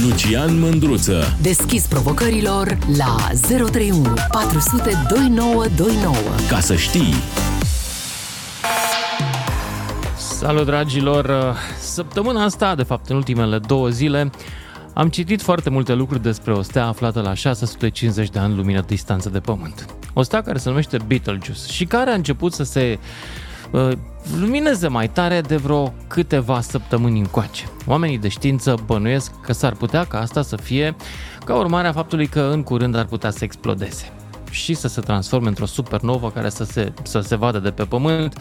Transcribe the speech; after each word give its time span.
Lucian 0.00 0.58
Mândruță. 0.58 1.36
Deschis 1.40 1.86
provocărilor 1.86 2.78
la 2.96 3.16
031 3.48 4.14
400 4.30 4.90
2929. 5.08 6.14
Ca 6.48 6.60
să 6.60 6.76
știi. 6.76 7.14
Salut 10.16 10.64
dragilor! 10.66 11.56
Săptămâna 11.78 12.44
asta, 12.44 12.74
de 12.74 12.82
fapt 12.82 13.08
în 13.08 13.16
ultimele 13.16 13.58
două 13.58 13.88
zile, 13.88 14.30
am 14.94 15.08
citit 15.08 15.42
foarte 15.42 15.70
multe 15.70 15.94
lucruri 15.94 16.22
despre 16.22 16.52
o 16.52 16.62
stea 16.62 16.86
aflată 16.86 17.20
la 17.20 17.34
650 17.34 18.28
de 18.28 18.38
ani 18.38 18.56
lumină 18.56 18.84
distanță 18.86 19.28
de 19.28 19.40
Pământ. 19.40 19.86
O 20.12 20.22
stea 20.22 20.42
care 20.42 20.58
se 20.58 20.68
numește 20.68 20.96
Betelgeuse 21.06 21.72
și 21.72 21.84
care 21.84 22.10
a 22.10 22.14
început 22.14 22.52
să 22.52 22.62
se 22.62 22.98
uh, 22.98 23.41
lumineze 24.38 24.88
mai 24.88 25.08
tare 25.08 25.40
de 25.40 25.56
vreo 25.56 25.94
câteva 26.06 26.60
săptămâni 26.60 27.18
încoace. 27.18 27.64
Oamenii 27.86 28.18
de 28.18 28.28
știință 28.28 28.74
bănuiesc 28.86 29.40
că 29.40 29.52
s-ar 29.52 29.72
putea 29.72 30.04
ca 30.04 30.20
asta 30.20 30.42
să 30.42 30.56
fie 30.56 30.96
ca 31.44 31.54
urmare 31.54 31.88
a 31.88 31.92
faptului 31.92 32.26
că 32.26 32.40
în 32.40 32.62
curând 32.62 32.94
ar 32.94 33.04
putea 33.04 33.30
să 33.30 33.44
explodeze 33.44 34.12
și 34.50 34.74
să 34.74 34.88
se 34.88 35.00
transforme 35.00 35.48
într-o 35.48 35.66
supernovă 35.66 36.30
care 36.30 36.48
să 36.48 36.64
se, 36.64 36.92
să 37.02 37.20
se 37.20 37.36
vadă 37.36 37.58
de 37.58 37.70
pe 37.70 37.84
Pământ 37.84 38.40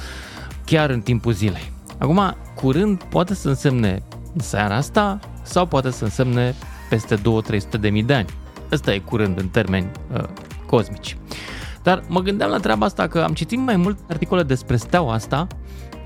chiar 0.66 0.90
în 0.90 1.02
timpul 1.02 1.34
zilei. 1.34 1.72
Acum, 1.98 2.36
curând 2.56 3.04
poate 3.04 3.34
să 3.34 3.48
însemne 3.48 4.04
seara 4.38 4.76
asta 4.76 5.20
sau 5.44 5.66
poate 5.66 5.92
să 5.92 6.04
însemne 6.04 6.56
peste 6.90 7.16
2-300 7.16 7.80
de 7.80 7.90
mii 7.90 8.04
de 8.04 8.14
ani. 8.14 8.30
Ăsta 8.72 8.94
e 8.94 9.00
curând 9.00 9.40
în 9.40 9.48
termeni 9.48 9.92
uh, 10.14 10.24
cosmici. 10.66 11.18
Dar 11.84 12.04
mă 12.08 12.20
gândeam 12.20 12.50
la 12.50 12.58
treaba 12.58 12.86
asta 12.86 13.08
că 13.08 13.20
am 13.20 13.34
citit 13.34 13.60
mai 13.60 13.76
mult 13.76 13.98
articole 14.10 14.44
despre 14.44 14.76
steaua 14.76 15.14
asta, 15.14 15.48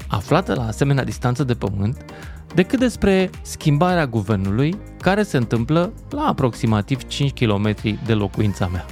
aflată 0.08 0.54
la 0.54 0.68
asemenea 0.68 1.04
distanță 1.04 1.44
de 1.44 1.54
pământ, 1.54 2.06
decât 2.54 2.80
despre 2.80 3.30
schimbarea 3.42 4.08
guvernului 4.08 4.78
care 5.02 5.24
se 5.24 5.38
întâmplă 5.38 5.94
la 6.10 6.22
aproximativ 6.22 7.04
5 7.04 7.44
km 7.44 7.76
de 8.06 8.14
locuința 8.14 8.68
mea. 8.68 8.86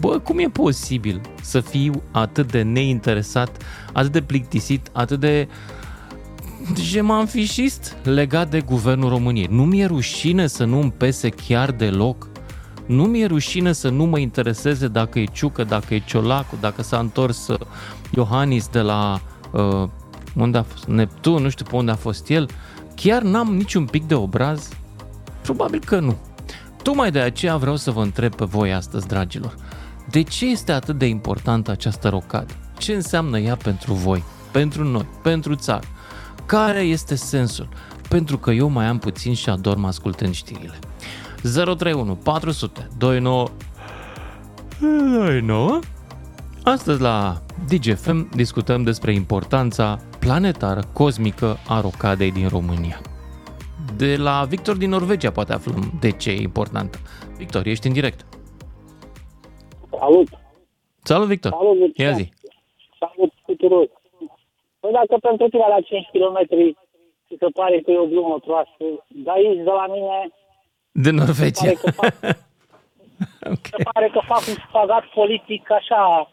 Bă, 0.00 0.18
cum 0.18 0.38
e 0.38 0.48
posibil 0.48 1.20
să 1.42 1.60
fiu 1.60 2.02
atât 2.10 2.50
de 2.50 2.62
neinteresat, 2.62 3.62
atât 3.92 4.12
de 4.12 4.22
plictisit, 4.22 4.90
atât 4.92 5.20
de 5.20 5.48
jemanfișist 6.80 7.96
legat 8.02 8.50
de 8.50 8.60
guvernul 8.60 9.08
României? 9.08 9.48
Nu 9.50 9.64
mi-e 9.64 9.86
rușine 9.86 10.46
să 10.46 10.64
nu-mi 10.64 10.92
pese 10.92 11.28
chiar 11.28 11.70
deloc 11.70 12.28
nu 12.86 13.04
mi-e 13.04 13.26
rușine 13.26 13.72
să 13.72 13.88
nu 13.88 14.04
mă 14.04 14.18
intereseze 14.18 14.88
dacă 14.88 15.18
e 15.18 15.24
Ciucă, 15.24 15.64
dacă 15.64 15.94
e 15.94 16.02
Ciolacu, 16.06 16.56
dacă 16.60 16.82
s-a 16.82 16.98
întors 16.98 17.48
uh, 17.48 17.58
Iohannis 18.10 18.68
de 18.68 18.80
la 18.80 19.20
uh, 19.50 19.88
unde 20.36 20.58
a 20.58 20.62
fost 20.62 20.84
Neptun, 20.84 21.42
nu 21.42 21.48
știu 21.48 21.64
pe 21.64 21.76
unde 21.76 21.90
a 21.90 21.94
fost 21.96 22.28
el. 22.28 22.48
Chiar 22.94 23.22
n-am 23.22 23.54
niciun 23.54 23.84
pic 23.84 24.06
de 24.06 24.14
obraz? 24.14 24.68
Probabil 25.42 25.80
că 25.84 25.98
nu. 25.98 26.16
Tocmai 26.82 27.10
de 27.10 27.20
aceea 27.20 27.56
vreau 27.56 27.76
să 27.76 27.90
vă 27.90 28.02
întreb 28.02 28.34
pe 28.34 28.44
voi 28.44 28.72
astăzi, 28.72 29.06
dragilor. 29.06 29.54
De 30.10 30.22
ce 30.22 30.46
este 30.46 30.72
atât 30.72 30.98
de 30.98 31.06
importantă 31.06 31.70
această 31.70 32.08
rocadă? 32.08 32.52
Ce 32.78 32.94
înseamnă 32.94 33.38
ea 33.38 33.56
pentru 33.56 33.92
voi, 33.92 34.24
pentru 34.50 34.84
noi, 34.84 35.06
pentru 35.22 35.54
țară? 35.54 35.86
Care 36.46 36.80
este 36.80 37.14
sensul? 37.14 37.68
Pentru 38.08 38.38
că 38.38 38.50
eu 38.50 38.68
mai 38.68 38.86
am 38.86 38.98
puțin 38.98 39.34
și 39.34 39.48
adorm 39.48 39.84
ascultând 39.84 40.34
știrile. 40.34 40.78
031 41.42 42.14
400 42.16 42.88
29 42.98 43.46
29 44.80 45.78
Astăzi 46.64 47.00
la 47.00 47.34
DGFM 47.68 48.28
discutăm 48.36 48.82
despre 48.82 49.12
importanța 49.12 49.98
planetară 50.20 50.80
cosmică 50.92 51.56
a 51.68 51.80
rocadei 51.80 52.32
din 52.32 52.48
România. 52.48 53.00
De 53.96 54.16
la 54.16 54.44
Victor 54.48 54.76
din 54.76 54.90
Norvegia 54.90 55.30
poate 55.30 55.52
aflăm 55.52 55.92
de 56.00 56.10
ce 56.10 56.30
e 56.30 56.40
importantă. 56.50 56.98
Victor, 57.36 57.66
ești 57.66 57.86
în 57.86 57.92
direct. 57.92 58.20
Salut! 59.98 60.28
Salut, 61.02 61.26
Victor! 61.26 61.50
Salut, 61.52 61.78
Lucian. 61.78 62.08
Ia 62.08 62.16
zi! 62.16 62.32
Salut 62.98 63.32
tuturor! 63.46 63.86
Păi 64.80 64.92
dacă 64.92 65.16
pentru 65.20 65.48
tine 65.48 65.66
la 65.68 65.80
5 65.80 66.08
km 66.12 66.38
ți 67.26 67.36
se 67.38 67.46
pare 67.54 67.80
că 67.80 67.90
e 67.90 67.98
o 67.98 68.06
glumă 68.06 68.38
proastă, 68.46 68.84
dar 69.24 69.34
aici 69.34 69.56
de 69.56 69.74
la 69.80 69.86
mine 69.94 70.16
De 70.92 71.10
Norvegia. 71.10 71.60
Pare 71.64 71.74
că 71.82 71.90
fac- 71.90 72.38
ok. 73.52 73.66
se 73.66 73.82
pare 73.92 74.08
că 74.12 74.20
fac 74.26 74.42
un 74.48 74.54
spagat 74.68 75.04
politic 75.14 75.70
așa, 75.70 76.30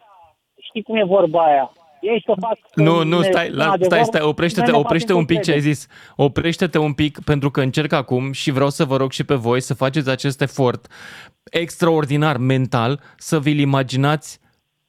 știi 0.68 0.84
cum 0.84 0.96
e 0.96 1.04
vorba 1.04 1.44
aia. 1.46 1.72
Ei 2.02 2.24
să 2.26 2.34
fac... 2.40 2.58
Nu, 2.76 3.04
nu, 3.04 3.20
ne- 3.20 3.26
stai, 3.32 3.48
în 3.50 3.56
la, 3.56 3.64
adevăr, 3.72 3.86
stai, 3.86 4.04
stai, 4.04 4.22
oprește-te, 4.22 4.66
noi 4.72 4.80
ne 4.80 4.86
oprește 4.86 5.06
facem 5.08 5.20
un 5.20 5.26
pic 5.26 5.42
ce 5.42 5.50
ai 5.52 5.56
încredere. 5.56 5.74
zis. 5.74 5.88
Oprește-te 6.16 6.78
un 6.78 6.94
pic 6.94 7.20
pentru 7.24 7.52
că 7.52 7.62
încerc 7.62 7.92
acum 7.92 8.32
și 8.32 8.52
vreau 8.52 8.70
să 8.70 8.86
vă 8.86 8.98
rog 8.98 9.12
și 9.12 9.24
pe 9.24 9.34
voi 9.36 9.62
să 9.62 9.74
faceți 9.74 10.10
acest 10.10 10.42
efort 10.42 10.88
extraordinar 11.52 12.38
mental 12.38 13.02
să 13.18 13.40
vi-l 13.40 13.60
imaginați 13.60 14.40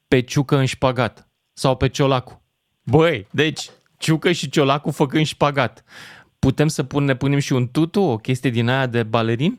pe 0.07 0.21
Ciucă 0.21 0.57
în 0.57 0.65
șpagat 0.65 1.27
sau 1.53 1.75
pe 1.75 1.87
Ciolacu. 1.89 2.41
Băi, 2.83 3.27
deci 3.31 3.69
Ciucă 3.97 4.31
și 4.31 4.49
Ciolacu 4.49 4.91
făcând 4.91 5.25
șpagat. 5.25 5.83
Putem 6.47 6.67
să 6.67 6.83
pun, 6.83 7.03
ne 7.03 7.15
punem 7.15 7.39
și 7.39 7.53
un 7.53 7.65
tutu, 7.75 8.01
o 8.01 8.17
chestie 8.17 8.49
din 8.49 8.69
aia 8.69 8.87
de 8.87 9.03
balerin? 9.03 9.53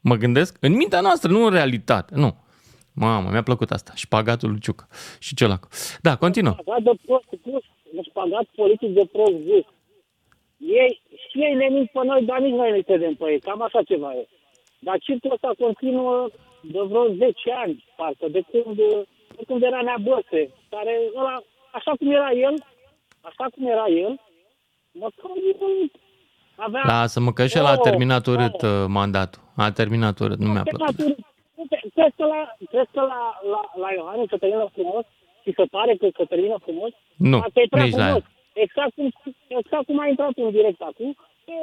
Mă 0.00 0.14
gândesc? 0.14 0.56
În 0.60 0.72
mintea 0.72 1.00
noastră, 1.00 1.28
nu 1.30 1.44
în 1.44 1.50
realitate. 1.50 2.14
Nu. 2.14 2.30
Mamă, 2.94 3.28
mi-a 3.30 3.42
plăcut 3.42 3.70
asta. 3.70 3.92
Șpagatul 3.94 4.50
lui 4.50 4.60
Ciucă 4.60 4.86
și 5.18 5.34
Ciolacu. 5.34 5.68
Da, 6.06 6.16
continuă. 6.16 6.54
Spagat 6.60 6.82
de 6.82 6.92
prost 7.06 7.30
pus, 7.42 7.64
un 7.96 8.02
spagat 8.10 8.46
politic 8.56 8.90
de 8.94 9.04
prost 9.12 9.38
zis. 9.50 9.66
Ei, 10.82 10.92
și 11.28 11.36
ei 11.46 11.54
ne 11.54 11.68
mint 11.74 11.90
pe 11.90 12.00
noi, 12.04 12.22
dar 12.24 12.38
nici 12.40 12.58
noi 12.60 12.70
ne 12.70 12.80
credem 12.80 13.14
pe 13.14 13.24
ei. 13.32 13.40
Cam 13.40 13.62
așa 13.62 13.82
ceva 13.82 14.10
e. 14.14 14.28
Dar 14.78 14.98
circul 14.98 15.32
ăsta 15.32 15.50
continuă 15.64 16.28
de 16.60 16.80
vreo 16.88 17.06
10 17.14 17.52
ani, 17.64 17.84
parcă, 17.96 18.26
de 18.28 18.42
când, 18.50 18.76
de 19.36 19.42
când 19.46 19.62
era 19.62 19.80
Neabăse, 19.82 20.42
care 20.68 20.94
ăla, 21.14 21.36
așa 21.72 21.92
cum 21.98 22.10
era 22.10 22.30
el, 22.30 22.54
așa 23.20 23.46
cum 23.54 23.66
era 23.66 23.86
el, 24.04 24.20
măcar 24.92 25.30
el 25.52 25.90
avea... 26.66 26.82
Lasă-mă 26.86 27.32
că 27.32 27.46
și 27.46 27.58
ăla 27.58 27.68
a 27.68 27.78
Oh, 27.78 27.86
terminat 27.88 28.26
urât 28.26 28.62
oh. 28.62 28.70
uh, 28.70 28.84
mandatul. 28.98 29.42
A 29.56 29.70
terminat 29.80 30.18
urât, 30.18 30.38
nu 30.38 30.48
mi-a 30.52 30.62
plăcut. 30.62 30.96
Crezi 31.94 32.16
că 32.16 32.24
la, 32.34 32.40
crezi 32.72 32.90
că 32.96 33.00
la, 33.12 33.22
la, 33.52 33.60
la 33.82 33.88
Iohannis 33.96 34.28
se 34.32 34.36
termină 34.36 34.66
frumos? 34.76 35.04
Și 35.42 35.50
se 35.58 35.64
pare 35.74 35.92
că 36.00 36.06
se 36.16 36.24
termină 36.32 36.56
frumos? 36.66 36.90
Nu, 37.30 37.38
Asta 37.46 37.60
e 37.60 37.66
prea 37.70 37.84
nici 37.84 37.94
la 37.96 38.04
frumos. 38.04 38.22
el. 38.22 38.62
Exact 38.64 38.92
cum, 38.94 39.06
exact 39.60 39.84
cum 39.88 39.98
a 40.00 40.06
intrat 40.06 40.32
în 40.36 40.50
direct 40.50 40.80
acum. 40.90 41.10
E, 41.44 41.58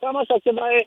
Cam 0.00 0.16
așa 0.16 0.36
ceva 0.46 0.64
e 0.78 0.80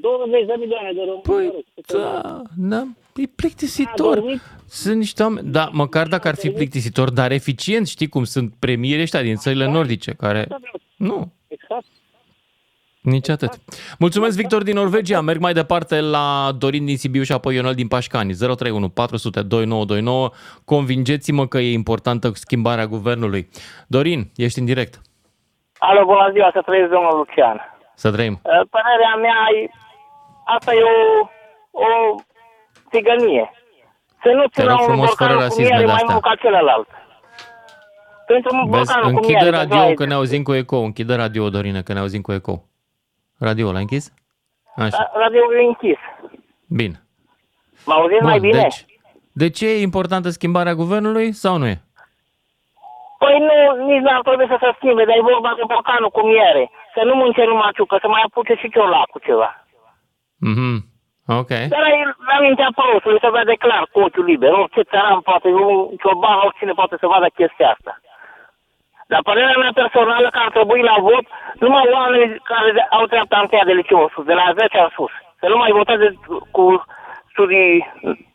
20 0.00 0.46
de 0.46 0.54
milioane 0.58 0.92
de 0.92 1.02
români. 1.08 1.22
Păi, 1.22 1.46
mă 1.46 1.52
rog, 1.52 1.64
câte 1.74 1.96
da, 1.96 2.42
da, 2.56 2.82
e 3.22 3.26
plictisitor. 3.40 4.16
A 4.16 4.20
dormit? 4.20 4.40
Sunt 4.68 4.96
niște 4.96 5.22
oameni, 5.22 5.48
da, 5.50 5.68
măcar 5.72 6.06
dacă 6.06 6.28
ar 6.28 6.34
fi 6.34 6.50
plictisitor, 6.50 7.10
dar 7.10 7.30
eficient, 7.30 7.86
știi 7.86 8.08
cum 8.08 8.24
sunt 8.24 8.54
premieri 8.58 9.02
ăștia 9.02 9.22
din 9.22 9.36
țările 9.36 9.66
nordice, 9.70 10.12
care... 10.12 10.38
Asta 10.38 10.56
vreau. 10.60 10.80
Nu, 10.96 11.32
Exact. 11.48 11.84
Nici 13.04 13.28
atât. 13.28 13.52
Mulțumesc, 13.98 14.36
Victor 14.36 14.62
din 14.62 14.74
Norvegia. 14.74 15.20
Merg 15.20 15.40
mai 15.40 15.52
departe 15.52 16.00
la 16.00 16.50
Dorin 16.58 16.84
din 16.84 16.96
Sibiu 16.96 17.22
și 17.22 17.32
apoi 17.32 17.54
Ionel 17.54 17.74
din 17.74 17.88
Pașcani. 17.88 18.32
031 18.34 18.88
400 18.88 19.42
2929. 19.42 20.30
Convingeți-mă 20.64 21.46
că 21.46 21.58
e 21.58 21.72
importantă 21.72 22.30
schimbarea 22.34 22.86
guvernului. 22.86 23.48
Dorin, 23.86 24.30
ești 24.36 24.58
în 24.58 24.64
direct. 24.64 25.00
Alo, 25.78 26.04
bună 26.04 26.28
ziua, 26.32 26.50
să 26.52 26.60
trăiesc, 26.66 26.90
domnul 26.90 27.16
Lucian. 27.16 27.58
Să 27.94 28.10
trăim. 28.12 28.32
Uh, 28.42 28.60
Părerea 28.70 29.14
mea, 29.20 29.40
e, 29.62 29.70
asta 30.56 30.70
e 30.74 30.82
o, 30.82 31.28
o 31.70 31.86
țigănie. 32.90 33.50
Să 34.22 34.28
nu 34.34 34.44
țină 34.52 34.66
rog 34.70 34.78
un 34.80 34.84
frumos, 34.86 35.14
fără 35.14 35.32
borcanul 35.32 35.36
cu 35.36 35.42
rasisme 35.42 35.62
miere 35.62 35.76
mai 35.84 35.84
de-astea. 35.94 36.12
mult 36.12 36.24
ca 36.24 36.34
celălalt. 36.34 36.88
Pentru 38.26 38.50
un 38.56 38.70
Vezi, 38.70 38.76
borcanul 38.76 39.10
cu 39.10 39.16
închide 39.16 39.32
miere, 39.38 39.50
de 39.50 39.56
radio 39.56 39.76
doaie- 39.76 39.94
că 39.94 40.04
ne 40.06 40.14
auzim 40.14 40.42
cu 40.42 40.52
eco. 40.54 40.76
Închide 40.76 41.14
radio, 41.14 41.50
Dorine, 41.50 41.82
că 41.82 41.92
ne 41.92 41.98
auzim 41.98 42.20
cu 42.20 42.32
eco. 42.32 42.62
Radio 43.38 43.72
l-ai 43.72 43.80
închis? 43.80 44.12
Așa, 44.76 44.88
Da, 44.96 45.10
Radio-ul 45.20 45.54
e 45.54 45.62
închis. 45.72 45.98
bine. 46.68 46.96
Mă 47.86 47.92
auziți 47.94 48.22
mai 48.22 48.38
bine? 48.38 48.60
deci, 48.60 48.84
de 49.32 49.50
ce 49.50 49.66
e 49.68 49.80
importantă 49.90 50.28
schimbarea 50.28 50.74
guvernului 50.74 51.32
sau 51.32 51.56
nu 51.56 51.66
e? 51.66 51.76
Păi 53.18 53.36
nu, 53.48 53.86
nici 53.90 54.02
n-ar 54.06 54.20
trebui 54.22 54.46
să 54.52 54.56
se 54.60 54.70
schimbe, 54.76 55.04
dar 55.04 55.16
e 55.16 55.30
vorba 55.32 55.50
de 55.56 55.62
borcanul 55.72 56.10
cu 56.16 56.22
miere. 56.26 56.70
Să 56.94 57.00
nu 57.08 57.14
mânce 57.14 57.44
numai 57.44 57.70
ciucă, 57.76 57.96
să 58.00 58.08
mai 58.08 58.22
apuce 58.24 58.54
și 58.54 58.70
ciolacul 58.74 59.20
ceva. 59.28 59.50
Mhm. 60.50 60.74
Ok. 61.40 61.48
Dar 61.74 61.84
e 61.94 61.96
la 62.32 62.38
mintea 62.46 62.70
prostului 62.78 63.20
să 63.24 63.30
vede 63.38 63.54
clar 63.64 63.84
cu 63.92 63.98
ochiul 64.00 64.24
liber. 64.24 64.52
Orice 64.52 64.82
țăran 64.92 65.20
poate, 65.20 65.48
un 65.48 65.96
cioban, 66.02 66.36
oricine 66.46 66.72
poate 66.80 66.96
să 67.00 67.06
vadă 67.06 67.26
chestia 67.38 67.68
asta. 67.74 67.92
Dar 69.12 69.20
părerea 69.28 69.58
mea 69.62 69.72
personală 69.82 70.28
că 70.30 70.38
ar 70.44 70.50
trebui 70.56 70.82
la 70.90 70.96
vot 71.08 71.24
numai 71.64 71.86
oamenii 71.98 72.40
care 72.52 72.68
de- 72.72 72.86
au 72.98 73.04
treapta 73.12 73.38
întâia 73.40 73.64
de 73.66 73.72
liceu 73.80 73.98
în 74.02 74.08
sus, 74.14 74.24
de 74.24 74.32
la 74.40 74.46
10 74.60 74.78
în 74.86 74.90
sus. 74.96 75.12
Să 75.40 75.46
nu 75.52 75.56
mai 75.62 75.70
voteze 75.78 76.06
cu 76.56 76.64
studii... 77.32 77.92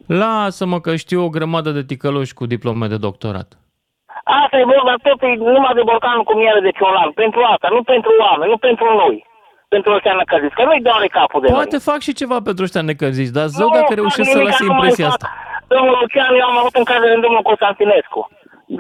Lasă-mă 0.08 0.80
că 0.86 0.92
știu 0.96 1.20
o 1.24 1.30
grămadă 1.36 1.70
de 1.78 1.84
ticăloși 1.92 2.34
cu 2.40 2.46
diplome 2.46 2.88
de 2.94 2.98
doctorat. 3.08 3.48
Asta 4.44 4.56
e 4.58 4.72
vorba, 4.76 4.94
tot 5.08 5.22
e 5.22 5.30
numai 5.56 5.74
de 5.80 5.82
borcanul 5.92 6.24
cu 6.30 6.36
miere 6.42 6.60
de 6.68 6.72
ciolan. 6.80 7.12
Pentru 7.12 7.40
asta, 7.54 7.68
nu 7.76 7.82
pentru 7.84 8.12
oameni, 8.26 8.52
nu 8.52 8.58
pentru 8.58 8.88
noi. 9.02 9.16
pentru 9.76 9.94
ăștia 9.94 10.14
necăziți, 10.22 10.56
că 10.58 10.64
nu-i 10.64 10.82
doare 10.90 11.08
capul 11.08 11.42
de 11.42 11.48
Poate 11.58 11.78
noi. 11.78 11.88
fac 11.90 12.00
și 12.08 12.14
ceva 12.22 12.38
pentru 12.48 12.64
ăștia 12.68 12.82
necăziți, 12.92 13.34
dar 13.38 13.48
zău 13.58 13.68
Nu 13.68 13.74
dacă 13.78 13.92
fac 13.94 14.00
reușesc 14.02 14.30
să 14.30 14.38
nimic, 14.38 14.50
lase 14.50 14.64
acum 14.64 14.76
impresia 14.76 15.06
îi 15.06 15.12
asta. 15.14 15.28
fac. 15.28 15.68
Domnul 15.74 15.96
Lucian, 16.02 16.34
eu 16.42 16.46
am 16.52 16.58
avut 16.62 16.76
în 16.82 16.86
cază 16.92 17.06
în 17.16 17.22
domnul 17.26 17.42
Constantinescu. 17.50 18.22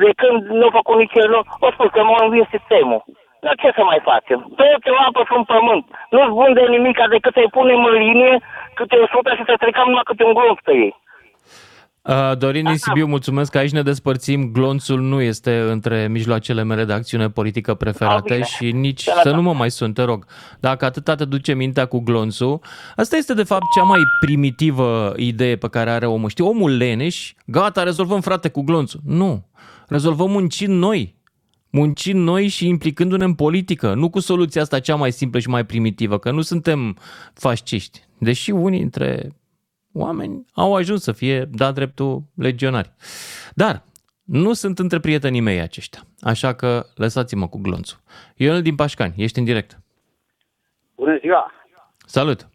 De 0.01 0.09
când 0.21 0.39
nu 0.59 0.65
a 0.69 0.71
făcut 0.80 0.97
nici 1.01 1.18
el, 1.21 1.30
nu, 1.33 1.39
o 1.68 1.69
spus 1.75 1.89
că 1.95 2.01
m-a 2.03 2.24
învins 2.25 2.47
sistemul. 2.56 3.01
Dar 3.44 3.56
ce 3.62 3.69
să 3.77 3.83
mai 3.91 4.01
facem? 4.09 4.39
Tot 4.57 4.80
ce 4.86 4.91
apă 5.07 5.21
sunt 5.31 5.45
pământ. 5.53 5.86
Nu-ți 6.13 6.36
bun 6.39 6.51
de 6.57 6.63
nimica 6.75 7.06
decât 7.15 7.33
să-i 7.38 7.53
punem 7.57 7.81
în 7.91 7.95
linie 8.06 8.33
câte 8.77 8.95
o 9.03 9.07
sută 9.13 9.30
și 9.38 9.44
să 9.50 9.53
trecăm 9.63 9.86
numai 9.88 10.09
câte 10.09 10.24
un 10.30 10.33
glonț 10.38 10.59
pe 10.68 10.74
ei. 10.86 10.94
Uh, 12.01 12.38
Dorin 12.38 12.63
din 12.63 12.77
Sibiu, 12.77 13.06
mulțumesc 13.06 13.51
că 13.51 13.57
aici 13.57 13.71
ne 13.71 13.81
despărțim. 13.81 14.51
Glonțul 14.53 15.00
nu 15.00 15.21
este 15.21 15.53
între 15.59 16.07
mijloacele 16.07 16.63
mele 16.63 16.83
de 16.83 16.94
acțiune 16.94 17.30
politică 17.30 17.74
preferate 17.74 18.33
bine. 18.33 18.44
și 18.45 18.71
nici 18.71 19.01
Sănătate. 19.01 19.30
să 19.30 19.35
nu 19.35 19.42
mă 19.42 19.53
mai 19.53 19.71
sun, 19.71 19.94
te 19.94 20.03
rog. 20.03 20.25
Dacă 20.59 20.85
atâta 20.85 21.15
te 21.15 21.25
duce 21.25 21.53
mintea 21.53 21.85
cu 21.85 22.00
glonțul, 22.00 22.59
asta 22.95 23.15
este 23.15 23.33
de 23.33 23.44
fapt 23.44 23.63
cea 23.75 23.83
mai 23.83 24.00
primitivă 24.25 25.13
idee 25.15 25.56
pe 25.56 25.69
care 25.69 25.89
are 25.89 26.06
omul. 26.06 26.30
Știi, 26.30 26.44
omul 26.44 26.77
leneș, 26.77 27.31
gata, 27.45 27.83
rezolvăm 27.83 28.21
frate 28.21 28.50
cu 28.50 28.62
glonțul. 28.62 29.00
Nu, 29.06 29.44
rezolvăm 29.89 30.31
muncind 30.31 30.74
noi. 30.74 31.18
Muncind 31.71 32.24
noi 32.24 32.47
și 32.47 32.68
implicându-ne 32.68 33.24
în 33.24 33.36
politică, 33.36 33.94
nu 33.94 34.09
cu 34.09 34.19
soluția 34.19 34.62
asta 34.62 34.80
cea 34.80 34.95
mai 34.95 35.12
simplă 35.12 35.39
și 35.39 35.50
mai 35.50 35.65
primitivă, 35.65 36.18
că 36.18 36.31
nu 36.31 36.41
suntem 36.41 36.97
fasciști. 37.33 38.00
Deși 38.19 38.51
unii 38.51 38.80
dintre 38.80 39.30
oameni 39.94 40.45
au 40.53 40.75
ajuns 40.75 41.03
să 41.03 41.12
fie, 41.12 41.45
da, 41.51 41.71
dreptul 41.71 42.21
legionari. 42.36 42.94
Dar 43.53 43.83
nu 44.24 44.53
sunt 44.53 44.80
între 44.80 45.00
prietenii 45.00 45.41
mei 45.41 45.59
aceștia, 45.59 46.01
așa 46.21 46.53
că 46.53 46.85
lăsați-mă 46.95 47.47
cu 47.47 47.59
glonțul. 47.62 48.00
Ionel 48.35 48.62
din 48.62 48.75
Pașcani, 48.75 49.13
ești 49.18 49.39
în 49.39 49.45
direct. 49.45 49.80
Bună 50.95 51.18
ziua! 51.18 51.51
Salut! 52.06 52.50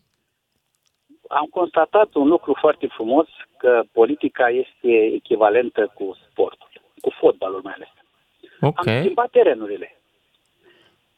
Am 1.29 1.47
constatat 1.51 2.15
un 2.15 2.29
lucru 2.29 2.57
foarte 2.61 2.87
frumos, 2.87 3.27
că 3.59 3.83
politica 3.93 4.49
este 4.49 5.15
echivalentă 5.15 5.93
cu 5.95 6.17
sportul, 6.31 6.64
cu 7.05 7.11
fotbalul 7.21 7.61
mai 7.67 7.75
ales. 7.77 7.93
Ok. 8.61 8.87
Am 8.87 9.01
schimbat 9.03 9.31
terenurile. 9.31 9.89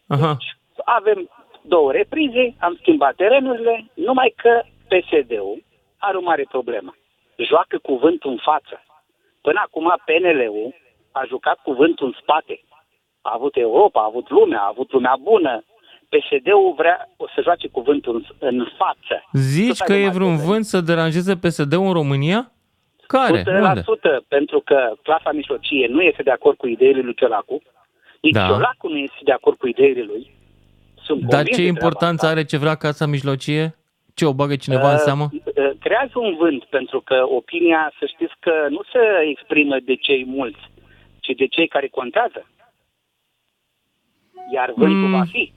Aha. 0.06 0.36
Avem 0.84 1.30
două 1.62 1.92
reprize, 1.92 2.54
am 2.58 2.74
schimbat 2.80 3.14
terenurile, 3.14 3.90
numai 3.94 4.34
că 4.42 4.52
PSD-ul 4.90 5.64
are 5.98 6.16
o 6.16 6.20
mare 6.30 6.46
problemă. 6.48 6.96
Joacă 7.48 7.78
cuvântul 7.78 8.30
în 8.30 8.40
față. 8.50 8.76
Până 9.40 9.60
acum 9.64 9.86
PNL-ul 10.08 10.74
a 11.12 11.22
jucat 11.32 11.58
cuvântul 11.62 12.06
în 12.06 12.14
spate. 12.20 12.60
A 13.22 13.30
avut 13.34 13.56
Europa, 13.56 14.00
a 14.00 14.04
avut 14.04 14.30
lumea, 14.30 14.60
a 14.60 14.72
avut 14.74 14.92
lumea 14.92 15.16
bună. 15.22 15.64
PSD-ul 16.12 16.74
vrea 16.76 17.08
să 17.34 17.40
joace 17.42 17.68
cuvântul 17.68 18.14
în, 18.14 18.48
în 18.48 18.66
față. 18.78 19.14
Zici 19.32 19.78
Tot 19.78 19.86
că 19.86 19.92
are 19.92 20.00
e 20.00 20.04
mare 20.04 20.16
vreun 20.16 20.30
problemă. 20.34 20.52
vânt 20.52 20.64
să 20.64 20.80
deranjeze 20.80 21.36
PSD-ul 21.36 21.86
în 21.86 21.92
România? 21.92 22.50
Care? 23.06 23.43
Unde? 23.47 23.81
100% 23.81 23.85
pentru 24.29 24.61
că 24.64 24.93
clasa 25.03 25.32
mijlocie 25.32 25.87
nu 25.91 26.00
este 26.00 26.23
de 26.23 26.31
acord 26.31 26.56
cu 26.56 26.67
ideile 26.67 27.00
lui 27.00 27.14
Ciolacu. 27.14 27.62
Nici 28.20 28.32
Da. 28.32 28.47
Ciolacu 28.47 28.88
nu 28.88 28.97
este 28.97 29.19
de 29.25 29.32
acord 29.32 29.56
cu 29.58 29.67
ideile 29.69 30.03
lui. 30.03 30.31
Sunt 31.03 31.20
Dar 31.20 31.31
convins 31.37 31.56
ce 31.56 31.62
de 31.62 31.69
importanță 31.69 32.17
treaba 32.17 32.35
are 32.41 32.44
ce 32.47 32.56
vrea 32.56 32.75
casa 32.75 33.06
mijlocie? 33.06 33.76
Ce 34.14 34.26
o 34.26 34.32
bagă 34.35 34.56
cineva 34.56 34.88
în 34.88 34.94
asta. 34.94 35.05
seamă? 35.05 35.29
Uh, 35.32 35.41
uh, 35.56 35.70
Creează 35.81 36.12
un 36.14 36.37
vânt, 36.38 36.64
pentru 36.64 37.00
că 37.00 37.25
opinia, 37.29 37.93
să 37.99 38.06
știți 38.14 38.32
că 38.41 38.53
nu 38.69 38.81
se 38.93 38.99
exprimă 39.31 39.76
de 39.85 39.94
cei 39.94 40.25
mulți, 40.26 40.58
ci 41.20 41.31
de 41.37 41.47
cei 41.47 41.69
care 41.69 41.88
contează. 41.88 42.47
Iar 44.55 44.73
vântul 44.76 44.97
Mm. 45.08 45.11
va 45.11 45.25
fi. 45.31 45.53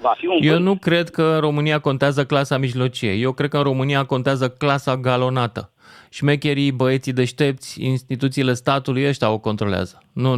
Va 0.00 0.14
fi 0.16 0.26
un 0.26 0.38
Eu 0.40 0.52
vânt. 0.52 0.64
nu 0.64 0.76
cred 0.76 1.08
că 1.10 1.22
în 1.22 1.40
România 1.40 1.78
contează 1.78 2.26
clasa 2.26 2.58
mijlocie. 2.58 3.12
Eu 3.12 3.32
cred 3.32 3.50
că 3.50 3.56
în 3.56 3.62
România 3.62 4.04
contează 4.04 4.50
clasa 4.50 4.96
galonată. 4.96 5.72
Șmecherii, 6.10 6.72
băieții 6.72 7.12
deștepți, 7.12 7.84
instituțiile 7.84 8.52
statului 8.52 9.06
ăștia 9.06 9.30
o 9.32 9.38
controlează. 9.38 10.02
Nu 10.12 10.34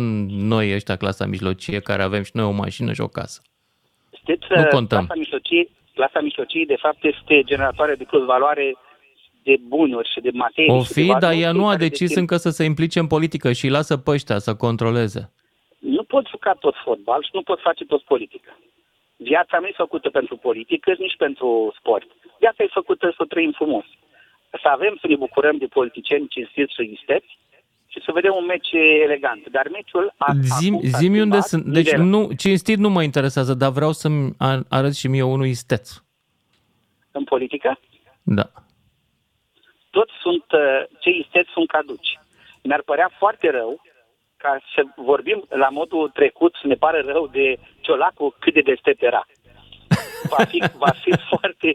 noi 0.50 0.74
ăștia 0.74 0.96
clasa 0.96 1.26
mijlocie 1.26 1.80
care 1.80 2.02
avem 2.02 2.22
și 2.22 2.30
noi 2.34 2.44
o 2.44 2.50
mașină 2.50 2.92
și 2.92 3.00
o 3.00 3.06
casă. 3.08 3.42
Știți, 4.16 4.46
Nu 4.48 4.60
uh, 4.60 4.68
contăm. 4.68 4.98
Clasa 5.04 5.18
mijlocie, 5.18 5.68
clasa 5.94 6.20
mijlocie, 6.20 6.64
de 6.66 6.76
fapt, 6.78 7.04
este 7.04 7.42
generatoare 7.44 7.94
de 7.94 8.04
plus 8.04 8.24
valoare 8.24 8.76
de 9.42 9.56
bunuri 9.68 10.10
și 10.12 10.20
de 10.20 10.30
materii. 10.32 10.70
O 10.70 10.82
și 10.82 10.92
de 10.92 11.00
fi, 11.00 11.06
dar 11.06 11.20
valori 11.20 11.40
ea 11.40 11.52
nu 11.52 11.66
a 11.66 11.70
care 11.70 11.82
decis 11.88 12.08
dețin- 12.08 12.20
încă 12.20 12.36
să 12.36 12.50
se 12.50 12.64
implice 12.64 12.98
în 12.98 13.06
politică 13.06 13.52
și 13.52 13.64
îi 13.64 13.70
lasă 13.70 13.96
pe 13.96 14.10
ăștia 14.10 14.38
să 14.38 14.54
controleze. 14.54 15.32
Nu 15.78 16.02
pot 16.02 16.28
juca 16.28 16.52
tot 16.60 16.74
fotbal 16.84 17.22
și 17.22 17.30
nu 17.32 17.42
pot 17.42 17.60
face 17.60 17.84
tot 17.84 18.02
politică. 18.02 18.58
Viața 19.16 19.58
nu 19.58 19.66
e 19.66 19.72
făcută 19.84 20.10
pentru 20.10 20.36
politică, 20.36 20.94
nici 20.98 21.16
pentru 21.16 21.74
sport. 21.78 22.06
Viața 22.38 22.62
e 22.62 22.68
făcută 22.80 23.06
să 23.16 23.22
o 23.22 23.24
trăim 23.24 23.52
frumos. 23.52 23.84
Să 24.62 24.68
avem 24.68 24.96
să 25.00 25.06
ne 25.06 25.16
bucurăm 25.16 25.56
de 25.56 25.66
politicieni 25.66 26.28
cinstiți 26.28 26.74
și 26.74 26.90
isteți 26.92 27.38
și 27.86 28.00
să 28.04 28.12
vedem 28.12 28.32
un 28.36 28.44
meci 28.44 28.68
elegant. 29.04 29.48
Dar 29.50 29.68
meciul 29.72 30.14
a, 30.18 30.32
Zim, 30.58 30.74
acum 30.74 30.88
s-a 30.88 30.98
zimi 30.98 31.20
unde 31.20 31.40
schimbat 31.40 31.42
sunt. 31.48 31.64
Deci 31.64 31.84
nivelul. 31.84 32.06
nu, 32.06 32.32
cinstit 32.36 32.78
nu 32.78 32.88
mă 32.90 33.02
interesează, 33.02 33.54
dar 33.54 33.70
vreau 33.70 33.92
să-mi 33.92 34.32
a- 34.38 34.60
arăt 34.68 34.94
și 34.94 35.08
mie 35.08 35.22
unul 35.22 35.46
isteț. 35.46 35.90
În 37.10 37.24
politică, 37.24 37.78
Da. 38.22 38.46
toți 39.90 40.12
sunt, 40.22 40.44
uh, 40.52 40.82
cei 41.00 41.18
isteți 41.24 41.50
sunt 41.52 41.68
caduci. 41.70 42.18
Mi-ar 42.62 42.82
părea 42.82 43.10
foarte 43.18 43.50
rău 43.50 43.82
ca 44.36 44.58
să 44.74 44.82
vorbim 44.96 45.44
la 45.48 45.68
modul 45.68 46.10
trecut, 46.14 46.54
să 46.60 46.66
ne 46.66 46.74
pare 46.74 47.00
rău 47.00 47.26
de 47.26 47.56
Ciolacu 47.80 48.34
cât 48.38 48.54
de 48.54 48.60
deștept 48.60 49.02
era. 49.02 49.26
Va 50.28 50.44
fi, 50.44 50.62
va 50.78 50.90
fi 51.02 51.10
foarte, 51.30 51.74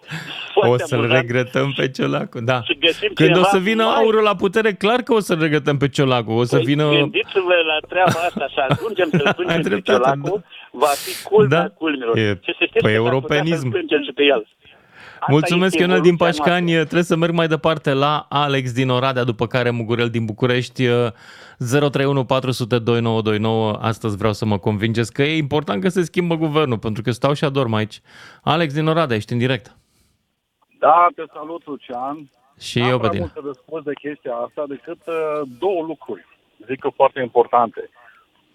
foarte 0.53 0.83
O 0.83 0.87
să-l 0.87 0.97
amuzant 0.99 1.21
regretăm 1.21 1.73
pe 1.75 1.89
Ciolacu, 1.89 2.39
da. 2.39 2.61
să 2.65 2.73
găsim 2.79 3.11
Când 3.13 3.29
o 3.29 3.33
cineva 3.33 3.47
să 3.51 3.57
vină 3.57 3.83
mai- 3.83 3.93
aurul 3.95 4.21
la 4.23 4.35
putere, 4.35 4.73
clar 4.73 5.01
că 5.01 5.13
o 5.13 5.19
să-l 5.19 5.39
regretăm 5.39 5.77
pe 5.77 5.87
Ciolacu. 5.87 6.31
O 6.31 6.43
să 6.43 6.55
Păi, 6.55 6.65
vină... 6.65 6.83
Gândiți-vă 6.89 7.53
la 7.71 7.87
treaba 7.87 8.19
asta, 8.27 8.45
să 8.53 8.65
ajungem 8.69 9.09
să 9.11 9.21
Ai 9.27 9.33
plângem 9.33 9.61
pe 9.61 9.69
dreptate, 9.69 9.99
Ciolacu, 10.03 10.43
va 10.71 10.87
fi 10.87 11.23
culmea 11.23 11.59
Da. 11.61 11.69
culmilor. 11.69 12.17
E- 12.17 12.39
Și 12.41 12.53
să 12.59 12.65
știți 12.65 12.83
păi 12.85 12.95
că 12.95 13.01
s-ar 13.01 13.11
putea 13.13 13.35
europenism. 13.37 13.61
să 13.61 13.69
plângem 13.69 14.03
și 14.03 14.11
pe 14.15 14.23
el. 14.23 14.47
Asta 15.19 15.33
Mulțumesc, 15.33 15.73
este 15.73 15.81
Ionel 15.85 16.01
din 16.01 16.11
evoluția 16.13 16.43
Pașcani. 16.43 16.63
noastră. 16.65 16.83
Trebuie 16.83 17.03
să 17.03 17.15
merg 17.15 17.33
mai 17.33 17.47
departe 17.47 17.93
la 17.93 18.25
Alex 18.29 18.71
din 18.71 18.89
Oradea, 18.89 19.23
după 19.23 19.47
care 19.47 19.69
Mugurel 19.69 20.09
din 20.09 20.25
București. 20.25 20.87
031 21.69 22.25
400 22.25 22.79
2929. 22.79 23.77
Astăzi 23.81 24.17
vreau 24.17 24.33
să 24.33 24.45
mă 24.45 24.57
convingeți 24.57 25.13
că 25.13 25.23
e 25.23 25.37
important 25.37 25.81
că 25.81 25.89
se 25.89 26.01
schimbă 26.01 26.35
guvernul, 26.35 26.77
pentru 26.77 27.01
că 27.01 27.11
stau 27.11 27.33
și 27.33 27.43
adorm 27.43 27.73
aici. 27.73 28.01
Alex 28.43 28.73
din 28.73 28.87
Oradea, 28.87 29.15
ești 29.15 29.31
în 29.33 29.37
direct. 29.37 29.75
Da, 30.79 31.07
te 31.15 31.23
salut, 31.33 31.65
Lucian. 31.65 32.29
Și 32.59 32.79
N-am 32.79 32.89
eu 32.89 32.99
pe 32.99 33.07
prea 33.07 33.09
tine. 33.09 33.21
mult 33.21 33.31
să 33.33 33.41
răspuns 33.45 33.83
de 33.83 33.93
chestia 33.93 34.33
asta 34.33 34.63
decât 34.67 34.99
uh, 35.07 35.41
două 35.59 35.81
lucruri, 35.81 36.25
zic 36.67 36.79
că 36.79 36.89
foarte 36.95 37.21
importante. 37.21 37.89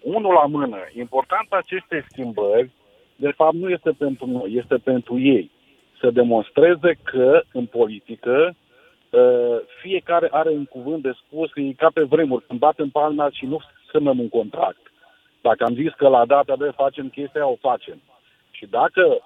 Unul 0.01 0.33
la 0.33 0.45
mână, 0.45 0.77
importanța 0.97 1.57
acestei 1.57 2.03
schimbări, 2.09 2.71
de 3.15 3.31
fapt, 3.31 3.53
nu 3.53 3.69
este 3.69 3.91
pentru 3.91 4.25
noi, 4.25 4.53
este 4.53 4.75
pentru 4.75 5.19
ei. 5.19 5.51
Să 5.99 6.09
demonstreze 6.09 6.97
că 7.03 7.41
în 7.53 7.65
politică 7.65 8.35
uh, 8.49 8.66
fiecare 9.81 10.27
are 10.31 10.49
un 10.49 10.65
cuvânt 10.65 11.01
de 11.01 11.11
spus, 11.25 11.51
că 11.51 11.59
e 11.59 11.73
ca 11.73 11.89
pe 11.93 12.03
vremuri, 12.03 12.45
când 12.45 12.59
batem 12.59 12.89
palma 12.89 13.29
și 13.29 13.45
nu 13.45 13.59
semnăm 13.91 14.19
un 14.19 14.29
contract. 14.29 14.91
Dacă 15.41 15.63
am 15.63 15.73
zis 15.73 15.93
că 15.93 16.07
la 16.07 16.25
data 16.25 16.55
de 16.55 16.71
facem 16.75 17.09
chestia, 17.09 17.41
aia, 17.41 17.51
o 17.51 17.55
facem. 17.69 18.01
Și 18.51 18.65
dacă 18.65 19.17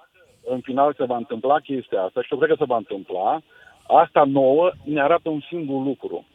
în 0.44 0.60
final 0.60 0.94
se 0.98 1.04
va 1.04 1.18
întâmpla 1.18 1.60
chestia 1.60 2.02
asta, 2.02 2.22
și 2.22 2.28
eu 2.32 2.38
cred 2.38 2.50
că 2.50 2.56
se 2.60 2.72
va 2.74 2.78
întâmpla, 2.78 3.42
asta 3.88 4.24
nouă 4.24 4.72
ne 4.84 5.02
arată 5.02 5.30
un 5.30 5.42
singur 5.48 5.84
lucru. 5.84 6.26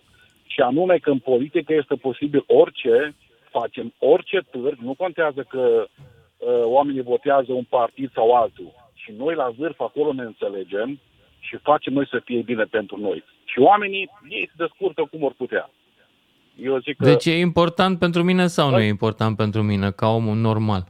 Și 0.47 0.61
anume 0.61 0.99
că 0.99 1.11
în 1.11 1.19
politică 1.19 1.75
este 1.75 1.95
posibil 1.95 2.45
orice, 2.47 3.15
facem 3.51 3.93
orice 3.99 4.41
târg, 4.51 4.79
nu 4.79 4.95
contează 4.95 5.47
că 5.49 5.87
uh, 5.87 6.63
oamenii 6.65 7.03
votează 7.03 7.53
un 7.53 7.65
partid 7.69 8.13
sau 8.13 8.35
altul. 8.35 8.73
Și 8.95 9.13
noi 9.17 9.35
la 9.35 9.49
vârf 9.59 9.81
acolo 9.81 10.13
ne 10.13 10.23
înțelegem 10.23 11.01
și 11.39 11.57
facem 11.57 11.93
noi 11.93 12.07
să 12.07 12.21
fie 12.25 12.43
bine 12.43 12.65
pentru 12.65 13.01
noi. 13.01 13.25
Și 13.47 13.59
oamenii, 13.59 14.11
ei 14.29 14.47
se 14.47 14.55
descurcă 14.57 15.09
cum 15.11 15.23
or 15.23 15.33
putea. 15.33 15.71
Eu 16.57 16.79
zic 16.79 16.97
că... 16.97 17.05
Deci 17.05 17.27
e 17.27 17.39
important 17.39 17.99
pentru 17.99 18.23
mine 18.23 18.47
sau 18.47 18.71
nu 18.71 18.81
e 18.81 18.87
important 18.87 19.37
pentru 19.37 19.63
mine, 19.63 19.91
ca 19.91 20.09
om 20.09 20.25
normal? 20.25 20.85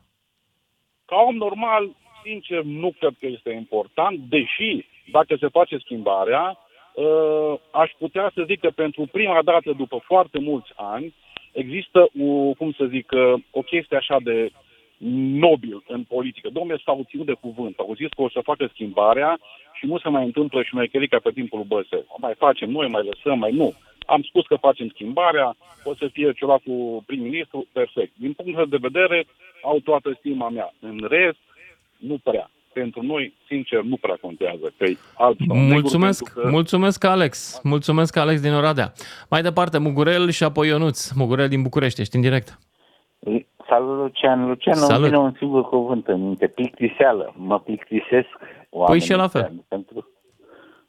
Ca 1.05 1.17
om 1.29 1.37
normal, 1.37 1.97
sincer, 2.25 2.63
nu 2.63 2.93
cred 2.99 3.15
că 3.21 3.27
este 3.27 3.51
important, 3.51 4.19
deși, 4.19 4.87
dacă 5.11 5.37
se 5.41 5.49
face 5.49 5.77
schimbarea, 5.79 6.59
uh, 6.95 7.59
aș 7.71 7.91
putea 7.99 8.31
să 8.35 8.43
zic 8.47 8.61
că 8.61 8.71
pentru 8.75 9.09
prima 9.13 9.43
dată 9.43 9.73
după 9.73 10.01
foarte 10.05 10.39
mulți 10.39 10.73
ani 10.77 11.15
există, 11.53 12.09
o, 12.21 12.53
cum 12.59 12.73
să 12.73 12.85
zic, 12.85 13.11
uh, 13.13 13.43
o 13.51 13.61
chestie 13.61 13.97
așa 13.97 14.17
de 14.23 14.51
nobil 15.47 15.83
în 15.89 16.03
politică. 16.03 16.49
Domnule, 16.53 16.81
s-au 16.85 17.05
ținut 17.09 17.27
de 17.27 17.37
cuvânt, 17.41 17.79
au 17.79 17.95
zis 17.97 18.09
că 18.09 18.23
o 18.23 18.29
să 18.31 18.41
facă 18.45 18.69
schimbarea 18.73 19.39
și 19.79 19.87
nu 19.87 19.99
se 19.99 20.09
mai 20.09 20.25
întâmplă 20.25 20.63
și 20.63 20.75
mai 20.75 20.91
ca 21.11 21.19
pe 21.23 21.31
timpul 21.31 21.59
lui 21.59 21.67
Băse. 21.69 22.05
Mai 22.19 22.35
facem 22.39 22.71
noi, 22.71 22.89
mai 22.89 23.09
lăsăm, 23.11 23.39
mai 23.39 23.53
nu. 23.53 23.75
Am 24.07 24.23
spus 24.23 24.47
că 24.47 24.57
facem 24.57 24.89
schimbarea, 24.89 25.57
o 25.85 25.95
să 25.95 26.09
fie 26.13 26.33
ceva 26.33 26.59
cu 26.65 27.03
prim-ministru, 27.07 27.67
perfect. 27.73 28.13
Din 28.17 28.33
punct 28.33 28.71
de 28.71 28.77
vedere, 28.81 29.27
au 29.63 29.79
toată 29.79 30.17
stima 30.19 30.49
mea. 30.49 30.75
În 30.81 31.07
rest, 31.09 31.39
nu 31.97 32.19
prea. 32.23 32.51
pentru 32.73 33.03
noi, 33.03 33.35
sincer, 33.47 33.81
nu 33.83 33.97
prea 33.97 34.19
contează 34.21 34.73
că 34.77 34.85
e 34.85 34.97
alb 35.15 35.37
sau 35.47 35.57
negru, 35.57 35.73
Mulțumesc, 35.73 36.25
pentru 36.25 36.41
că- 36.43 36.51
mulțumesc 36.51 37.05
Alex. 37.05 37.61
Mulțumesc 37.63 38.17
Alex 38.17 38.41
din 38.41 38.53
Oradea. 38.53 38.93
Mai 39.31 39.43
departe, 39.43 39.79
Mugurel 39.79 40.31
și 40.31 40.45
apoi 40.45 40.69
Ionuț. 40.69 41.11
Mugurel 41.11 41.49
din 41.49 41.63
București, 41.63 42.01
ești 42.01 42.15
în 42.17 42.21
direct. 42.23 42.59
Salut, 43.69 43.97
Lucian. 43.99 44.47
Lucian, 44.49 44.75
Salut. 44.75 44.97
îmi 44.97 45.05
vine 45.05 45.19
un 45.19 45.35
singur 45.39 45.69
cuvânt 45.69 46.07
în 46.09 46.21
minte. 46.21 46.47
Plictiseală. 46.47 47.35
Mă 47.37 47.59
plictisesc 47.61 48.29
oamenii 48.71 49.01
Păi 49.07 49.09
și 49.09 49.13
la 49.23 49.29
fel. 49.29 49.41
ăștia, 49.43 49.63
Pentru, 49.69 50.09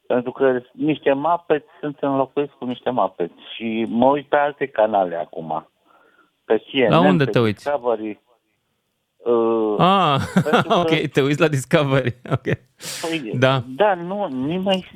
pentru 0.07 0.31
că 0.31 0.61
niște 0.71 1.11
mapeți 1.13 1.65
sunt 1.79 1.97
înlocuiți 1.99 2.53
cu 2.59 2.65
niște 2.65 2.89
mapeți. 2.89 3.33
Și 3.55 3.85
mă 3.89 4.05
uit 4.05 4.25
pe 4.27 4.35
alte 4.35 4.65
canale 4.67 5.15
acum. 5.15 5.69
Pe 6.45 6.57
CNN, 6.71 6.89
La 6.89 6.99
unde 6.99 7.23
pe 7.25 7.31
te 7.31 7.39
uiți? 7.39 7.63
Discovery. 7.63 8.19
Uh, 9.17 9.75
Ah, 9.85 10.19
Pentru 10.33 10.67
că- 10.67 10.75
ok, 10.79 11.07
te 11.11 11.21
uiți 11.21 11.39
la 11.39 11.47
Discovery. 11.47 12.15
Ok. 12.35 12.41
păi, 13.01 13.31
Da. 13.39 13.63
Da, 13.67 13.93
nu, 13.93 14.27
nimeni... 14.27 14.87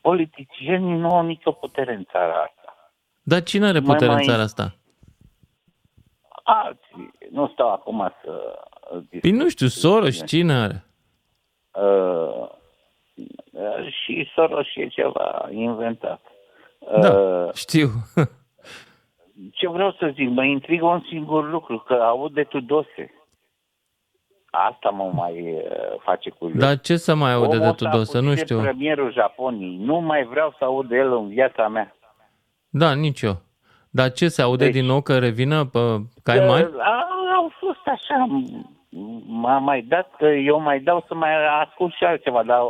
Politicienii 0.00 0.96
nu 0.96 1.10
au 1.10 1.26
nicio 1.26 1.50
putere 1.50 1.94
în 1.94 2.04
țara 2.10 2.32
asta. 2.32 2.92
Dar 3.22 3.42
cine 3.42 3.66
are 3.66 3.78
Mai- 3.78 3.92
putere 3.92 4.10
în 4.10 4.16
mai- 4.16 4.26
țara 4.26 4.42
asta? 4.42 4.74
Alții, 6.52 7.12
nu 7.30 7.48
stau 7.52 7.72
acum 7.72 8.12
să... 8.24 8.58
Păi 9.20 9.30
nu 9.30 9.48
știu, 9.48 9.66
Soros, 9.66 10.26
cine 10.26 10.52
are? 10.54 10.84
Uh, 11.72 12.48
uh, 13.52 13.92
și 14.04 14.30
Soros 14.34 14.66
e 14.74 14.86
ceva 14.86 15.48
inventat. 15.50 16.20
Da, 17.00 17.10
Uh, 17.18 17.52
știu. 17.54 17.88
ce 19.58 19.68
vreau 19.68 19.92
să 19.92 20.10
zic, 20.14 20.28
mă 20.28 20.44
intrigă 20.44 20.84
un 20.84 21.02
singur 21.08 21.50
lucru, 21.50 21.78
că 21.78 21.94
aud 21.94 22.32
de 22.34 22.42
Tudose. 22.42 23.14
Asta 24.50 24.88
mă 24.90 25.10
mai 25.14 25.52
uh, 25.52 25.62
face 26.02 26.30
curios. 26.30 26.58
Dar 26.58 26.80
ce 26.80 26.96
să 26.96 27.14
mai 27.14 27.32
aude 27.32 27.46
Omul 27.46 27.58
de 27.60 27.68
ăsta 27.68 27.86
a 27.88 27.90
Tudose? 27.90 28.12
fost 28.12 28.24
Nu 28.24 28.34
și 28.34 28.38
știu. 28.42 28.60
premierul 28.60 29.12
Japoniei. 29.12 29.76
Nu 29.76 30.00
mai 30.00 30.24
vreau 30.24 30.54
să 30.58 30.64
aud 30.64 30.88
de 30.88 30.96
el 30.96 31.12
în 31.12 31.28
viața 31.28 31.68
mea. 31.68 31.94
Da, 32.68 32.94
nici 32.94 33.20
eu. 33.22 33.40
Dar 33.90 34.12
ce 34.12 34.28
se 34.28 34.42
aude 34.42 34.64
Deci- 34.64 34.74
din 34.74 34.84
nou 34.84 35.00
că 35.00 35.18
revină 35.18 35.64
pe 35.64 35.78
cai 36.22 36.38
mari? 36.46 36.70
Că 36.70 36.78
a- 36.80 37.06
Au 37.34 37.52
fost 37.58 37.80
așa, 37.86 38.26
m-a 39.26 39.58
mai 39.58 39.84
dat, 39.88 40.10
că 40.18 40.26
eu 40.26 40.60
mai 40.60 40.80
dau 40.80 41.04
să 41.08 41.14
mai 41.14 41.30
ascult 41.64 41.94
și 41.94 42.04
altceva, 42.04 42.42
dar 42.42 42.60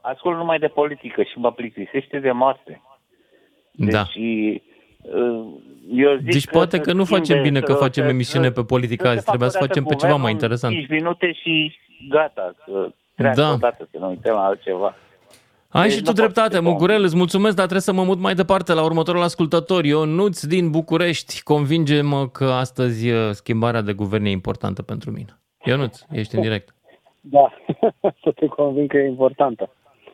ascult 0.00 0.36
numai 0.36 0.58
de 0.58 0.66
politică 0.66 1.22
și 1.22 1.38
mă 1.38 1.52
plictisește 1.52 2.18
de 2.18 2.30
moarte. 2.30 2.82
Deci, 3.72 3.92
Da. 3.92 4.02
uh, 4.16 4.60
eu 5.92 6.16
zic 6.16 6.32
Deci 6.32 6.46
poate 6.50 6.76
să 6.76 6.82
că 6.82 6.92
nu 6.92 7.04
schimbe, 7.04 7.24
facem 7.24 7.42
bine 7.42 7.60
că 7.60 7.72
să- 7.72 7.78
facem 7.78 8.04
să- 8.04 8.10
emisiune 8.10 8.46
să- 8.46 8.52
pe 8.52 8.62
politică 8.62 9.02
să 9.04 9.08
azi. 9.10 9.18
se 9.18 9.24
facă 9.24 9.36
Trebuia 9.36 9.48
să 9.50 9.58
o 9.58 9.60
dată 9.60 9.72
facem 9.72 9.84
pe 9.84 9.94
ceva 9.94 10.16
mai 10.16 10.32
guvernul, 10.32 10.40
interesant. 10.42 10.74
5 10.74 10.88
minute 10.88 11.32
și 11.32 11.78
gata, 12.08 12.54
să 12.64 12.90
treacă 13.16 13.40
Da. 13.40 13.52
odată, 13.52 13.88
să 13.90 13.96
ne 14.00 14.06
uităm 14.06 14.34
la 14.34 14.44
altceva. 14.44 14.94
Ai 15.72 15.82
Deci 15.82 15.92
și 15.92 15.96
nu 15.96 16.02
tu 16.02 16.06
pot 16.06 16.16
să 16.16 16.22
dreptate, 16.22 16.56
te 16.56 16.60
Mugurel, 16.60 17.02
îți 17.02 17.16
mulțumesc, 17.16 17.56
dar 17.56 17.66
trebuie 17.66 17.80
să 17.80 17.92
mă 17.92 18.04
mut 18.04 18.18
mai 18.18 18.34
departe 18.34 18.72
la 18.72 18.84
următorul 18.84 19.22
ascultător. 19.22 19.84
Ionuț 19.84 20.44
din 20.44 20.70
București, 20.70 21.42
convinge-mă 21.42 22.28
că 22.28 22.44
astăzi 22.44 23.10
uh, 23.10 23.30
schimbarea 23.30 23.80
de 23.80 23.92
guvern 23.92 24.24
e 24.24 24.30
importantă 24.30 24.82
pentru 24.82 25.10
mine. 25.10 25.40
Ionuț, 25.64 26.00
ești 26.12 26.34
în 26.34 26.42
direct. 26.42 26.74
Da, 27.20 27.52
să 28.22 28.30
te 28.34 28.46
convin 28.46 28.86
că 28.86 28.96
e 28.96 29.06
importantă. 29.06 29.70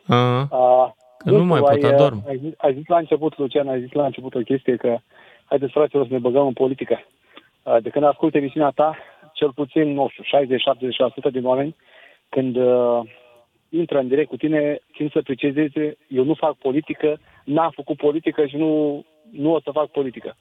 A, 0.07 0.47
A, 0.51 0.95
Că 1.17 1.29
nu 1.31 1.45
mai 1.45 1.59
pot, 1.59 1.83
ai, 1.83 1.91
adorm. 1.91 2.23
Ai 2.27 2.37
zis, 2.37 2.53
ai 2.57 2.73
zis 2.73 2.87
la 2.87 2.97
început, 2.97 3.37
Lucian, 3.37 3.67
ai 3.67 3.81
zis 3.81 3.91
la 3.91 4.05
început 4.05 4.35
o 4.35 4.39
chestie 4.39 4.75
că 4.75 4.97
haideți 5.45 5.71
fraților 5.71 6.07
să 6.07 6.13
ne 6.13 6.19
băgăm 6.19 6.47
în 6.47 6.53
politică. 6.53 6.99
A, 7.63 7.79
De 7.79 7.89
când 7.89 8.05
ascult 8.05 8.35
emisiunea 8.35 8.69
ta, 8.69 8.97
cel 9.33 9.51
puțin, 9.53 9.93
nu 9.93 10.07
știu, 10.11 10.23
60-70% 11.29 11.31
din 11.31 11.45
oameni, 11.45 11.75
când 12.29 12.55
uh, 12.55 12.99
intră 13.69 13.99
în 13.99 14.07
direct 14.07 14.29
cu 14.29 14.37
tine, 14.37 14.79
țin 14.95 15.09
să 15.13 15.21
precizeze, 15.21 15.97
eu 16.07 16.23
nu 16.23 16.33
fac 16.33 16.57
politică, 16.57 17.19
n-am 17.43 17.71
făcut 17.71 17.97
politică 17.97 18.45
și 18.45 18.55
nu, 18.55 19.03
nu 19.31 19.53
o 19.53 19.59
să 19.59 19.71
fac 19.71 19.91
politică. 19.91 20.37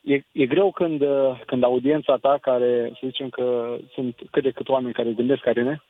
E, 0.00 0.20
e 0.32 0.46
greu 0.46 0.70
când, 0.70 1.00
uh, 1.00 1.40
când 1.46 1.62
audiența 1.62 2.16
ta, 2.16 2.38
care 2.40 2.90
să 2.92 3.06
zicem 3.06 3.28
că 3.28 3.76
sunt 3.92 4.20
cât 4.30 4.42
de 4.42 4.50
cât 4.50 4.68
oameni 4.68 4.92
care 4.92 5.12
gândesc 5.12 5.40
ca 5.40 5.52
tine, 5.52 5.82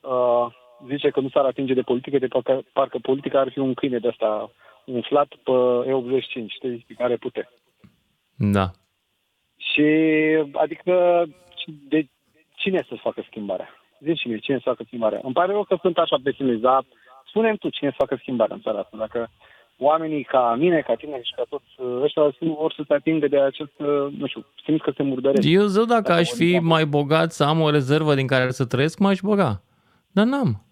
uh, 0.00 0.46
zice 0.88 1.10
că 1.10 1.20
nu 1.20 1.28
s-ar 1.28 1.44
atinge 1.44 1.74
de 1.74 1.82
politică, 1.82 2.18
de 2.18 2.26
parcă, 2.26 2.62
parcă 2.72 2.98
politica 2.98 3.40
ar 3.40 3.50
fi 3.50 3.58
un 3.58 3.74
câine 3.74 3.98
de 3.98 4.08
asta 4.08 4.50
umflat 4.86 5.28
pe 5.28 5.52
E85, 5.86 6.46
știi, 6.46 6.84
pe 6.86 6.94
care 6.96 7.16
pute. 7.16 7.50
Da. 8.36 8.70
Și 9.56 9.84
adică 10.52 11.24
de 11.88 12.06
cine 12.56 12.84
să 12.88 12.94
facă 12.94 13.24
schimbarea? 13.26 13.81
Zici 14.04 14.18
și 14.18 14.28
mie, 14.28 14.38
cine 14.38 14.56
să 14.56 14.62
facă 14.64 14.82
schimbarea? 14.86 15.20
Îmi 15.22 15.32
pare 15.32 15.52
rău 15.52 15.64
că 15.64 15.76
sunt 15.80 15.98
așa 15.98 16.16
pesimist, 16.22 16.60
dar 16.60 16.84
spune 17.26 17.56
tu 17.56 17.68
cine 17.68 17.90
să 17.90 17.96
facă 17.98 18.16
schimbarea 18.20 18.54
în 18.54 18.62
țara 18.62 18.78
asta. 18.78 18.96
Dacă 18.96 19.30
oamenii 19.78 20.24
ca 20.24 20.54
mine, 20.58 20.80
ca 20.80 20.94
tine 20.94 21.20
și 21.22 21.34
ca 21.36 21.42
toți 21.48 21.64
uh, 21.78 22.02
ăștia 22.02 22.22
nu 22.38 22.56
vor 22.60 22.72
să 22.76 22.82
se 22.86 22.94
atingă 22.94 23.28
de 23.28 23.40
acest, 23.40 23.78
uh, 23.78 24.12
nu 24.18 24.26
știu, 24.26 24.46
simt 24.64 24.82
că 24.82 24.92
se 24.96 25.02
murdăresc. 25.02 25.48
Eu 25.48 25.64
zic, 25.64 25.86
dacă 25.86 26.00
Dacă 26.00 26.12
aș 26.12 26.28
vor 26.28 26.36
fi 26.36 26.50
din 26.50 26.64
mai 26.64 26.86
bogat 26.86 27.32
să 27.32 27.44
am 27.44 27.60
o 27.60 27.70
rezervă 27.70 28.14
din 28.14 28.26
care 28.26 28.50
să 28.50 28.66
trăiesc, 28.66 28.98
m-aș 28.98 29.20
băga. 29.20 29.62
Dar 30.12 30.24
n-am. 30.24 30.64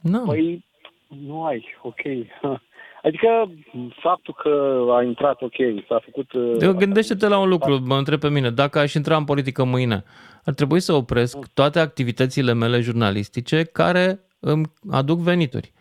N-am. 0.00 0.26
Păi, 0.26 0.64
nu 1.26 1.44
ai, 1.44 1.64
ok. 1.82 2.00
Adică 3.06 3.50
faptul 4.00 4.34
că 4.34 4.84
a 4.96 5.02
intrat, 5.02 5.42
ok, 5.42 5.54
s-a 5.88 6.00
făcut... 6.04 6.32
uh, 6.32 6.56
Eu 6.60 6.72
gândește-te 6.74 7.28
la 7.28 7.38
un 7.38 7.48
lucru, 7.48 7.78
mă 7.84 7.96
întreb 7.96 8.20
pe 8.20 8.28
mine, 8.30 8.50
dacă 8.50 8.78
aș 8.78 8.94
intra 8.94 9.16
în 9.16 9.24
politică 9.24 9.64
mâine, 9.64 10.04
ar 10.44 10.54
trebui 10.54 10.80
să 10.80 10.92
opresc 10.92 11.52
toate 11.54 11.78
activitățile 11.78 12.52
mele 12.52 12.80
jurnalistice 12.80 13.62
care 13.64 14.20
îmi 14.40 14.64
aduc 14.90 15.18
venituri. 15.18 15.72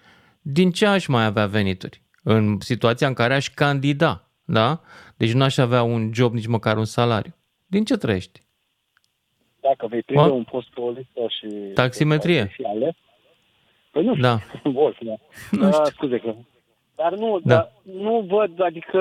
Din 0.42 0.72
ce 0.72 0.86
aș 0.86 1.08
mai 1.08 1.26
avea 1.26 1.46
venituri? 1.46 2.02
În 2.24 2.60
situația 2.60 3.08
în 3.08 3.14
care 3.14 3.34
aș 3.36 3.50
candida, 3.50 4.30
da? 4.44 4.80
Deci 5.18 5.34
nu 5.34 5.44
aș 5.44 5.58
avea 5.58 5.84
un 5.84 6.10
job, 6.14 6.34
nici 6.34 6.48
măcar 6.48 6.78
un 6.78 6.86
salariu. 6.86 7.36
Din 7.66 7.84
ce 7.84 7.96
trăiești? 7.98 8.42
Dacă 9.62 9.88
vei 9.88 10.02
prinde 10.02 10.24
Mă? 10.24 10.30
un 10.32 10.44
post 10.44 10.68
pe 10.74 10.80
o 10.82 10.90
listă 10.90 11.22
și... 11.40 11.48
Taximetrie. 11.74 12.50
Și 12.54 12.62
ales, 12.64 12.96
păi 13.92 14.04
nu 14.04 14.16
știu, 14.16 14.22
Da. 14.28 14.40
Wolf, 14.74 14.98
da. 15.02 15.14
Nu 15.52 15.66
Ah, 15.68 15.74
știu. 15.74 15.86
scuze 15.86 16.18
că... 16.18 16.36
Dar 16.96 17.14
nu, 17.14 17.40
Da. 17.44 17.56
dar 17.56 17.72
nu 17.84 18.26
văd, 18.30 18.62
adică, 18.62 19.00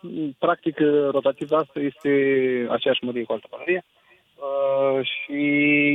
m, 0.00 0.36
practic, 0.38 0.78
rotativa 1.10 1.56
asta 1.56 1.80
este 1.80 2.10
aceeași 2.70 3.04
mărie 3.04 3.24
cu 3.24 3.32
altă 3.32 3.46
pălărie. 3.50 3.84
Uh, 4.36 5.00
și 5.04 5.36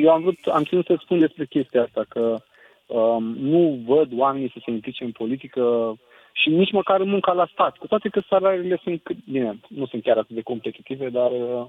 eu 0.03 0.11
am 0.11 0.21
vrut, 0.21 0.37
am 0.51 0.63
ținut 0.63 0.85
să 0.85 0.95
spun 0.99 1.19
despre 1.19 1.45
chestia 1.45 1.81
asta, 1.81 2.03
că 2.09 2.37
um, 2.85 3.23
nu 3.23 3.79
văd 3.87 4.09
oamenii 4.17 4.51
să 4.53 4.59
se 4.65 4.71
implice 4.71 5.03
în 5.03 5.11
politică 5.11 5.93
și 6.33 6.49
nici 6.49 6.71
măcar 6.71 6.99
în 6.99 7.09
munca 7.09 7.33
la 7.33 7.47
stat. 7.51 7.77
Cu 7.77 7.87
toate 7.87 8.09
că 8.09 8.21
salariile 8.29 8.79
sunt, 8.83 9.01
cât- 9.03 9.25
bine, 9.31 9.59
nu 9.67 9.85
sunt 9.85 10.03
chiar 10.03 10.17
atât 10.17 10.35
de 10.35 10.41
competitive, 10.41 11.09
dar 11.09 11.31
uh, 11.31 11.65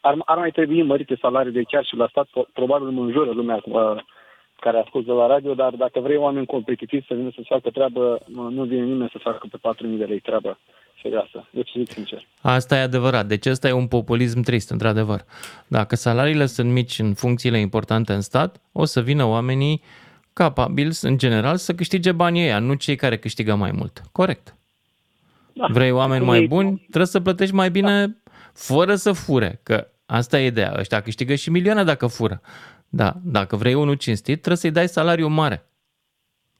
ar, 0.00 0.14
ar 0.24 0.38
mai 0.38 0.50
trebui 0.50 0.82
mărite 0.82 1.16
salariile 1.20 1.62
chiar 1.62 1.84
și 1.84 1.96
la 1.96 2.06
stat. 2.08 2.26
Pro- 2.30 2.46
Probabil 2.52 2.88
mă 2.88 3.02
înjură 3.02 3.30
lumea 3.30 3.60
uh, 3.64 3.96
care 4.64 4.78
ascultă 4.78 5.12
la 5.12 5.26
radio, 5.26 5.54
dar 5.54 5.72
dacă 5.74 6.00
vrei 6.00 6.16
oameni 6.16 6.46
competitivi 6.46 7.06
să 7.06 7.14
vină 7.14 7.30
să 7.34 7.40
facă 7.44 7.70
treabă, 7.70 8.18
nu 8.26 8.50
nu 8.50 8.64
vine 8.64 8.84
nimeni 8.84 9.10
să 9.12 9.18
facă 9.22 9.46
pe 9.50 9.58
4.000 9.92 9.98
de 9.98 10.04
lei 10.04 10.20
treabă 10.20 10.58
serioasă. 11.02 11.48
Deci 11.50 11.70
zic 11.76 11.90
sincer. 11.90 12.26
Asta 12.40 12.76
e 12.76 12.80
adevărat. 12.80 13.26
Deci 13.26 13.46
ăsta 13.46 13.68
e 13.68 13.72
un 13.72 13.86
populism 13.86 14.40
trist, 14.40 14.70
într-adevăr. 14.70 15.24
Dacă 15.66 15.96
salariile 15.96 16.46
sunt 16.46 16.70
mici 16.70 16.98
în 16.98 17.14
funcțiile 17.14 17.58
importante 17.58 18.12
în 18.12 18.20
stat, 18.20 18.60
o 18.72 18.84
să 18.84 19.00
vină 19.00 19.24
oamenii 19.24 19.82
capabili, 20.32 20.96
în 21.02 21.18
general, 21.18 21.56
să 21.56 21.74
câștige 21.74 22.12
banii 22.12 22.42
ăia, 22.42 22.58
nu 22.58 22.74
cei 22.74 22.96
care 22.96 23.18
câștigă 23.18 23.54
mai 23.54 23.70
mult. 23.70 24.00
Corect. 24.12 24.56
Da. 25.52 25.66
Vrei 25.70 25.90
oameni 25.90 26.18
Cum 26.18 26.28
mai 26.28 26.42
e- 26.42 26.46
buni, 26.46 26.76
trebuie 26.76 27.06
să 27.06 27.20
plătești 27.20 27.54
mai 27.54 27.70
bine 27.70 28.16
fără 28.52 28.94
să 28.94 29.12
fure, 29.12 29.60
că 29.62 29.86
asta 30.06 30.40
e 30.40 30.46
ideea. 30.46 30.74
Ăștia 30.78 31.00
câștigă 31.00 31.34
și 31.34 31.50
milioane 31.50 31.84
dacă 31.84 32.06
fură. 32.06 32.40
Da, 32.96 33.14
dacă 33.22 33.56
vrei 33.56 33.74
unul 33.74 33.94
cinstit, 33.94 34.34
trebuie 34.34 34.56
să-i 34.56 34.70
dai 34.70 34.88
salariu 34.88 35.28
mare. 35.28 35.68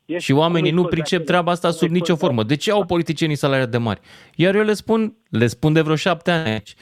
Este- 0.05 0.23
Și 0.23 0.33
oamenii 0.33 0.61
cum 0.61 0.69
îi 0.69 0.75
nu 0.75 0.81
scoți 0.81 0.95
de 0.95 1.01
pricep 1.01 1.19
acolo? 1.19 1.31
treaba 1.31 1.51
asta 1.51 1.69
Cum 1.69 1.77
sub 1.77 1.87
îi 1.89 1.93
nicio 1.93 2.05
scoți 2.05 2.21
de 2.21 2.27
formă. 2.27 2.43
De 2.43 2.55
ce 2.55 2.71
au 2.71 2.85
politicienii 2.85 3.37
salarii 3.37 3.67
de 3.67 3.79
mari? 3.79 4.01
Iar 4.35 4.55
eu 4.55 4.63
le 4.63 4.73
spun, 4.75 5.15
le 5.31 5.47
spun 5.47 5.73
de 5.73 5.81
vreo 5.81 5.97
șapte 5.97 6.31
ani 6.31 6.49
aici. 6.51 6.75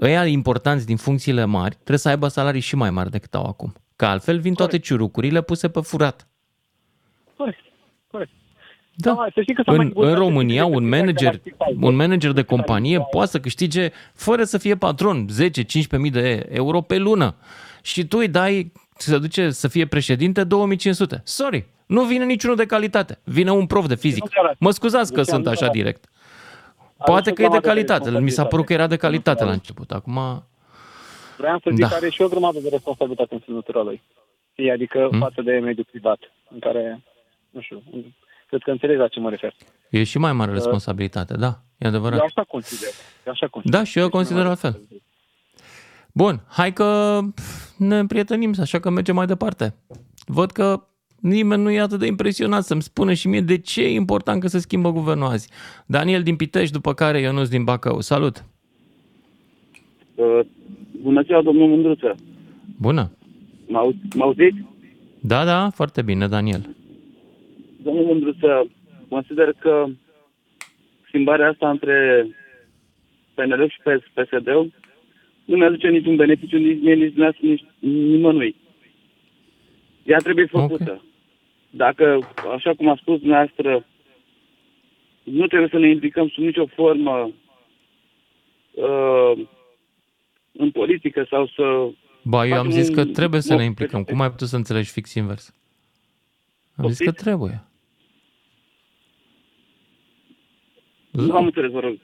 Ăia 0.00 0.26
importanți 0.26 0.86
din 0.86 0.96
funcțiile 0.96 1.44
mari 1.44 1.74
trebuie 1.74 1.98
să 1.98 2.08
aibă 2.08 2.28
salarii 2.28 2.60
și 2.60 2.76
mai 2.76 2.90
mari 2.90 3.10
decât 3.10 3.34
au 3.34 3.44
acum. 3.46 3.72
Că 3.96 4.04
altfel 4.06 4.40
vin 4.40 4.54
toate 4.54 4.78
ciurucurile 4.78 5.40
puse 5.42 5.68
pe 5.68 5.80
furat. 5.80 6.28
Corect, 7.36 7.58
corect. 8.10 8.30
Da. 8.94 9.12
Da, 9.12 9.26
să 9.34 9.40
știi 9.40 9.54
că 9.54 9.62
s-a 9.64 9.70
mai 9.70 9.80
În, 9.80 9.84
discutat 9.86 10.08
în 10.08 10.14
despre 10.14 10.28
România, 10.28 10.62
chestia 10.62 10.78
un 10.78 10.84
asta 10.84 10.96
manager, 10.96 11.32
la 11.32 11.38
Spotify. 11.50 11.84
un 11.84 11.94
manager 11.94 12.32
de 12.32 12.42
companie 12.42 12.94
Spotify. 12.94 13.16
poate 13.16 13.30
să 13.30 13.40
câștige 13.40 13.90
fără 14.14 14.44
să 14.44 14.58
fie 14.58 14.76
patron 14.76 15.26
10-15 15.28 15.98
mii 15.98 16.10
de 16.10 16.46
euro 16.50 16.80
pe 16.80 16.96
lună. 16.98 17.34
Și 17.82 18.06
tu 18.06 18.18
îi 18.18 18.28
dai 18.28 18.72
să 18.98 19.18
duce 19.18 19.50
să 19.50 19.68
fie 19.68 19.86
președinte 19.86 20.44
2500. 20.44 21.20
Sorry, 21.24 21.66
nu 21.86 22.04
vine 22.04 22.24
niciunul 22.24 22.56
de 22.56 22.66
calitate. 22.66 23.18
Vine 23.24 23.50
un 23.52 23.66
prof 23.66 23.86
de 23.86 23.94
fizic. 23.94 24.22
Nu 24.22 24.28
chiar- 24.42 24.56
Mă 24.58 24.70
scuzați 24.70 25.10
că 25.12 25.20
Deci, 25.20 25.26
sunt 25.28 25.44
nu 25.44 25.50
așa 25.50 25.64
chiar- 25.64 25.70
direct. 25.74 26.04
Poate 27.04 27.28
și 27.28 27.34
că 27.34 27.42
e 27.42 27.44
de 27.44 27.50
teama 27.50 27.60
de 27.60 27.66
calitate. 27.68 28.10
Mi 28.20 28.30
s-a 28.30 28.44
părut 28.46 28.64
că 28.66 28.72
era 28.72 28.86
de 28.86 28.94
responsabilitate. 28.94 29.40
calitate 29.40 29.42
la 29.44 29.48
Nu, 29.48 29.54
început. 29.54 29.90
Acum 29.92 30.44
Vreau 31.36 31.58
să 31.58 31.70
zic 31.70 31.80
Da. 31.80 31.88
că 31.88 31.94
are 31.94 32.08
și 32.10 32.22
o 32.22 32.28
grămadă 32.28 32.58
de 32.60 32.68
responsabilitate 32.68 33.34
în 33.34 33.40
semnătura 33.44 33.82
lui. 33.82 34.02
Fie, 34.54 34.72
adică 34.72 35.08
Mm. 35.12 35.18
față 35.18 35.42
de 35.42 35.52
mediul 35.52 35.86
privat, 35.90 36.18
în 36.52 36.58
care, 36.58 37.02
nu 37.50 37.60
știu, 37.60 37.82
cred 38.48 38.60
că 38.64 38.70
înțelegi 38.70 38.98
la 38.98 39.08
ce 39.08 39.20
mă 39.20 39.30
refer. 39.30 39.54
E 39.90 40.04
și 40.04 40.18
mai 40.18 40.32
mare 40.32 40.52
responsabilitate, 40.52 41.34
da, 41.36 41.58
e 41.78 41.86
adevărat. 41.86 42.18
Eu 42.18 42.24
așa 42.24 42.44
consider. 42.48 42.88
Eu 43.26 43.32
așa 43.32 43.46
consider. 43.48 43.78
Da, 43.78 43.84
și 43.84 43.98
eu 43.98 44.08
consider 44.08 44.44
la 44.44 44.54
fel. 44.54 44.80
Bun, 46.12 46.40
hai 46.48 46.72
că 46.72 47.18
pf, 47.34 47.67
ne 47.78 47.98
împrietenim, 47.98 48.54
așa 48.60 48.78
că 48.78 48.90
mergem 48.90 49.14
mai 49.14 49.26
departe. 49.26 49.74
Văd 50.26 50.50
că 50.50 50.82
nimeni 51.20 51.62
nu 51.62 51.70
e 51.70 51.80
atât 51.80 51.98
de 51.98 52.06
impresionat 52.06 52.62
să-mi 52.64 52.82
spună 52.82 53.12
și 53.12 53.28
mie 53.28 53.40
de 53.40 53.58
ce 53.58 53.82
e 53.82 53.90
important 53.94 54.40
că 54.40 54.48
se 54.48 54.58
schimbă 54.58 54.92
guvernul 54.92 55.26
azi. 55.26 55.50
Daniel 55.86 56.22
din 56.22 56.36
Pitești, 56.36 56.72
după 56.72 56.94
care 56.94 57.20
Ionuț 57.20 57.48
din 57.48 57.64
Bacău. 57.64 58.00
Salut! 58.00 58.44
Uh, 60.14 60.40
bună 61.02 61.22
ziua, 61.22 61.42
domnul 61.42 61.68
Mândruță. 61.68 62.14
Bună! 62.80 63.10
Mă 63.68 63.78
au- 63.78 63.94
mă 64.14 64.22
auziți? 64.24 64.64
Da, 65.20 65.44
da, 65.44 65.70
foarte 65.70 66.02
bine, 66.02 66.26
Daniel. 66.28 66.76
Domnul 67.82 68.04
Mândruță, 68.04 68.66
consider 69.08 69.52
că 69.58 69.84
schimbarea 71.06 71.48
asta 71.48 71.70
între 71.70 72.26
PNL 73.34 73.68
și 73.68 73.78
PS- 73.80 74.12
PSD-ul 74.14 74.72
nu 75.48 75.56
ne 75.56 75.64
aduce 75.64 75.88
niciun 75.88 76.16
beneficiu 76.16 76.58
nici 76.58 76.80
mie, 76.82 76.94
nici, 76.94 77.14
nici, 77.14 77.38
nici 77.40 77.64
nimănui. 77.80 78.56
Ea 80.04 80.18
trebuie 80.18 80.46
făcută. 80.46 80.82
Okay. 80.90 81.02
Dacă, 81.70 82.18
așa 82.54 82.74
cum 82.74 82.88
a 82.88 82.96
spus 83.00 83.18
dumneavoastră, 83.18 83.86
nu 85.22 85.46
trebuie 85.46 85.68
să 85.68 85.78
ne 85.78 85.88
implicăm 85.90 86.28
sub 86.28 86.42
nicio 86.44 86.66
formă 86.66 87.30
uh, 88.74 89.46
în 90.52 90.70
politică 90.70 91.26
sau 91.30 91.46
să 91.46 91.88
Ba, 92.24 92.46
eu 92.46 92.52
am 92.58 92.64
Facem 92.66 92.80
zis 92.82 92.94
că 92.94 93.00
un- 93.00 93.12
trebuie 93.12 93.40
să 93.40 93.52
nu, 93.52 93.58
ne 93.58 93.64
implicăm. 93.64 94.04
Cum 94.04 94.20
ai 94.20 94.30
putut 94.30 94.48
să 94.48 94.56
înțelegi 94.56 94.90
fix 94.90 95.14
invers? 95.14 95.54
Am 96.76 96.88
zis 96.88 96.98
că 96.98 97.04
Poftiți? 97.04 97.24
trebuie. 97.24 97.62
Nu 101.10 101.36
am 101.36 101.44
înțeles, 101.44 101.70
vă 101.70 101.80
rog. 101.80 101.98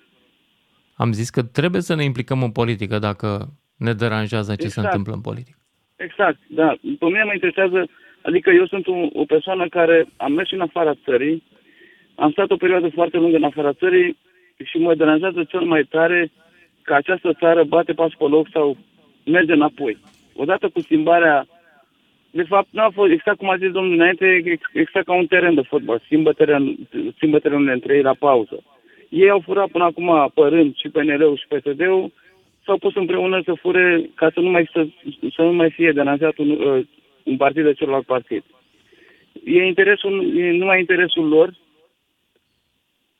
Am 0.96 1.12
zis 1.12 1.30
că 1.30 1.42
trebuie 1.42 1.80
să 1.80 1.94
ne 1.94 2.04
implicăm 2.04 2.42
în 2.42 2.50
politică 2.50 2.98
dacă 2.98 3.48
ne 3.76 3.92
deranjează 3.92 4.54
ce 4.54 4.60
se 4.60 4.66
Exact. 4.66 4.86
întâmplă 4.86 5.12
în 5.12 5.20
politică. 5.20 5.58
Exact, 5.96 6.38
da. 6.48 6.68
Pe 6.98 7.04
mine 7.04 7.22
mă 7.24 7.32
interesează, 7.32 7.88
adică 8.22 8.50
eu 8.50 8.66
sunt 8.66 8.86
o, 8.86 8.96
o 9.12 9.24
persoană 9.24 9.68
care 9.68 10.06
am 10.16 10.32
mers 10.32 10.48
și 10.48 10.54
în 10.54 10.60
afara 10.60 10.94
țării, 11.04 11.42
am 12.14 12.30
stat 12.30 12.50
o 12.50 12.56
perioadă 12.56 12.88
foarte 12.88 13.16
lungă 13.16 13.36
în 13.36 13.44
afara 13.44 13.72
țării 13.72 14.18
și 14.64 14.78
mă 14.78 14.94
deranjează 14.94 15.44
cel 15.44 15.60
mai 15.60 15.82
tare 15.82 16.32
că 16.82 16.94
această 16.94 17.32
țară 17.32 17.64
bate 17.64 17.92
pas 17.92 18.12
pe 18.18 18.24
loc 18.24 18.46
sau 18.52 18.76
merge 19.24 19.52
înapoi. 19.52 19.98
Odată 20.34 20.68
cu 20.68 20.80
schimbarea, 20.80 21.46
de 22.30 22.42
fapt, 22.42 22.68
nu 22.70 22.82
a 22.82 22.90
fost, 22.94 23.12
exact 23.12 23.38
cum 23.38 23.50
a 23.50 23.56
zis 23.56 23.70
domnul 23.70 23.92
înainte, 23.92 24.42
ex- 24.44 24.70
exact 24.72 25.06
ca 25.06 25.14
un 25.14 25.26
teren 25.26 25.54
de 25.54 25.60
fotbal, 25.60 26.02
schimbă, 26.04 26.32
teren, 26.32 26.76
schimbă 27.16 27.38
terenurile 27.38 27.72
între 27.72 27.94
ei 27.94 28.02
la 28.02 28.14
pauză. 28.14 28.62
Ei 29.14 29.30
au 29.30 29.40
furat 29.44 29.68
până 29.68 29.84
acum 29.84 30.10
apărând 30.10 30.76
și 30.76 30.88
PNL-ul 30.88 31.36
și 31.36 31.46
PSD-ul, 31.46 32.12
s-au 32.64 32.78
pus 32.78 32.94
împreună 32.94 33.40
să 33.44 33.52
fure 33.60 34.10
ca 34.14 34.30
să 34.34 34.40
nu 34.40 34.50
mai, 34.50 34.68
să, 34.72 34.86
să 35.34 35.42
nu 35.42 35.52
mai 35.52 35.70
fie 35.70 35.92
deranjat 35.92 36.36
un, 36.38 36.50
uh, 36.50 36.86
un 37.22 37.36
partid 37.36 37.64
de 37.64 37.72
celălalt 37.72 38.06
partid. 38.06 38.42
E 39.44 39.66
interesul, 39.66 40.38
e 40.38 40.50
numai 40.50 40.78
interesul 40.78 41.28
lor. 41.28 41.54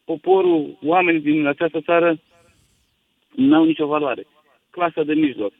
Poporul, 0.04 0.78
oamenii 0.82 1.20
din 1.20 1.46
această 1.46 1.80
țară 1.80 2.20
n-au 3.36 3.64
nicio 3.64 3.86
valoare. 3.86 4.26
Clasa 4.70 5.02
de 5.02 5.14
mijloc. 5.14 5.52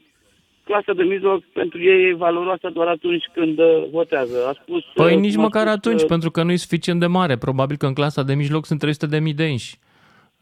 Clasa 0.65 0.93
de 0.93 1.03
mijloc 1.03 1.45
pentru 1.45 1.83
ei 1.83 2.09
e 2.09 2.15
valoroasă 2.15 2.71
doar 2.73 2.87
atunci 2.87 3.25
când 3.35 3.59
uh, 3.59 3.85
votează. 3.91 4.47
A 4.47 4.53
spus, 4.63 4.83
Păi 4.95 5.15
uh, 5.15 5.21
nici 5.21 5.35
cum 5.35 5.41
a 5.41 5.45
măcar 5.45 5.63
spus, 5.63 5.75
atunci, 5.75 6.01
uh, 6.01 6.07
pentru 6.07 6.31
că 6.31 6.43
nu 6.43 6.53
e 6.53 6.57
suficient 6.57 7.01
de 7.01 7.07
mare. 7.07 7.37
Probabil 7.37 7.77
că 7.77 7.87
în 7.87 7.95
clasa 7.95 8.23
de 8.23 8.35
mijloc 8.35 8.67
sunt 8.67 8.79
300 8.79 9.07
de 9.07 9.19
mii 9.19 9.35
de 9.35 9.45
inși. 9.45 9.77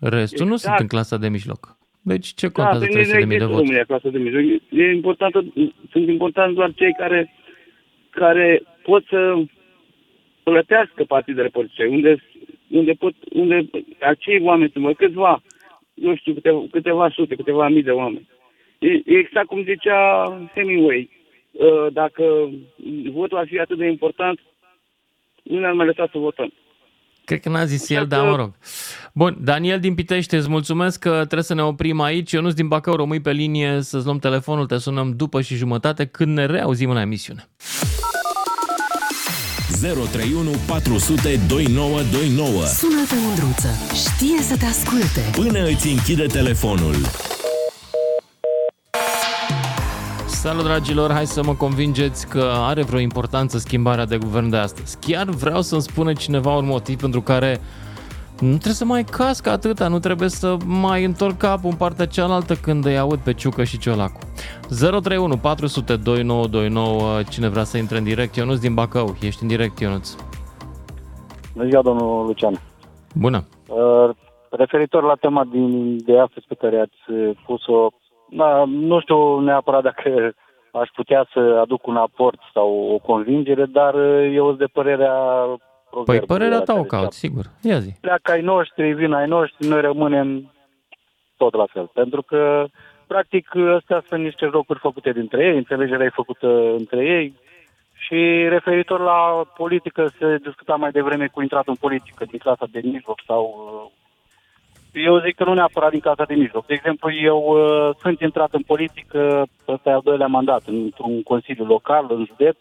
Restul 0.03 0.47
nu 0.47 0.53
Exact. 0.53 0.77
sunt 0.77 0.81
în 0.81 0.97
clasa 0.97 1.17
de 1.17 1.29
mijloc. 1.29 1.77
Deci 2.01 2.27
ce 2.27 2.47
Da, 2.47 2.53
contează 2.53 2.85
pe 2.85 2.91
300 2.91 3.19
de 3.19 3.25
mii 3.25 3.39
de 3.39 3.45
există 3.45 3.53
voturi? 3.53 3.67
România, 3.67 3.85
clasa 3.85 4.09
de 4.09 4.19
mijloc. 4.19 4.43
E 4.71 4.93
importantă, 4.93 5.45
sunt 5.91 6.09
importanți 6.09 6.55
doar 6.55 6.73
cei 6.75 6.93
care, 6.93 7.33
care 8.11 8.63
pot 8.83 9.05
să 9.07 9.35
plătească 10.43 11.05
partidele 11.05 11.49
politice, 11.49 11.87
unde, 11.87 12.23
unde 12.69 12.93
pot, 12.93 13.15
unde 13.33 13.71
acei 14.01 14.41
oameni 14.41 14.71
sunt, 14.71 14.85
mă, 14.85 14.93
câțiva, 14.93 15.43
nu 15.95 16.17
știu, 16.17 16.35
câteva, 16.35 16.63
câteva 16.71 17.11
sute, 17.11 17.35
câteva 17.35 17.69
mii 17.69 17.83
de 17.83 17.91
oameni. 17.91 18.29
E, 18.79 18.89
e 18.89 19.19
exact 19.19 19.47
cum 19.47 19.63
zicea 19.63 20.25
Hemingway, 20.55 21.11
uh, 21.51 21.87
dacă 21.93 22.51
votul 23.11 23.39
ar 23.39 23.47
fi 23.47 23.59
atât 23.59 23.79
de 23.79 23.87
important, 23.87 24.41
nu 25.43 25.59
ne-ar 25.59 25.73
mai 25.73 25.87
lăsa 25.87 26.09
să 26.13 26.19
votăm. 26.19 26.53
Cred 27.25 27.41
că 27.41 27.49
n-a 27.49 27.65
zis 27.65 27.89
el, 27.89 28.07
dar 28.07 28.29
mă 28.29 28.37
rog. 28.37 28.53
Bun, 29.13 29.39
Daniel 29.41 29.81
din 29.81 29.95
Pitește, 29.95 30.37
îți 30.37 30.49
mulțumesc 30.49 30.99
că 30.99 31.11
trebuie 31.11 31.43
să 31.43 31.55
ne 31.55 31.63
oprim 31.63 32.01
aici. 32.01 32.31
Ionuț 32.31 32.53
din 32.53 32.69
Bacău, 32.69 32.95
rămâi 32.95 33.21
pe 33.21 33.31
linie 33.31 33.79
să-ți 33.83 34.05
luăm 34.05 34.19
telefonul, 34.19 34.67
te 34.67 34.79
sunăm 34.79 35.13
după 35.17 35.41
și 35.41 35.55
jumătate 35.55 36.07
când 36.07 36.37
ne 36.37 36.47
reauzim 36.47 36.91
în 36.91 36.97
emisiune. 36.97 37.49
031 39.81 40.51
400 40.67 41.41
2929. 41.49 42.65
Sună-te, 42.67 43.15
Mândruță. 43.27 43.69
Știe 43.95 44.43
să 44.43 44.57
te 44.57 44.65
asculte. 44.65 45.21
Până 45.33 45.65
îți 45.65 45.89
închide 45.89 46.27
telefonul. 46.27 46.95
Salut, 50.43 50.65
dragilor! 50.65 51.13
Hai 51.13 51.27
să 51.27 51.43
mă 51.43 51.55
convingeți 51.55 52.29
că 52.29 52.53
are 52.55 52.83
vreo 52.83 53.01
importanță 53.01 53.59
schimbarea 53.59 54.05
de 54.05 54.19
guvern 54.19 54.49
de 54.51 54.57
astăzi. 54.57 54.99
Chiar 55.01 55.25
vreau 55.25 55.61
să-mi 55.61 55.81
spune 55.81 56.13
cineva 56.13 56.57
un 56.57 56.67
motiv 56.67 57.01
pentru 57.01 57.21
care 57.21 57.61
nu 58.41 58.49
trebuie 58.49 58.73
să 58.73 58.85
mai 58.85 59.05
casc 59.05 59.47
atâta, 59.47 59.89
nu 59.89 59.99
trebuie 59.99 60.29
să 60.29 60.57
mai 60.67 61.05
întorc 61.05 61.37
capul 61.37 61.71
în 61.71 61.77
partea 61.77 62.07
cealaltă 62.07 62.55
când 62.55 62.85
îi 62.85 62.99
aud 62.99 63.19
pe 63.19 63.33
Ciucă 63.33 63.65
și 63.65 63.79
Ciolacu. 63.79 64.19
031 64.81 65.37
400 65.37 65.97
2929, 65.97 67.23
cine 67.31 67.49
vrea 67.49 67.65
să 67.65 67.77
intre 67.79 67.99
în 67.99 68.05
direct, 68.05 68.37
Ionuț 68.37 68.59
din 68.59 68.75
Bacău. 68.75 69.17
Ești 69.21 69.43
în 69.43 69.49
direct, 69.49 69.79
Ionuț. 69.79 70.15
Bună 71.55 71.69
ziua, 71.69 71.83
domnul 71.83 72.27
Lucian. 72.27 72.61
Bună! 73.15 73.45
Uh, 73.69 74.11
referitor 74.51 75.03
la 75.03 75.15
tema 75.15 75.45
din, 75.45 75.97
de 76.05 76.19
astăzi 76.19 76.47
pe 76.47 76.55
care 76.55 76.79
ați 76.79 77.11
uh, 77.11 77.31
pus-o, 77.47 77.91
da, 78.35 78.65
nu 78.67 79.01
știu 79.01 79.39
neapărat 79.39 79.83
dacă 79.83 80.35
aș 80.73 80.89
putea 80.95 81.27
să 81.33 81.59
aduc 81.61 81.87
un 81.87 81.97
aport 81.97 82.39
sau 82.53 82.91
o 82.95 82.99
convingere, 82.99 83.65
dar 83.65 83.95
uh, 83.95 84.33
eu 84.35 84.47
sunt 84.47 84.59
de 84.59 84.67
părerea 84.73 85.15
Păi 85.93 86.03
proverbului 86.05 86.27
părerea 86.27 86.57
ăla 86.57 86.65
ta 86.65 86.73
o 86.73 86.83
care 86.83 87.03
caut, 87.03 87.13
sigur. 87.13 87.45
Ia 87.63 87.79
zi. 87.79 87.91
pleacă 88.01 88.33
ai 88.33 88.41
noștri, 88.41 88.93
vin 88.93 89.13
ai 89.13 89.29
noștri, 89.29 89.69
noi 89.69 89.81
rămânem 89.81 90.53
tot 91.37 91.55
la 91.55 91.67
fel. 91.73 91.91
Pentru 91.93 92.23
că, 92.23 92.65
practic, 93.07 93.49
astea 93.77 94.05
sunt 94.09 94.23
niște 94.23 94.49
jocuri 94.53 94.79
făcute 94.79 95.13
dintre 95.13 95.45
ei, 95.45 95.57
înțelegerea 95.57 96.07
e 96.07 96.21
făcută 96.23 96.49
între 96.77 97.05
ei 97.05 97.35
și 97.95 98.49
referitor 98.49 99.01
la 99.01 99.43
politică, 99.57 100.13
se 100.19 100.37
discuta 100.37 100.75
mai 100.75 100.91
devreme 100.91 101.27
cu 101.27 101.43
intrat 101.43 101.67
în 101.67 101.75
politică 101.75 102.25
din 102.25 102.39
clasa 102.39 102.67
de 102.71 102.81
mijloc 102.85 103.19
sau... 103.27 103.43
uh, 104.95 105.05
Eu 105.05 105.21
zic 105.21 105.35
că 105.35 105.45
nu 105.45 105.55
neapărat 105.55 105.91
din 105.91 106.01
clasa 106.01 106.25
de 106.25 106.35
mijloc. 106.35 106.67
De 106.67 106.75
exemplu, 106.75 107.11
eu 107.13 107.39
uh, 107.39 107.95
sunt 108.01 108.21
intrat 108.21 108.53
în 108.53 108.63
politică, 108.63 109.47
ăsta 109.69 109.91
e 109.91 109.93
al 109.93 110.01
doilea 110.05 110.27
mandat, 110.27 110.63
într-un 110.67 111.23
consiliu 111.23 111.65
local, 111.65 112.07
în 112.09 112.25
județ, 112.25 112.57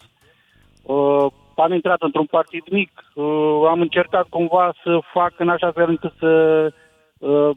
Uh, 0.84 1.32
am 1.56 1.74
intrat 1.74 2.02
într-un 2.02 2.26
partid 2.26 2.64
mic, 2.70 2.92
uh, 3.14 3.68
am 3.68 3.82
încercat 3.82 4.28
cumva 4.30 4.74
să 4.84 5.00
fac 5.14 5.34
în 5.38 5.50
așa 5.50 5.72
fel 5.72 5.90
încât 5.90 6.14
să... 6.20 6.74
Uh, 7.18 7.50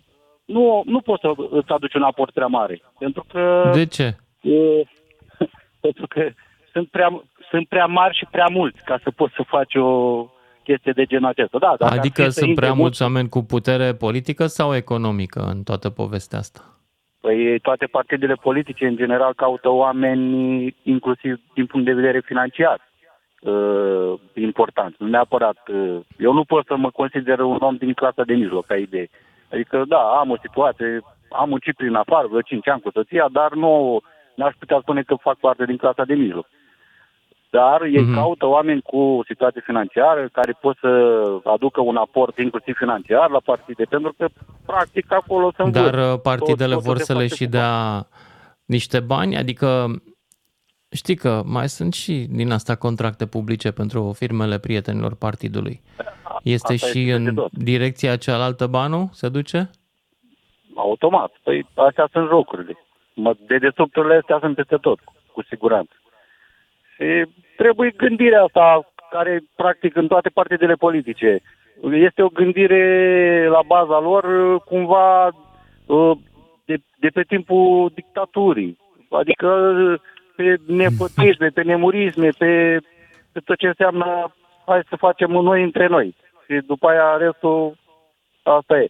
nu, 0.44 0.82
nu 0.86 1.00
poți 1.00 1.20
să 1.20 1.32
îți 1.50 1.72
aduci 1.72 1.94
un 1.94 2.02
aport 2.02 2.32
prea 2.32 2.46
mare, 2.46 2.82
pentru 2.98 3.24
că... 3.28 3.70
De 3.74 3.86
ce? 3.86 4.16
Uh, 4.42 4.80
pentru 5.84 6.06
că 6.06 6.28
sunt 6.72 6.88
prea, 6.88 7.22
sunt 7.50 7.68
prea 7.68 7.86
mari 7.86 8.16
și 8.16 8.26
prea 8.30 8.46
mulți 8.50 8.84
ca 8.84 8.98
să 9.02 9.10
poți 9.10 9.34
să 9.34 9.42
faci 9.46 9.74
o 9.74 10.26
chestie 10.64 10.92
de 10.92 11.04
genul 11.04 11.28
acesta. 11.28 11.58
Da, 11.58 11.74
dacă 11.78 11.92
ar 11.92 11.98
Adică 11.98 12.22
fi 12.22 12.30
să 12.30 12.38
sunt 12.38 12.48
intre 12.48 12.64
prea 12.64 12.74
mulți- 12.76 12.82
mulți 12.82 13.02
oameni 13.02 13.28
cu 13.28 13.42
putere 13.54 13.94
politică 13.94 14.46
sau 14.46 14.74
economică 14.74 15.40
în 15.52 15.62
toată 15.62 15.90
povestea 15.90 16.38
asta? 16.38 16.60
Păi 17.20 17.58
toate 17.60 17.86
partidele 17.86 18.34
politice, 18.34 18.86
în 18.86 18.96
general, 18.96 19.32
caută 19.34 19.68
oameni, 19.68 20.76
inclusiv 20.82 21.40
din 21.54 21.66
punct 21.66 21.86
de 21.86 21.92
vedere 21.92 22.20
financiar, 22.24 22.78
uh, 23.40 24.14
important. 24.34 24.94
Nu 24.98 25.06
neapărat. 25.08 25.58
Uh, 25.68 26.00
eu 26.18 26.32
nu 26.32 26.44
pot 26.44 26.66
să 26.66 26.76
mă 26.76 26.90
consider 26.90 27.38
un 27.38 27.56
om 27.60 27.76
din 27.76 27.92
clasa 27.92 28.22
de 28.24 28.34
mijloc, 28.34 28.66
ca 28.66 28.76
idee. 28.76 29.08
Adică, 29.52 29.84
da, 29.88 29.98
am 29.98 30.30
o 30.30 30.36
situație, 30.42 31.00
am 31.30 31.48
muncit 31.48 31.76
prin 31.76 31.94
afară, 31.94 32.26
vreo 32.26 32.40
5 32.40 32.68
ani 32.68 32.80
cu 32.80 32.90
soția, 32.90 33.26
dar 33.32 33.52
nu 33.54 34.00
n-aș 34.34 34.54
putea 34.58 34.78
spune 34.80 35.02
că 35.02 35.14
fac 35.14 35.36
parte 35.38 35.64
din 35.64 35.76
clasa 35.76 36.04
de 36.04 36.14
mijloc. 36.14 36.46
Dar 37.56 37.82
ei 37.82 38.02
Mhm. 38.02 38.14
caută 38.14 38.46
oameni 38.46 38.82
cu 38.82 39.20
situație 39.26 39.62
financiară 39.64 40.28
care 40.32 40.52
pot 40.60 40.76
să 40.80 40.88
aducă 41.44 41.80
un 41.80 41.96
aport 41.96 42.38
inclusiv 42.38 42.76
financiar 42.76 43.30
la 43.30 43.40
partide, 43.44 43.84
pentru 43.84 44.14
că 44.18 44.26
practic 44.66 45.12
acolo 45.12 45.52
sunt 45.56 45.72
Dar 45.72 45.90
vârf. 45.94 46.12
uh, 46.14 46.20
partidele 46.22 46.74
Tot- 46.74 46.82
totul 46.82 46.86
vor 46.92 46.96
se 46.98 47.04
să 47.04 47.12
le 47.12 47.18
face 47.22 47.34
și 47.34 47.44
cu 47.44 47.50
dea 47.50 48.06
niște 48.64 49.00
bani, 49.00 49.36
adică 49.36 49.86
știi 50.90 51.14
că 51.16 51.42
mai 51.44 51.68
sunt 51.68 51.92
și 51.94 52.26
din 52.30 52.50
asta 52.52 52.74
contracte 52.76 53.26
publice 53.26 53.70
pentru 53.70 54.12
firmele 54.16 54.58
prietenilor 54.58 55.14
partidului. 55.16 55.82
Este 56.42 56.72
Asta 56.72 56.86
și 56.86 56.98
este 57.00 57.12
în 57.12 57.24
peste 57.24 57.40
tot. 57.40 57.52
direcția 57.52 58.16
cealaltă 58.16 58.66
banul, 58.66 59.08
se 59.12 59.28
duce? 59.28 59.70
Automat. 60.76 61.32
Păi 61.42 61.66
astea 61.74 62.08
sunt 62.12 62.28
jocurile. 62.28 62.76
Mă, 63.14 63.34
dedesubturile 63.46 64.14
astea 64.16 64.38
sunt 64.40 64.54
peste 64.54 64.76
tot, 64.76 64.98
cu 65.32 65.42
siguranță. 65.42 65.92
Și 66.96 67.26
trebuie 67.56 67.90
gândirea 67.96 68.42
asta 68.42 68.80
care, 69.10 69.40
practic, 69.56 69.96
în 69.96 70.06
toate 70.06 70.28
partidele 70.28 70.74
politice. 70.74 71.40
Este 71.92 72.22
o 72.22 72.28
gândire 72.28 73.46
la 73.48 73.60
baza 73.66 74.00
lor, 74.00 74.24
cumva, 74.64 75.26
uh, 75.86 76.16
de, 76.64 76.76
de 76.98 77.08
pe 77.08 77.22
timpul 77.22 77.90
dictaturii. 77.94 78.78
Adică 79.10 79.48
pe 80.36 80.56
nepotisme, 80.66 81.48
pe 81.48 81.62
nemurisme, 81.62 82.28
pe, 82.38 82.78
pe 83.32 83.40
tot 83.44 83.56
ce 83.56 83.66
înseamnă 83.66 84.34
hai 84.66 84.82
să 84.88 84.96
facem 84.96 85.30
noi 85.30 85.62
între 85.62 85.86
noi. 85.86 86.14
Și 86.46 86.60
după 86.66 86.88
aia 86.88 87.16
restul, 87.16 87.76
asta 88.42 88.78
e. 88.78 88.86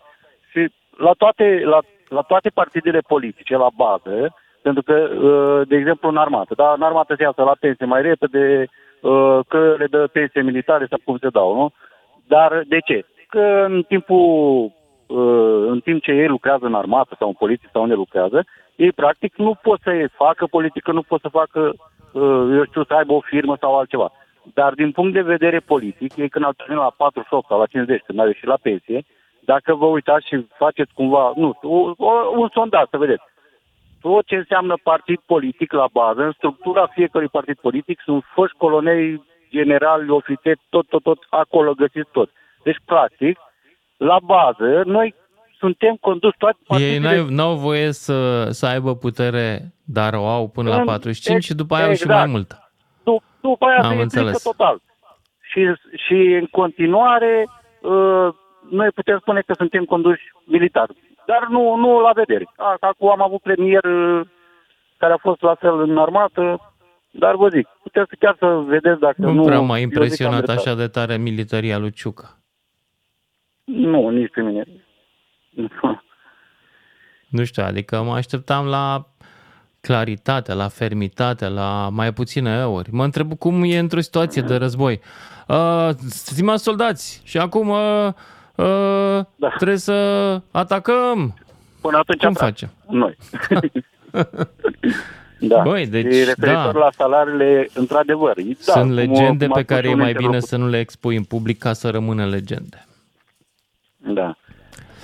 Și 0.51 0.73
la 0.97 1.13
toate, 1.19 1.61
la, 1.65 1.79
la 2.09 2.21
toate 2.21 2.49
partidele 2.49 2.99
politice, 2.99 3.57
la 3.57 3.69
bază, 3.77 4.35
pentru 4.67 4.83
că, 4.83 4.95
uh, 4.95 5.69
de 5.69 5.77
exemplu, 5.77 6.09
în 6.09 6.17
armată, 6.17 6.55
da, 6.55 6.73
în 6.77 6.83
armată 6.83 7.15
se 7.15 7.23
iasă 7.23 7.43
la 7.43 7.57
pensie 7.61 7.87
mai 7.87 8.03
repede, 8.03 8.67
uh, 9.01 9.39
că 9.49 9.75
le 9.79 9.87
dă 9.87 10.07
pensie 10.13 10.43
militare 10.43 10.87
sau 10.91 10.99
cum 11.05 11.17
se 11.19 11.29
dau, 11.29 11.55
nu? 11.55 11.67
Dar 12.27 12.63
de 12.67 12.79
ce? 12.79 13.05
Că 13.29 13.65
în 13.69 13.83
timpul, 13.83 14.25
uh, 15.07 15.65
în 15.75 15.81
timp 15.81 16.03
ce 16.03 16.13
ei 16.13 16.35
lucrează 16.37 16.65
în 16.67 16.75
armată 16.75 17.15
sau 17.19 17.29
în 17.29 17.35
poliție 17.43 17.69
sau 17.73 17.83
unde 17.83 17.95
lucrează, 17.95 18.45
ei 18.77 18.93
practic 18.93 19.37
nu 19.37 19.53
pot 19.63 19.81
să 19.83 20.09
facă 20.13 20.47
politică, 20.47 20.93
nu 20.93 21.03
pot 21.03 21.21
să 21.21 21.29
facă, 21.29 21.61
uh, 22.13 22.47
eu 22.57 22.65
știu, 22.65 22.85
să 22.85 22.95
aibă 22.95 23.13
o 23.13 23.21
firmă 23.21 23.57
sau 23.61 23.79
altceva. 23.79 24.13
Dar 24.55 24.73
din 24.75 24.91
punct 24.93 25.13
de 25.13 25.31
vedere 25.35 25.59
politic, 25.59 26.17
ei 26.17 26.29
când 26.29 26.45
au 26.45 26.53
terminat 26.57 26.83
la 26.83 26.95
48 26.97 27.47
sau 27.49 27.59
la 27.59 27.67
50, 27.67 28.03
când 28.07 28.19
au 28.19 28.27
ieșit 28.27 28.47
la 28.47 28.59
pensie, 28.63 29.05
dacă 29.41 29.75
vă 29.75 29.87
uitați 29.87 30.27
și 30.27 30.47
faceți 30.57 30.95
cumva, 30.95 31.33
nu 31.37 31.53
știu, 31.57 31.71
o, 31.71 31.95
o, 31.99 32.11
un 32.37 32.49
sondaj, 32.53 32.85
să 32.91 32.97
vedeți, 32.99 33.23
tot 34.05 34.27
ce 34.27 34.37
înseamnă 34.37 34.75
partid 34.83 35.21
politic 35.27 35.73
la 35.73 35.87
bază, 35.93 36.21
în 36.23 36.33
structura 36.33 36.87
fiecărui 36.87 37.29
partid 37.29 37.57
politic 37.61 38.01
sunt 38.05 38.23
foști 38.35 38.57
coloneli, 38.57 39.23
generali, 39.51 40.11
ofițeri, 40.11 40.61
tot, 40.69 40.87
tot, 40.89 41.03
tot, 41.03 41.19
acolo 41.31 41.73
găsiți 41.75 42.09
tot. 42.13 42.31
Deci, 42.65 42.77
practic, 42.85 43.39
la 43.97 44.19
bază, 44.25 44.83
noi 44.85 45.15
suntem 45.59 45.95
conduși 46.01 46.37
toate 46.39 46.57
Ei 46.61 46.65
partidele... 46.67 46.99
n-ai- 47.17 47.27
n-au 47.35 47.55
voie 47.55 47.91
să, 47.93 48.45
să 48.51 48.67
aibă 48.67 48.95
putere, 48.97 49.73
dar 49.85 50.15
o 50.15 50.27
au 50.27 50.49
până 50.49 50.69
la 50.69 50.77
În- 50.79 50.85
45 50.85 51.45
și 51.45 51.55
după 51.55 51.75
aia 51.75 51.85
au 51.87 51.93
și 51.95 52.03
exact. 52.03 52.19
mai 52.25 52.31
multă. 52.31 52.71
Du- 53.05 53.23
după 53.41 53.65
aia 53.67 53.77
Am 53.77 53.83
se 53.83 53.89
implică 53.89 54.03
înțeles. 54.21 54.43
total. 54.43 54.81
Și, 55.51 55.61
și 56.07 56.13
în 56.41 56.47
continuare, 56.51 57.47
uh, 57.81 58.29
noi 58.71 58.89
putem 58.95 59.19
spune 59.21 59.41
că 59.41 59.53
suntem 59.57 59.85
conduși 59.85 60.23
militar. 60.45 60.89
Dar 61.27 61.47
nu, 61.49 61.77
nu 61.77 62.01
la 62.01 62.11
vedere. 62.15 62.53
A, 62.57 62.77
Acum 62.81 63.11
am 63.11 63.23
avut 63.23 63.41
premier 63.43 63.85
uh, 63.85 64.27
care 64.97 65.13
a 65.13 65.17
fost 65.17 65.43
la 65.43 65.55
fel 65.55 65.81
în 65.81 65.99
armată, 65.99 66.75
dar 67.11 67.35
vă 67.35 67.49
zic, 67.49 67.67
puteți 67.83 68.17
chiar 68.17 68.37
să 68.39 68.47
vedeți 68.67 69.01
dacă 69.01 69.15
nu... 69.19 69.33
Nu 69.33 69.43
prea 69.43 69.61
m-a 69.61 69.79
eu 69.79 69.85
zic 69.85 69.93
că 69.93 69.97
am 69.97 70.03
impresionat 70.03 70.43
dreptate. 70.43 70.69
așa 70.69 70.75
de 70.75 70.89
tare 70.89 71.17
militaria 71.17 71.79
lui 71.79 71.91
Ciucă. 71.91 72.39
Nu, 73.65 74.09
nici 74.09 74.31
pe 74.31 74.41
mine. 74.41 74.65
Nu 77.29 77.45
știu, 77.45 77.63
adică 77.63 78.03
mă 78.03 78.13
așteptam 78.15 78.67
la 78.67 79.07
claritate, 79.81 80.55
la 80.55 80.69
fermitate, 80.69 81.49
la 81.49 81.89
mai 81.93 82.13
puține 82.13 82.67
ori. 82.67 82.89
Mă 82.93 83.05
întreb 83.05 83.39
cum 83.39 83.63
e 83.63 83.79
într-o 83.79 84.01
situație 84.01 84.43
de 84.43 84.57
război. 84.57 85.01
Uh, 85.49 85.89
stimați 86.09 86.63
soldați, 86.63 87.23
și 87.25 87.39
acum 87.39 87.69
uh, 87.69 88.09
uh, 88.55 89.25
Da. 89.37 89.49
trebuie 89.57 89.79
să 89.79 89.93
atacăm. 90.51 91.35
Până 91.81 91.99
atunci 91.99 92.19
Cum 92.19 92.29
am 92.29 92.35
facem? 92.35 92.71
Noi. 92.89 93.17
da. 95.41 95.63
Băi, 95.63 95.87
deci, 95.87 96.13
și 96.15 96.25
referitor 96.25 96.73
da. 96.73 96.79
la 96.79 96.89
salariile, 96.97 97.69
într-adevăr. 97.75 98.35
Da, 98.37 98.73
Sunt 98.73 98.85
cum- 98.85 98.93
legende 98.95 99.45
cum 99.47 99.53
a 99.55 99.57
pe 99.57 99.63
spus 99.63 99.75
care 99.77 99.89
e 99.89 99.93
un 99.93 99.99
mai 99.99 100.13
bine 100.13 100.25
interlocutor. 100.25 100.49
să 100.49 100.57
nu 100.57 100.69
le 100.69 100.79
expui 100.79 101.17
în 101.17 101.25
public 101.25 101.59
ca 101.59 101.73
să 101.73 101.91
rămână 101.91 102.27
legende. 102.27 102.87
Da. 103.97 104.37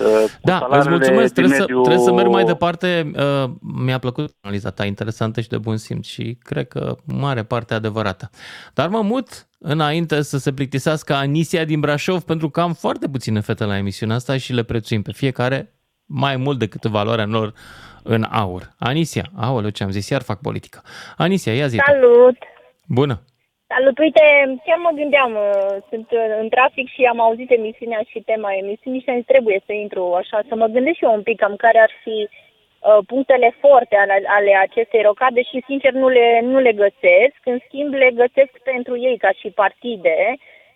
Uh, 0.05 0.23
cu 0.23 0.39
Da, 0.43 0.53
îți 0.55 0.61
salariile 0.63 0.89
mulțumesc. 0.95 1.33
din 1.33 1.33
Trebuie 1.33 1.53
să, 1.55 1.59
mediul- 1.61 1.83
trebuie 1.83 2.05
să 2.05 2.13
merg 2.13 2.27
mai 2.29 2.43
departe. 2.43 3.11
Uh, 3.15 3.49
Mi-a 3.61 3.97
plăcut 3.97 4.35
analiza 4.41 4.69
ta, 4.69 4.85
interesantă 4.85 5.41
și 5.41 5.47
de 5.49 5.57
bun 5.57 5.77
simț 5.77 6.05
și 6.07 6.37
cred 6.43 6.67
că 6.67 6.95
mare 7.05 7.43
parte 7.43 7.73
adevărată. 7.73 8.29
Dar 8.73 8.87
mă 8.89 9.01
mut 9.01 9.47
înainte 9.59 10.21
să 10.21 10.37
se 10.37 10.53
plictisească 10.53 11.13
Anisia 11.13 11.65
din 11.65 11.79
Brașov, 11.79 12.21
pentru 12.21 12.49
că 12.49 12.61
am 12.61 12.73
foarte 12.73 13.07
puține 13.09 13.39
fete 13.39 13.63
la 13.63 13.77
emisiunea 13.77 14.15
asta 14.15 14.37
și 14.37 14.53
le 14.53 14.63
prețuim 14.63 15.01
pe 15.01 15.11
fiecare 15.11 15.73
mai 16.05 16.35
mult 16.35 16.59
decât 16.59 16.83
valoarea 16.83 17.25
lor 17.25 17.53
în 18.03 18.23
aur. 18.31 18.73
Anisia, 18.77 19.31
aoleu 19.35 19.69
ce 19.69 19.83
am 19.83 19.91
zis, 19.91 20.09
iar 20.09 20.21
fac 20.21 20.39
politică. 20.41 20.81
Anisia, 21.17 21.53
ia 21.53 21.67
zi 21.67 21.75
tu. 21.77 21.83
Salut! 21.85 22.35
Bună! 22.87 23.21
Salut! 23.73 23.97
Uite, 23.99 24.25
chiar 24.65 24.77
mă 24.77 24.91
gândeam, 24.95 25.31
uh, 25.35 25.75
sunt 25.89 26.07
uh, 26.11 26.25
în 26.41 26.49
trafic 26.49 26.87
și 26.89 27.01
am 27.03 27.19
auzit 27.21 27.51
emisiunea 27.51 28.01
și 28.09 28.19
tema 28.31 28.51
emisiunii 28.53 29.01
și 29.01 29.09
am 29.09 29.15
zis, 29.15 29.25
trebuie 29.25 29.59
să 29.65 29.73
intru 29.73 30.03
așa, 30.21 30.39
să 30.49 30.55
mă 30.55 30.65
gândesc 30.65 30.97
și 30.97 31.03
eu 31.03 31.13
un 31.13 31.23
pic 31.23 31.37
cam 31.39 31.55
care 31.55 31.79
ar 31.79 31.91
fi 32.03 32.17
uh, 32.29 32.97
punctele 33.07 33.55
forte 33.59 33.95
ale, 33.95 34.23
ale 34.37 34.51
acestei 34.55 35.01
rocade 35.01 35.41
și 35.41 35.63
sincer 35.65 35.91
nu 35.91 36.07
le, 36.07 36.39
nu 36.43 36.59
le 36.59 36.73
găsesc, 36.83 37.39
în 37.43 37.57
schimb 37.65 37.93
le 37.93 38.09
găsesc 38.21 38.51
pentru 38.71 38.97
ei 38.97 39.17
ca 39.17 39.31
și 39.39 39.49
partide, 39.61 40.17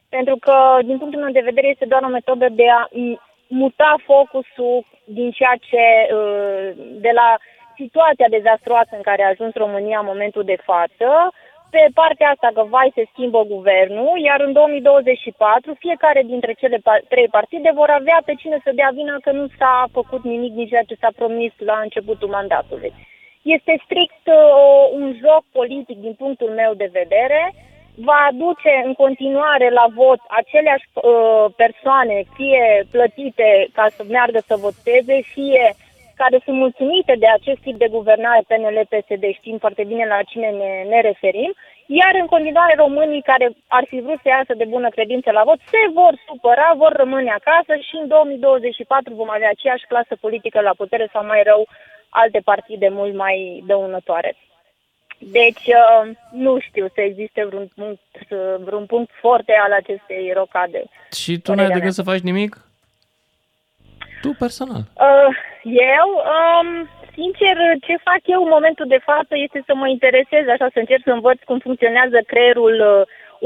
pentru 0.09 0.35
că 0.45 0.55
din 0.83 0.97
punctul 0.97 1.21
meu 1.21 1.31
de 1.31 1.47
vedere 1.49 1.67
este 1.67 1.85
doar 1.85 2.03
o 2.03 2.15
metodă 2.17 2.47
de 2.49 2.67
a 2.69 2.81
m- 2.87 3.19
muta 3.47 3.95
focusul 4.05 4.85
din 5.03 5.31
ceea 5.31 5.55
ce, 5.69 5.83
uh, 6.15 6.67
de 7.05 7.11
la 7.13 7.37
situația 7.75 8.27
dezastruoasă 8.29 8.91
în 8.95 9.01
care 9.01 9.23
a 9.23 9.33
ajuns 9.33 9.53
România 9.53 9.99
în 9.99 10.11
momentul 10.13 10.43
de 10.43 10.57
față, 10.63 11.09
pe 11.69 11.83
partea 11.93 12.29
asta 12.29 12.49
că 12.53 12.63
vai 12.75 12.91
se 12.95 13.03
schimbă 13.11 13.41
guvernul, 13.55 14.17
iar 14.27 14.39
în 14.47 14.51
2024 14.53 15.75
fiecare 15.79 16.21
dintre 16.25 16.53
cele 16.61 16.77
pa- 16.77 17.05
trei 17.07 17.27
partide 17.27 17.71
vor 17.73 17.89
avea 17.89 18.19
pe 18.25 18.33
cine 18.41 18.57
să 18.63 18.71
dea 18.75 18.89
vina 18.93 19.15
că 19.21 19.31
nu 19.31 19.45
s-a 19.57 19.85
făcut 19.91 20.23
nimic 20.23 20.53
din 20.53 20.67
ceea 20.67 20.87
ce 20.89 20.95
s-a 21.01 21.11
promis 21.15 21.53
la 21.57 21.77
începutul 21.83 22.29
mandatului. 22.29 22.93
Este 23.41 23.73
strict 23.83 24.23
uh, 24.25 24.35
un 24.99 25.15
joc 25.23 25.43
politic 25.51 25.97
din 25.97 26.13
punctul 26.13 26.49
meu 26.49 26.73
de 26.73 26.89
vedere, 26.91 27.53
va 27.95 28.27
aduce 28.29 28.71
în 28.85 28.93
continuare 28.93 29.69
la 29.69 29.85
vot 29.95 30.19
aceleași 30.27 30.87
uh, 30.93 31.45
persoane, 31.55 32.23
fie 32.35 32.87
plătite 32.91 33.67
ca 33.73 33.85
să 33.95 34.03
meargă 34.09 34.39
să 34.45 34.55
voteze, 34.55 35.15
fie 35.33 35.75
care 36.21 36.37
sunt 36.45 36.57
mulțumite 36.57 37.13
de 37.23 37.29
acest 37.37 37.59
tip 37.65 37.77
de 37.77 37.93
guvernare 37.97 38.41
PNL-PSD, 38.47 39.23
știm 39.33 39.57
foarte 39.57 39.83
bine 39.91 40.05
la 40.13 40.19
cine 40.31 40.49
ne, 40.61 40.71
ne 40.91 40.99
referim, 41.09 41.51
iar 42.01 42.13
în 42.21 42.27
continuare 42.33 42.73
românii 42.77 43.29
care 43.31 43.47
ar 43.67 43.85
fi 43.91 43.97
vrut 44.05 44.19
să 44.21 44.27
iasă 44.29 44.53
de 44.57 44.65
bună 44.75 44.89
credință 44.89 45.31
la 45.31 45.43
vot 45.49 45.59
se 45.71 45.81
vor 45.93 46.13
supăra, 46.27 46.69
vor 46.83 46.91
rămâne 47.01 47.31
acasă 47.31 47.73
și 47.87 47.95
în 48.01 48.07
2024 48.07 49.13
vom 49.13 49.29
avea 49.29 49.49
aceeași 49.51 49.85
clasă 49.91 50.13
politică 50.25 50.59
la 50.61 50.73
putere 50.81 51.09
sau 51.13 51.25
mai 51.25 51.41
rău 51.43 51.67
alte 52.09 52.39
partide 52.51 52.89
mult 52.99 53.13
mai 53.15 53.63
dăunătoare. 53.67 54.35
Deci, 55.19 55.65
uh, 55.67 56.11
nu 56.31 56.59
știu 56.59 56.85
să 56.93 57.01
existe 57.01 57.45
vreun 57.45 57.67
punct, 57.75 58.01
uh, 58.29 58.55
vreun 58.59 58.85
punct 58.85 59.11
forte 59.21 59.53
al 59.65 59.71
acestei 59.71 60.31
rocade. 60.35 60.83
Și 61.11 61.31
tu 61.33 61.41
Părerea 61.41 61.55
n-ai 61.55 61.65
de 61.65 61.73
mea. 61.73 61.81
gând 61.81 61.93
să 61.93 62.03
faci 62.11 62.19
nimic? 62.19 62.65
Tu 64.25 64.33
personal. 64.45 64.81
Uh, 65.07 65.31
eu, 65.95 66.07
um, 66.35 66.69
sincer, 67.17 67.55
ce 67.87 67.95
fac 68.09 68.21
eu 68.33 68.41
în 68.43 68.53
momentul 68.57 68.87
de 68.95 69.01
față 69.09 69.33
este 69.45 69.59
să 69.65 69.73
mă 69.75 69.87
interesez, 69.87 70.43
așa, 70.47 70.67
să 70.73 70.79
încerc 70.79 71.01
să 71.05 71.11
învăț 71.11 71.39
cum 71.49 71.59
funcționează 71.67 72.17
creierul 72.31 72.75
uh, 72.91 73.01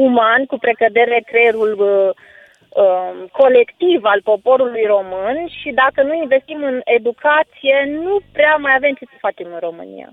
uman, 0.06 0.42
cu 0.46 0.58
precădere 0.58 1.18
creierul 1.30 1.72
uh, 1.92 2.10
uh, 2.84 3.12
colectiv 3.42 4.00
al 4.13 4.22
poporului 4.32 4.86
român 4.96 5.38
și 5.60 5.70
dacă 5.82 6.00
nu 6.04 6.13
investim 6.13 6.63
în 6.72 6.78
educație, 6.98 7.78
nu 8.06 8.15
prea 8.32 8.56
mai 8.56 8.74
avem 8.76 8.94
ce 9.00 9.06
să 9.12 9.26
facem 9.28 9.48
în 9.56 9.60
România. 9.68 10.10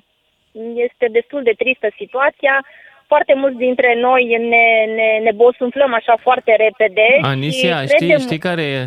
Este 0.86 1.06
destul 1.18 1.42
de 1.42 1.54
tristă 1.62 1.88
situația. 2.00 2.64
Foarte 3.06 3.34
mulți 3.34 3.56
dintre 3.56 3.90
noi 4.00 4.24
ne, 4.52 4.66
ne, 4.98 5.08
ne 5.26 5.32
bosunflăm 5.32 5.94
așa 5.94 6.14
foarte 6.20 6.52
repede. 6.66 7.06
Anisia, 7.22 7.80
și 7.80 7.86
știi, 7.86 7.96
credem... 7.96 8.18
știi 8.18 8.38
care 8.38 8.62
e 8.62 8.82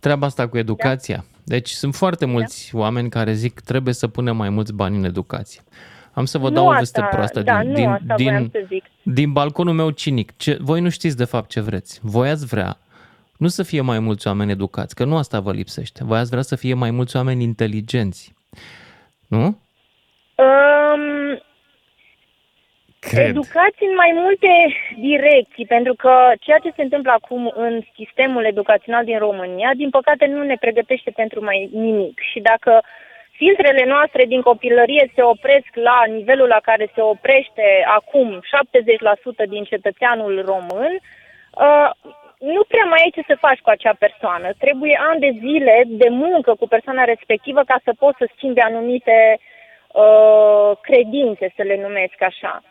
treaba 0.00 0.26
asta 0.26 0.48
cu 0.48 0.58
educația? 0.58 1.24
Deci 1.44 1.70
sunt 1.70 1.94
foarte 1.94 2.24
mulți 2.24 2.70
oameni 2.74 3.08
care 3.08 3.32
zic 3.32 3.60
trebuie 3.60 3.94
să 3.94 4.08
punem 4.08 4.36
mai 4.36 4.48
mulți 4.48 4.72
bani 4.72 4.96
în 4.96 5.04
educație. 5.04 5.62
Am 6.12 6.24
să 6.24 6.38
vă 6.38 6.48
Nu 6.48 6.54
dau 6.54 6.64
o 6.64 6.68
asta, 6.68 6.78
veste 6.78 7.06
proastă 7.10 7.42
da, 7.42 7.60
din, 7.60 7.68
nu 7.68 7.74
din, 7.74 7.88
asta 7.88 8.14
voiam 8.16 8.36
din, 8.36 8.50
să 8.52 8.66
zic. 8.68 8.84
din 9.02 9.32
balconul 9.32 9.74
meu 9.74 9.90
cinic. 9.90 10.36
Ce, 10.36 10.58
voi 10.60 10.80
nu 10.80 10.88
știți 10.88 11.16
de 11.16 11.24
fapt 11.24 11.50
ce 11.50 11.60
vreți. 11.60 11.98
Voi 12.02 12.30
ați 12.30 12.46
vrea 12.46 12.78
nu 13.40 13.48
să 13.48 13.62
fie 13.62 13.80
mai 13.80 13.98
mulți 13.98 14.26
oameni 14.26 14.50
educați, 14.50 14.94
că 14.94 15.04
nu 15.04 15.16
asta 15.16 15.40
vă 15.40 15.52
lipsește. 15.52 16.04
Voi 16.04 16.18
ați 16.18 16.30
vrea 16.30 16.42
să 16.42 16.56
fie 16.56 16.74
mai 16.74 16.90
mulți 16.90 17.16
oameni 17.16 17.42
inteligenți. 17.42 18.34
Nu? 19.26 19.44
Um, 19.44 21.00
Cred. 23.10 23.28
Educați 23.28 23.82
în 23.88 23.94
mai 23.94 24.12
multe 24.22 24.50
direcții, 25.10 25.66
pentru 25.66 25.94
că 25.94 26.14
ceea 26.40 26.58
ce 26.58 26.72
se 26.76 26.82
întâmplă 26.82 27.12
acum 27.12 27.52
în 27.56 27.80
sistemul 27.94 28.44
educațional 28.44 29.04
din 29.04 29.18
România, 29.18 29.70
din 29.76 29.90
păcate, 29.90 30.26
nu 30.26 30.42
ne 30.42 30.56
pregătește 30.60 31.10
pentru 31.10 31.44
mai 31.44 31.68
nimic. 31.72 32.20
Și 32.30 32.40
dacă 32.40 32.82
filtrele 33.30 33.84
noastre 33.86 34.24
din 34.24 34.40
copilărie 34.40 35.10
se 35.14 35.22
opresc 35.22 35.70
la 35.74 35.98
nivelul 36.16 36.48
la 36.48 36.60
care 36.62 36.90
se 36.94 37.00
oprește 37.00 37.66
acum 37.98 38.40
70% 39.44 39.48
din 39.48 39.64
cetățeanul 39.64 40.34
român, 40.52 40.92
uh, 41.00 41.90
nu 42.38 42.62
prea 42.68 42.84
mai 42.84 43.00
ai 43.02 43.14
ce 43.14 43.22
să 43.26 43.44
faci 43.46 43.60
cu 43.60 43.70
acea 43.70 43.94
persoană. 43.98 44.48
Trebuie 44.58 45.00
ani 45.10 45.20
de 45.20 45.32
zile 45.44 45.82
de 45.86 46.08
muncă 46.08 46.54
cu 46.54 46.66
persoana 46.68 47.04
respectivă 47.04 47.60
ca 47.70 47.76
să 47.84 47.92
poți 47.98 48.18
să 48.18 48.26
schimbi 48.34 48.60
anumite 48.60 49.38
uh, 49.38 50.70
credințe, 50.80 51.52
să 51.56 51.62
le 51.62 51.76
numesc 51.86 52.18
așa. 52.30 52.62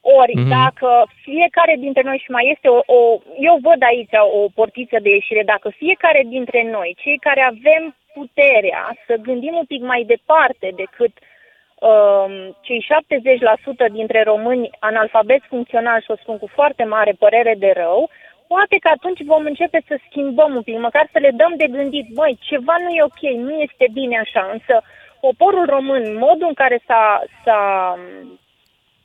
Ori, 0.00 0.34
Mhm. 0.34 0.44
mm-hmm. 0.44 0.58
dacă 0.64 1.06
fiecare 1.22 1.74
dintre 1.78 2.02
noi 2.02 2.18
și 2.24 2.30
mai 2.30 2.50
este 2.54 2.68
o, 2.68 2.80
o... 2.96 3.18
Eu 3.38 3.58
văd 3.62 3.82
aici 3.82 4.16
o 4.38 4.48
portiță 4.54 4.96
de 5.02 5.10
ieșire. 5.10 5.42
Dacă 5.42 5.68
fiecare 5.68 6.22
dintre 6.26 6.62
noi, 6.70 6.96
cei 7.02 7.18
care 7.18 7.40
avem 7.40 7.94
puterea 8.14 8.96
să 9.06 9.14
gândim 9.14 9.54
un 9.54 9.64
pic 9.64 9.82
mai 9.82 10.02
departe 10.04 10.72
decât 10.76 11.12
um, 11.80 12.56
cei 12.60 12.86
70% 13.88 13.92
dintre 13.92 14.22
români 14.22 14.70
analfabeti 14.78 15.46
funcționali, 15.46 16.02
și 16.02 16.10
o 16.10 16.16
spun 16.16 16.38
cu 16.38 16.46
foarte 16.46 16.84
mare 16.84 17.12
părere 17.18 17.54
de 17.58 17.72
rău, 17.76 18.10
poate 18.46 18.76
că 18.80 18.88
atunci 18.92 19.20
vom 19.24 19.44
începe 19.44 19.82
să 19.88 19.98
schimbăm 20.08 20.54
un 20.54 20.62
pic, 20.62 20.78
măcar 20.78 21.08
să 21.12 21.18
le 21.18 21.30
dăm 21.30 21.52
de 21.56 21.66
gândit, 21.66 22.06
băi, 22.14 22.38
ceva 22.40 22.74
nu 22.84 22.88
e 22.88 23.02
ok, 23.02 23.22
nu 23.36 23.54
este 23.66 23.86
bine 23.92 24.18
așa, 24.18 24.50
însă 24.52 24.82
poporul 25.20 25.66
român, 25.66 26.16
modul 26.18 26.48
în 26.48 26.54
care 26.54 26.80
s-a, 26.86 27.22
s-a 27.44 27.94
um, 27.96 28.38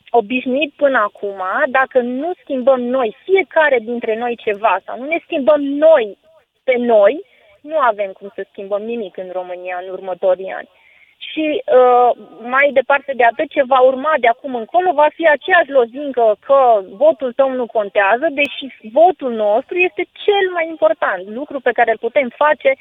obișnuit 0.10 0.74
până 0.76 0.98
acum, 0.98 1.42
dacă 1.68 2.00
nu 2.00 2.32
schimbăm 2.42 2.82
noi, 2.82 3.16
fiecare 3.24 3.80
dintre 3.80 4.18
noi 4.18 4.36
ceva, 4.36 4.80
sau 4.86 5.00
nu 5.00 5.06
ne 5.06 5.20
schimbăm 5.24 5.62
noi 5.62 6.18
pe 6.64 6.76
noi, 6.78 7.26
nu 7.62 7.78
avem 7.78 8.12
cum 8.12 8.32
să 8.36 8.46
schimbăm 8.52 8.82
nimic 8.82 9.18
în 9.18 9.30
România 9.32 9.80
în 9.84 9.90
următorii 9.90 10.52
ani. 10.52 10.70
Și 11.18 11.64
uh, 11.80 12.10
mai 12.42 12.70
departe 12.74 13.14
de 13.16 13.24
atât, 13.24 13.50
ce 13.50 13.64
va 13.64 13.80
urma 13.80 14.14
de 14.20 14.28
acum 14.28 14.56
încolo 14.56 14.92
va 14.94 15.08
fi 15.14 15.28
aceeași 15.28 15.70
lozincă 15.70 16.36
că 16.46 16.82
votul 16.90 17.34
tău 17.34 17.50
nu 17.52 17.66
contează, 17.66 18.28
deși 18.32 18.66
votul 18.92 19.32
nostru 19.34 19.78
este 19.78 20.04
cel 20.26 20.46
mai 20.54 20.68
important 20.68 21.28
lucru 21.28 21.60
pe 21.60 21.72
care 21.72 21.92
îl 21.92 21.98
putem 21.98 22.30
face 22.36 22.74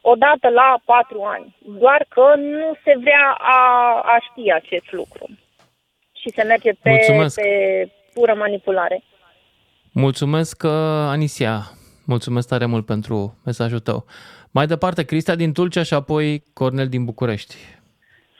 odată 0.00 0.48
la 0.48 0.78
patru 0.84 1.22
ani. 1.22 1.56
Doar 1.58 2.06
că 2.08 2.34
nu 2.36 2.76
se 2.84 2.94
vrea 3.00 3.36
a, 3.38 3.60
a 4.04 4.16
ști 4.30 4.52
acest 4.52 4.92
lucru. 4.92 5.26
Și 6.24 6.30
se 6.30 6.42
merge 6.42 6.72
pe, 6.82 6.90
Mulțumesc. 6.90 7.40
pe 7.40 7.48
pură 8.14 8.34
manipulare. 8.38 9.02
Mulțumesc, 9.92 10.62
uh, 10.62 10.70
Anisia. 11.16 11.56
Mulțumesc 12.06 12.48
tare 12.48 12.66
mult 12.66 12.86
pentru 12.86 13.38
mesajul 13.44 13.78
tău. 13.78 14.04
Mai 14.52 14.66
departe, 14.66 15.04
Cristia 15.04 15.34
din 15.34 15.52
Tulcea 15.52 15.82
și 15.82 15.94
apoi 15.94 16.42
Cornel 16.54 16.88
din 16.88 17.04
București. 17.04 17.54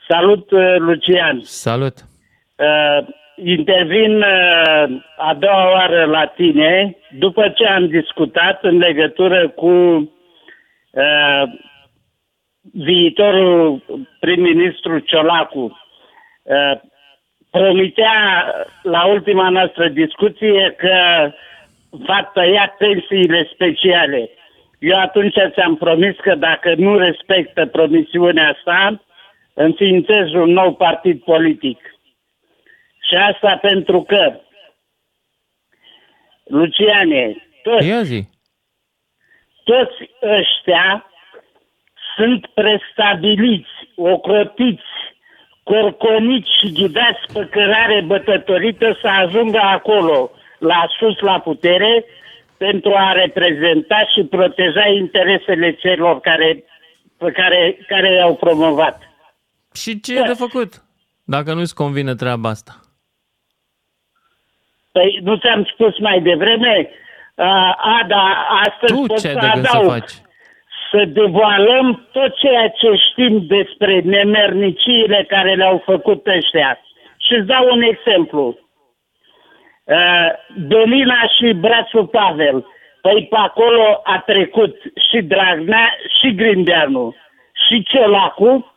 Salut, 0.09 0.51
uh, 0.51 0.75
Lucian. 0.77 1.39
Salut. 1.41 1.95
Uh, 2.57 3.07
intervin 3.35 4.17
uh, 4.17 5.03
a 5.17 5.33
doua 5.39 5.71
oară 5.71 6.05
la 6.05 6.25
tine 6.25 6.97
după 7.19 7.49
ce 7.55 7.65
am 7.65 7.87
discutat 7.87 8.63
în 8.63 8.77
legătură 8.77 9.49
cu 9.49 9.69
uh, 9.69 11.43
viitorul 12.73 13.83
prim-ministru 14.19 14.99
Ciolacu. 14.99 15.79
Uh, 16.43 16.81
promitea 17.57 18.17
la 18.81 19.05
ultima 19.05 19.49
noastră 19.49 19.87
discuție 19.87 20.75
că 20.77 20.97
va 21.89 22.31
tăia 22.33 22.75
pensiile 22.77 23.49
speciale. 23.53 24.29
Eu 24.79 24.99
atunci 24.99 25.35
ți-am 25.53 25.75
promis 25.75 26.15
că 26.15 26.35
dacă 26.35 26.73
nu 26.77 26.97
respectă 26.97 27.65
promisiunea 27.65 28.57
sa, 28.63 29.03
înființez 29.53 30.33
un 30.33 30.51
nou 30.51 30.73
partid 30.73 31.21
politic. 31.23 31.79
Și 33.07 33.15
asta 33.15 33.57
pentru 33.61 34.01
că, 34.01 34.39
Luciane, 36.43 37.35
toți, 37.63 37.87
Ia 37.87 38.01
zi. 38.01 38.27
toți 39.63 40.09
ăștia 40.21 41.09
sunt 42.15 42.47
prestabiliți, 42.47 43.69
ocrotiți, 43.95 44.93
corconiți 45.71 46.49
și 46.59 46.71
ghidați 46.71 47.23
pe 47.33 47.47
cărare 47.51 48.03
bătătorită 48.05 48.97
să 49.01 49.07
ajungă 49.07 49.59
acolo, 49.63 50.31
la 50.59 50.85
sus 50.99 51.19
la 51.19 51.39
putere, 51.39 52.05
pentru 52.57 52.93
a 52.95 53.11
reprezenta 53.11 53.99
și 54.13 54.23
proteja 54.23 54.85
interesele 54.87 55.75
celor 55.75 56.19
care, 56.19 56.63
pe 57.17 57.31
care, 57.31 57.77
care 57.87 58.13
i-au 58.13 58.35
promovat. 58.35 59.01
Și 59.73 59.99
ce 59.99 60.17
e 60.17 60.21
de 60.21 60.33
făcut 60.33 60.83
dacă 61.23 61.53
nu-ți 61.53 61.75
convine 61.75 62.15
treaba 62.15 62.49
asta? 62.49 62.79
Păi 64.91 65.19
nu 65.21 65.35
ți-am 65.35 65.63
spus 65.73 65.99
mai 65.99 66.21
devreme? 66.21 66.89
A, 67.35 67.77
a 67.77 68.05
da, 68.07 68.23
astăzi 68.65 68.93
Tu 68.93 69.05
pot 69.07 69.19
ce 69.19 69.27
ai 69.27 69.33
să 69.33 69.39
de 69.39 69.49
gând 69.53 69.65
să 69.65 69.77
adaug. 69.77 69.91
faci? 69.91 70.11
Să 70.95 71.05
devoalăm 71.05 72.07
tot 72.11 72.37
ceea 72.37 72.67
ce 72.67 72.87
știm 73.09 73.45
despre 73.47 73.99
nemerniciile 73.99 75.25
care 75.27 75.55
le-au 75.55 75.81
făcut 75.85 76.27
ăștia. 76.27 76.79
Și 77.17 77.33
îți 77.33 77.47
dau 77.47 77.67
un 77.71 77.81
exemplu. 77.81 78.59
Uh, 79.83 80.29
Dolina 80.55 81.21
și 81.37 81.53
Brațul 81.53 82.07
Pavel. 82.07 82.65
Păi 83.01 83.27
pe 83.29 83.35
acolo 83.35 84.01
a 84.03 84.23
trecut 84.25 84.75
și 85.09 85.21
Dragnea 85.21 85.95
și 86.19 86.35
Grindeanu 86.35 87.15
și 87.67 87.83
Ciolacu 87.83 88.73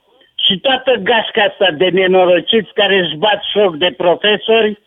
și 0.47 0.59
toată 0.59 0.93
gașca 1.03 1.43
asta 1.43 1.71
de 1.71 1.89
nenorociți 1.89 2.73
care 2.73 2.99
își 2.99 3.17
bat 3.17 3.43
șoc 3.53 3.77
de 3.77 3.95
profesori 3.97 4.79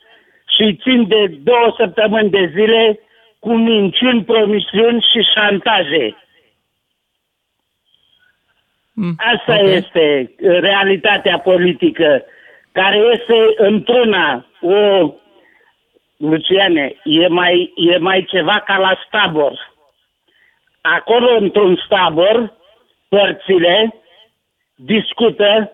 și 0.56 0.62
îi 0.62 0.76
țin 0.76 1.08
de 1.08 1.26
două 1.44 1.74
săptămâni 1.78 2.30
de 2.30 2.52
zile 2.56 3.00
cu 3.40 3.54
minciuni, 3.54 4.24
promisiuni 4.24 5.06
și 5.12 5.30
șantaje. 5.34 6.16
Asta 9.18 9.60
ok. 9.60 9.68
este 9.68 10.32
uh, 10.40 10.60
realitatea 10.60 11.40
politică, 11.40 12.24
care 12.72 12.98
este 12.98 13.54
într-una 13.56 14.46
o... 14.62 15.14
Luciane, 16.18 16.96
e 17.04 17.28
mai, 17.28 17.74
e 17.76 17.98
mai 17.98 18.26
ceva 18.30 18.60
ca 18.66 18.78
la 18.78 19.00
stabor. 19.08 19.74
Acolo, 20.82 21.36
într-un 21.36 21.82
stabor, 21.86 22.54
părțile 23.10 23.96
discută, 24.76 25.72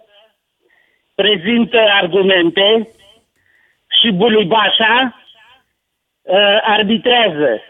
prezintă 1.16 1.78
argumente 2.02 2.90
și 4.02 4.12
bulibașa 4.12 5.16
uh, 6.22 6.60
arbitrează 6.62 7.62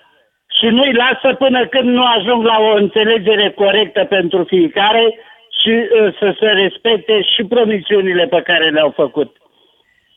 și 0.60 0.66
nu-i 0.66 0.94
lasă 0.94 1.34
până 1.34 1.68
când 1.68 1.90
nu 1.90 2.06
ajung 2.06 2.46
la 2.46 2.58
o 2.60 2.76
înțelegere 2.76 3.52
corectă 3.52 4.06
pentru 4.06 4.44
fiecare 4.44 5.20
și 5.62 5.70
uh, 5.70 6.16
să 6.20 6.36
se 6.40 6.46
respecte 6.46 7.22
și 7.36 7.44
promisiunile 7.44 8.26
pe 8.26 8.42
care 8.42 8.70
le-au 8.70 8.92
făcut. 8.96 9.36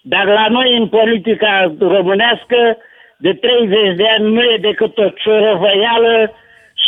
Dar 0.03 0.26
la 0.26 0.46
noi, 0.48 0.76
în 0.76 0.88
politica 0.88 1.74
românească, 1.79 2.76
de 3.18 3.33
30 3.33 3.96
de 3.96 4.05
ani 4.18 4.33
nu 4.33 4.42
e 4.42 4.59
decât 4.61 4.98
o 4.98 5.09
ciorăvăială 5.09 6.33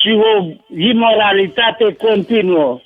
și 0.00 0.10
o 0.34 0.44
imoralitate 0.76 1.96
continuă. 2.06 2.80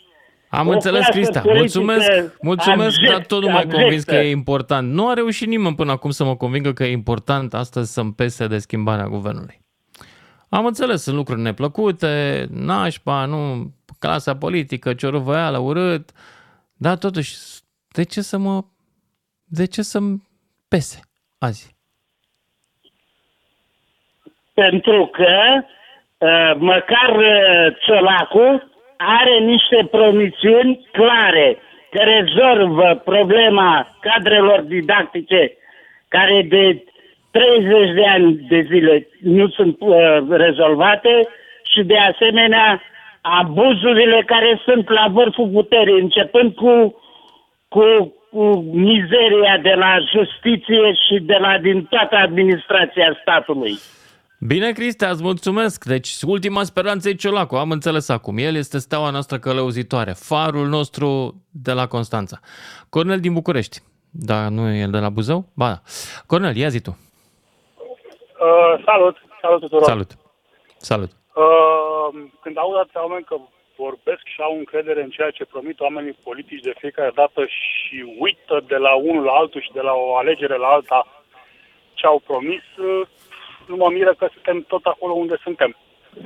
Am 0.48 0.68
O 0.68 0.70
înțeles, 0.70 1.00
clasă 1.00 1.12
Crista. 1.12 1.40
politică 1.40 1.59
Mulțumesc, 1.59 2.37
mulțumesc, 2.40 2.96
abject, 2.96 3.12
dar 3.12 3.26
tot 3.26 3.42
nu 3.42 3.48
m-ai 3.50 3.62
convins 3.62 3.85
abjectă. 3.85 4.14
că 4.14 4.16
e 4.16 4.31
important. 4.31 4.92
Nu 4.92 5.09
a 5.09 5.12
reușit 5.14 5.48
nimeni 5.48 5.74
până 5.74 5.90
acum 5.90 6.11
să 6.11 6.24
mă 6.24 6.37
convingă 6.37 6.72
că 6.72 6.85
e 6.85 6.90
important 6.90 7.55
astăzi 7.55 7.92
să-mi 7.92 8.12
pese 8.12 8.46
de 8.46 8.59
schimbarea 8.59 9.07
guvernului. 9.07 9.65
Am 10.48 10.66
înțeles, 10.66 11.02
sunt 11.02 11.16
lucruri 11.16 11.40
neplăcute, 11.40 12.46
nașpa, 12.50 13.24
nu, 13.24 13.70
clasa 13.98 14.37
politică, 14.37 14.94
ciorăvăială, 14.94 15.59
urât, 15.59 16.11
dar 16.76 16.96
totuși, 16.96 17.37
de 17.88 18.04
ce 18.04 18.20
să 18.20 18.38
mă, 18.38 18.64
de 19.44 19.66
ce 19.66 19.82
să-mi 19.82 20.22
pese 20.68 21.00
azi? 21.38 21.74
Pentru 24.54 25.06
că 25.06 25.35
uh, 26.18 26.56
măcar 26.59 27.16
uh, 27.16 27.76
Ciolacu 27.80 28.62
are 28.96 29.38
niște 29.38 29.88
promisiuni 29.90 30.88
clare 30.92 31.59
că 31.90 31.98
rezolvă 32.02 33.02
problema 33.04 33.98
cadrelor 34.00 34.61
didactice 34.61 35.56
care 36.09 36.42
de 36.42 36.85
30 37.37 37.94
de 37.94 38.07
ani 38.07 38.46
de 38.49 38.61
zile 38.70 39.09
nu 39.20 39.49
sunt 39.49 39.77
uh, 39.81 39.96
rezolvate 40.31 41.29
și 41.72 41.83
de 41.83 41.99
asemenea 41.99 42.83
abuzurile 43.20 44.22
care 44.27 44.61
sunt 44.64 44.90
la 44.90 45.07
vârful 45.11 45.49
puterii, 45.49 46.01
începând 46.01 46.55
cu, 46.55 47.03
cu 47.68 47.85
cu 48.37 48.44
mizeria 48.72 49.59
de 49.62 49.75
la 49.77 49.92
justiție 50.14 50.92
și 51.07 51.20
de 51.20 51.37
la 51.40 51.59
din 51.59 51.85
toată 51.85 52.16
administrația 52.16 53.18
statului. 53.20 53.79
Bine, 54.40 54.72
Cristea, 54.72 55.11
îți 55.11 55.22
mulțumesc. 55.22 55.85
Deci, 55.85 56.09
ultima 56.27 56.62
speranță 56.62 57.09
e 57.09 57.14
Ciolacu. 57.14 57.55
Am 57.55 57.70
înțeles 57.70 58.09
acum. 58.09 58.38
El 58.38 58.55
este 58.55 58.79
steaua 58.79 59.11
noastră 59.11 59.38
călăuzitoare, 59.38 60.12
farul 60.16 60.68
nostru 60.68 61.35
de 61.51 61.72
la 61.72 61.87
Constanța. 61.87 62.40
Cornel 62.88 63.20
din 63.20 63.33
București. 63.33 63.79
Da, 64.11 64.49
nu 64.49 64.68
e 64.68 64.81
el 64.81 64.90
de 64.90 64.99
la 64.99 65.09
Buzău? 65.09 65.53
Ba 65.55 65.68
da. 65.68 65.81
Cornel, 66.27 66.57
ia 66.57 66.68
zi 66.68 66.81
tu. 66.81 66.99
Uh, 68.46 68.82
salut! 68.85 69.16
Salut 69.40 69.61
tuturor! 69.61 69.85
Salut! 69.85 70.11
Salut! 70.76 71.11
Uh, 71.35 72.09
când 72.42 72.59
aud 72.59 72.76
atâția 72.76 73.02
oameni 73.06 73.24
că 73.24 73.37
vorbesc 73.76 74.24
și 74.24 74.40
au 74.40 74.56
încredere 74.56 75.02
în 75.02 75.11
ceea 75.11 75.30
ce 75.30 75.44
promit 75.44 75.80
oamenii 75.80 76.18
politici 76.22 76.66
de 76.68 76.74
fiecare 76.78 77.11
dată 77.14 77.40
și 77.46 78.14
uită 78.18 78.64
de 78.66 78.76
la 78.76 78.94
unul 78.94 79.24
la 79.24 79.32
altul 79.32 79.61
și 79.61 79.72
de 79.72 79.80
la 79.80 79.92
o 79.92 80.16
alegere 80.16 80.56
la 80.56 80.66
alta 80.66 81.06
ce 81.94 82.06
au 82.06 82.18
promis, 82.26 82.64
uh, 82.76 83.06
nu 83.66 83.76
mă 83.76 83.88
miră 83.90 84.14
că 84.14 84.28
suntem 84.32 84.64
tot 84.68 84.85
acolo 84.85 85.12
unde 85.12 85.37
suntem. 85.42 85.76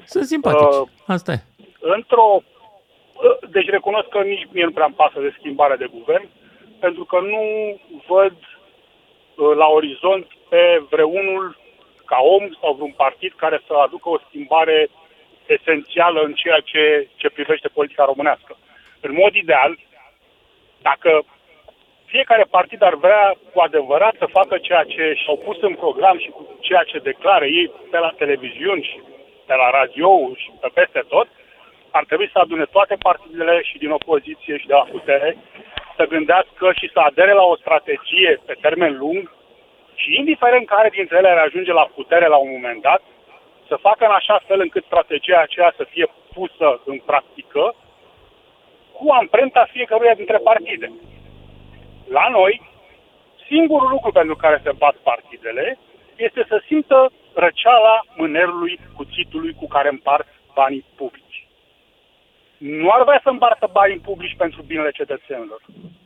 Sunt 0.05 0.25
simpatici. 0.25 0.77
Uh, 0.81 0.89
Asta 1.07 1.33
e. 1.33 1.39
Într-o... 1.81 2.43
Uh, 2.43 3.51
deci 3.51 3.69
recunosc 3.69 4.09
că 4.09 4.19
nici 4.19 4.49
mie 4.53 4.65
nu 4.65 4.73
prea 4.73 4.87
îmi 4.87 4.95
pasă 4.95 5.21
de 5.21 5.35
schimbarea 5.39 5.77
de 5.77 5.91
guvern, 5.93 6.29
pentru 6.79 7.05
că 7.05 7.21
nu 7.21 7.45
văd 8.09 8.37
uh, 8.37 9.57
la 9.57 9.67
orizont 9.67 10.27
pe 10.49 10.83
vreunul 10.91 11.60
ca 12.11 12.19
om 12.37 12.45
sau 12.61 12.71
vreun 12.75 12.95
partid 13.05 13.33
care 13.37 13.59
să 13.67 13.73
aducă 13.75 14.09
o 14.09 14.23
schimbare 14.27 14.79
esențială 15.47 16.21
în 16.23 16.33
ceea 16.43 16.61
ce, 16.71 17.09
ce 17.17 17.29
privește 17.31 17.69
politica 17.69 18.05
românească. 18.05 18.53
În 19.01 19.13
mod 19.13 19.35
ideal, 19.35 19.73
dacă 20.83 21.25
fiecare 22.05 22.45
partid 22.57 22.83
ar 22.83 22.95
vrea 22.95 23.35
cu 23.53 23.61
adevărat 23.61 24.15
să 24.19 24.35
facă 24.39 24.59
ceea 24.59 24.85
ce 24.85 25.05
și-au 25.21 25.37
pus 25.37 25.59
în 25.61 25.75
program 25.75 26.19
și 26.19 26.31
cu 26.37 26.43
ceea 26.61 26.83
ce 26.83 26.99
declară 26.99 27.45
ei 27.45 27.73
pe 27.91 27.99
la 27.99 28.13
televiziuni 28.17 28.89
și 28.91 28.99
pe 29.47 29.55
la 29.55 29.71
radio 29.71 30.11
și 30.35 30.51
pe 30.61 30.69
peste 30.75 31.03
tot, 31.09 31.29
ar 31.91 32.05
trebui 32.05 32.29
să 32.33 32.39
adune 32.39 32.65
toate 32.65 32.97
partidele 33.09 33.63
și 33.63 33.79
din 33.79 33.91
opoziție 33.91 34.59
și 34.59 34.67
de 34.67 34.75
la 34.75 34.87
putere 34.91 35.37
să 35.97 36.05
gândească 36.05 36.73
și 36.79 36.91
să 36.93 36.99
adere 36.99 37.33
la 37.33 37.43
o 37.43 37.57
strategie 37.57 38.41
pe 38.47 38.55
termen 38.61 38.97
lung 38.97 39.31
și 40.01 40.17
indiferent 40.19 40.67
care 40.67 40.89
dintre 40.89 41.17
ele 41.19 41.29
ar 41.29 41.39
ajunge 41.39 41.73
la 41.73 41.91
putere 41.95 42.27
la 42.27 42.37
un 42.37 42.51
moment 42.51 42.83
dat, 42.83 43.03
să 43.69 43.77
facă 43.87 44.05
în 44.05 44.15
așa 44.21 44.41
fel 44.47 44.61
încât 44.61 44.85
strategia 44.85 45.41
aceea 45.41 45.73
să 45.77 45.85
fie 45.93 46.07
pusă 46.35 46.81
în 46.85 46.99
practică 46.99 47.75
cu 48.97 49.13
amprenta 49.21 49.65
fiecăruia 49.71 50.15
dintre 50.15 50.39
partide. 50.49 50.93
La 52.09 52.29
noi, 52.29 52.63
singurul 53.47 53.89
lucru 53.89 54.11
pentru 54.13 54.37
care 54.37 54.61
se 54.65 54.73
bat 54.79 54.95
partidele 54.95 55.79
este 56.17 56.45
să 56.49 56.63
simtă 56.67 57.13
răceala 57.35 58.01
mânerului 58.17 58.79
cuțitului 58.97 59.55
cu 59.61 59.67
care 59.67 59.89
împart 59.89 60.27
banii 60.55 60.85
publici. 60.97 61.47
Nu 62.59 62.91
ar 62.91 63.03
vrea 63.05 63.21
să 63.23 63.29
împartă 63.29 63.69
banii 63.73 63.99
publici 63.99 64.37
pentru 64.37 64.63
binele 64.63 64.91
cetățenilor, 64.91 65.61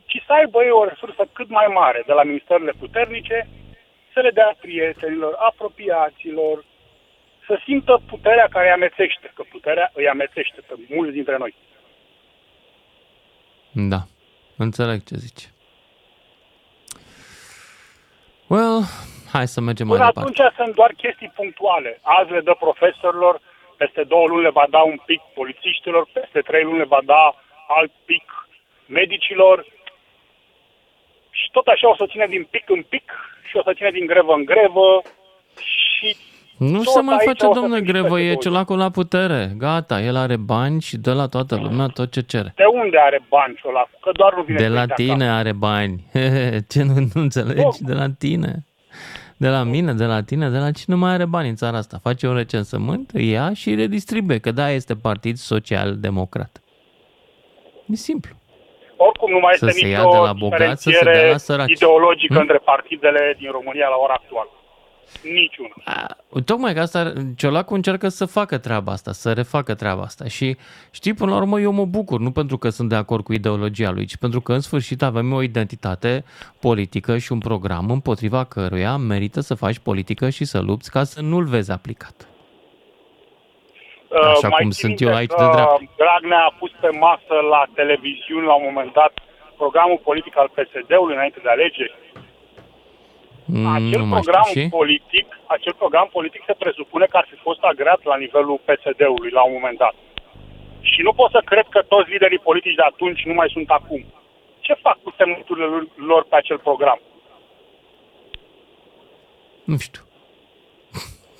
ci 0.05 0.23
să 0.25 0.33
aibă 0.33 0.63
ei 0.63 0.71
o 0.71 0.85
resursă 0.85 1.23
cât 1.33 1.49
mai 1.49 1.67
mare 1.73 2.03
de 2.05 2.13
la 2.13 2.23
ministerele 2.23 2.73
puternice, 2.79 3.47
să 4.15 4.21
le 4.21 4.31
dea 4.31 4.55
prietenilor, 4.61 5.33
apropiaților, 5.49 6.65
să 7.47 7.59
simtă 7.65 8.01
puterea 8.07 8.47
care 8.47 8.65
îi 8.67 8.73
amețește, 8.73 9.31
că 9.35 9.43
puterea 9.55 9.91
îi 9.93 10.07
amețește 10.09 10.59
pe 10.67 10.73
mulți 10.95 11.13
dintre 11.13 11.37
noi. 11.37 11.53
Da, 13.71 14.01
înțeleg 14.57 14.99
ce 15.03 15.15
zici. 15.15 15.43
Well, 18.47 18.77
hai 19.33 19.47
să 19.47 19.61
mergem 19.61 19.87
mai 19.87 19.97
Până 19.97 20.07
departe. 20.09 20.29
atunci 20.29 20.55
sunt 20.55 20.75
doar 20.75 20.91
chestii 21.03 21.31
punctuale. 21.35 21.99
Azi 22.01 22.31
le 22.31 22.41
dă 22.41 22.55
profesorilor, 22.59 23.41
peste 23.77 24.03
două 24.03 24.27
luni 24.27 24.43
le 24.43 24.49
va 24.59 24.65
da 24.69 24.81
un 24.81 24.97
pic 25.05 25.21
polițiștilor, 25.33 26.09
peste 26.13 26.39
trei 26.39 26.63
luni 26.63 26.77
le 26.77 26.91
va 26.95 27.01
da 27.05 27.35
alt 27.67 27.91
pic 28.05 28.25
medicilor 28.85 29.65
și 31.39 31.47
tot 31.51 31.67
așa 31.67 31.89
o 31.89 31.95
să 31.95 32.05
ține 32.11 32.27
din 32.29 32.47
pic 32.53 32.65
în 32.69 32.83
pic 32.89 33.05
și 33.49 33.57
o 33.57 33.61
să 33.63 33.71
ține 33.75 33.91
din 33.91 34.05
grevă 34.05 34.33
în 34.33 34.45
grevă 34.45 34.87
și 35.57 36.15
Nu 36.57 36.81
tot 36.83 36.93
se 36.93 37.01
mai 37.01 37.15
aici 37.15 37.27
face, 37.27 37.45
o 37.45 37.53
să 37.53 37.59
domnule 37.59 37.81
fie 37.81 37.91
Grevă, 37.91 38.15
peste 38.15 38.23
e 38.23 38.31
două 38.31 38.41
celacul 38.41 38.77
la 38.77 38.89
putere. 38.89 39.41
Gata, 39.57 40.01
el 40.01 40.15
are 40.15 40.37
bani 40.37 40.81
și 40.81 40.97
dă 40.97 41.13
la 41.13 41.27
toată 41.27 41.55
lumea 41.55 41.87
tot 41.87 42.11
ce 42.11 42.21
cere. 42.21 42.53
De 42.55 42.63
unde 42.83 42.97
are 42.99 43.19
bani 43.29 43.55
Ciolacu? 43.55 43.89
Că 44.01 44.11
doar 44.13 44.33
nu 44.35 44.43
vine 44.43 44.57
De 44.57 44.67
la 44.67 44.85
peste 44.85 45.03
tine 45.03 45.29
are 45.29 45.51
bani. 45.51 46.05
Ce 46.71 46.83
nu, 46.83 46.93
nu 47.13 47.21
înțelegi? 47.21 47.81
De 47.81 47.93
la 47.93 48.07
tine. 48.19 48.65
De 49.37 49.47
la 49.47 49.63
mine, 49.63 49.93
de 49.93 50.05
la 50.05 50.23
tine, 50.23 50.49
de 50.49 50.57
la 50.57 50.71
cine 50.71 50.95
mai 50.95 51.11
are 51.11 51.25
bani 51.25 51.49
în 51.49 51.55
țara 51.55 51.77
asta. 51.77 51.97
Face 52.01 52.27
un 52.27 52.35
recensământ, 52.35 53.09
îi 53.13 53.29
ia 53.29 53.53
și 53.53 53.69
îi 53.69 53.75
redistribuie, 53.75 54.39
că 54.39 54.51
da, 54.51 54.69
este 54.69 54.95
Partid 54.95 55.35
Social-Democrat. 55.35 56.61
E 57.87 57.95
simplu. 57.95 58.35
Oricum 58.97 59.31
nu 59.31 59.39
mai 59.39 59.53
Să 59.57 59.65
este 59.65 59.79
se 59.79 59.87
ia 59.87 59.97
nicio 59.97 60.11
de 60.11 60.17
la 60.17 60.33
bogați, 60.33 60.83
să 60.83 60.89
se 60.89 60.91
dea 60.91 61.03
la 61.03 61.11
diferențiere 61.11 61.37
săraci. 61.37 61.71
ideologică 61.71 62.33
Hmm? 62.33 62.41
între 62.41 62.57
partidele 62.57 63.35
din 63.39 63.51
România 63.51 63.87
la 63.87 63.95
ora 64.05 64.13
actuală. 64.13 64.49
Niciuna. 65.23 65.73
Tocmai 66.45 66.73
că 66.73 66.79
asta, 66.79 67.13
Ciolacu 67.35 67.73
încearcă 67.73 68.07
să 68.07 68.25
facă 68.25 68.57
treaba 68.57 68.91
asta, 68.91 69.11
să 69.11 69.33
refacă 69.33 69.73
treaba 69.73 70.01
asta 70.01 70.27
și 70.27 70.57
știi, 70.91 71.13
până 71.13 71.31
la 71.31 71.37
urmă 71.37 71.59
eu 71.59 71.71
mă 71.71 71.85
bucur, 71.85 72.19
nu 72.19 72.31
pentru 72.31 72.57
că 72.57 72.69
sunt 72.69 72.89
de 72.89 72.95
acord 72.95 73.23
cu 73.23 73.33
ideologia 73.33 73.91
lui, 73.91 74.05
ci 74.05 74.17
pentru 74.17 74.41
că 74.41 74.53
în 74.53 74.59
sfârșit 74.59 75.01
avem 75.01 75.33
o 75.33 75.41
identitate 75.41 76.23
politică 76.59 77.17
și 77.17 77.31
un 77.31 77.39
program 77.39 77.89
împotriva 77.89 78.43
căruia 78.43 78.97
merită 78.97 79.39
să 79.39 79.53
faci 79.53 79.79
politică 79.79 80.29
și 80.29 80.45
să 80.45 80.59
lupți 80.59 80.91
ca 80.91 81.03
să 81.03 81.21
nu-l 81.21 81.45
vezi 81.45 81.71
aplicat. 81.71 82.27
Așa 84.15 84.47
Uh, 84.47 84.53
mai 84.55 84.61
cum 84.61 84.69
țin 84.69 84.79
sunt 84.81 84.87
minte 84.91 85.03
eu 85.05 85.15
aici 85.19 85.35
că 85.37 85.43
de 85.43 85.49
dreapta. 85.55 85.79
Dragnea 86.01 86.43
a 86.49 86.55
pus 86.59 86.71
pe 86.83 86.89
masă 87.05 87.35
la 87.53 87.61
televiziuni 87.79 88.45
la 88.51 88.55
un 88.59 88.65
moment 88.69 88.91
dat 88.93 89.13
programul 89.61 89.99
politic 90.09 90.37
al 90.37 90.49
PSD-ului 90.55 91.15
înainte 91.15 91.39
de 91.43 91.49
alegeri. 91.49 91.95
Mm, 93.45 93.65
Acel 93.77 93.99
nu 94.01 94.05
mai 94.05 94.21
știu. 94.21 94.31
program 94.31 94.47
Și? 94.55 94.69
politic, 94.79 95.27
acel 95.55 95.73
program 95.81 96.07
politic 96.17 96.41
se 96.45 96.55
presupune 96.63 97.05
că 97.05 97.17
ar 97.17 97.27
fi 97.31 97.37
fost 97.47 97.61
agreat 97.71 98.01
la 98.03 98.15
nivelul 98.23 98.59
PSD-ului 98.67 99.31
la 99.37 99.43
un 99.47 99.53
moment 99.57 99.77
dat. 99.77 99.95
Și 100.91 101.01
nu 101.01 101.13
pot 101.13 101.31
să 101.31 101.41
cred 101.45 101.65
că 101.69 101.81
toți 101.81 102.09
liderii 102.09 102.39
politici 102.49 102.75
de 102.75 102.85
atunci 102.91 103.21
nu 103.29 103.33
mai 103.33 103.49
sunt 103.55 103.69
acum. 103.69 104.05
Ce 104.59 104.73
fac 104.73 104.97
cu 105.03 105.13
semnăturile 105.17 105.67
lor 105.95 106.25
pe 106.29 106.35
acel 106.35 106.57
program? 106.59 106.99
Nu 109.63 109.77
știu. 109.77 110.01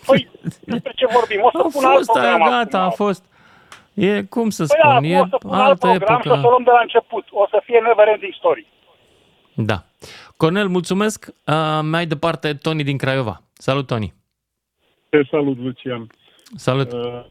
Păi, 0.06 0.30
despre 0.74 0.92
ce 0.96 1.06
vorbim? 1.14 1.40
O 1.44 1.50
să 1.52 1.58
A 1.58 1.70
pun 1.74 1.84
alt 1.86 1.96
fost 2.06 2.18
aia, 2.18 2.30
program 2.36 2.50
gata, 2.50 2.78
a 2.80 2.82
acum. 2.82 2.96
fost. 3.06 3.24
E, 3.94 4.24
cum 4.24 4.50
să 4.50 4.66
Păi 4.66 4.76
spun, 4.80 5.02
da, 5.02 5.08
e 5.08 5.20
o 5.20 5.28
să 5.28 5.38
pun 5.38 5.52
alt 5.54 5.68
altă 5.68 5.88
program 5.88 6.22
și 6.22 6.28
o 6.28 6.30
să 6.30 6.36
o 6.36 6.40
epocă. 6.40 6.50
luăm 6.50 6.64
de 6.64 6.72
la 6.72 6.80
început. 6.82 7.26
O 7.32 7.48
să 7.50 7.62
fie 7.66 7.80
never 7.80 8.08
ending 8.08 8.34
story. 8.34 8.66
Da. 9.54 9.84
Cornel, 10.38 10.68
mulțumesc. 10.68 11.28
Uh, 11.46 11.80
mai 11.84 12.06
departe, 12.06 12.54
Toni 12.54 12.84
din 12.84 12.98
Craiova. 12.98 13.42
Salut, 13.54 13.88
Toni. 13.88 14.14
Te 15.10 15.22
salut, 15.32 15.58
Lucian. 15.58 16.08
Salut. 16.56 16.92
Uh, 16.92 17.24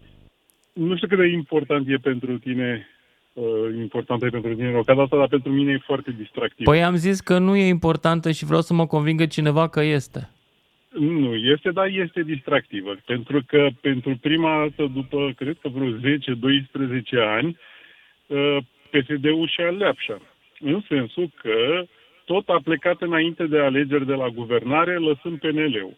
nu 0.73 0.97
știu 0.97 1.09
cât 1.09 1.19
de 1.19 1.27
important 1.27 1.89
e 1.89 1.97
pentru 2.03 2.39
tine, 2.39 2.87
uh, 3.33 3.45
important 3.79 4.23
e 4.23 4.29
pentru 4.29 4.55
tine 4.55 4.73
rocada 4.73 5.03
asta, 5.03 5.17
dar 5.17 5.29
pentru 5.29 5.51
mine 5.53 5.73
e 5.73 5.81
foarte 5.87 6.11
distractiv. 6.19 6.65
Păi 6.67 6.85
am 6.85 6.95
zis 6.95 7.21
că 7.21 7.39
nu 7.39 7.57
e 7.57 7.67
importantă 7.67 8.31
și 8.31 8.45
vreau 8.45 8.61
să 8.61 8.73
mă 8.75 8.87
convingă 8.87 9.27
cineva 9.27 9.69
că 9.69 9.81
este. 9.83 10.31
Nu 10.99 11.35
este, 11.35 11.71
dar 11.71 11.87
este 11.87 12.23
distractivă. 12.23 12.97
Pentru 13.07 13.43
că 13.47 13.69
pentru 13.81 14.19
prima 14.21 14.59
dată 14.59 14.91
după, 14.95 15.33
cred 15.37 15.57
că 15.61 15.69
vreo 15.69 15.91
10-12 15.91 17.19
ani, 17.19 17.59
uh, 18.27 18.57
PSD-ul 18.91 19.49
și-a 19.49 19.71
leapșa. 19.71 20.21
În 20.61 20.83
sensul 20.89 21.31
că 21.43 21.85
tot 22.25 22.49
a 22.49 22.61
plecat 22.65 23.03
înainte 23.03 23.47
de 23.47 23.59
alegeri 23.59 24.07
de 24.07 24.15
la 24.15 24.29
guvernare, 24.29 24.97
lăsând 24.97 25.39
PNL-ul. 25.39 25.97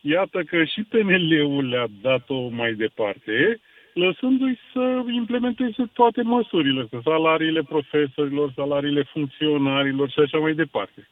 Iată 0.00 0.42
că 0.42 0.64
și 0.64 0.82
PNL-ul 0.82 1.68
le-a 1.68 1.86
dat-o 2.02 2.48
mai 2.48 2.74
departe, 2.74 3.60
lăsându-i 3.94 4.58
să 4.72 5.02
implementeze 5.12 5.90
toate 5.92 6.22
măsurile, 6.22 6.86
să 6.90 6.98
salariile 7.02 7.62
profesorilor, 7.62 8.52
salariile 8.54 9.02
funcționarilor 9.02 10.10
și 10.10 10.20
așa 10.20 10.38
mai 10.38 10.54
departe. 10.54 11.08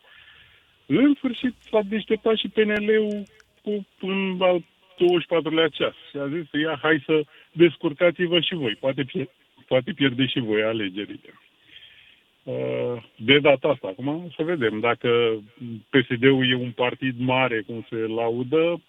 În 0.87 1.15
sfârșit 1.15 1.55
s-a 1.71 1.81
deșteptat 1.83 2.37
și 2.37 2.49
PNL-ul 2.49 3.23
cu 3.63 3.87
în 4.01 4.37
al 4.41 4.65
24-lea 4.97 5.69
ceas 5.73 5.95
și 6.11 6.17
a 6.17 6.29
zis, 6.29 6.61
ia, 6.61 6.79
hai 6.83 7.03
să 7.07 7.23
descurcați-vă 7.53 8.41
și 8.41 8.55
voi, 8.55 8.77
poate, 8.81 9.05
pier- 9.05 9.35
poate 9.67 9.93
pierde 9.93 10.27
și 10.27 10.39
voi 10.41 10.63
alegerile. 10.63 11.35
Uh, 12.43 13.03
De 13.17 13.39
data 13.39 13.69
asta, 13.69 13.89
acum 13.89 14.33
să 14.37 14.43
vedem 14.43 14.81
dacă 14.81 15.43
PSD-ul 15.91 16.51
e 16.51 16.55
un 16.55 16.71
partid 16.71 17.19
mare, 17.19 17.61
cum 17.61 17.87
se 17.91 17.97
laudă, 17.97 18.81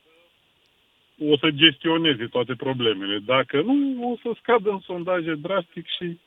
o 1.20 1.38
să 1.38 1.50
gestioneze 1.52 2.26
toate 2.26 2.56
problemele. 2.56 3.20
Dacă 3.26 3.62
nu, 3.62 4.10
o 4.12 4.16
să 4.22 4.38
scadă 4.40 4.70
în 4.70 4.80
sondaje 4.80 5.36
drastic 5.36 5.86
și 5.88 6.20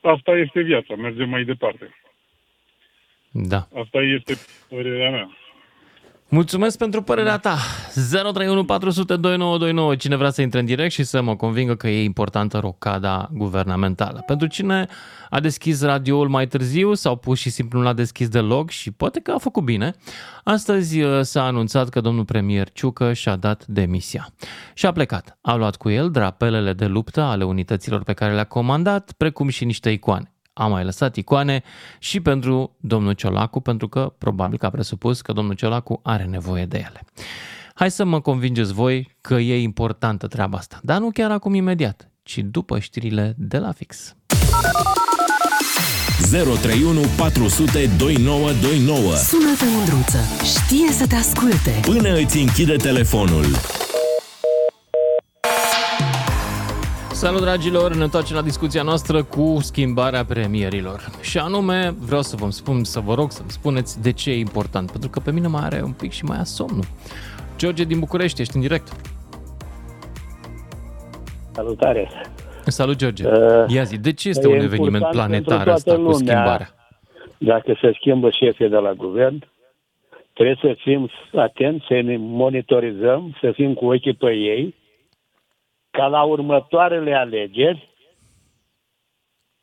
asta 0.00 0.32
este 0.36 0.60
viața, 0.60 0.94
mergem 0.94 1.28
mai 1.28 1.44
departe. 1.44 1.99
Da. 3.30 3.68
Asta 3.74 3.98
este 4.18 4.38
părerea 4.68 5.10
mea. 5.10 5.30
Mulțumesc 6.32 6.78
pentru 6.78 7.02
părerea 7.02 7.38
ta. 7.38 7.56
031 8.10 8.64
400 8.64 9.16
2929. 9.16 9.96
Cine 9.96 10.16
vrea 10.16 10.30
să 10.30 10.42
intre 10.42 10.58
în 10.58 10.64
direct 10.64 10.92
și 10.92 11.04
să 11.04 11.22
mă 11.22 11.36
convingă 11.36 11.74
că 11.76 11.88
e 11.88 12.02
importantă 12.02 12.58
rocada 12.58 13.28
guvernamentală. 13.32 14.22
Pentru 14.26 14.46
cine 14.46 14.86
a 15.30 15.40
deschis 15.40 15.82
radioul 15.82 16.28
mai 16.28 16.46
târziu 16.46 16.94
sau 16.94 17.16
pur 17.16 17.36
și 17.36 17.50
simplu 17.50 17.78
nu 17.78 17.84
l-a 17.84 17.92
deschis 17.92 18.28
deloc 18.28 18.70
și 18.70 18.90
poate 18.90 19.20
că 19.20 19.30
a 19.30 19.38
făcut 19.38 19.64
bine, 19.64 19.94
astăzi 20.44 21.00
uh, 21.00 21.20
s-a 21.20 21.44
anunțat 21.44 21.88
că 21.88 22.00
domnul 22.00 22.24
premier 22.24 22.70
Ciucă 22.72 23.12
și-a 23.12 23.36
dat 23.36 23.66
demisia. 23.66 24.28
Și 24.74 24.86
a 24.86 24.92
plecat. 24.92 25.38
A 25.40 25.54
luat 25.54 25.76
cu 25.76 25.88
el 25.88 26.10
drapelele 26.10 26.72
de 26.72 26.86
luptă 26.86 27.20
ale 27.20 27.44
unităților 27.44 28.02
pe 28.02 28.12
care 28.12 28.34
le-a 28.34 28.44
comandat, 28.44 29.12
precum 29.16 29.48
și 29.48 29.64
niște 29.64 29.90
icoane 29.90 30.32
a 30.52 30.66
mai 30.66 30.84
lăsat 30.84 31.16
icoane 31.16 31.62
și 31.98 32.20
pentru 32.20 32.76
domnul 32.80 33.12
Ciolacu, 33.12 33.60
pentru 33.60 33.88
că 33.88 34.14
probabil 34.18 34.58
că 34.58 34.66
a 34.66 34.70
presupus 34.70 35.20
că 35.20 35.32
domnul 35.32 35.54
Ciolacu 35.54 36.00
are 36.02 36.24
nevoie 36.24 36.66
de 36.66 36.78
ele. 36.78 37.04
Hai 37.74 37.90
să 37.90 38.04
mă 38.04 38.20
convingeți 38.20 38.72
voi 38.72 39.16
că 39.20 39.34
e 39.34 39.60
importantă 39.60 40.26
treaba 40.26 40.58
asta, 40.58 40.80
dar 40.82 40.98
nu 40.98 41.10
chiar 41.10 41.30
acum 41.30 41.54
imediat, 41.54 42.10
ci 42.22 42.38
după 42.38 42.78
știrile 42.78 43.34
de 43.36 43.58
la 43.58 43.72
fix. 43.72 44.14
031 46.30 47.00
400 47.16 47.90
2929. 47.98 49.14
Sună-te, 49.16 49.64
Mândruță. 49.74 50.18
Știe 50.44 50.92
să 50.92 51.06
te 51.06 51.14
asculte. 51.14 51.80
Până 51.82 52.14
îți 52.14 52.38
închide 52.38 52.76
telefonul. 52.76 53.46
Salut 57.26 57.40
dragilor, 57.40 57.94
ne 57.94 58.02
întoarcem 58.02 58.36
la 58.36 58.42
discuția 58.42 58.82
noastră 58.82 59.22
cu 59.22 59.56
schimbarea 59.60 60.24
premierilor. 60.24 60.98
Și 61.22 61.38
anume, 61.38 61.94
vreau 62.06 62.20
să 62.20 62.36
vă 62.36 62.50
spun, 62.50 62.84
să 62.84 63.00
vă 63.00 63.14
rog 63.14 63.30
să-mi 63.30 63.50
spuneți 63.50 64.02
de 64.02 64.12
ce 64.12 64.30
e 64.30 64.38
important, 64.38 64.90
pentru 64.90 65.10
că 65.10 65.20
pe 65.24 65.32
mine 65.32 65.46
mai 65.46 65.60
are 65.64 65.82
un 65.84 65.92
pic 65.92 66.10
și 66.10 66.24
mai 66.24 66.38
a 66.38 66.42
somnul. 66.44 66.84
George 67.56 67.84
din 67.84 67.98
București, 67.98 68.40
ești 68.40 68.56
în 68.56 68.60
direct. 68.60 68.88
Salutare! 71.52 72.10
Salut, 72.64 72.96
George. 72.96 73.26
Uh, 73.26 73.64
Ia 73.68 73.82
zi, 73.82 73.98
de 73.98 74.12
ce 74.12 74.28
este 74.28 74.46
un 74.46 74.52
e 74.52 74.62
eveniment 74.62 74.94
important 74.94 75.14
planetar 75.14 75.56
pentru 75.56 75.72
ăsta 75.72 75.90
toată 75.90 76.02
cu 76.02 76.10
lumea. 76.10 76.26
schimbarea? 76.26 76.68
Dacă 77.38 77.78
se 77.80 77.92
schimbă 77.94 78.30
șefii 78.30 78.68
de 78.68 78.76
la 78.76 78.92
guvern, 78.92 79.48
trebuie 80.32 80.58
să 80.60 80.76
fim 80.78 81.10
atenți, 81.34 81.84
să 81.88 82.00
ne 82.00 82.16
monitorizăm, 82.18 83.36
să 83.40 83.50
fim 83.54 83.74
cu 83.74 83.84
ochii 83.86 84.14
pe 84.14 84.32
ei, 84.32 84.74
ca 85.90 86.06
la 86.06 86.22
următoarele 86.22 87.14
alegeri 87.14 87.88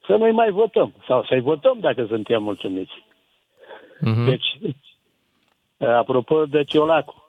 să 0.05 0.15
noi 0.15 0.31
mai 0.31 0.49
votăm 0.51 0.93
sau 1.07 1.23
să-i 1.23 1.41
votăm 1.41 1.79
dacă 1.79 2.05
suntem 2.05 2.43
mulțumiți. 2.43 3.03
Mhm. 3.99 4.25
Deci, 4.25 4.57
apropo 5.77 6.45
de 6.45 6.63
Ciolacu, 6.63 7.27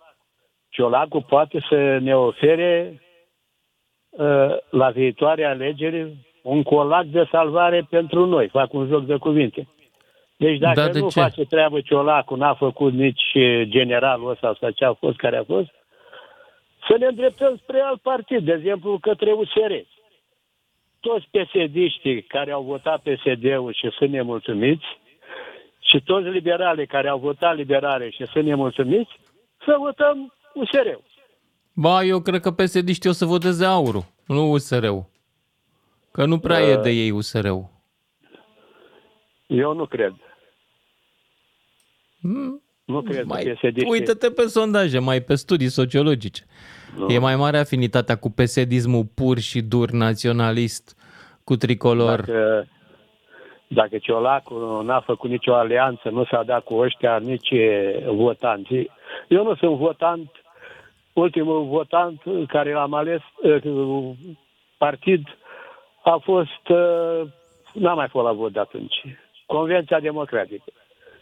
Ciolacu 0.68 1.20
poate 1.20 1.64
să 1.68 1.98
ne 2.00 2.16
ofere 2.16 3.02
uh, 4.10 4.56
la 4.70 4.90
viitoare 4.90 5.44
alegeri 5.44 6.16
un 6.42 6.62
colac 6.62 7.04
de 7.04 7.28
salvare 7.30 7.86
pentru 7.90 8.26
noi. 8.26 8.48
Fac 8.48 8.72
un 8.72 8.86
joc 8.86 9.04
de 9.04 9.16
cuvinte. 9.16 9.68
Deci 10.36 10.58
dacă 10.58 10.80
Da, 10.80 10.88
de 10.88 10.98
nu 10.98 11.08
ce? 11.08 11.20
face 11.20 11.44
treabă 11.44 11.80
Ciolacu, 11.80 12.34
n-a 12.34 12.54
făcut 12.54 12.92
nici 12.92 13.30
eh, 13.32 13.68
generalul 13.68 14.30
ăsta 14.30 14.56
sau 14.60 14.70
ce 14.70 14.84
a 14.84 14.92
fost, 14.92 15.16
care 15.16 15.36
a 15.36 15.44
fost, 15.44 15.70
să 16.88 16.96
ne 16.98 17.06
îndreptăm 17.06 17.56
spre 17.56 17.80
alt 17.80 18.00
partid, 18.00 18.44
de 18.44 18.52
exemplu 18.52 18.98
către 18.98 19.32
USR. 19.32 19.72
Toți 21.00 21.28
psd 21.30 22.26
care 22.28 22.50
au 22.50 22.62
votat 22.62 23.02
PSD-ul 23.02 23.72
și 23.72 23.88
sunt 23.98 24.10
nemulțumiți 24.10 24.84
și 25.80 26.00
toți 26.04 26.28
liberalii 26.28 26.86
care 26.86 27.08
au 27.08 27.18
votat 27.18 27.56
liberale 27.56 28.10
și 28.10 28.26
sunt 28.26 28.44
nemulțumiți, 28.44 29.10
să 29.64 29.76
votăm 29.78 30.34
USR-ul. 30.54 31.02
Ba, 31.72 32.02
eu 32.04 32.20
cred 32.20 32.40
că 32.40 32.50
psd 32.50 33.06
o 33.06 33.12
să 33.12 33.24
voteze 33.24 33.64
aurul, 33.64 34.04
nu 34.26 34.50
USR-ul. 34.50 35.04
Că 36.12 36.24
nu 36.24 36.38
prea 36.38 36.60
e 36.60 36.74
Uh. 36.76 36.82
de 36.82 36.90
ei 36.90 37.10
USR-ul. 37.10 37.68
Eu 39.46 39.72
nu 39.74 39.86
cred. 39.86 40.14
Mm, 42.20 42.62
Nu 42.84 43.02
cred 43.02 43.24
mai, 43.24 43.44
că 43.44 43.52
psd 43.52 43.88
Uită-te 43.88 44.30
pe 44.30 44.42
sondaje, 44.46 44.98
mai 44.98 45.20
pe 45.20 45.34
studii 45.34 45.68
sociologice. 45.68 46.44
Nu. 46.96 47.08
E 47.08 47.18
mai 47.18 47.36
mare 47.36 47.58
afinitatea 47.58 48.16
cu 48.16 48.30
psd 48.30 48.86
pur 49.14 49.38
și 49.38 49.60
dur 49.60 49.90
naționalist 49.90 50.96
cu 51.44 51.56
tricolor. 51.56 52.20
Dacă, 52.20 52.66
dacă 53.68 53.98
Ciolacu 53.98 54.82
n-a 54.84 55.00
făcut 55.00 55.30
nicio 55.30 55.54
alianță, 55.54 56.08
nu 56.08 56.24
s-a 56.24 56.42
dat 56.42 56.64
cu 56.64 56.74
ăștia 56.74 57.18
nici 57.18 57.50
eh, 57.50 58.04
votanți. 58.06 58.90
Eu 59.28 59.44
nu 59.44 59.54
sunt 59.54 59.76
votant, 59.76 60.30
ultimul 61.12 61.64
votant 61.64 62.22
care 62.46 62.72
l-am 62.72 62.94
ales, 62.94 63.20
eh, 63.42 63.62
partid, 64.78 65.26
a 66.04 66.20
fost, 66.22 66.68
eh, 66.68 67.20
n-am 67.72 67.96
mai 67.96 68.08
fost 68.08 68.26
la 68.26 68.32
vot 68.32 68.52
de 68.52 68.60
atunci, 68.60 68.94
Convenția 69.46 70.00
Democratică. 70.00 70.72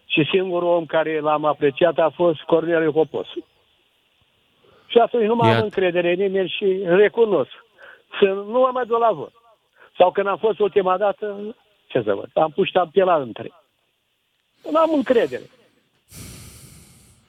Și 0.06 0.28
singurul 0.30 0.68
om 0.68 0.86
care 0.86 1.20
l-am 1.20 1.44
apreciat 1.44 1.98
a 1.98 2.12
fost 2.14 2.40
Corneliu 2.40 2.92
Hoposu. 2.92 3.44
Și 4.96 5.02
atunci 5.02 5.26
nu 5.26 5.34
mai 5.34 5.46
am 5.48 5.52
Iată. 5.54 5.64
încredere 5.64 6.12
în 6.12 6.18
nimeni 6.18 6.54
și 6.58 6.80
recunosc. 6.84 7.50
Să 8.20 8.24
nu 8.24 8.58
mă 8.58 8.70
mai 8.72 8.84
duc 8.86 8.98
la 8.98 9.10
vot. 9.12 9.32
Sau 9.98 10.10
când 10.12 10.26
am 10.26 10.36
fost 10.36 10.58
ultima 10.58 10.96
dată, 10.98 11.54
ce 11.86 12.02
să 12.04 12.14
văd, 12.14 12.30
am 12.34 12.50
pus 12.54 12.66
ștampila 12.66 13.16
între. 13.16 13.52
Nu 14.70 14.78
am 14.78 14.90
încredere. 14.94 15.42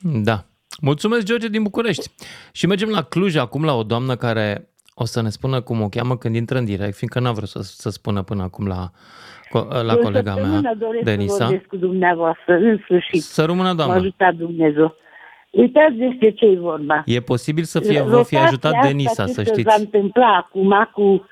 Da. 0.01 0.43
Mulțumesc, 0.81 1.25
George 1.25 1.47
din 1.47 1.63
București. 1.63 2.09
Și 2.51 2.67
mergem 2.67 2.89
la 2.89 3.01
Cluj 3.03 3.35
acum 3.35 3.63
la 3.63 3.73
o 3.73 3.83
doamnă 3.83 4.15
care 4.15 4.69
o 4.95 5.05
să 5.05 5.21
ne 5.21 5.29
spună 5.29 5.61
cum 5.61 5.81
o 5.81 5.89
cheamă 5.89 6.17
când 6.17 6.35
intră 6.35 6.57
în 6.57 6.65
direct, 6.65 6.95
fiindcă 6.95 7.19
n-a 7.19 7.31
vrut 7.31 7.47
să, 7.47 7.59
să 7.61 7.89
spună 7.89 8.23
până 8.23 8.43
acum 8.43 8.67
la, 8.67 8.89
co- 9.47 9.83
la 9.83 9.93
O 9.93 9.97
colega 9.97 10.31
săptămână 10.33 10.59
mea, 10.61 10.75
doresc 10.75 10.97
să 11.03 11.09
Denisa. 11.15 11.45
vorbesc 11.45 11.65
cu 11.67 11.75
dumneavoastră, 11.77 12.53
în 12.53 12.79
sfârșit. 12.83 13.21
Să 13.21 13.45
rămână, 13.45 13.67
M-a 13.67 13.73
doamnă. 13.73 13.95
ajutat 13.95 14.33
Dumnezeu. 14.33 14.95
Uitați 15.49 15.95
despre 15.95 16.31
ce 16.31 16.45
e 16.45 16.55
vorba. 16.59 17.03
E 17.05 17.19
posibil 17.19 17.63
să 17.63 17.79
fie, 17.79 18.01
vă 18.01 18.23
fi 18.23 18.35
Rotația 18.35 18.43
ajutat 18.43 18.73
asta, 18.73 18.87
Denisa, 18.87 19.25
ce 19.25 19.31
să 19.31 19.41
se 19.43 19.51
va 19.51 19.71
știți. 19.71 19.79
întâmpla 19.79 20.35
acum 20.35 20.89
cu 20.93 21.25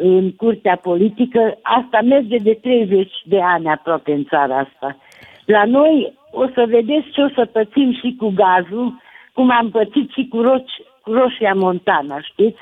în 0.00 0.32
curtea 0.32 0.76
politică, 0.76 1.58
asta 1.62 2.00
merge 2.00 2.36
de 2.36 2.58
30 2.62 3.10
de 3.24 3.40
ani 3.42 3.68
aproape 3.68 4.12
în 4.12 4.24
țara 4.24 4.58
asta. 4.58 4.96
La 5.44 5.64
noi 5.64 6.18
o 6.30 6.46
să 6.54 6.64
vedeți 6.68 7.10
ce 7.12 7.20
o 7.22 7.28
să 7.28 7.48
pățim 7.52 7.92
și 7.92 8.16
cu 8.18 8.28
gazul, 8.28 9.00
cum 9.32 9.50
am 9.50 9.70
pățit 9.70 10.10
și 10.10 10.26
cu, 10.30 10.40
roci, 10.40 10.72
cu 11.02 11.12
roșia 11.12 11.54
montana, 11.54 12.20
știți? 12.20 12.58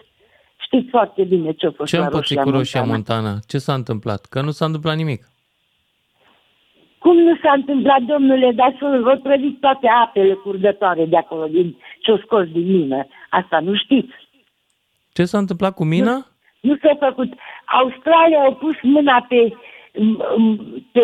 Știți 0.56 0.88
foarte 0.90 1.22
bine 1.22 1.52
ce 1.52 1.66
a 1.66 1.70
fost 1.70 1.90
Ce 1.90 1.96
la 1.96 2.04
am 2.04 2.10
pățit 2.10 2.36
roșia 2.36 2.42
cu 2.42 2.50
Roșia 2.50 2.82
montana. 2.82 3.20
Montana? 3.20 3.38
Ce 3.46 3.58
s-a 3.58 3.74
întâmplat? 3.74 4.24
Că 4.24 4.40
nu 4.40 4.50
s-a 4.50 4.64
întâmplat 4.64 4.96
nimic. 4.96 5.24
Cum 7.04 7.16
nu 7.16 7.36
s-a 7.42 7.52
întâmplat, 7.52 8.00
domnule, 8.02 8.52
dar 8.52 8.76
să 8.78 9.00
vă 9.02 9.14
prăviți 9.22 9.60
toate 9.60 9.86
apele 10.04 10.32
curgătoare 10.34 11.04
de 11.06 11.16
acolo, 11.16 11.46
din, 11.46 11.76
ce-o 12.00 12.16
scos 12.16 12.46
din 12.46 12.66
mină. 12.78 13.06
Asta 13.30 13.60
nu 13.60 13.74
știți. 13.76 14.14
Ce 15.12 15.24
s-a 15.24 15.38
întâmplat 15.38 15.74
cu 15.74 15.84
mina? 15.84 16.26
Nu 16.60 16.76
s-a 16.82 16.96
făcut. 17.06 17.32
Australia 17.64 18.38
au 18.44 18.54
pus 18.54 18.74
mâna 18.82 19.26
pe 19.28 19.52
pe 20.92 21.00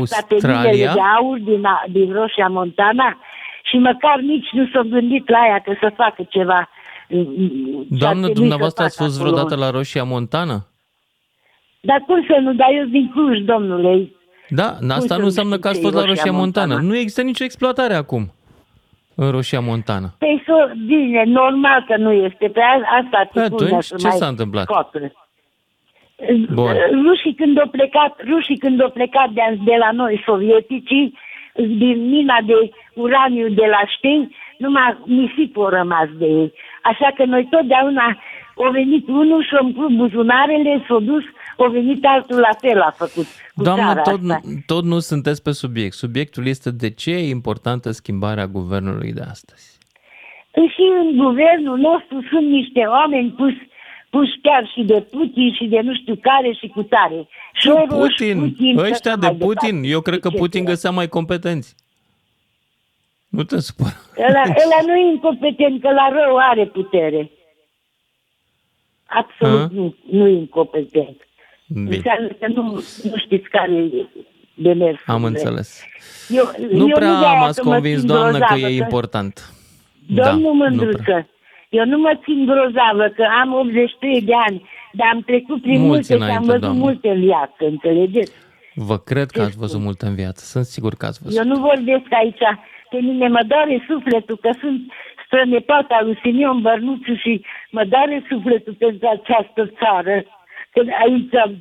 ăsta, 0.00 0.16
pe 0.28 0.34
Australia? 0.34 0.60
minele 0.70 0.92
de 0.92 1.00
aur 1.18 1.38
din, 1.38 1.64
a- 1.64 1.84
din 1.90 2.12
Roșia 2.12 2.48
Montana 2.48 3.18
și 3.64 3.76
măcar 3.76 4.18
nici 4.20 4.48
nu 4.52 4.66
s-au 4.72 4.82
gândit 4.82 5.28
la 5.28 5.38
ea 5.48 5.58
că 5.58 5.72
să 5.80 5.92
facă 5.96 6.22
ceva. 6.28 6.68
Doamnă, 7.88 8.26
Și 8.26 8.30
a 8.30 8.34
dumneavoastră 8.34 8.42
trebuit 8.42 8.74
să 8.74 8.82
ați 8.82 8.96
fost 8.96 9.16
facă 9.16 9.28
acolo. 9.28 9.30
vreodată 9.30 9.54
la 9.56 9.70
Roșia 9.78 10.04
Montana? 10.04 10.56
Dar 11.80 11.98
cum 12.06 12.24
să 12.28 12.36
nu, 12.40 12.52
dar 12.54 12.68
eu 12.72 12.80
sunt 12.80 12.90
din 12.92 13.10
Cluj, 13.10 13.38
domnule. 13.38 14.10
Da, 14.54 14.66
asta 14.88 15.00
să 15.06 15.14
nu 15.14 15.18
nu 15.20 15.24
înseamnă 15.24 15.54
știu 15.56 15.62
că 15.62 15.68
ați 15.68 15.80
ce 15.80 15.86
e 15.86 15.90
fost 15.90 15.94
la 15.94 16.00
Roșia 16.04 16.22
Roșia 16.22 16.38
Montana. 16.38 16.66
Montana? 16.66 16.88
Nu 16.88 16.96
există 16.96 17.22
nicio 17.22 17.44
exploatare 17.44 17.94
acum 17.94 18.22
în 19.14 19.30
Roșia 19.30 19.60
Montana. 19.60 20.08
Păi 20.18 20.42
so, 20.46 20.54
bine, 20.86 21.22
normal 21.26 21.84
că 21.88 21.96
nu 21.96 22.12
este. 22.12 22.46
Pe 22.48 22.60
a- 22.60 23.02
asta 23.02 23.28
te 23.32 23.40
Atunci, 23.40 23.68
pune 23.70 23.80
să 23.80 23.94
ce 23.96 24.06
mai 24.06 24.16
s-a 24.16 24.26
întâmplat? 24.26 24.64
scoată. 24.64 25.12
Bun. 26.54 26.72
Rușii 27.06 27.34
când 27.34 27.60
au 27.60 27.68
plecat, 27.68 28.12
rușii 28.30 28.58
când 28.58 28.82
au 28.82 28.90
plecat 28.90 29.28
de, 29.30 29.40
de 29.64 29.76
la 29.78 29.90
noi, 29.92 30.22
sovieticii, 30.26 31.18
din 31.54 32.08
mina 32.08 32.38
de 32.46 32.54
uraniu 32.94 33.48
de 33.48 33.66
la 33.74 33.80
Ștei, 33.96 34.36
numai 34.58 34.98
nisipul 35.04 35.66
a 35.66 35.76
rămas 35.78 36.08
de 36.18 36.24
ei. 36.26 36.52
Așa 36.82 37.08
că 37.16 37.24
noi 37.24 37.46
totdeauna 37.50 38.18
au 38.64 38.70
venit 38.70 39.08
unul 39.08 39.42
și 39.44 39.54
a 39.54 39.62
umplut 39.62 39.90
buzunarele, 39.96 40.84
s-a 40.88 40.98
dus, 40.98 41.24
a 41.62 41.68
venit 41.68 42.04
altul 42.04 42.38
la 42.38 42.52
fel 42.60 42.80
a 42.80 42.90
făcut 42.90 43.26
cu 43.54 43.62
Doamnă, 43.62 43.82
țara 43.84 44.02
tot, 44.02 44.20
asta. 44.30 44.40
tot 44.66 44.84
nu 44.84 44.98
sunteți 44.98 45.42
pe 45.42 45.52
subiect. 45.52 45.94
Subiectul 45.94 46.46
este 46.46 46.70
de 46.70 46.90
ce 46.90 47.10
e 47.10 47.28
importantă 47.28 47.90
schimbarea 47.90 48.46
guvernului 48.46 49.12
de 49.12 49.20
astăzi. 49.30 49.78
Și 50.52 50.82
în 51.00 51.16
guvernul 51.16 51.78
nostru 51.78 52.26
sunt 52.30 52.46
niște 52.48 52.80
oameni 52.80 53.30
puși 53.30 53.72
puși 54.10 54.38
chiar 54.42 54.70
și 54.74 54.82
de 54.82 55.00
Putin 55.00 55.52
și 55.54 55.64
de 55.64 55.80
nu 55.80 55.94
știu 55.94 56.16
care 56.16 56.52
și 56.52 56.66
cu 56.68 56.82
tare. 56.82 57.28
Soros, 57.54 57.86
Putin, 58.08 58.38
Putin 58.38 58.78
și 58.78 58.90
ăștia 58.90 59.10
așa 59.10 59.20
de 59.20 59.26
mai 59.26 59.36
Putin, 59.36 59.68
departe. 59.70 59.88
eu 59.88 60.00
cred 60.00 60.20
că 60.20 60.28
Ce 60.28 60.36
Putin 60.36 60.62
să- 60.64 60.68
găsea 60.70 60.90
mai 60.90 61.08
competenți. 61.08 61.74
Nu 63.28 63.42
te 63.42 63.60
supăra. 63.60 63.96
Ăla, 64.28 64.42
ăla 64.64 64.80
nu 64.86 64.94
e 64.96 65.10
incompetent, 65.12 65.80
că 65.80 65.90
la 65.92 66.08
rău 66.12 66.36
are 66.36 66.66
putere. 66.66 67.30
Absolut 69.06 69.60
A? 69.60 69.68
nu, 69.72 69.94
nu 70.10 70.26
e 70.26 70.32
incompetent. 70.38 71.16
Bine. 71.66 71.96
Înseamnă 71.96 72.28
că 72.28 72.46
nu, 72.54 72.62
nu 73.02 73.16
știți 73.16 73.48
care 73.48 73.72
e 73.72 74.06
demersul. 74.54 75.04
Am 75.14 75.24
înțeles. 75.24 75.84
Eu, 76.28 76.44
Nu 76.70 76.88
eu 76.88 76.94
prea 76.94 77.18
de 77.18 77.26
aia 77.26 77.38
m-ați 77.40 77.60
că 77.60 77.66
mă 77.68 77.72
convins, 77.72 77.98
țin 77.98 78.06
doamnă, 78.06 78.38
că 78.38 78.44
grozavă, 78.48 78.68
e 78.68 78.76
important. 78.76 79.52
Domnul 80.06 80.24
da, 80.42 80.48
nu 80.48 80.52
Mândruță, 80.54 81.02
prea. 81.02 81.28
eu 81.68 81.84
nu 81.84 81.98
mă 81.98 82.12
țin 82.24 82.44
grozavă, 82.46 83.06
că 83.16 83.24
am 83.42 83.52
83 83.52 84.22
de 84.22 84.32
ani, 84.48 84.68
dar 84.92 85.08
am 85.12 85.20
trecut 85.20 85.60
prin 85.62 85.80
Mulți 85.80 85.86
multe 85.88 86.06
și 86.06 86.12
am 86.12 86.20
înainte, 86.22 86.46
văzut 86.46 86.60
doamnă. 86.60 86.78
multe 86.84 87.08
în 87.08 87.20
viață, 87.20 87.60
înțelegeți? 87.74 88.32
Vă 88.74 88.98
cred 88.98 89.30
că 89.30 89.42
ați 89.42 89.56
văzut 89.56 89.80
mult 89.80 90.00
în 90.00 90.14
viață. 90.14 90.44
Sunt 90.44 90.64
sigur 90.64 90.94
că 90.94 91.06
ați 91.06 91.20
văzut. 91.22 91.38
Eu 91.38 91.44
nu 91.52 91.58
vorbesc 91.60 92.06
aici, 92.10 92.42
pe 92.90 92.96
mine 93.08 93.28
mă 93.28 93.42
doare 93.46 93.84
sufletul 93.88 94.36
că 94.36 94.50
sunt 94.60 94.80
strănepoata 95.26 96.00
lui 96.04 96.18
Simion 96.22 96.60
Bărnuțiu 96.60 97.14
și 97.14 97.44
mă 97.70 97.84
doare 97.84 98.24
sufletul 98.30 98.74
pentru 98.78 99.08
această 99.16 99.72
țară. 99.80 100.24
Că 100.74 100.80
aici 101.04 101.34
am, 101.34 101.54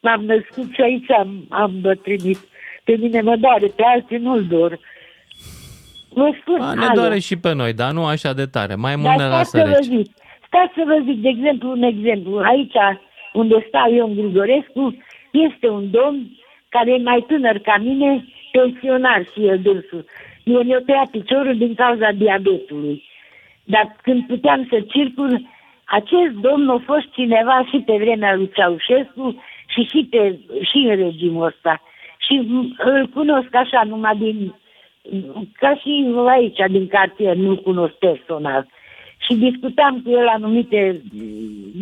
m-am 0.00 0.24
născut 0.24 0.72
și 0.72 0.80
aici 0.80 1.10
am, 1.10 1.46
am 1.48 1.72
bătrânit. 1.80 2.38
Pe 2.84 2.96
mine 2.96 3.20
mă 3.20 3.36
doare, 3.36 3.66
pe 3.66 3.82
alții 3.94 4.16
nu-l 4.16 4.44
dor. 4.46 4.78
Vă 6.08 6.36
spun, 6.40 6.60
A, 6.60 6.74
ne 6.74 6.84
alo. 6.84 6.94
doare 7.00 7.18
și 7.18 7.36
pe 7.36 7.52
noi, 7.52 7.72
dar 7.72 7.92
nu 7.92 8.04
așa 8.04 8.32
de 8.32 8.46
tare. 8.46 8.74
Mai 8.74 8.96
mult 8.96 9.08
Dar 9.08 9.16
ne 9.16 9.22
stați 9.24 9.36
lasă 9.36 9.56
să 9.58 9.62
vă 9.70 9.74
reci. 9.76 9.84
zic, 9.98 10.12
stați 10.46 10.72
să 10.74 10.82
vă 10.86 10.96
zic, 11.06 11.18
de 11.22 11.28
exemplu, 11.28 11.70
un 11.70 11.82
exemplu. 11.82 12.38
Aici, 12.38 12.74
unde 13.32 13.64
stau 13.68 13.94
eu 13.94 14.06
în 14.08 14.14
Grigorescu, 14.14 14.96
este 15.32 15.68
un 15.68 15.90
domn 15.90 16.30
care 16.68 16.90
e 16.92 17.02
mai 17.02 17.24
tânăr 17.28 17.58
ca 17.58 17.76
mine, 17.80 18.24
pensionar 18.52 19.22
și 19.32 19.46
el 19.46 19.58
dânsul. 19.62 20.04
Mie 20.44 20.62
mi-a 20.62 20.82
tăiat 20.86 21.10
piciorul 21.10 21.56
din 21.56 21.74
cauza 21.74 22.10
diabetului. 22.10 23.02
Dar 23.64 23.96
când 24.02 24.26
puteam 24.26 24.66
să 24.70 24.80
circul, 24.80 25.46
acest 25.94 26.34
domn 26.40 26.68
a 26.68 26.82
fost 26.84 27.06
cineva 27.12 27.66
și 27.70 27.78
pe 27.86 27.96
vremea 27.96 28.34
lui 28.34 28.50
Ceaușescu 28.54 29.42
și 29.66 29.82
și, 29.82 30.06
pe, 30.10 30.38
și 30.70 30.76
în 30.76 30.96
regimul 30.96 31.46
ăsta. 31.46 31.82
Și 32.18 32.34
m- 32.42 32.84
îl 32.84 33.06
cunosc 33.06 33.54
așa 33.54 33.82
numai 33.84 34.16
din 34.16 34.54
ca 35.52 35.74
și 35.74 36.14
aici, 36.28 36.60
din 36.70 36.86
cartier, 36.86 37.36
nu 37.36 37.56
cunosc 37.56 37.92
personal. 37.92 38.66
Și 39.18 39.34
discutam 39.34 40.00
cu 40.00 40.10
el 40.10 40.26
anumite, 40.26 41.02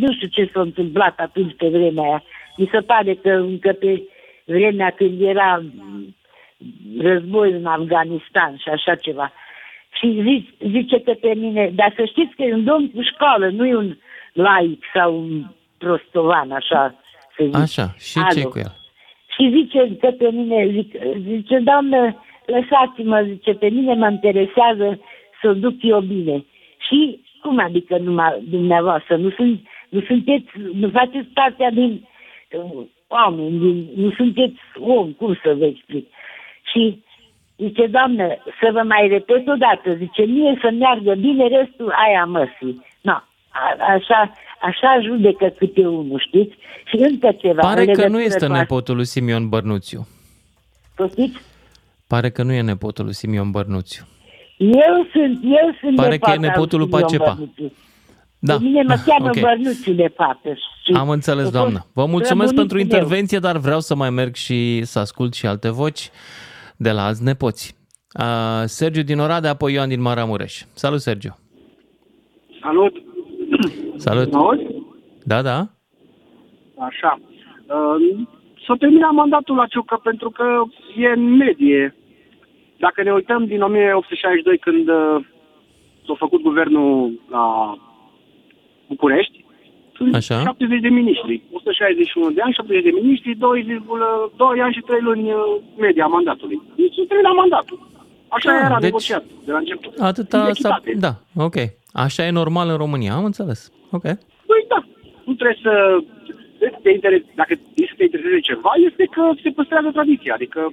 nu 0.00 0.12
știu 0.12 0.28
ce 0.28 0.50
s-a 0.52 0.60
întâmplat 0.60 1.18
atunci 1.18 1.54
pe 1.56 1.68
vremea 1.68 2.04
aia. 2.04 2.22
Mi 2.56 2.68
se 2.72 2.80
pare 2.80 3.14
că 3.14 3.30
încă 3.30 3.72
pe 3.72 4.02
vremea 4.44 4.90
când 4.90 5.22
era 5.22 5.62
mm, 5.74 6.16
război 6.98 7.52
în 7.52 7.66
Afganistan 7.66 8.56
și 8.56 8.68
așa 8.68 8.94
ceva. 8.94 9.32
Și 9.98 10.22
zice, 10.22 10.54
zice 10.68 11.00
că 11.00 11.12
pe 11.12 11.34
mine, 11.34 11.70
dar 11.74 11.92
să 11.96 12.04
știți 12.04 12.34
că 12.34 12.42
e 12.42 12.54
un 12.54 12.64
domn 12.64 12.90
cu 12.90 13.02
școală, 13.02 13.48
nu 13.48 13.66
e 13.66 13.74
un 13.74 13.96
laic 14.32 14.84
sau 14.94 15.18
un 15.18 15.44
prostovan, 15.78 16.50
așa 16.50 16.94
să 17.36 17.44
zic. 17.44 17.54
Așa, 17.54 17.94
și 17.98 18.12
ce 18.12 18.40
Alo. 18.40 18.48
cu 18.48 18.58
el? 18.58 18.74
Și 19.34 19.50
zice 19.50 19.96
că 20.00 20.10
pe 20.10 20.30
mine, 20.30 20.68
zic, 20.72 20.94
zice, 21.28 21.58
doamnă, 21.58 22.16
lăsați-mă, 22.46 23.22
zice, 23.22 23.52
pe 23.52 23.68
mine 23.68 23.94
mă 23.94 24.10
interesează 24.10 25.00
să 25.40 25.52
duc 25.52 25.74
eu 25.80 26.00
bine. 26.00 26.44
Și 26.88 27.20
cum 27.40 27.58
adică 27.58 27.98
numai 27.98 28.42
dumneavoastră? 28.48 29.16
Nu, 29.16 29.30
sunt, 29.30 29.60
nu 29.88 30.00
sunteți, 30.00 30.46
nu 30.72 30.88
faceți 30.88 31.28
partea 31.34 31.70
din 31.70 32.08
uh, 32.52 32.84
oameni, 33.08 33.58
din, 33.58 33.88
nu 33.96 34.10
sunteți 34.10 34.60
om, 34.78 35.12
cum 35.12 35.38
să 35.42 35.54
vă 35.58 35.64
explic. 35.64 36.06
Și 36.72 37.02
zice, 37.56 37.86
doamnă, 37.86 38.28
să 38.60 38.68
vă 38.72 38.82
mai 38.82 39.08
repet 39.08 39.48
o 39.48 39.54
dată, 39.54 39.94
zice, 39.94 40.22
mie 40.22 40.58
să 40.62 40.70
meargă 40.70 41.14
bine, 41.14 41.46
restul 41.46 41.94
aia 42.06 42.24
măsii. 42.24 42.86
No, 43.00 43.16
a, 43.52 43.92
așa, 43.94 44.32
așa 44.60 45.00
judecă 45.02 45.46
câte 45.58 45.86
unul, 45.86 46.22
știți? 46.26 46.54
Și 46.84 46.96
încă 46.96 47.32
ceva. 47.38 47.60
Pare 47.60 47.80
în 47.80 47.86
că 47.86 47.92
nu 47.92 47.96
legătură 47.96 48.22
este 48.22 48.38
cu 48.38 48.44
asta. 48.44 48.58
nepotul 48.58 48.96
lui 48.96 49.04
Simion 49.04 49.48
Bărnuțiu. 49.48 50.06
Poftiți? 50.94 51.40
Pare 52.06 52.30
că 52.30 52.42
nu 52.42 52.52
e 52.52 52.60
nepotul 52.60 53.04
lui 53.04 53.14
Simion 53.14 53.50
Bărnuțiu. 53.50 54.04
Eu 54.58 55.06
sunt, 55.12 55.40
eu 55.42 55.76
sunt 55.80 55.96
Pare 55.96 56.18
că 56.18 56.30
e 56.30 56.36
nepoata 56.36 56.46
nepotul 56.46 56.78
lui 56.78 56.88
Simion 56.88 57.00
Pacepa. 57.00 57.24
Bărnuțiu. 57.24 57.72
Da. 58.38 58.56
Pe 58.56 58.62
mine 58.62 58.82
mă 58.82 58.96
cheamă 59.06 59.24
Ok. 59.24 59.36
okay. 59.36 59.42
Bărnuțiu 59.42 59.92
de 59.92 60.12
fapt. 60.16 60.44
Și 60.84 60.92
Am 60.94 61.08
înțeles, 61.08 61.40
a 61.40 61.42
fost 61.42 61.54
doamnă. 61.56 61.86
Vă 61.92 62.06
mulțumesc 62.06 62.54
pentru 62.54 62.64
străbunicul 62.64 62.76
meu. 62.76 63.00
intervenție, 63.00 63.38
dar 63.38 63.56
vreau 63.56 63.80
să 63.80 63.94
mai 63.94 64.10
merg 64.10 64.34
și 64.34 64.84
să 64.84 64.98
ascult 64.98 65.34
și 65.34 65.46
alte 65.46 65.70
voci 65.70 66.10
de 66.76 66.90
la 66.90 67.04
alți 67.04 67.22
nepoți. 67.22 67.76
Uh, 68.20 68.62
Sergiu 68.64 69.02
din 69.02 69.18
Oradea, 69.18 69.50
apoi 69.50 69.72
Ioan 69.72 69.88
din 69.88 70.00
Maramureș. 70.00 70.62
Salut, 70.74 71.00
Sergiu. 71.00 71.38
Salut! 72.62 73.11
Salut. 73.96 74.32
Mă 74.32 74.38
auzi? 74.38 74.62
Da, 75.24 75.42
da. 75.42 75.58
Așa. 76.78 77.18
Uh, 77.66 78.26
S-a 78.66 78.74
terminat 78.78 79.12
mandatul 79.12 79.56
la 79.56 79.66
Ciucă 79.66 80.00
pentru 80.02 80.30
că 80.30 80.44
e 80.96 81.06
în 81.08 81.36
medie. 81.36 81.94
Dacă 82.78 83.02
ne 83.02 83.12
uităm 83.12 83.44
din 83.46 83.60
1862 83.62 84.58
când 84.58 84.88
uh, 84.88 85.24
s-a 86.06 86.14
făcut 86.18 86.42
guvernul 86.42 87.20
la 87.30 87.44
București, 88.88 89.44
sunt 89.96 90.14
Așa. 90.14 90.40
70 90.40 90.80
de 90.80 90.88
miniștri, 90.88 91.42
161 91.52 92.30
de 92.30 92.40
ani, 92.40 92.52
70 92.52 92.82
de 92.84 92.90
miniștri, 93.02 93.34
2,2 93.34 93.38
ani 94.62 94.74
și 94.74 94.80
3 94.80 95.00
luni 95.00 95.30
uh, 95.32 95.40
media 95.78 96.06
mandatului. 96.06 96.60
Deci 96.76 96.94
s-a 96.94 97.04
terminat 97.08 97.34
mandatul. 97.34 97.78
Așa 98.28 98.50
Ah, 98.52 98.56
era 98.64 98.74
deci- 98.74 98.82
negociat 98.82 99.24
de 99.44 99.52
la 99.52 99.58
început. 99.58 99.98
Atâta 99.98 100.38
s-a... 100.42 100.48
Echitate. 100.48 100.92
Da, 101.06 101.12
ok. 101.46 101.54
Așa 101.92 102.26
e 102.26 102.30
normal 102.30 102.68
în 102.68 102.76
România, 102.76 103.14
am 103.14 103.24
înțeles. 103.24 103.70
Ok. 103.90 104.02
Păi 104.02 104.64
da, 104.68 104.86
nu 105.24 105.32
trebuie 105.34 105.58
să 105.62 105.72
te 106.82 106.90
interes, 106.90 107.20
dacă 107.34 107.52
e 107.74 107.84
să 107.86 107.94
te 107.96 108.02
intereseze 108.04 108.40
ceva, 108.40 108.70
este 108.90 109.04
că 109.10 109.22
se 109.42 109.50
păstrează 109.50 109.90
tradiția, 109.92 110.34
adică 110.34 110.72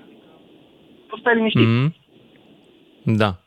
poți 1.08 1.22
stai 1.22 1.36
liniștit. 1.36 1.68
Mm. 1.68 1.94
Da. 3.04 3.40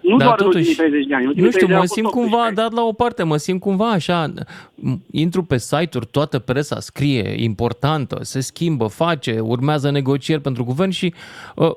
Nu 0.00 0.16
Dar 0.16 0.26
doar 0.26 0.38
în 0.40 0.44
totuși, 0.46 0.56
ultimii 0.68 0.76
30 0.90 1.06
de 1.06 1.14
ani. 1.14 1.22
în 1.22 1.28
ultimii 1.28 1.48
Nu 1.50 1.56
știu, 1.56 1.66
30 1.66 1.68
de 1.68 1.72
ani 1.72 1.72
mă 1.72 1.74
au 1.76 1.80
fost 1.80 1.92
simt 1.92 2.06
18 2.06 2.20
cumva 2.30 2.44
ani. 2.46 2.54
dat 2.56 2.72
la 2.72 2.82
o 2.82 2.92
parte, 2.92 3.22
mă 3.22 3.36
simt 3.36 3.60
cumva 3.60 3.90
așa, 3.90 4.32
m- 4.32 4.98
intru 5.10 5.42
pe 5.44 5.58
site-uri, 5.58 6.06
toată 6.10 6.38
presa 6.38 6.80
scrie, 6.80 7.34
importantă, 7.42 8.18
se 8.22 8.40
schimbă, 8.40 8.86
face, 8.86 9.40
urmează 9.40 9.90
negocieri 9.90 10.40
pentru 10.40 10.64
guvern 10.64 10.90
și 10.90 11.14
uh, 11.56 11.70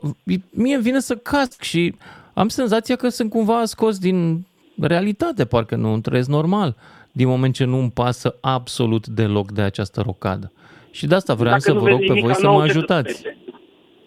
mie 0.51 0.73
îmi 0.73 0.83
vine 0.83 0.99
să 0.99 1.15
casc 1.15 1.61
și 1.61 1.93
am 2.33 2.47
senzația 2.47 2.95
că 2.95 3.09
sunt 3.09 3.29
cumva 3.29 3.65
scos 3.65 3.97
din 3.99 4.45
realitate, 4.79 5.45
parcă 5.45 5.75
nu 5.75 5.99
trăiesc 5.99 6.29
normal, 6.29 6.75
din 7.11 7.27
moment 7.27 7.53
ce 7.53 7.65
nu 7.65 7.77
îmi 7.77 7.91
pasă 7.91 8.37
absolut 8.41 9.07
deloc 9.07 9.51
de 9.51 9.61
această 9.61 10.01
rocadă. 10.01 10.51
Și 10.91 11.07
de 11.07 11.15
asta 11.15 11.33
vreau 11.33 11.49
Dacă 11.49 11.63
să 11.63 11.73
nu 11.73 11.79
vă 11.79 11.87
rog 11.87 11.97
vezi 11.97 12.07
pe 12.07 12.13
nimic, 12.13 12.25
voi 12.25 12.35
să 12.35 12.45
nouă 12.45 12.59
mă 12.59 12.65
ce 12.65 12.71
să 12.71 12.77
ajutați. 12.77 13.21
pese? 13.21 13.37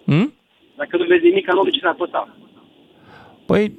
Hm? 0.04 0.32
Dacă 0.76 0.96
nu 0.96 1.04
vezi 1.04 1.24
nimic, 1.24 1.52
nu 1.52 1.64
de 1.64 1.70
ce 1.70 1.80
s-ar 1.80 1.94
păsa. 1.94 2.36
Păi, 3.46 3.78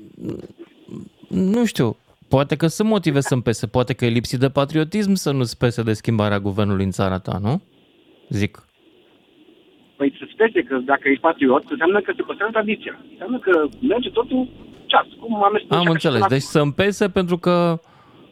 nu 1.28 1.66
știu, 1.66 1.98
poate 2.28 2.56
că 2.56 2.68
sunt 2.68 2.88
motive 2.90 3.20
să-mi 3.20 3.42
pese, 3.42 3.68
poate 3.68 3.94
că 3.94 4.06
e 4.06 4.10
lipsit 4.10 4.40
de 4.40 4.50
patriotism 4.50 5.14
să 5.14 5.32
nu-ți 5.32 5.58
pese 5.58 5.84
de 5.84 5.94
schimbarea 5.94 6.40
guvernului 6.40 6.84
în 6.84 6.92
țara 6.92 7.20
ta, 7.20 7.38
nu? 7.42 7.62
Zic. 8.30 8.64
Păi 9.96 10.16
să 10.20 10.28
spese 10.32 10.64
că 10.64 10.78
dacă 10.78 11.10
ești 11.10 11.22
patriot, 11.22 11.64
înseamnă 11.70 12.02
că 12.02 12.14
se 12.16 12.22
păstrează 12.22 12.52
tradiția. 12.52 13.00
Înseamnă 13.12 13.40
că 13.40 13.68
merge 13.82 14.10
totul 14.10 14.48
ceas. 14.88 15.06
Cum 15.20 15.44
am 15.44 15.52
mers 15.52 15.64
Am 15.70 15.88
înțeles. 15.88 16.26
Deci 16.26 16.42
să-mi 16.42 16.74
pese 16.74 17.10
pentru 17.10 17.38
că 17.38 17.80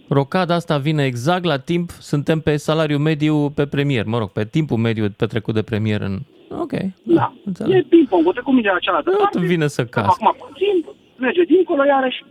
rocada 0.09 0.53
asta 0.55 0.77
vine 0.77 1.05
exact 1.05 1.43
la 1.43 1.57
timp, 1.57 1.89
suntem 1.89 2.39
pe 2.39 2.57
salariu 2.57 2.97
mediu 2.97 3.49
pe 3.49 3.65
premier, 3.67 4.05
mă 4.05 4.17
rog, 4.17 4.29
pe 4.31 4.45
timpul 4.45 4.77
mediu 4.77 5.09
petrecut 5.09 5.53
de 5.53 5.61
premier 5.61 6.01
în... 6.01 6.19
Ok, 6.49 6.71
Da. 7.03 7.33
înțeleg. 7.45 7.75
E 7.77 7.85
ping-pong, 7.89 8.27
o 8.27 8.31
trecut 8.31 8.53
mingea 8.53 8.71
la 8.71 8.79
cealaltă 8.79 9.09
Nu 9.09 9.17
parte, 9.17 9.39
vine 9.39 9.67
să 9.67 9.85
casc. 9.85 10.07
acum 10.21 10.35
puțin, 10.47 10.95
merge 11.17 11.43
dincolo 11.43 11.85
iarăși. 11.85 12.25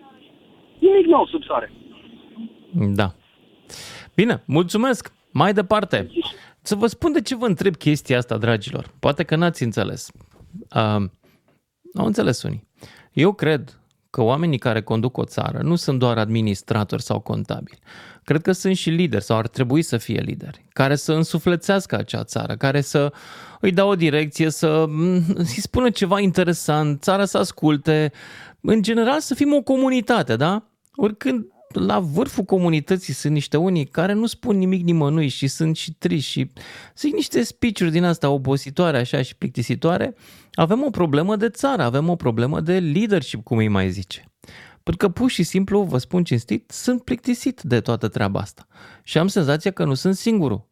Nimic 0.78 1.06
nou 1.06 1.26
sub 1.26 1.42
soare. 1.42 1.72
Da. 2.72 3.14
Bine, 4.14 4.42
mulțumesc. 4.46 5.12
Mai 5.32 5.52
departe. 5.52 6.10
Să 6.62 6.74
vă 6.74 6.86
spun 6.86 7.12
de 7.12 7.20
ce 7.22 7.36
vă 7.36 7.46
întreb 7.46 7.76
chestia 7.76 8.18
asta, 8.18 8.36
dragilor. 8.38 8.86
Poate 9.00 9.22
că 9.24 9.36
n-ați 9.36 9.62
înțeles. 9.62 10.10
Uh, 10.74 11.02
au 11.94 12.06
înțeles 12.06 12.42
unii. 12.42 12.66
Eu 13.12 13.32
cred 13.32 13.80
că 14.14 14.22
oamenii 14.22 14.58
care 14.58 14.82
conduc 14.82 15.16
o 15.16 15.24
țară 15.24 15.58
nu 15.62 15.74
sunt 15.74 15.98
doar 15.98 16.18
administratori 16.18 17.02
sau 17.02 17.20
contabili. 17.20 17.78
Cred 18.24 18.42
că 18.42 18.52
sunt 18.52 18.76
și 18.76 18.90
lideri 18.90 19.24
sau 19.24 19.36
ar 19.36 19.48
trebui 19.48 19.82
să 19.82 19.96
fie 19.96 20.20
lideri, 20.20 20.64
care 20.72 20.94
să 20.96 21.12
însuflețească 21.12 21.96
acea 21.96 22.24
țară, 22.24 22.56
care 22.56 22.80
să 22.80 23.12
îi 23.60 23.72
dau 23.72 23.88
o 23.88 23.94
direcție, 23.94 24.50
să 24.50 24.84
mm, 24.88 25.24
îi 25.34 25.60
spună 25.60 25.90
ceva 25.90 26.20
interesant, 26.20 27.02
țara 27.02 27.24
să 27.24 27.38
asculte, 27.38 28.12
în 28.60 28.82
general 28.82 29.20
să 29.20 29.34
fim 29.34 29.54
o 29.54 29.62
comunitate, 29.62 30.36
da? 30.36 30.62
Oricând 30.94 31.46
la 31.74 32.00
vârful 32.00 32.44
comunității 32.44 33.12
sunt 33.12 33.32
niște 33.32 33.56
unii 33.56 33.84
care 33.84 34.12
nu 34.12 34.26
spun 34.26 34.58
nimic 34.58 34.84
nimănui 34.84 35.28
și 35.28 35.46
sunt 35.46 35.76
și 35.76 35.92
triști 35.92 36.30
și 36.30 36.50
zic 36.96 37.14
niște 37.14 37.42
speech 37.42 37.80
din 37.90 38.04
asta 38.04 38.30
obositoare 38.30 38.96
așa 38.96 39.22
și 39.22 39.36
plictisitoare, 39.36 40.14
avem 40.52 40.84
o 40.84 40.90
problemă 40.90 41.36
de 41.36 41.48
țară, 41.48 41.82
avem 41.82 42.08
o 42.08 42.16
problemă 42.16 42.60
de 42.60 42.78
leadership, 42.78 43.44
cum 43.44 43.56
îi 43.56 43.68
mai 43.68 43.90
zice. 43.90 44.24
Pentru 44.82 45.06
că 45.06 45.12
pur 45.12 45.30
și 45.30 45.42
simplu, 45.42 45.82
vă 45.82 45.98
spun 45.98 46.24
cinstit, 46.24 46.70
sunt 46.70 47.04
plictisit 47.04 47.62
de 47.62 47.80
toată 47.80 48.08
treaba 48.08 48.40
asta. 48.40 48.66
Și 49.02 49.18
am 49.18 49.26
senzația 49.26 49.70
că 49.70 49.84
nu 49.84 49.94
sunt 49.94 50.14
singurul. 50.14 50.68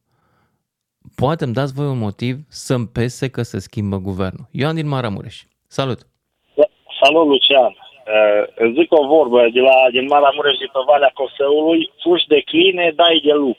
Poate 1.15 1.45
îmi 1.45 1.53
dați 1.53 1.73
voi 1.73 1.87
un 1.87 1.99
motiv 1.99 2.45
să-mi 2.49 2.87
pese 2.87 3.29
că 3.29 3.43
se 3.43 3.59
schimbă 3.59 3.99
guvernul. 3.99 4.49
Ioan 4.51 4.75
din 4.75 4.89
Maramureș. 4.89 5.43
Salut! 5.67 6.07
Salut, 7.03 7.27
Lucian! 7.27 7.82
Uh, 8.07 8.43
îți 8.55 8.77
zic 8.79 8.93
o 8.93 9.07
vorbă 9.07 9.49
de 9.53 9.61
la, 9.61 9.77
din 9.91 10.07
Maramureș 10.07 10.57
de 10.57 10.69
pe 10.73 10.81
Valea 10.87 11.11
Cosăului, 11.15 11.91
fugi 12.03 12.27
de 12.27 12.41
cline, 12.41 12.93
dai 12.95 13.21
de 13.25 13.33
lup. 13.33 13.59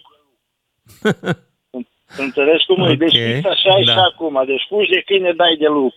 Înțelegi 2.26 2.66
cum 2.66 2.82
okay. 2.82 2.94
e? 2.94 2.96
Deci 2.96 3.18
fix 3.18 3.46
așa 3.46 3.80
e 3.80 3.84
da. 3.84 3.92
și 3.92 4.00
acum. 4.10 4.44
Deci 4.46 4.66
fugi 4.68 4.90
de 4.90 5.02
cline, 5.02 5.32
dai 5.32 5.56
de 5.56 5.68
lup. 5.68 5.96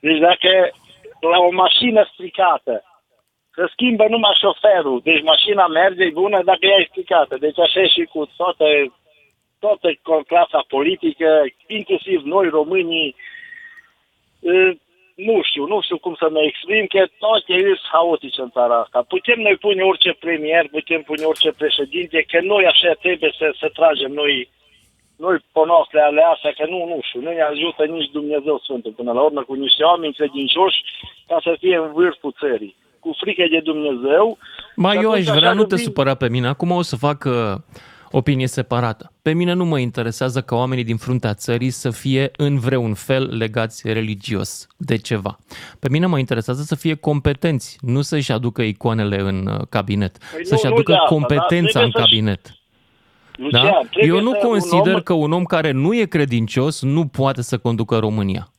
Deci 0.00 0.18
dacă 0.18 0.50
la 1.20 1.38
o 1.38 1.50
mașină 1.52 2.08
stricată 2.12 2.84
se 3.54 3.64
schimbă 3.72 4.04
numai 4.08 4.40
șoferul, 4.40 5.00
deci 5.04 5.22
mașina 5.22 5.66
merge, 5.66 6.04
e 6.04 6.18
bună 6.22 6.42
dacă 6.44 6.66
ea 6.66 6.78
e 6.80 6.90
stricată. 6.90 7.36
Deci 7.36 7.58
așa 7.58 7.80
e 7.80 7.88
și 7.88 8.04
cu 8.12 8.30
toată, 8.36 8.66
toată 9.58 9.88
clasa 10.26 10.64
politică, 10.68 11.44
inclusiv 11.66 12.22
noi 12.22 12.48
românii, 12.48 13.14
uh, 14.40 14.70
nu 15.28 15.36
știu, 15.48 15.64
nu 15.72 15.78
știu 15.80 15.98
cum 16.04 16.14
să 16.22 16.26
mă 16.30 16.40
exprim, 16.50 16.84
că 16.94 17.02
toate 17.24 17.54
sunt 17.60 17.90
haotice 17.92 18.40
în 18.40 18.50
țara 18.56 18.76
asta. 18.80 18.98
Putem 19.14 19.38
noi 19.46 19.56
pune 19.64 19.82
orice 19.82 20.12
premier, 20.24 20.64
putem 20.76 21.00
pune 21.02 21.24
orice 21.24 21.50
președinte, 21.62 22.18
că 22.30 22.38
noi 22.52 22.64
așa 22.72 22.92
trebuie 23.04 23.32
să, 23.38 23.46
să 23.60 23.68
tragem 23.78 24.12
noi 24.22 24.34
noi 25.24 25.36
pe 25.54 25.62
noastre 25.72 26.00
alease, 26.00 26.48
că 26.58 26.64
nu, 26.72 26.78
nu 26.92 26.98
știu, 27.06 27.20
nu 27.20 27.30
ne 27.38 27.44
ajută 27.52 27.82
nici 27.84 28.10
Dumnezeu 28.18 28.56
Sfântul 28.64 28.92
până 28.98 29.12
la 29.12 29.22
urmă 29.28 29.42
cu 29.42 29.54
niște 29.54 29.82
oameni 29.82 30.18
credincioși 30.18 30.78
ca 31.28 31.36
să 31.46 31.56
fie 31.60 31.76
în 31.76 31.92
vârful 31.92 32.32
țării, 32.40 32.76
cu 33.02 33.10
frică 33.20 33.44
de 33.50 33.60
Dumnezeu. 33.70 34.38
Mai 34.76 34.96
eu 35.02 35.10
aș 35.10 35.24
vrea, 35.24 35.52
nu 35.52 35.64
te 35.64 35.76
supăra 35.76 36.14
pe 36.14 36.28
mine, 36.28 36.46
acum 36.46 36.70
o 36.70 36.82
să 36.82 36.96
fac 36.96 37.24
uh, 37.24 37.54
opinie 38.10 38.46
separată. 38.46 39.12
Pe 39.22 39.32
mine 39.32 39.52
nu 39.52 39.64
mă 39.64 39.78
interesează 39.78 40.40
ca 40.40 40.56
oamenii 40.56 40.84
din 40.84 40.96
fruntea 40.96 41.34
țării 41.34 41.70
să 41.70 41.90
fie 41.90 42.30
în 42.36 42.58
vreun 42.58 42.94
fel 42.94 43.36
legați 43.36 43.92
religios 43.92 44.66
de 44.76 44.96
ceva. 44.96 45.38
Pe 45.78 45.88
mine 45.90 46.06
mă 46.06 46.18
interesează 46.18 46.62
să 46.62 46.74
fie 46.74 46.94
competenți, 46.94 47.78
nu 47.80 48.00
să-și 48.00 48.32
aducă 48.32 48.62
icoanele 48.62 49.20
în 49.20 49.46
uh, 49.46 49.66
cabinet, 49.68 50.18
păi 50.34 50.46
să-și 50.46 50.66
nu, 50.66 50.72
aducă 50.72 50.92
nu 50.92 50.98
asta, 50.98 51.14
competența 51.14 51.78
da? 51.78 51.84
în 51.84 51.90
cabinet. 51.90 52.54
Da? 53.50 53.80
Eu 54.06 54.20
nu 54.20 54.32
consider 54.32 54.86
un 54.86 54.94
om... 54.94 55.00
că 55.00 55.12
un 55.12 55.32
om 55.32 55.44
care 55.44 55.70
nu 55.70 55.94
e 55.94 56.04
credincios 56.04 56.82
nu 56.82 57.06
poate 57.06 57.42
să 57.42 57.58
conducă 57.58 57.98
România. 57.98 58.50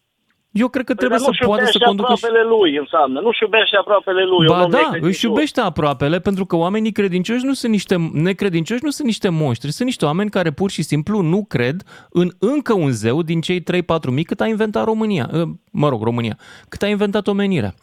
Eu 0.51 0.67
cred 0.67 0.85
că 0.85 0.93
păi 0.93 1.07
trebuie 1.07 1.19
să 1.19 1.45
poată 1.45 1.65
să 1.65 1.77
conducă 1.85 2.13
și... 2.15 2.25
lui 2.49 2.77
înseamnă. 2.77 3.19
Nu-și 3.19 3.43
iubește 3.43 3.77
aproapele 3.77 4.23
lui. 4.23 4.47
Ba 4.47 4.67
da, 4.67 4.89
își 4.99 5.25
iubește 5.25 5.61
aproapele 5.61 6.19
pentru 6.19 6.45
că 6.45 6.55
oamenii 6.55 6.91
credincioși 6.91 7.45
nu 7.45 7.53
sunt 7.53 7.71
niște 7.71 7.95
necredincioși, 8.13 8.83
nu 8.83 8.89
sunt 8.89 9.07
niște 9.07 9.29
monștri, 9.29 9.71
sunt 9.71 9.87
niște 9.87 10.05
oameni 10.05 10.29
care 10.29 10.51
pur 10.51 10.69
și 10.69 10.81
simplu 10.81 11.21
nu 11.21 11.45
cred 11.49 11.81
în 12.09 12.29
încă 12.39 12.73
un 12.73 12.91
zeu 12.91 13.21
din 13.21 13.41
cei 13.41 13.59
3-4 13.61 13.63
mii 14.11 14.23
cât 14.23 14.41
a 14.41 14.47
inventat 14.47 14.83
România. 14.83 15.29
Ă, 15.33 15.45
mă 15.71 15.89
rog, 15.89 16.03
România. 16.03 16.37
Cât 16.69 16.81
a 16.81 16.87
inventat 16.87 17.27
omenirea. 17.27 17.73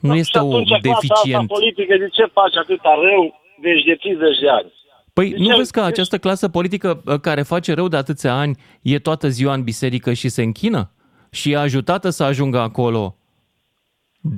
Nu 0.00 0.08
da, 0.08 0.14
este 0.14 0.38
o 0.38 0.58
deficient. 0.60 1.50
Asta 1.50 1.54
politică, 1.54 1.96
de 1.98 2.08
ce 2.08 2.24
faci 2.32 2.56
atâta 2.56 2.94
rău 3.02 3.40
deci 3.60 3.84
de 3.84 3.96
50 3.96 4.38
de 4.38 4.48
ani? 4.48 4.72
Păi 5.12 5.30
de 5.30 5.36
nu 5.38 5.56
vezi 5.56 5.72
că 5.72 5.80
această 5.80 6.18
clasă 6.18 6.48
politică 6.48 7.02
ă, 7.06 7.18
care 7.18 7.42
face 7.42 7.74
rău 7.74 7.88
de 7.88 7.96
atâția 7.96 8.34
ani 8.34 8.56
e 8.82 8.98
toată 8.98 9.28
ziua 9.28 9.54
în 9.54 9.62
biserică 9.62 10.12
și 10.12 10.28
se 10.28 10.42
închină? 10.42 10.92
Și 11.30 11.54
a 11.54 11.60
ajutată 11.60 12.10
să 12.10 12.24
ajungă 12.24 12.58
acolo, 12.58 13.16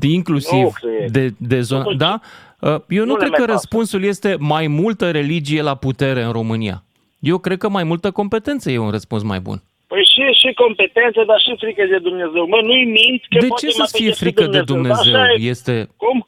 inclusiv 0.00 0.66
de, 1.10 1.28
de 1.38 1.60
zona... 1.60 1.84
Da? 1.96 2.20
Uh, 2.60 2.76
eu 2.88 3.04
nu, 3.04 3.12
nu 3.12 3.14
cred 3.14 3.30
că 3.30 3.44
răspunsul 3.44 4.04
este 4.04 4.36
mai 4.38 4.66
multă 4.66 5.10
religie 5.10 5.62
la 5.62 5.74
putere 5.74 6.22
în 6.22 6.32
România. 6.32 6.84
Eu 7.18 7.38
cred 7.38 7.58
că 7.58 7.68
mai 7.68 7.84
multă 7.84 8.10
competență 8.10 8.70
e 8.70 8.78
un 8.78 8.90
răspuns 8.90 9.22
mai 9.22 9.40
bun. 9.40 9.62
Păi 9.86 10.04
și, 10.12 10.22
și 10.40 10.54
competență, 10.54 11.24
dar 11.26 11.40
și 11.40 11.56
frică 11.58 11.84
de 11.84 11.98
Dumnezeu. 11.98 12.46
Mă, 12.46 12.60
nu-i 12.62 12.84
mint 12.84 13.22
că 13.28 13.38
De 13.38 13.48
ce 13.60 13.68
să 13.70 13.96
fie 13.96 14.10
frică 14.10 14.44
de 14.46 14.62
Dumnezeu? 14.62 15.04
De 15.04 15.10
Dumnezeu? 15.10 15.48
Este... 15.50 15.88
Cum? 15.96 16.26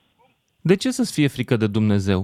De 0.61 0.77
ce 0.77 0.91
să-ți 0.91 1.13
fie 1.13 1.29
frică 1.29 1.57
de 1.57 1.67
Dumnezeu? 1.67 2.21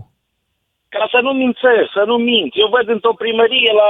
Ca 0.88 1.08
să 1.10 1.18
nu 1.22 1.32
mințesc, 1.32 1.88
să 1.92 2.02
nu 2.06 2.16
mint. 2.16 2.52
Eu 2.62 2.68
văd 2.76 2.88
într-o 2.88 3.14
primărie 3.22 3.72
la, 3.82 3.88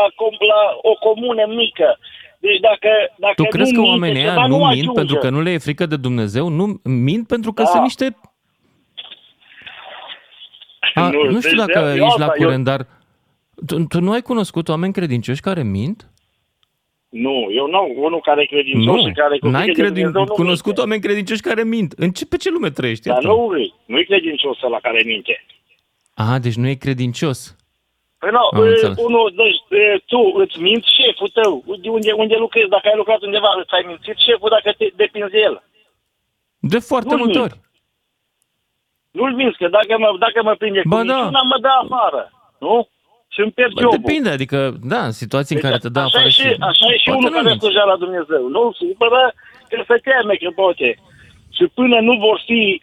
la 0.52 0.60
o 0.90 0.94
comună 1.06 1.44
mică 1.62 1.98
deci 2.38 2.60
dacă, 2.60 2.88
dacă 3.18 3.34
tu 3.34 3.44
crezi 3.44 3.74
că 3.74 3.80
oamenii 3.80 4.20
ăia 4.20 4.46
nu, 4.46 4.46
nu 4.46 4.56
mint 4.56 4.70
ajunge. 4.70 4.92
pentru 4.92 5.16
că 5.16 5.30
nu 5.30 5.40
le 5.40 5.50
e 5.50 5.58
frică 5.58 5.86
de 5.86 5.96
Dumnezeu? 5.96 6.48
Nu 6.48 6.80
mint 6.84 7.26
pentru 7.26 7.52
că 7.52 7.62
da. 7.62 7.68
sunt 7.68 7.82
niște... 7.82 8.16
A, 10.94 11.10
nu, 11.10 11.30
nu 11.30 11.40
știu 11.40 11.56
deci 11.56 11.66
dacă 11.66 11.94
ești 11.94 12.18
la 12.18 12.28
curent, 12.28 12.66
eu... 12.66 12.74
dar 12.74 12.86
tu, 13.66 13.84
tu 13.84 14.00
nu 14.00 14.12
ai 14.12 14.20
cunoscut 14.20 14.68
oameni 14.68 14.92
credincioși 14.92 15.40
care 15.40 15.62
mint? 15.62 16.10
Nu, 17.08 17.48
eu 17.50 17.66
nu, 17.66 17.94
unul 17.96 18.20
care 18.20 18.42
e 18.42 18.44
credincios 18.44 18.94
nu, 18.94 19.08
și 19.08 19.12
care 19.12 19.38
n-ai 19.40 19.68
credin... 19.68 20.12
cunoscut 20.12 20.66
minte. 20.66 20.80
oameni 20.80 21.00
credincioși 21.00 21.40
care 21.40 21.64
mint. 21.64 21.92
În 21.92 22.10
ce, 22.10 22.26
pe 22.26 22.36
ce 22.36 22.50
lume 22.50 22.70
trăiești? 22.70 23.08
Dar 23.08 23.22
nu, 23.22 23.50
nu 23.84 23.98
e 23.98 24.02
credincios 24.02 24.60
la 24.60 24.78
care 24.82 25.02
minte. 25.04 25.44
Ah, 26.14 26.40
deci 26.40 26.54
nu 26.54 26.68
e 26.68 26.74
credincios. 26.74 27.56
Păi 28.18 28.30
nu, 28.36 28.44
unul, 29.06 29.32
deci, 29.40 29.60
tu 30.06 30.20
îți 30.42 30.56
minți 30.66 30.88
șeful 30.98 31.30
tău, 31.38 31.52
de 31.82 31.88
unde, 31.88 32.12
unde 32.12 32.36
lucrezi, 32.36 32.68
dacă 32.68 32.86
ai 32.88 32.96
lucrat 32.96 33.20
undeva, 33.22 33.50
îți 33.60 33.74
ai 33.76 33.84
mințit 33.86 34.16
șeful 34.26 34.50
dacă 34.56 34.68
te 34.78 34.86
depinzi 35.02 35.30
de 35.30 35.38
el. 35.38 35.62
De 36.72 36.78
foarte 36.78 37.14
Nu-l 37.14 37.18
multe 37.18 37.38
ori. 37.38 37.56
Nu-l 39.10 39.34
minți, 39.34 39.58
că 39.58 39.68
dacă 39.68 39.98
mă, 39.98 40.08
dacă 40.18 40.38
mă 40.42 40.54
prinde 40.54 40.82
ba 40.84 41.00
cu 41.00 41.06
da. 41.06 41.16
niciuna, 41.16 41.42
mă 41.42 41.58
dă 41.60 41.72
afară, 41.82 42.22
nu? 42.58 42.88
Și 43.28 43.40
îmi 43.40 43.52
pierd 43.52 43.72
jobul. 43.80 43.98
Depinde, 43.98 44.30
adică, 44.30 44.58
da, 44.92 45.00
în 45.04 45.12
situații 45.22 45.54
deci, 45.54 45.64
în 45.64 45.70
care 45.70 45.82
te 45.82 45.88
dă 45.88 46.00
afară 46.00 46.28
și... 46.28 46.46
Așa 46.70 46.86
e 46.92 46.96
și 46.96 47.08
unul 47.08 47.30
care 47.30 47.54
slujea 47.54 47.84
la 47.84 47.96
Dumnezeu. 47.96 48.42
Nu 48.48 48.72
supără 48.72 49.32
că 49.68 49.76
se 49.88 49.96
teme 50.06 50.34
că 50.34 50.50
poate. 50.54 50.88
Și 51.56 51.64
până 51.74 52.00
nu 52.00 52.14
vor 52.26 52.42
fi 52.46 52.82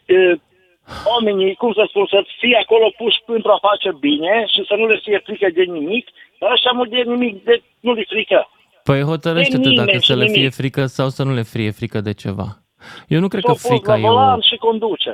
oamenii, 1.14 1.56
cum 1.56 1.74
să 1.74 1.84
spun, 1.88 2.06
să 2.10 2.20
fie 2.40 2.58
acolo 2.64 2.94
puși 2.98 3.20
pentru 3.26 3.52
a 3.52 3.66
face 3.70 3.90
bine 4.00 4.46
și 4.54 4.62
să 4.68 4.74
nu 4.80 4.86
le 4.88 5.00
fie 5.04 5.20
frică 5.26 5.48
de 5.54 5.64
nimic, 5.64 6.06
dar 6.40 6.50
așa 6.52 6.72
mult 6.72 6.90
de 6.90 7.02
nimic, 7.02 7.44
de, 7.44 7.62
nu 7.80 7.94
le 7.94 8.06
frică. 8.08 8.50
Păi 8.84 9.02
hotărăște-te 9.02 9.70
dacă 9.82 9.98
să 9.98 10.16
le 10.16 10.28
fie 10.28 10.50
frică 10.50 10.86
sau 10.86 11.10
să 11.10 11.24
nu 11.24 11.34
le 11.34 11.44
fie 11.44 11.72
frică 11.72 12.00
de 12.02 12.14
ceva. 12.14 12.48
Eu 13.08 13.20
nu 13.20 13.28
cred 13.28 13.44
că 13.44 13.54
frica 13.54 13.98
e 13.98 14.08
o... 14.10 14.40
și 14.42 14.56
conduce 14.56 15.14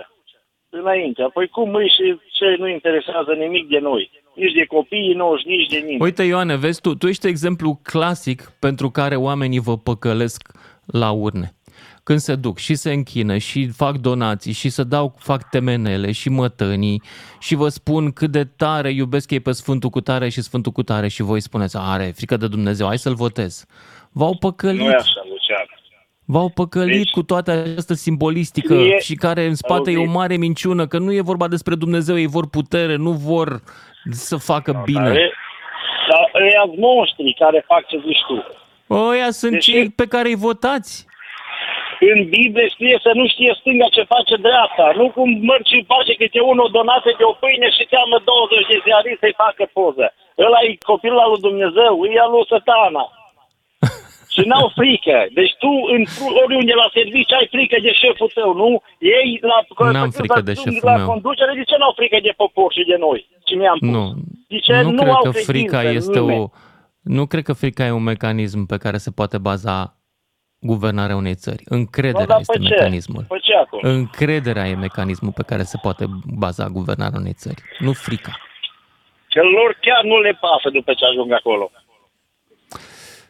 înainte. 0.69 1.23
Păi 1.33 1.47
cum 1.47 1.73
îi 1.73 1.89
și 1.89 2.19
ce 2.31 2.55
nu 2.57 2.67
interesează 2.67 3.31
nimic 3.37 3.67
de 3.69 3.79
noi? 3.79 4.11
Nici 4.35 4.53
de 4.53 4.65
copiii 4.65 5.13
noștri, 5.13 5.49
nici 5.49 5.69
de 5.69 5.77
nimeni. 5.77 6.01
Uite, 6.01 6.23
Ioane, 6.23 6.55
vezi 6.55 6.81
tu, 6.81 6.95
tu 6.95 7.07
ești 7.07 7.27
exemplu 7.27 7.79
clasic 7.83 8.41
pentru 8.59 8.89
care 8.89 9.15
oamenii 9.15 9.59
vă 9.59 9.77
păcălesc 9.77 10.51
la 10.85 11.11
urne 11.11 11.55
când 12.03 12.19
se 12.19 12.35
duc 12.35 12.57
și 12.57 12.75
se 12.75 12.91
închină 12.91 13.37
și 13.37 13.67
fac 13.67 13.97
donații 13.97 14.53
și 14.53 14.69
să 14.69 14.83
dau, 14.83 15.15
fac 15.17 15.49
temenele 15.49 16.11
și 16.11 16.29
mătănii 16.29 17.01
și 17.39 17.55
vă 17.55 17.67
spun 17.67 18.11
cât 18.11 18.31
de 18.31 18.43
tare 18.43 18.91
iubesc 18.91 19.31
ei 19.31 19.39
pe 19.39 19.51
Sfântul 19.51 19.89
cu 19.89 20.01
tare 20.01 20.29
și 20.29 20.41
Sfântul 20.41 20.71
cu 20.71 20.83
tare 20.83 21.07
și 21.07 21.21
voi 21.21 21.41
spuneți, 21.41 21.77
are 21.79 22.11
frică 22.15 22.37
de 22.37 22.47
Dumnezeu, 22.47 22.87
hai 22.87 22.97
să-l 22.97 23.13
votez. 23.13 23.65
V-au 24.11 24.35
păcălit. 24.35 24.79
Nu 24.79 24.89
e 24.89 24.95
așa, 24.95 25.21
Lucian. 25.29 25.65
V-au 26.25 26.49
păcălit 26.49 26.97
deci, 26.97 27.11
cu 27.11 27.23
toată 27.23 27.51
această 27.51 27.93
simbolistică 27.93 28.73
e, 28.73 28.99
și 28.99 29.15
care 29.15 29.45
în 29.45 29.55
spate 29.55 29.91
e 29.91 29.97
o 29.97 30.11
mare 30.11 30.35
minciună, 30.35 30.87
că 30.87 30.97
nu 30.97 31.13
e 31.13 31.21
vorba 31.21 31.47
despre 31.47 31.75
Dumnezeu, 31.75 32.17
ei 32.17 32.27
vor 32.27 32.49
putere, 32.49 32.95
nu 32.95 33.11
vor 33.11 33.61
să 34.11 34.37
facă 34.37 34.71
no, 34.71 34.81
bine. 34.81 35.13
Dar 36.09 36.41
ăia 36.41 36.63
monștri 36.77 37.35
care 37.39 37.63
fac 37.67 37.87
ce 37.87 37.97
zici 38.05 38.23
tu. 38.27 38.45
Ăia 38.93 39.31
sunt 39.31 39.51
deci, 39.51 39.63
cei 39.63 39.89
pe 39.89 40.05
care 40.05 40.27
îi 40.27 40.35
votați. 40.35 41.05
În 42.09 42.19
Biblie 42.35 42.67
scrie 42.75 42.97
să 43.05 43.11
nu 43.19 43.25
știe 43.33 43.51
stânga 43.59 43.87
ce 43.95 44.03
face 44.13 44.35
dreapta. 44.47 44.87
Nu 44.99 45.05
cum 45.15 45.29
mărci 45.49 45.89
face 45.93 46.13
câte 46.21 46.39
unul 46.51 46.69
donate 46.77 47.11
de 47.19 47.25
o 47.31 47.33
pâine 47.41 47.67
și 47.77 47.89
cheamă 47.93 48.17
20 48.23 48.69
de 48.71 48.77
ziariști 48.85 49.23
să-i 49.23 49.39
facă 49.43 49.63
poză. 49.77 50.05
Ăla 50.45 50.59
e 50.67 50.89
copilul 50.91 51.23
al 51.23 51.29
lui 51.33 51.45
Dumnezeu, 51.47 51.93
e 52.15 52.19
al 52.25 52.31
lui 52.33 52.49
satana. 52.51 53.05
și 54.33 54.41
n-au 54.49 54.67
frică. 54.79 55.17
Deci 55.39 55.53
tu, 55.63 55.71
în, 55.95 56.01
oriunde 56.43 56.73
la 56.81 56.87
serviciu, 56.97 57.35
ai 57.39 57.47
frică 57.55 57.77
de 57.85 57.91
șeful 58.01 58.29
tău, 58.37 58.49
nu? 58.61 58.69
Ei, 59.17 59.29
la, 59.51 59.57
N-am 59.95 60.11
frică 60.19 60.41
de 60.49 60.53
șeful 60.63 60.89
la 60.91 60.97
meu. 60.99 61.07
conducere, 61.11 61.51
de 61.59 61.65
ce 61.69 61.75
n-au 61.79 61.93
frică 61.99 62.17
de 62.27 62.33
popor 62.41 62.69
și 62.77 62.83
de 62.91 62.97
noi? 63.05 63.19
Și 63.47 63.53
mi-am 63.59 63.77
pus. 63.81 63.93
Nu, 63.95 64.05
de 64.51 64.57
ce 64.65 64.73
nu, 64.85 64.91
nu 64.97 65.01
cred 65.01 65.13
au 65.17 65.23
că 65.27 65.31
frica 65.49 65.81
este 65.99 66.19
nimeni? 66.19 66.39
o... 66.39 66.45
Nu 67.17 67.23
cred 67.31 67.43
că 67.49 67.53
frica 67.61 67.83
e 67.85 67.99
un 68.01 68.07
mecanism 68.13 68.59
pe 68.71 68.77
care 68.83 68.97
se 69.05 69.11
poate 69.11 69.37
baza 69.49 69.77
guvernarea 70.61 71.15
unei 71.15 71.35
țări. 71.35 71.63
Încrederea 71.65 72.35
no, 72.35 72.39
este 72.39 72.59
mecanismul. 72.59 73.23
Păi 73.27 73.39
ce 73.41 73.53
Încrederea 73.81 74.67
e 74.67 74.75
mecanismul 74.75 75.31
pe 75.31 75.43
care 75.43 75.63
se 75.63 75.77
poate 75.81 76.05
baza 76.37 76.67
guvernarea 76.67 77.19
unei 77.19 77.33
țări, 77.33 77.61
nu 77.79 77.93
frica. 77.93 78.31
Că 79.29 79.41
lor 79.41 79.77
chiar 79.81 80.03
nu 80.03 80.19
le 80.19 80.37
pasă 80.41 80.69
după 80.69 80.93
ce 80.93 81.05
ajung 81.05 81.31
acolo. 81.31 81.71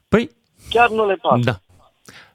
Păi, 0.10 0.30
Chiar 0.70 0.90
nu 0.90 1.08
le 1.08 1.16
pasă. 1.16 1.40
da. 1.44 1.56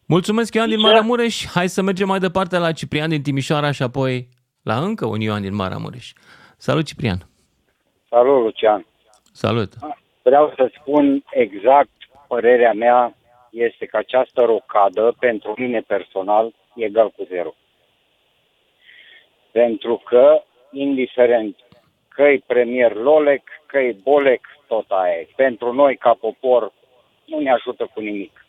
Mulțumesc, 0.07 0.55
Ioan 0.55 0.69
din 0.69 0.79
Ce? 0.79 0.83
Maramureș. 0.87 1.47
Hai 1.47 1.69
să 1.69 1.83
mergem 1.83 2.07
mai 2.07 2.19
departe 2.19 2.59
la 2.59 2.73
Ciprian 2.73 3.09
din 3.09 3.23
Timișoara 3.23 3.71
și 3.71 3.83
apoi 3.83 4.29
la 4.63 4.77
încă 4.79 5.07
un 5.07 5.21
Ioan 5.21 5.43
din 5.43 5.55
Maramureș. 5.55 6.13
Salut, 6.57 6.85
Ciprian. 6.85 7.29
Salut, 8.09 8.43
Lucian. 8.43 8.87
Salut. 9.33 9.73
Vreau 10.23 10.53
să 10.57 10.71
spun 10.81 11.25
exact 11.31 11.91
părerea 12.29 12.73
mea 12.73 13.17
este 13.57 13.87
că 13.87 13.97
această 13.97 14.41
rocadă, 14.45 15.15
pentru 15.19 15.55
mine 15.57 15.81
personal, 15.81 16.55
e 16.75 16.85
egal 16.85 17.11
cu 17.11 17.25
zero. 17.25 17.55
Pentru 19.51 20.03
că, 20.05 20.43
indiferent 20.71 21.57
că 22.09 22.23
e 22.23 22.43
premier 22.47 22.95
Lolec, 22.95 23.43
că 23.67 23.79
e 23.79 23.97
Bolec, 24.03 24.41
tot 24.67 24.91
aia 24.91 25.15
e. 25.15 25.29
Pentru 25.37 25.73
noi, 25.73 25.97
ca 25.97 26.15
popor, 26.15 26.73
nu 27.25 27.41
ne 27.41 27.51
ajută 27.51 27.91
cu 27.95 28.01
nimic. 28.01 28.47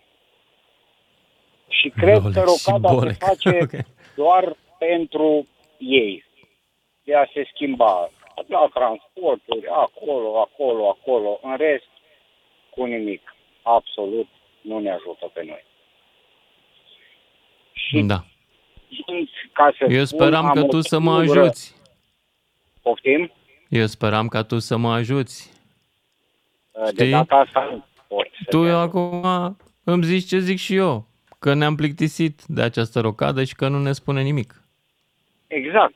Și 1.68 1.89
cred 1.89 2.22
Lolec 2.22 2.34
că 2.34 2.39
și 2.39 2.45
rocada 2.45 2.89
se 2.89 2.95
Bolec. 2.95 3.18
face 3.18 3.58
Ok. 3.62 3.86
doar 4.16 4.55
pentru 4.78 5.47
ei. 5.78 6.26
De 7.03 7.16
a 7.16 7.26
se 7.34 7.47
schimba 7.53 8.10
la 8.47 8.70
transporturi, 8.74 9.68
acolo, 9.68 10.39
acolo, 10.39 10.88
acolo. 10.89 11.39
În 11.43 11.55
rest, 11.58 11.89
cu 12.70 12.84
nimic. 12.84 13.36
Absolut 13.62 14.28
nu 14.62 14.80
ne 14.80 14.91
ajută 14.91 15.32
pe 15.34 15.43
noi. 15.45 15.66
Și 17.74 18.01
Da. 18.01 18.24
ca 19.53 19.74
să 19.78 19.86
Eu 19.89 20.03
spun, 20.03 20.20
speram 20.20 20.45
am 20.45 20.53
că 20.53 20.60
o 20.60 20.68
tu 20.68 20.82
să 20.82 20.99
mă 20.99 21.18
singură- 21.18 21.39
ajuți. 21.41 21.76
Poftim? 22.82 23.32
Eu 23.70 23.86
speram 23.86 24.28
ca 24.28 24.43
tu 24.43 24.60
să 24.60 24.78
mă 24.78 24.91
ajuți. 24.93 25.53
De 26.74 26.89
Știi? 27.03 27.10
data 27.10 27.36
asta 27.36 27.64
nu 27.72 27.86
pot. 28.08 28.28
să 28.34 28.49
Tu 28.49 28.62
te 28.64 28.68
eu 28.70 28.78
ajut. 28.78 28.88
acum 28.95 29.24
îmi 29.84 30.03
zici 30.03 30.28
ce 30.28 30.39
zic 30.39 30.58
și 30.58 30.76
eu. 30.76 31.05
Că 31.39 31.53
ne-am 31.53 31.76
plictisit 31.76 32.41
de 32.47 32.62
această 32.62 32.99
rocadă 32.99 33.43
și 33.43 33.55
că 33.55 33.68
nu 33.68 33.80
ne 33.82 33.91
spune 33.91 34.22
nimic. 34.22 34.62
Exact. 35.47 35.93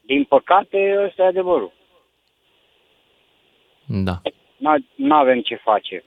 Din 0.00 0.24
păcate, 0.24 1.02
ăsta 1.08 1.22
e 1.22 1.26
adevărul. 1.26 1.72
Da. 3.86 4.20
Nu 4.94 5.14
avem 5.14 5.40
ce 5.40 5.54
face. 5.54 6.04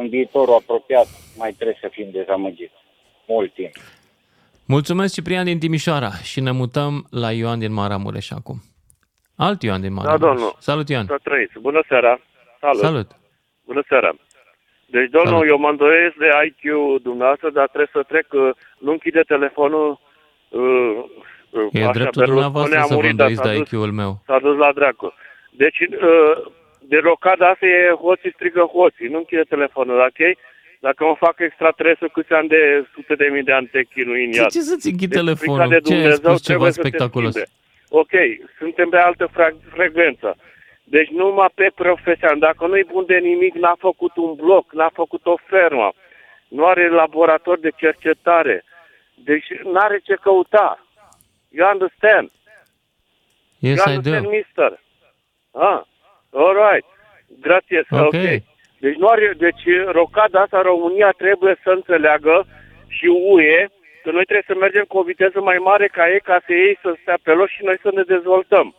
În 0.00 0.08
viitorul 0.08 0.54
apropiat 0.54 1.06
mai 1.38 1.52
trebuie 1.52 1.78
să 1.80 1.88
fim 1.90 2.08
dezamăgiți. 2.12 2.72
Mult 3.26 3.54
timp. 3.54 3.72
Mulțumesc, 4.66 5.14
Ciprian 5.14 5.44
din 5.44 5.58
Timișoara. 5.58 6.10
Și 6.30 6.40
ne 6.40 6.50
mutăm 6.50 7.06
la 7.10 7.32
Ioan 7.32 7.58
din 7.58 7.72
Maramureș 7.72 8.30
acum. 8.30 8.58
Alt 9.36 9.62
Ioan 9.62 9.80
din 9.80 9.92
Maramureș. 9.92 10.20
Da, 10.20 10.26
domnul. 10.26 10.56
Salut, 10.58 10.88
Ioan. 10.88 11.06
Să 11.06 11.18
trăiți. 11.22 11.58
Bună 11.60 11.82
seara. 11.88 12.20
Salut. 12.60 12.80
Salut. 12.80 13.08
Bună 13.64 13.82
seara. 13.88 14.10
Deci, 14.86 15.10
domnul, 15.10 15.32
Salut. 15.32 15.48
eu 15.48 15.58
mă 15.58 15.68
îndoiesc 15.68 16.14
de 16.24 16.28
IQ 16.46 16.62
dumneavoastră, 17.02 17.50
dar 17.50 17.66
trebuie 17.66 17.90
să 17.92 18.02
trec, 18.02 18.26
uh, 18.32 18.50
nu 18.78 18.90
închide 18.90 19.20
telefonul. 19.20 20.00
Uh, 20.48 20.60
uh, 21.50 21.68
E 21.72 21.82
așa, 21.82 21.90
dreptul 21.98 22.22
Berlusconi 22.22 22.26
dumneavoastră 22.26 22.78
a 22.78 22.82
să 22.82 22.94
vă 22.94 23.00
murit, 23.00 23.16
dar 23.16 23.28
îndoiți 23.28 23.42
s-a 23.42 23.52
de 23.52 23.58
dus- 23.58 23.70
IQ-ul 23.70 23.92
meu. 23.92 24.12
S-a 24.26 24.38
dus 24.38 24.56
la 24.56 24.72
dracu. 24.72 25.12
Deci, 25.50 25.78
uh, 25.80 26.52
de 26.88 26.98
rocada 26.98 27.48
asta 27.48 27.66
e 27.66 27.90
hoții 28.04 28.32
strigă 28.34 28.60
hoții. 28.60 29.08
Nu 29.08 29.18
închide 29.18 29.42
telefonul, 29.54 29.98
ok? 30.00 30.20
Dacă 30.80 31.04
mă 31.04 31.14
fac 31.18 31.34
extraterestru 31.38 32.08
câți 32.08 32.32
ani 32.32 32.48
de 32.48 32.86
sute 32.94 33.14
de 33.14 33.28
mii 33.32 33.42
de 33.42 33.52
ani 33.52 33.66
te 33.66 33.82
chinui 33.82 34.24
în 34.24 34.30
Ce, 34.32 34.38
iad. 34.40 34.50
ce 34.50 34.60
să-ți 34.60 34.88
închid 34.90 35.08
Deci, 35.10 35.18
telefonul? 35.18 35.60
frica 35.60 35.74
de 35.74 35.80
Ce 35.88 35.92
ai 35.92 35.98
Dumnezeu 35.98 36.16
spus 36.30 36.42
ceva 36.42 36.48
trebuie 36.48 36.72
să 36.72 36.80
te 36.80 36.86
spectaculos? 36.88 37.30
schimbe. 37.34 37.50
Ok, 37.88 38.10
suntem 38.58 38.88
pe 38.88 38.96
altă 38.96 39.28
fra- 39.36 39.70
frecvență. 39.74 40.36
Deci 40.84 41.08
numai 41.08 41.48
pe 41.54 41.70
profesional. 41.74 42.38
Dacă 42.38 42.66
nu-i 42.66 42.84
bun 42.84 43.04
de 43.06 43.16
nimic, 43.18 43.54
n-a 43.54 43.76
făcut 43.78 44.16
un 44.16 44.34
bloc, 44.34 44.72
n-a 44.72 44.90
făcut 44.94 45.26
o 45.26 45.36
fermă, 45.46 45.92
nu 46.48 46.66
are 46.66 46.88
laborator 46.90 47.58
de 47.58 47.70
cercetare. 47.76 48.64
Deci 49.14 49.46
n-are 49.72 49.98
ce 50.04 50.14
căuta. 50.14 50.86
You 51.50 51.70
understand? 51.72 52.30
Yes, 53.58 53.76
you 53.84 53.84
I 53.84 53.86
do. 53.86 53.96
understand, 53.96 54.26
mister? 54.26 54.80
Ah, 55.52 55.80
all 56.34 56.54
right. 56.70 56.86
Grație. 57.40 57.84
Ok. 57.90 58.00
ok. 58.02 58.12
Deci, 58.80 58.96
nu 58.96 59.06
are, 59.06 59.34
deci 59.36 59.62
rocada 59.86 60.40
asta 60.40 60.60
România 60.62 61.10
trebuie 61.10 61.56
să 61.62 61.70
înțeleagă 61.70 62.46
și 62.88 63.06
UE 63.06 63.66
că 64.02 64.10
noi 64.10 64.24
trebuie 64.24 64.44
să 64.52 64.54
mergem 64.64 64.84
cu 64.88 64.98
o 64.98 65.02
viteză 65.02 65.40
mai 65.40 65.56
mare 65.56 65.86
ca 65.86 66.10
ei, 66.10 66.20
ca 66.20 66.40
să 66.46 66.52
ei 66.52 66.78
să 66.82 66.94
stea 67.00 67.18
pe 67.22 67.32
loc 67.32 67.48
și 67.48 67.64
noi 67.64 67.78
să 67.82 67.90
ne 67.94 68.02
dezvoltăm. 68.02 68.74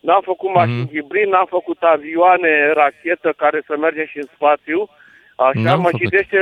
N-am 0.00 0.20
făcut 0.24 0.52
mașini 0.54 0.80
Mhm. 0.80 0.90
hibrid, 0.94 1.28
n-am 1.28 1.46
făcut 1.48 1.82
avioane, 1.82 2.72
rachetă 2.72 3.32
care 3.36 3.62
să 3.66 3.76
mergem 3.76 4.06
și 4.06 4.18
în 4.18 4.28
spațiu. 4.34 4.88
Așa 5.36 5.60
N-am 5.60 5.80
mă 5.80 5.84
făcut. 5.90 6.00
citește 6.00 6.38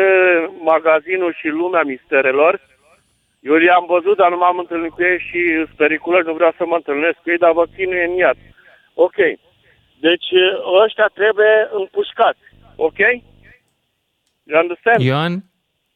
magazinul 0.63 1.33
și 1.39 1.49
lumea 1.49 1.83
misterelor. 1.83 2.61
Eu 3.41 3.57
i-am 3.57 3.85
văzut, 3.89 4.17
dar 4.17 4.31
nu 4.31 4.37
m-am 4.37 4.59
întâlnit 4.59 4.91
cu 4.91 5.03
ei 5.03 5.19
și 5.19 5.55
sunt 5.55 5.77
periculoși, 5.77 6.27
nu 6.27 6.35
vreau 6.35 6.53
să 6.57 6.65
mă 6.67 6.75
întâlnesc 6.75 7.17
cu 7.23 7.31
ei, 7.31 7.39
dar 7.39 7.53
vă 7.53 7.65
chinuie 7.77 8.05
în 8.05 8.13
iad. 8.17 8.37
Ok. 8.95 9.17
Deci 10.09 10.29
ăștia 10.85 11.09
trebuie 11.15 11.55
împușcați. 11.81 12.39
Ok? 12.77 12.99
You 14.49 14.61
understand? 14.63 15.01
Ioan, 15.01 15.45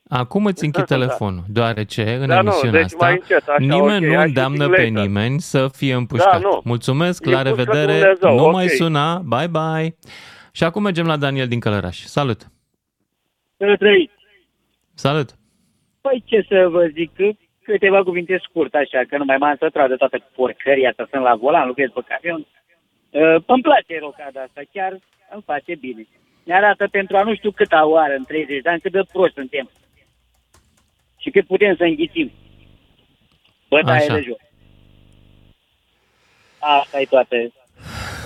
acum 0.09 0.45
îți 0.47 0.65
închid 0.65 0.85
telefonul, 0.85 1.43
deoarece 1.49 2.03
în 2.15 2.27
Da, 2.27 2.35
nu, 2.35 2.41
emisiunea 2.49 2.81
deci 2.81 2.95
mai 2.99 3.09
asta 3.13 3.23
încet, 3.23 3.49
așa, 3.49 3.59
nimeni 3.59 4.05
ok, 4.05 4.11
nu 4.11 4.17
hai 4.17 4.27
îndeamnă 4.27 4.65
și 4.65 4.71
pe 4.71 4.77
later. 4.77 5.03
nimeni 5.07 5.41
să 5.41 5.69
fie 5.69 5.95
împușcat. 5.95 6.41
Da, 6.41 6.49
nu. 6.49 6.61
Mulțumesc, 6.65 7.27
E 7.27 7.31
la 7.31 7.43
pușcă 7.43 7.49
revedere, 7.49 7.99
Dumnezeu, 7.99 8.35
nu 8.37 8.45
ok. 8.45 8.53
mai 8.53 8.69
suna, 8.69 9.19
bye 9.19 9.51
bye. 9.59 9.97
Și 10.53 10.65
acum 10.65 10.83
mergem 10.83 11.07
la 11.07 11.17
Daniel 11.17 11.49
din 11.49 11.61
Călăraș. 11.61 11.97
Salut! 11.99 12.41
Să 13.57 13.75
trăiți. 13.79 14.13
Salut! 14.95 15.29
Păi 16.01 16.23
ce 16.27 16.45
să 16.49 16.67
vă 16.69 16.87
zic, 16.87 17.11
câteva 17.63 18.03
cuvinte 18.03 18.41
scurte 18.49 18.77
așa, 18.77 19.01
că 19.09 19.17
nu 19.17 19.25
mai 19.25 19.37
m-am 19.37 19.57
săturat 19.59 19.89
de 19.89 19.95
toată 19.95 20.19
porcăria 20.35 20.89
asta, 20.89 21.07
sunt 21.11 21.23
la 21.23 21.35
volan, 21.35 21.67
lucrez 21.67 21.89
pe 21.95 22.01
camion. 22.09 22.47
Uh, 23.11 23.43
îmi 23.47 23.63
place 23.63 23.99
rocada 23.99 24.43
asta, 24.43 24.61
chiar 24.73 24.99
îmi 25.31 25.43
face 25.43 25.75
bine. 25.75 26.07
Ne 26.45 26.55
arată 26.55 26.89
pentru 26.89 27.17
a 27.17 27.23
nu 27.23 27.35
știu 27.35 27.51
câta 27.51 27.87
oară 27.87 28.15
în 28.15 28.25
30 28.25 28.63
de 28.63 28.69
ani 28.69 28.81
cât 28.81 28.93
de 28.93 29.03
prost 29.13 29.35
suntem. 29.35 29.71
Și 31.17 31.31
cât 31.31 31.47
putem 31.47 31.77
să 31.77 31.85
înghițim. 31.85 32.33
Bătaie 33.69 34.05
Așa. 34.05 34.15
de 34.15 34.21
joc. 34.21 34.41
Asta 36.59 37.01
e 37.01 37.05
toată 37.05 37.37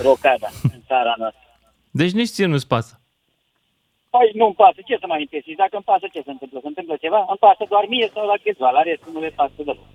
rocada 0.01 0.47
în 0.73 0.81
țara 0.87 1.13
noastră. 1.17 1.41
Deci 1.91 2.11
nici 2.11 2.29
ție 2.35 2.45
nu-ți 2.45 2.67
pasă. 2.67 2.99
Păi 4.09 4.31
nu-mi 4.33 4.53
pasă, 4.53 4.79
ce 4.85 4.97
să 4.99 5.07
mai 5.07 5.21
intesezi? 5.21 5.61
Dacă 5.63 5.75
îmi 5.75 5.89
pasă, 5.91 6.05
ce 6.13 6.21
se 6.25 6.31
întâmplă? 6.31 6.59
Se 6.61 6.67
întâmplă 6.67 6.95
ceva? 6.95 7.19
Îmi 7.27 7.43
pasă 7.45 7.63
doar 7.69 7.85
mie 7.87 8.09
sau 8.13 8.25
la 8.27 8.37
câțiva, 8.43 8.69
la 8.69 8.81
restul 8.81 9.11
nu 9.13 9.19
le 9.19 9.29
pasă 9.39 9.53
deloc. 9.57 9.87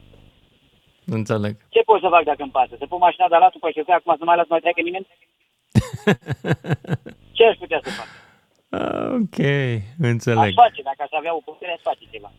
Înțeleg. 1.07 1.57
Ce 1.69 1.81
pot 1.83 2.01
să 2.01 2.07
fac 2.11 2.25
dacă 2.25 2.43
îmi 2.43 2.51
pasă? 2.59 2.75
Să 2.79 2.87
pun 2.87 2.99
mașina 3.01 3.29
de 3.29 3.37
latul 3.37 3.61
pe 3.63 3.71
șosea, 3.77 3.95
acum 3.97 4.13
să 4.13 4.19
nu 4.23 4.27
mai 4.31 4.37
las 4.37 4.47
să 4.47 4.53
mai 4.53 4.61
treacă 4.65 4.81
nimeni? 4.89 5.07
Ce 7.37 7.45
aș 7.47 7.57
putea 7.57 7.81
să 7.85 7.91
fac? 7.91 8.07
Ok, 9.21 9.39
Aș 9.41 9.81
înțeleg. 9.99 10.53
face, 10.55 10.83
dacă 10.83 10.97
aș 11.03 11.11
avea 11.19 11.35
o 11.35 11.41
putere, 11.45 11.73
aș 11.73 11.81
face 11.83 12.05
ceva. 12.11 12.33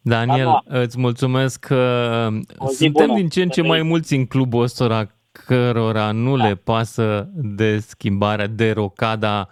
Daniel, 0.00 0.48
Acum. 0.48 0.62
îți 0.80 0.98
mulțumesc 0.98 1.66
că 1.66 2.28
O 2.58 2.68
zi 2.68 2.76
suntem 2.76 3.06
bună. 3.06 3.18
din 3.18 3.28
ce 3.28 3.42
în 3.42 3.48
ce 3.48 3.54
Să 3.60 3.66
mai 3.66 3.70
trăiți. 3.70 3.88
mulți 3.88 4.14
în 4.14 4.26
clubul 4.26 4.62
ăsta 4.62 5.06
cărora 5.32 6.10
nu 6.12 6.36
le 6.36 6.54
pasă 6.54 7.28
de 7.34 7.78
schimbarea, 7.78 8.46
de 8.46 8.70
rocada 8.70 9.48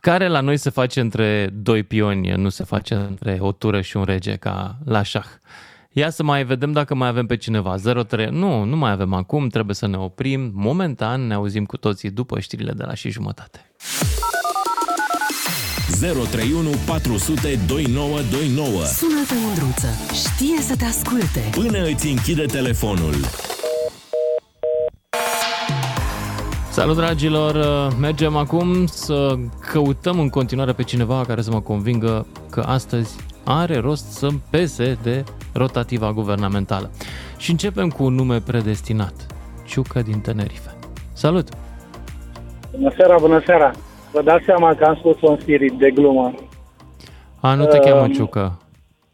care 0.00 0.28
la 0.28 0.40
noi 0.40 0.56
se 0.56 0.70
face 0.70 1.00
între 1.00 1.48
doi 1.52 1.82
pioni, 1.82 2.28
nu 2.28 2.48
se 2.48 2.64
face 2.64 2.94
între 2.94 3.36
o 3.40 3.52
tură 3.52 3.80
și 3.80 3.96
un 3.96 4.04
rege 4.04 4.36
ca 4.36 4.76
la 4.84 5.02
șah. 5.02 5.24
Ia 5.92 6.10
să 6.10 6.22
mai 6.22 6.44
vedem 6.44 6.72
dacă 6.72 6.94
mai 6.94 7.08
avem 7.08 7.26
pe 7.26 7.36
cineva. 7.36 7.74
03. 8.06 8.26
Nu, 8.30 8.64
nu 8.64 8.76
mai 8.76 8.90
avem 8.90 9.12
acum, 9.12 9.48
trebuie 9.48 9.74
să 9.74 9.86
ne 9.86 9.96
oprim. 9.96 10.50
Momentan 10.54 11.26
ne 11.26 11.34
auzim 11.34 11.64
cu 11.64 11.76
toții 11.76 12.10
după 12.10 12.40
știrile 12.40 12.72
de 12.72 12.82
la 12.82 12.94
și 12.94 13.10
jumătate. 13.10 13.70
031 16.00 16.70
400 16.86 17.58
2929. 17.66 18.84
Sună-te, 18.84 19.34
Mândruță. 19.44 19.86
Știe 20.12 20.60
să 20.60 20.76
te 20.76 20.84
asculte. 20.84 21.40
Până 21.50 21.84
îți 21.84 22.06
închide 22.06 22.44
telefonul. 22.44 23.14
Salut 26.70 26.96
dragilor, 26.96 27.56
mergem 27.98 28.36
acum 28.36 28.86
să 28.86 29.34
căutăm 29.72 30.18
în 30.18 30.28
continuare 30.28 30.72
pe 30.72 30.82
cineva 30.82 31.24
care 31.26 31.42
să 31.42 31.50
mă 31.50 31.60
convingă 31.60 32.26
că 32.50 32.60
astăzi 32.60 33.16
are 33.44 33.78
rost 33.78 34.10
să-mi 34.10 34.42
pese 34.50 34.98
de 35.02 35.24
rotativa 35.52 36.12
guvernamentală. 36.12 36.90
Și 37.38 37.50
începem 37.50 37.88
cu 37.88 38.04
un 38.04 38.14
nume 38.14 38.40
predestinat, 38.40 39.12
Ciucă 39.66 40.02
din 40.02 40.20
Tenerife. 40.20 40.70
Salut! 41.12 41.48
Bună 42.76 42.92
seara, 42.96 43.16
bună 43.20 43.42
seara. 43.46 43.70
Vă 44.12 44.22
dați 44.22 44.44
seama 44.44 44.74
că 44.74 44.84
am 44.84 44.94
spus 44.96 45.16
un 45.20 45.38
spirit 45.40 45.72
de 45.72 45.90
glumă. 45.90 46.34
A, 47.40 47.54
nu 47.54 47.64
te 47.64 47.76
Um, 47.78 47.84
cheamă 47.84 48.08
Ciucă. 48.14 48.58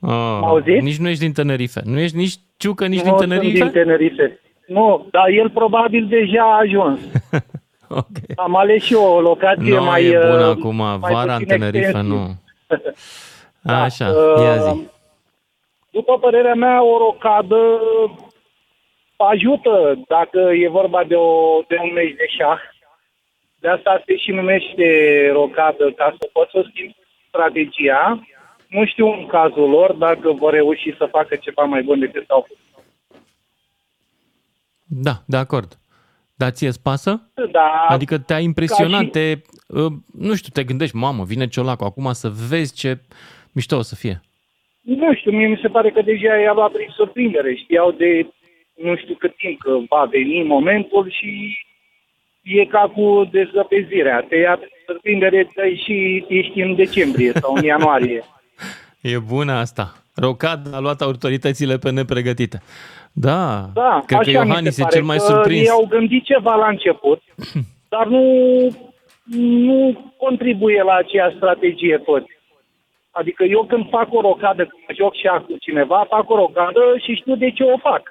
Oh, 0.00 0.38
auziți? 0.42 0.82
nici 0.84 0.96
nu 0.98 1.08
ești 1.08 1.20
din 1.24 1.32
Tenerife. 1.32 1.80
Nu 1.84 1.98
ești 1.98 2.16
nici 2.16 2.34
Ciucă, 2.56 2.86
nici 2.86 2.98
nu 2.98 3.04
din 3.04 3.14
sunt 3.16 3.28
Tenerife? 3.28 3.58
din 3.62 3.70
Tenerife. 3.72 4.40
Nu, 4.66 5.06
dar 5.10 5.28
el 5.28 5.50
probabil 5.50 6.06
deja 6.10 6.42
a 6.42 6.58
ajuns. 6.62 6.98
Ok. 7.88 8.06
Am 8.36 8.56
ales 8.56 8.82
și 8.82 8.92
eu 8.92 9.02
o 9.02 9.20
locație 9.20 9.74
Nu 9.76 9.84
mai... 9.84 10.04
e 10.04 10.18
bună 10.30 10.46
uh, 10.46 10.56
acum, 10.58 10.76
mai 10.76 10.98
vara 10.98 11.32
în 11.34 11.38
puțin 11.42 11.46
Tenerife, 11.46 11.78
extensiv. 11.84 12.10
nu. 12.12 12.34
Așa, 13.72 14.06
Uh, 14.08 14.42
ia 14.44 14.56
zi. 14.56 14.86
După 15.98 16.18
părerea 16.18 16.54
mea, 16.54 16.82
o 16.82 16.98
rocadă 16.98 17.60
ajută 19.16 19.98
dacă 20.08 20.38
e 20.38 20.68
vorba 20.68 21.04
de, 21.04 21.14
o, 21.14 21.60
de 21.68 21.76
un 21.82 21.92
meci 21.92 22.14
de 22.16 22.26
șah. 22.36 22.60
De 23.58 23.68
asta 23.68 24.02
se 24.06 24.16
și 24.16 24.30
numește 24.30 24.86
rocadă, 25.32 25.92
ca 25.92 26.16
să 26.20 26.28
poți 26.32 26.50
să 26.50 26.64
schimbi 26.68 26.96
strategia. 27.28 28.26
Nu 28.68 28.86
știu 28.86 29.06
în 29.06 29.26
cazul 29.26 29.68
lor 29.70 29.92
dacă 29.92 30.32
vor 30.32 30.52
reuși 30.52 30.94
să 30.98 31.08
facă 31.10 31.36
ceva 31.36 31.62
mai 31.62 31.82
bun 31.82 31.98
decât 31.98 32.30
au 32.30 32.40
făcut. 32.48 32.84
Da, 34.84 35.22
de 35.26 35.36
acord. 35.36 35.78
Dar 36.34 36.50
ție 36.50 36.66
îți 36.68 36.82
pasă? 36.82 37.30
Da, 37.50 37.86
Adică 37.88 38.18
te-a 38.18 38.38
impresionat, 38.38 39.00
ca 39.00 39.04
și- 39.04 39.10
te, 39.10 39.36
uh, 39.68 39.92
nu 40.12 40.34
știu, 40.34 40.50
te 40.52 40.64
gândești, 40.64 40.96
mamă, 40.96 41.24
vine 41.24 41.48
Ciolacu 41.48 41.84
acum 41.84 42.12
să 42.12 42.28
vezi 42.48 42.74
ce 42.74 43.00
mișto 43.52 43.76
o 43.76 43.82
să 43.82 43.94
fie. 43.94 44.20
Nu 44.86 45.14
știu, 45.14 45.30
mie 45.30 45.46
mi 45.46 45.58
se 45.62 45.68
pare 45.68 45.90
că 45.90 46.02
deja 46.02 46.34
i-a 46.34 46.52
luat 46.52 46.72
prin 46.72 46.88
surprindere. 46.96 47.54
Știau 47.54 47.90
de 47.90 48.26
nu 48.74 48.96
știu 48.96 49.14
cât 49.14 49.36
timp 49.36 49.58
că 49.58 49.70
va 49.88 50.04
veni 50.10 50.42
momentul 50.42 51.10
și 51.10 51.56
e 52.42 52.64
ca 52.64 52.92
cu 52.94 53.28
dezăpezirea. 53.30 54.24
Te 54.28 54.36
ia 54.36 54.56
prin 54.56 54.76
surprindere 54.86 55.50
dai 55.56 55.82
și 55.84 56.24
ești 56.28 56.60
în 56.60 56.74
decembrie 56.74 57.32
sau 57.32 57.54
în 57.54 57.64
ianuarie. 57.64 58.24
E 59.00 59.18
bună 59.18 59.52
asta. 59.52 59.92
Rocad 60.14 60.74
a 60.74 60.78
luat 60.78 61.00
autoritățile 61.00 61.76
pe 61.76 61.90
nepregătite. 61.90 62.62
Da, 63.12 63.70
Da, 63.74 64.02
cred 64.06 64.20
că 64.20 64.28
așa 64.28 64.42
mi 64.42 64.48
Iohannis 64.48 64.74
se 64.74 64.80
e 64.80 64.84
pare, 64.84 64.96
cel 64.96 65.04
mai 65.04 65.16
că 65.16 65.22
surprins. 65.22 65.60
Ei 65.60 65.68
au 65.68 65.86
gândit 65.88 66.24
ceva 66.24 66.54
la 66.54 66.68
început, 66.68 67.22
dar 67.94 68.06
nu, 68.06 68.22
nu 69.68 70.12
contribuie 70.16 70.82
la 70.82 70.94
aceeași 70.94 71.36
strategie 71.36 72.02
toți. 72.04 72.35
Adică 73.20 73.44
eu 73.44 73.64
când 73.64 73.88
fac 73.88 74.08
o 74.14 74.20
rocadă, 74.20 74.62
când 74.66 74.98
joc 74.98 75.14
și 75.14 75.26
cu 75.46 75.56
cineva, 75.60 76.06
fac 76.08 76.30
o 76.30 76.36
rocadă 76.36 76.80
și 77.04 77.14
știu 77.14 77.36
de 77.36 77.50
ce 77.50 77.62
o 77.62 77.78
fac. 77.78 78.02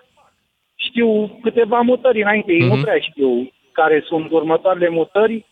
Știu 0.76 1.40
câteva 1.42 1.80
mutări 1.80 2.22
înainte, 2.22 2.52
ei 2.52 2.68
nu 2.68 2.74
Mhm. 2.74 2.82
prea 2.84 3.00
știu 3.00 3.52
care 3.72 4.04
sunt 4.08 4.32
următoarele 4.32 4.90
mutări. 4.90 5.46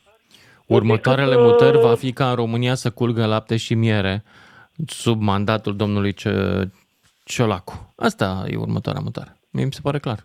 Următoarele 0.68 1.30
decât, 1.30 1.44
uh, 1.46 1.50
mutări 1.52 1.78
va 1.78 1.96
fi 1.96 2.12
ca 2.14 2.30
în 2.30 2.36
România 2.36 2.74
să 2.76 2.90
culgă 2.92 3.26
lapte 3.26 3.58
și 3.58 3.74
miere 3.74 4.24
sub 4.88 5.22
mandatul 5.22 5.76
domnului 5.76 6.14
Ce- 6.14 6.70
Ciolacu. 7.26 7.94
Asta 7.96 8.44
e 8.52 8.56
următoarea 8.56 9.02
mutare. 9.04 9.36
Mie 9.52 9.66
mi 9.66 9.72
se 9.74 9.80
pare 9.84 10.00
clar. 10.00 10.20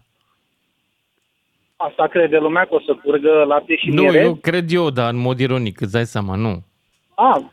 Asta 1.76 2.06
crede 2.06 2.38
lumea 2.38 2.64
că 2.64 2.74
o 2.74 2.80
să 2.80 2.94
curgă 3.04 3.44
lapte 3.46 3.76
și 3.76 3.88
Nu, 3.90 4.02
miere. 4.02 4.18
eu 4.18 4.34
cred 4.34 4.72
eu, 4.72 4.90
dar 4.90 5.12
în 5.12 5.18
mod 5.18 5.38
ironic, 5.38 5.80
îți 5.80 5.92
dai 5.92 6.04
seama, 6.04 6.34
nu. 6.34 6.62
A, 7.14 7.50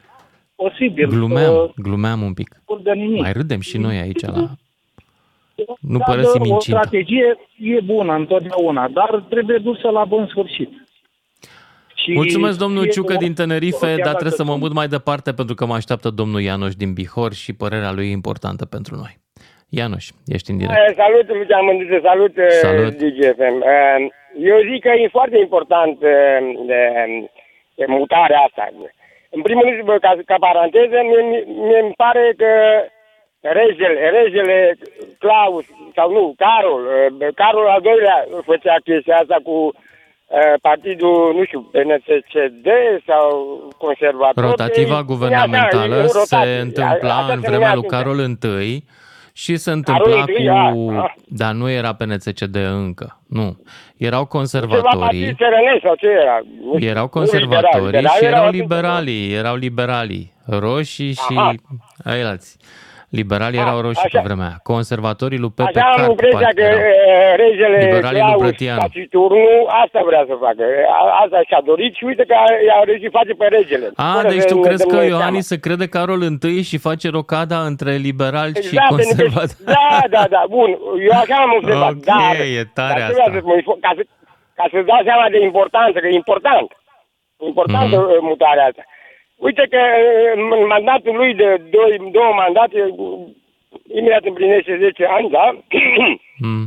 posibil. 0.56 1.08
Glumeam, 1.08 1.54
Uh, 1.56 1.70
glumeam 1.76 2.22
un 2.22 2.34
pic. 2.34 2.62
curgă 2.66 2.94
nimic. 2.94 3.22
Mai 3.22 3.32
râdem 3.34 3.60
și 3.60 3.78
noi 3.78 3.98
aici 3.98 4.22
la... 4.22 4.32
Nu 5.80 5.98
Da, 5.98 6.04
părăsim 6.04 6.42
da, 6.44 6.50
O 6.50 6.54
incinta. 6.54 6.80
strategie 6.82 7.38
e 7.60 7.80
bună 7.82 8.14
întotdeauna, 8.14 8.88
dar 8.88 9.26
trebuie 9.30 9.58
dusă 9.58 9.90
la 9.90 10.06
bun 10.06 10.28
sfârșit. 10.28 10.70
Și 11.96 12.12
Mulțumesc, 12.14 12.58
domnul 12.60 12.82
fie 12.82 12.92
Ciucă 12.92 13.14
că- 13.14 13.20
din 13.20 13.34
Tenerife, 13.34 13.86
chiar 13.86 13.96
dar 13.96 13.98
dacă 14.06 14.10
trebuie 14.22 14.32
să 14.42 14.44
mă 14.44 14.50
sunt- 14.50 14.62
mut 14.62 14.74
mai 14.74 14.88
departe 14.88 15.34
pentru 15.34 15.56
că 15.56 15.66
mă 15.66 15.74
așteaptă 15.74 16.10
domnul 16.10 16.42
Ianoș 16.42 16.74
din 16.76 16.94
Bihor 16.94 17.34
și 17.34 17.54
părerea 17.54 17.92
lui 17.92 18.08
e 18.08 18.12
importantă 18.12 18.66
pentru 18.66 18.96
noi. 18.96 19.14
Ianoș, 19.70 20.06
ești 20.36 20.52
în 20.52 20.58
direct. 20.58 20.78
Eh, 20.88 20.96
Salut, 20.96 21.28
Lucian 21.40 21.66
Mândruță, 21.66 22.00
salut, 22.04 22.38
eh, 22.38 22.50
Salut. 22.50 22.94
DGFM. 23.02 23.58
Eh, 23.74 24.08
Eu 24.52 24.58
zic 24.72 24.82
că 24.86 24.92
e 25.04 25.08
foarte 25.18 25.38
important 25.46 25.98
eh, 26.02 26.40
de- 26.70 27.30
de 27.76 27.86
mutarea 27.88 28.40
asta. 28.48 28.64
În 29.38 29.42
primul 29.48 29.64
rând, 29.66 29.82
bă, 29.90 29.96
ca, 30.06 30.12
ca 30.26 30.36
paranteză, 30.48 30.98
mie, 31.10 31.22
mie 31.66 31.80
îmi 31.86 31.98
pare 32.04 32.34
că 32.42 32.52
regele, 33.60 34.00
regele 34.20 34.58
Claus, 35.24 35.66
sau 35.98 36.08
nu, 36.12 36.24
Carol, 36.44 36.82
eh, 36.98 37.12
bă, 37.20 37.28
Carol 37.42 37.68
al 37.76 37.82
doilea 37.90 38.18
făcea 38.50 38.76
chestia 38.88 39.16
asta 39.22 39.38
cu 39.44 39.58
eh, 40.38 40.54
partidul, 40.62 41.34
nu 41.38 41.44
știu, 41.46 41.62
PNCCD 41.74 42.68
sau 43.10 43.24
conservator. 43.78 44.44
Rotativa 44.44 44.98
E- 44.98 45.06
e 45.06 45.10
guvernamentală 45.14 45.96
așa, 45.96 46.04
e 46.10 46.12
rotație. 46.22 46.54
se 46.54 46.60
întâmpla 46.68 47.16
Asta 47.18 47.34
în 47.34 47.42
se 47.42 47.48
vremea 47.50 47.74
numea 47.74 47.74
lui 47.78 47.86
atunci. 47.86 47.96
Carol 47.96 48.20
I 48.72 48.84
și 49.38 49.58
se 49.58 49.72
Carol 49.82 50.12
întâmpla 50.12 50.24
I, 50.42 50.46
cu... 50.46 50.52
a, 50.52 51.02
a. 51.02 51.14
Dar 51.28 51.54
nu 51.54 51.70
era 51.70 51.94
PNCCD 51.94 52.56
încă, 52.56 53.20
nu. 53.28 53.58
Erau 53.98 54.20
Ceva 54.20 54.26
conservatorii, 54.26 55.00
partid 55.00 55.36
SRN 55.38 55.80
sau 55.84 55.96
ce 55.96 56.08
era? 56.08 56.40
Nu 56.64 56.76
știu, 56.78 56.90
erau 56.90 57.04
nu 57.04 57.10
conservatorii 57.10 57.86
liberali, 57.86 58.08
și 58.18 58.26
erau 58.26 58.44
atunci- 58.46 58.60
liberalii, 58.62 59.34
erau 59.34 59.56
liberalii, 59.56 60.34
roșii 60.46 61.14
și 61.14 61.36
Aha. 61.38 61.54
ailalți. 62.04 62.58
Liberalii 63.22 63.60
erau 63.66 63.80
roșii 63.88 64.06
așa. 64.10 64.18
pe 64.20 64.26
vremea 64.28 64.48
aia. 64.50 64.60
Conservatorii 64.74 65.40
lui 65.44 65.52
Pepe 65.60 65.80
Așa 65.80 65.88
am 65.90 65.96
Carp, 65.98 66.10
impresia 66.10 66.40
parcă 66.40 66.62
că 66.62 66.66
erau. 66.68 66.80
e, 66.80 67.36
regele 67.44 67.78
Liberalii 67.86 68.22
lui 68.28 68.30
Claus 68.34 68.42
Brătianu. 68.44 68.80
Taciturnu 68.86 69.46
asta 69.84 70.00
vrea 70.10 70.24
să 70.30 70.36
facă. 70.46 70.64
A- 71.00 71.14
Asta 71.24 71.38
și-a 71.48 71.62
dorit 71.70 71.92
și 71.98 72.04
uite 72.10 72.24
că 72.30 72.36
i-a 72.68 72.80
reușit 72.90 73.12
face 73.20 73.34
pe 73.42 73.46
regele. 73.58 73.88
A, 73.96 74.12
Fără 74.16 74.28
deci 74.34 74.42
să 74.42 74.48
tu 74.54 74.60
ne 74.60 74.66
crezi 74.68 74.82
dăm 74.84 74.90
că 74.92 74.96
noi 74.96 75.08
Iohannis 75.14 75.46
se 75.52 75.58
crede 75.66 75.88
Carol 75.96 76.22
I 76.58 76.62
și 76.72 76.78
face 76.88 77.08
rocada 77.20 77.60
între 77.72 77.92
liberali 78.08 78.54
și 78.68 78.74
Exact, 78.76 78.88
pentru 78.90 79.06
că- 79.08 79.22
conservatori? 79.22 79.64
Da, 79.78 79.90
da, 80.16 80.24
da, 80.36 80.42
bun. 80.56 80.70
Eu 81.10 81.16
așa 81.24 81.36
am 81.46 81.52
observat. 81.60 81.94
Ok, 81.98 82.04
dar, 82.12 82.36
e 82.60 82.64
tare 82.80 83.00
dar 83.02 83.10
trebuie 83.10 83.26
asta. 83.28 83.40
Să, 83.40 83.42
mă- 83.50 83.78
ca, 83.86 83.92
să, 83.98 84.04
ca 84.60 84.66
să-ți 84.72 84.88
dau 84.92 85.02
seama 85.10 85.26
de 85.36 85.40
importanță, 85.50 85.96
că 86.00 86.08
e 86.08 86.22
important. 86.24 86.68
Importantă 87.52 87.96
Mhm. 88.00 88.08
mm 88.20 88.26
mutarea 88.32 88.66
asta. 88.72 88.84
Uite 89.48 89.66
că 89.70 89.82
în 90.36 90.68
mandatul 90.68 91.16
lui 91.16 91.34
de 91.34 91.62
doi, 91.70 92.10
două 92.12 92.32
mandate, 92.34 92.80
imediat 93.98 94.24
împlinește 94.24 94.78
10 94.78 95.06
ani, 95.06 95.30
da? 95.30 95.46
Mm. 96.48 96.66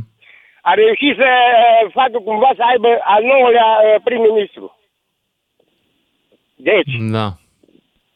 a 0.61 0.73
reușit 0.73 1.15
să 1.15 1.29
uh, 1.29 1.91
facă 1.93 2.17
cumva 2.19 2.51
să 2.55 2.63
aibă 2.71 2.91
al 3.13 3.23
nouălea 3.23 3.69
uh, 3.79 3.95
prim-ministru. 4.03 4.77
Deci, 6.55 6.93
Da. 7.17 7.27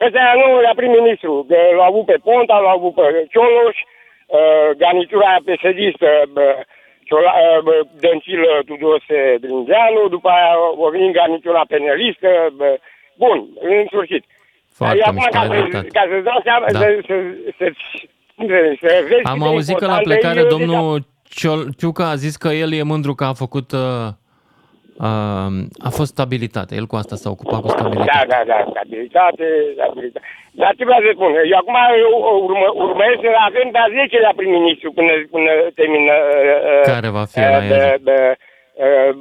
ăsta 0.05 0.19
e 0.19 0.31
al 0.31 0.39
nouălea 0.45 0.73
prim-ministru. 0.75 1.45
Că 1.49 1.57
L-au 1.75 1.87
avut 1.87 2.05
pe 2.05 2.17
Ponta, 2.23 2.57
l-au 2.59 2.75
avut 2.77 2.93
pe 2.93 3.27
Cioloș, 3.31 3.77
uh, 3.81 4.69
garnitura 4.77 5.27
aia 5.27 5.45
PSD-istă, 5.45 6.09
bă, 6.35 6.47
Ciola, 7.07 7.33
uh, 7.41 7.61
bă, 7.65 7.75
Dăncilă 7.99 8.51
Tudose 8.65 9.19
Dringeanu, 9.43 10.07
după 10.15 10.29
aia 10.29 10.53
o 10.85 10.89
venit 10.89 11.13
garnitura 11.13 11.63
penelistă, 11.67 12.29
bă, 12.57 12.69
bun, 13.17 13.37
în 13.59 13.85
sfârșit. 13.91 14.23
Foarte 14.79 14.97
Dar 14.97 15.07
acum, 15.07 15.15
mișto, 15.15 15.31
ca, 15.31 15.39
ai 15.39 15.47
să, 15.47 15.53
dreptate. 15.53 15.87
ca 15.97 16.03
să-ți 16.11 16.23
dau 16.29 16.39
seama, 16.47 16.65
Da. 16.71 16.79
să, 16.79 16.85
să, 17.07 17.15
să, 17.57 17.65
să, 18.47 18.57
să 18.81 18.87
vezi 19.09 19.23
Am 19.23 19.33
cât 19.37 19.41
de 19.43 19.47
auzit 19.53 19.77
că 19.77 19.85
la 19.85 19.91
importantă 19.97 20.09
plecare 20.09 20.39
e, 20.39 20.53
domnul 20.55 21.05
Ciol- 21.39 21.69
Ciucă 21.79 22.03
a 22.03 22.15
zis 22.15 22.35
că 22.43 22.47
el 22.63 22.73
e 22.73 22.83
mândru 22.83 23.13
că 23.13 23.23
a 23.23 23.33
făcut... 23.33 23.71
Uh, 23.71 24.07
uh, 25.07 25.51
a 25.87 25.89
fost 25.97 26.11
stabilitate. 26.11 26.75
El 26.75 26.85
cu 26.85 26.95
asta 26.95 27.15
s-a 27.15 27.29
ocupat 27.29 27.59
cu 27.61 27.67
Da, 27.67 27.73
stabilitate. 27.77 28.27
da, 28.33 28.41
da, 28.51 28.57
stabilitate, 28.69 29.45
stabilitate. 29.77 30.25
Dar 30.61 30.71
ce 30.77 30.83
vreau 30.87 31.01
să 31.05 31.09
spun? 31.15 31.31
Eu 31.51 31.57
acum 31.61 31.75
eu 32.05 32.11
urmă, 32.49 32.67
urmăresc 32.85 33.19
să 33.25 33.29
avem 33.49 33.67
pe 33.75 33.79
a 33.85 33.87
10-lea 33.97 34.33
prim-ministru 34.39 34.89
până, 34.97 35.11
până 35.35 35.51
termină 35.79 36.13
uh, 36.13 36.81
Care 36.93 37.09
va 37.17 37.23
fi 37.33 37.39
uh, 37.39 37.49
la 37.55 37.59
de, 37.59 37.75
el? 37.75 37.99
de, 38.09 38.17
uh, 38.85 39.11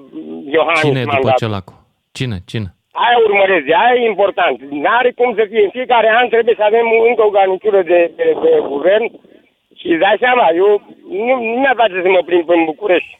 Iohannis 0.57 0.80
Cine 0.84 1.00
după 1.03 1.12
mandatul. 1.12 1.40
Ciolacu? 1.46 1.72
Cine? 2.18 2.36
Cine? 2.53 2.68
Aia 3.05 3.18
urmăresc, 3.28 3.64
de 3.64 3.74
aia 3.74 4.00
e 4.00 4.12
important. 4.14 4.57
N-are 4.82 5.11
cum 5.18 5.34
să 5.38 5.44
fie. 5.50 5.62
În 5.64 5.70
fiecare 5.78 6.09
an 6.20 6.28
trebuie 6.28 6.55
să 6.59 6.64
avem 6.66 6.86
încă 7.09 7.22
o 7.24 7.34
garnitură 7.38 7.82
de, 7.82 8.11
de, 8.16 8.36
de 8.42 8.53
guvern 8.72 9.05
și 9.78 9.86
îți 9.92 10.03
dai 10.05 10.16
seama, 10.24 10.46
eu 10.62 10.70
nu, 11.26 11.34
nu 11.50 11.59
mi-ar 11.61 11.74
place 11.74 12.03
să 12.03 12.09
mă 12.09 12.22
plimb 12.28 12.48
în 12.48 12.64
București. 12.64 13.18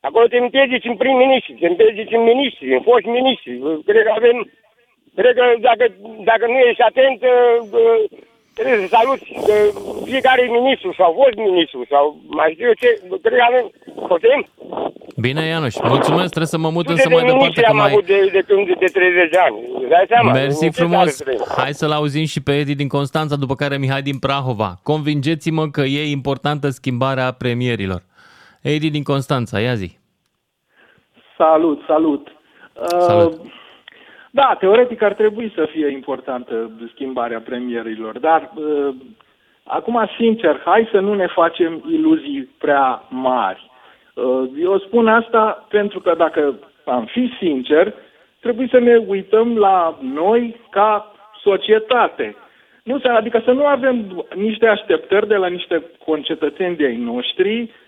Acolo 0.00 0.26
te 0.26 0.36
împiedici 0.36 0.90
în 0.90 0.96
prim-ministri, 0.96 1.60
te 1.60 1.66
împiedici 1.66 2.16
în 2.18 2.22
ministri, 2.22 2.74
în 2.74 2.82
foști 2.82 3.08
ministri. 3.08 3.52
Cred 3.86 4.04
că 4.04 4.12
avem, 4.14 4.50
cred 5.16 5.34
că 5.34 5.44
dacă, 5.68 5.84
dacă 6.30 6.44
nu 6.46 6.58
ești 6.58 6.82
atent, 6.82 7.22
uh, 7.22 8.18
trebuie 8.54 8.78
să 8.82 8.96
saluți 8.96 9.26
uh, 9.36 9.68
fiecare 10.04 10.42
ministru 10.58 10.94
sau 10.98 11.08
fost 11.20 11.36
ministru 11.48 11.80
sau 11.92 12.04
mai 12.38 12.50
știu 12.52 12.66
eu 12.66 12.76
ce, 12.82 12.88
cred 13.22 13.38
că 13.40 13.44
avem, 13.50 13.66
putem? 14.12 14.40
Bine, 15.16 15.42
Ianuș, 15.46 15.74
mulțumesc, 15.94 16.30
trebuie 16.36 16.54
să 16.56 16.58
mă 16.58 16.70
mut 16.70 16.86
însă 16.88 17.02
Sute 17.02 17.14
de 17.14 17.20
mai 17.20 17.24
departe 17.24 17.42
miniștri 17.42 17.64
că 17.64 17.70
am 17.70 17.76
mai... 17.76 17.90
avut 17.90 18.06
de, 18.06 18.18
de 18.32 18.42
când 18.48 18.66
de 18.66 18.88
30 18.92 19.30
de 19.30 19.38
ani. 19.46 19.56
Îți 19.80 19.88
dai 19.88 20.04
seama? 20.08 20.32
Mersi 20.32 20.64
În 20.64 20.70
ce 20.70 20.80
frumos. 20.80 21.16
țară 21.16 21.30
trăim? 21.30 21.40
Hai 21.56 21.72
să-l 21.72 21.90
auzim 21.90 22.24
și 22.24 22.42
pe 22.42 22.52
Edi 22.58 22.74
din 22.74 22.88
Constanța, 22.88 23.36
după 23.36 23.54
care 23.54 23.76
Mihai 23.76 24.02
din 24.02 24.18
Prahova. 24.18 24.70
Convingeți-mă 24.82 25.64
că 25.68 25.80
e 25.80 26.10
importantă 26.10 26.68
schimbarea 26.68 27.32
premierilor. 27.32 28.02
Edi 28.62 28.90
din 28.90 29.02
Constanța, 29.02 29.60
ia 29.60 29.74
zi. 29.74 29.98
Salut, 31.36 31.82
salut. 31.86 32.28
Salut. 32.98 33.32
Uh, 33.32 33.52
da, 34.34 34.56
teoretic 34.58 35.02
ar 35.02 35.12
trebui 35.14 35.52
să 35.54 35.64
fie 35.70 35.88
importantă 35.88 36.70
schimbarea 36.92 37.40
premierilor, 37.40 38.18
dar 38.18 38.50
uh, 38.54 38.94
acum, 39.64 40.08
sincer, 40.18 40.60
hai 40.64 40.88
să 40.92 41.00
nu 41.00 41.14
ne 41.14 41.26
facem 41.26 41.82
iluzii 41.90 42.48
prea 42.58 43.02
mari. 43.08 43.70
Uh, 44.14 44.50
eu 44.58 44.78
spun 44.78 45.08
asta 45.08 45.66
pentru 45.68 46.00
că 46.00 46.14
dacă 46.16 46.54
am 46.84 47.04
fi 47.04 47.32
sincer, 47.38 47.94
trebuie 48.40 48.68
să 48.70 48.78
ne 48.78 48.96
uităm 48.96 49.56
la 49.58 49.98
noi 50.02 50.56
ca 50.70 51.12
societate. 51.42 52.36
Nu, 52.82 52.98
se- 52.98 53.08
adică 53.08 53.42
să 53.44 53.52
nu 53.52 53.66
avem 53.66 54.24
niște 54.34 54.66
așteptări 54.66 55.28
de 55.28 55.36
la 55.36 55.46
niște 55.46 55.82
concetățeni 56.04 56.76
de 56.76 56.84
ai 56.84 56.96
noștri, 56.96 57.60
uh, 57.62 57.68
b- 57.68 57.83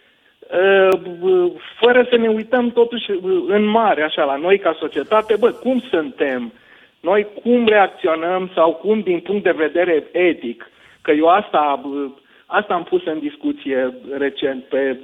fără 1.80 2.06
să 2.10 2.16
ne 2.16 2.28
uităm 2.28 2.70
totuși 2.70 3.10
uh, 3.10 3.44
în 3.46 3.64
mare, 3.64 4.02
așa, 4.02 4.24
la 4.24 4.36
noi 4.36 4.58
ca 4.58 4.76
societate, 4.78 5.36
bă, 5.36 5.50
cum 5.50 5.82
suntem, 5.90 6.52
noi 7.00 7.26
cum 7.42 7.66
reacționăm 7.66 8.50
sau 8.54 8.72
cum 8.72 9.00
din 9.00 9.20
punct 9.20 9.42
de 9.42 9.50
vedere 9.50 10.06
etic, 10.12 10.70
că 11.02 11.10
eu 11.10 11.26
asta, 11.26 11.80
b- 11.82 12.20
asta 12.46 12.74
am 12.74 12.82
pus 12.82 13.06
în 13.06 13.18
discuție 13.18 13.94
recent 14.18 14.64
pe 14.64 15.00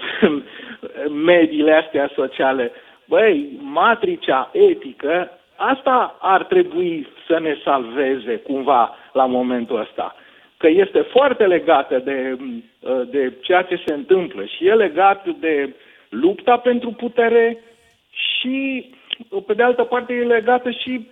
mediile 1.27 1.73
astea 1.73 2.11
sociale. 2.15 2.73
Băi, 3.05 3.59
matricea 3.61 4.51
etică, 4.53 5.31
asta 5.57 6.17
ar 6.21 6.45
trebui 6.45 7.07
să 7.27 7.39
ne 7.41 7.57
salveze 7.65 8.37
cumva 8.37 8.97
la 9.13 9.27
momentul 9.27 9.81
ăsta. 9.81 10.17
Că 10.63 10.69
este 10.69 11.01
foarte 11.01 11.47
legată 11.47 11.99
de, 11.99 12.37
de 13.11 13.33
ceea 13.41 13.63
ce 13.63 13.83
se 13.87 13.93
întâmplă 13.95 14.45
și 14.45 14.67
e 14.67 14.75
legat 14.75 15.27
de 15.29 15.75
lupta 16.09 16.57
pentru 16.57 16.91
putere 16.91 17.59
și, 18.11 18.91
pe 19.47 19.55
de 19.55 19.63
altă 19.63 19.85
parte, 19.85 20.13
e 20.13 20.23
legată 20.25 20.71
și 20.71 21.09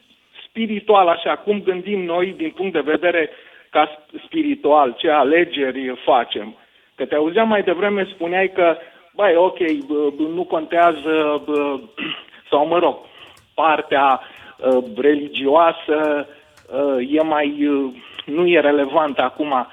spiritual, 0.48 1.08
așa, 1.08 1.36
cum 1.36 1.62
gândim 1.62 2.04
noi 2.04 2.34
din 2.36 2.50
punct 2.50 2.72
de 2.72 2.80
vedere 2.80 3.30
ca 3.70 4.04
spiritual, 4.24 4.94
ce 4.98 5.10
alegeri 5.10 6.00
facem. 6.04 6.56
Că 6.94 7.04
te 7.04 7.14
auzeam 7.14 7.48
mai 7.48 7.62
devreme, 7.62 8.04
spuneai 8.04 8.52
că, 8.54 8.76
băi, 9.14 9.34
ok, 9.36 9.58
bă, 9.86 10.10
bă, 10.16 10.22
nu 10.22 10.44
contează, 10.44 11.42
bă, 11.44 11.80
sau 12.50 12.66
mă 12.66 12.78
rog, 12.78 12.96
partea 13.54 14.20
uh, 14.20 14.84
religioasă 14.96 16.28
uh, 16.72 17.12
e 17.12 17.22
mai, 17.22 17.66
uh, 17.66 17.92
nu 18.34 18.46
e 18.46 18.60
relevantă 18.60 19.22
acum. 19.22 19.66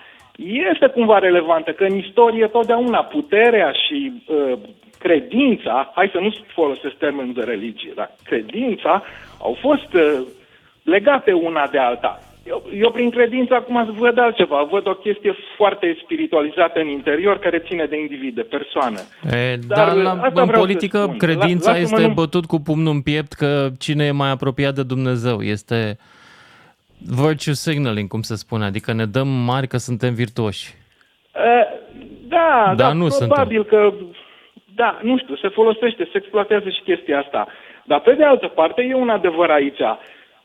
Este 0.74 0.88
cumva 0.88 1.18
relevantă, 1.20 1.72
că 1.72 1.84
în 1.84 1.96
istorie 1.98 2.48
totdeauna 2.48 3.04
puterea 3.04 3.72
și 3.72 4.24
uh, 4.26 4.58
credința, 5.00 5.92
hai 5.96 6.10
să 6.12 6.20
nu 6.22 6.34
folosesc 6.54 6.96
termenul 6.96 7.34
de 7.34 7.42
religie, 7.44 7.92
dar 7.96 8.12
credința 8.24 9.04
au 9.42 9.58
fost 9.62 9.94
uh, 9.94 10.20
legate 10.84 11.32
una 11.32 11.68
de 11.72 11.78
alta. 11.78 12.20
Eu, 12.48 12.64
eu 12.78 12.92
prin 12.92 13.10
credință 13.10 13.54
acum 13.54 13.96
văd 13.98 14.18
altceva, 14.20 14.68
văd 14.72 14.88
o 14.88 14.94
chestie 14.94 15.36
foarte 15.58 15.98
spiritualizată 16.04 16.80
în 16.80 16.88
interior 16.88 17.38
care 17.40 17.58
ține 17.68 17.86
de 17.86 18.00
individ, 18.00 18.36
de 18.36 18.42
persoană. 18.42 19.00
E, 19.32 19.56
Dar, 19.68 19.88
dar 19.88 19.96
la, 19.96 20.10
asta 20.12 20.26
în 20.26 20.32
vreau 20.34 20.46
să 20.48 20.58
politică 20.58 20.98
spun. 21.02 21.18
credința 21.18 21.72
La- 21.72 21.78
lasă-mă 21.80 21.98
este 22.00 22.08
nu- 22.08 22.14
bătut 22.14 22.46
cu 22.46 22.60
pumnul 22.60 22.94
în 22.94 23.02
piept 23.02 23.32
că 23.34 23.68
cine 23.80 24.06
e 24.06 24.12
mai 24.12 24.30
apropiat 24.32 24.74
de 24.76 24.84
Dumnezeu. 24.84 25.42
Este 25.42 25.98
virtue 26.98 27.54
signaling, 27.54 28.10
cum 28.10 28.22
se 28.22 28.36
spune, 28.36 28.66
adică 28.66 28.94
ne 28.94 29.06
dăm 29.06 29.28
mari 29.28 29.68
că 29.68 29.78
suntem 29.78 30.14
virtuoși. 30.14 30.74
Uh, 31.36 31.86
Da, 32.28 32.74
Da, 32.76 32.88
da, 32.88 32.94
nu 32.94 33.08
probabil 33.08 33.64
că, 33.66 33.94
da, 34.76 35.00
nu 35.02 35.18
știu, 35.18 35.36
se 35.36 35.48
folosește, 35.48 36.04
se 36.12 36.18
exploatează 36.18 36.70
și 36.70 36.82
chestia 36.82 37.20
asta. 37.20 37.48
Dar 37.86 38.00
pe 38.00 38.14
de 38.14 38.24
altă 38.24 38.48
parte 38.48 38.82
e 38.82 38.94
un 38.94 39.10
adevăr 39.10 39.50
aici. 39.50 39.82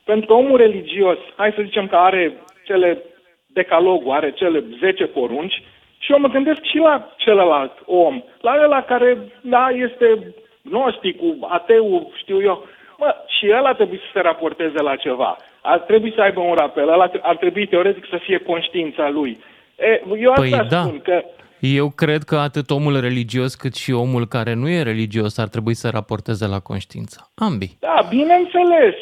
Pentru 0.05 0.26
că 0.26 0.32
omul 0.32 0.57
religios, 0.57 1.18
hai 1.36 1.53
să 1.57 1.62
zicem 1.64 1.86
că 1.86 1.96
are 1.96 2.32
cele 2.64 2.98
decalogul, 3.46 4.12
are 4.12 4.32
cele 4.32 4.64
10 4.78 5.05
porunci 5.05 5.62
și 5.98 6.12
eu 6.12 6.18
mă 6.18 6.28
gândesc 6.28 6.62
și 6.62 6.76
la 6.76 7.09
celălalt 7.16 7.72
om, 7.84 8.22
la 8.40 8.59
ăla 8.64 8.82
care, 8.82 9.18
da, 9.40 9.68
este 9.68 10.34
gnosticul, 10.62 11.36
ateu, 11.48 12.12
știu 12.16 12.42
eu. 12.42 12.66
Mă, 12.98 13.14
și 13.38 13.53
ăla 13.59 13.74
trebuie 13.74 13.98
să 13.98 14.11
se 14.12 14.20
raporteze 14.20 14.82
la 14.82 14.96
ceva. 14.96 15.36
Ar 15.62 15.78
trebui 15.78 16.12
să 16.14 16.20
aibă 16.20 16.40
un 16.40 16.54
rapel, 16.54 16.88
ăla 16.88 17.10
ar 17.22 17.36
trebui 17.36 17.66
teoretic 17.66 18.04
să 18.10 18.18
fie 18.22 18.38
conștiința 18.38 19.08
lui. 19.08 19.38
E, 19.78 20.02
eu 20.18 20.32
Păi 20.32 20.52
asta 20.52 20.64
da. 20.64 20.82
spun, 20.82 21.00
că 21.00 21.24
Eu 21.60 21.90
cred 21.90 22.22
că 22.22 22.36
atât 22.36 22.70
omul 22.70 23.00
religios 23.00 23.54
cât 23.54 23.74
și 23.74 23.92
omul 23.92 24.26
care 24.26 24.54
nu 24.54 24.68
e 24.68 24.82
religios 24.82 25.38
ar 25.38 25.48
trebui 25.48 25.74
să 25.74 25.88
raporteze 25.88 26.46
la 26.46 26.60
conștiință. 26.60 27.30
Ambii. 27.34 27.76
Da, 27.80 28.06
bineînțeles. 28.08 28.94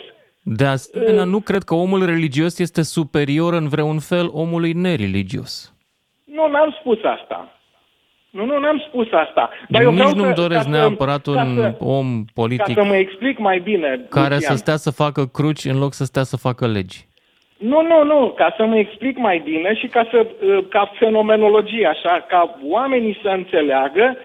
De 0.43 0.65
asemenea, 0.65 1.25
nu 1.25 1.41
cred 1.41 1.63
că 1.63 1.75
omul 1.75 2.05
religios 2.05 2.59
este 2.59 2.83
superior 2.83 3.53
în 3.53 3.69
vreun 3.69 3.99
fel 3.99 4.31
omului 4.33 4.73
nereligios. 4.73 5.75
Nu, 6.25 6.49
n-am 6.49 6.77
spus 6.81 6.99
asta. 7.03 7.60
Nu, 8.31 8.45
nu, 8.45 8.59
n-am 8.59 8.83
spus 8.89 9.07
asta. 9.13 9.51
Dar 9.69 9.83
eu 9.83 9.91
Nici 9.91 9.99
vreau 9.99 10.15
nu-mi 10.15 10.35
să, 10.35 10.41
doresc 10.41 10.65
ca 10.65 10.71
să- 10.71 10.77
neapărat 10.77 11.23
ca 11.23 11.31
un 11.43 11.55
să- 11.57 11.75
om 11.79 12.25
politic 12.35 12.75
Ca 12.75 12.83
să 12.83 12.89
mă 12.89 12.97
explic 12.97 13.39
mai 13.39 13.59
bine, 13.59 14.01
care 14.11 14.35
Lucian. 14.35 14.51
să 14.51 14.57
stea 14.57 14.77
să 14.77 14.91
facă 14.91 15.25
cruci 15.33 15.65
în 15.65 15.79
loc 15.79 15.93
să 15.93 16.05
stea 16.05 16.23
să 16.23 16.37
facă 16.37 16.67
legi. 16.67 17.09
Nu, 17.59 17.83
nu, 17.83 18.05
nu, 18.05 18.33
ca 18.37 18.55
să 18.57 18.65
mă 18.65 18.77
explic 18.77 19.17
mai 19.19 19.41
bine 19.45 19.75
și 19.75 19.87
ca, 19.87 20.09
să, 20.11 20.27
uh, 20.47 20.65
ca 20.69 20.93
fenomenologie, 20.99 21.87
așa, 21.87 22.25
ca 22.29 22.59
oamenii 22.69 23.19
să 23.23 23.29
înțeleagă 23.29 24.17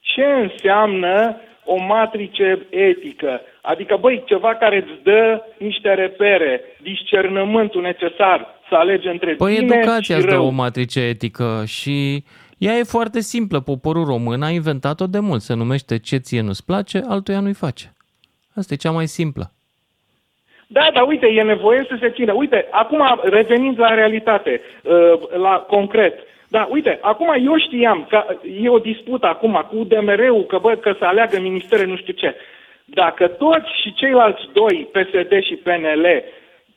ce 0.00 0.22
înseamnă 0.42 1.36
o 1.64 1.76
matrice 1.84 2.66
etică. 2.70 3.40
Adică, 3.62 3.96
băi, 4.00 4.22
ceva 4.26 4.54
care 4.54 4.76
îți 4.76 5.02
dă 5.02 5.42
niște 5.58 5.94
repere, 5.94 6.60
discernământul 6.82 7.82
necesar 7.82 8.46
să 8.68 8.74
alegi 8.74 9.06
între 9.08 9.34
Păi 9.34 9.54
bine 9.58 9.76
educația 9.76 10.00
și 10.00 10.12
îți 10.20 10.26
dă 10.26 10.32
rău. 10.34 10.46
o 10.46 10.50
matrice 10.50 11.00
etică 11.00 11.62
și 11.66 12.24
ea 12.64 12.76
e 12.76 12.82
foarte 12.82 13.20
simplă. 13.20 13.60
Poporul 13.60 14.04
român 14.04 14.42
a 14.42 14.50
inventat-o 14.50 15.06
de 15.06 15.18
mult. 15.18 15.40
Se 15.40 15.54
numește 15.54 15.98
ce 15.98 16.16
ție 16.16 16.40
nu-ți 16.40 16.64
place, 16.64 17.02
altuia 17.08 17.40
nu-i 17.40 17.62
face. 17.66 17.92
Asta 18.54 18.74
e 18.74 18.76
cea 18.76 18.90
mai 18.90 19.06
simplă. 19.06 19.50
Da, 20.66 20.90
dar 20.94 21.06
uite, 21.06 21.26
e 21.26 21.42
nevoie 21.42 21.86
să 21.88 21.96
se 22.00 22.10
țină. 22.10 22.32
Uite, 22.32 22.66
acum 22.70 23.20
revenind 23.22 23.78
la 23.78 23.94
realitate, 23.94 24.60
uh, 24.82 25.12
la 25.36 25.54
concret. 25.68 26.18
Da, 26.48 26.68
uite, 26.70 26.98
acum 27.00 27.28
eu 27.46 27.58
știam 27.58 28.06
că 28.08 28.24
e 28.62 28.68
o 28.68 28.78
dispută 28.78 29.26
acum 29.26 29.66
cu 29.68 29.84
DMR-ul, 29.84 30.44
că 30.44 30.58
bă, 30.58 30.74
că 30.74 30.94
să 30.98 31.04
aleagă 31.04 31.40
ministere 31.40 31.84
nu 31.84 31.96
știu 31.96 32.12
ce. 32.12 32.34
Dacă 32.84 33.26
toți 33.26 33.70
și 33.82 33.94
ceilalți 33.94 34.42
doi, 34.52 34.88
PSD 34.92 35.42
și 35.42 35.54
PNL, 35.54 36.06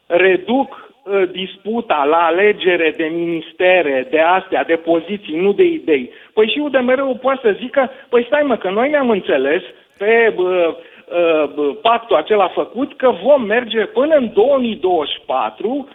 reduc 0.06 0.70
uh, 0.70 0.85
disputa 1.32 2.03
la 2.10 2.18
alegere 2.18 2.93
de 2.97 3.03
ministere, 3.03 4.08
de 4.10 4.20
astea, 4.20 4.64
de 4.64 4.76
poziții, 4.76 5.36
nu 5.36 5.53
de 5.53 5.64
idei, 5.64 6.12
păi 6.34 6.49
și 6.49 6.60
UDMR-ul 6.60 7.18
poate 7.22 7.39
să 7.43 7.58
zică, 7.60 7.91
păi 8.10 8.24
stai 8.26 8.43
mă, 8.45 8.58
că 8.58 8.70
noi 8.70 8.89
ne-am 8.89 9.10
înțeles 9.10 9.62
pe 9.97 10.34
bă, 10.36 10.76
uh, 10.76 11.53
bă, 11.56 11.74
pactul 11.82 12.16
acela 12.16 12.47
făcut 12.47 12.97
că 12.97 13.14
vom 13.24 13.41
merge 13.43 13.86
până 13.86 14.16
în 14.16 14.32
2024 14.34 15.89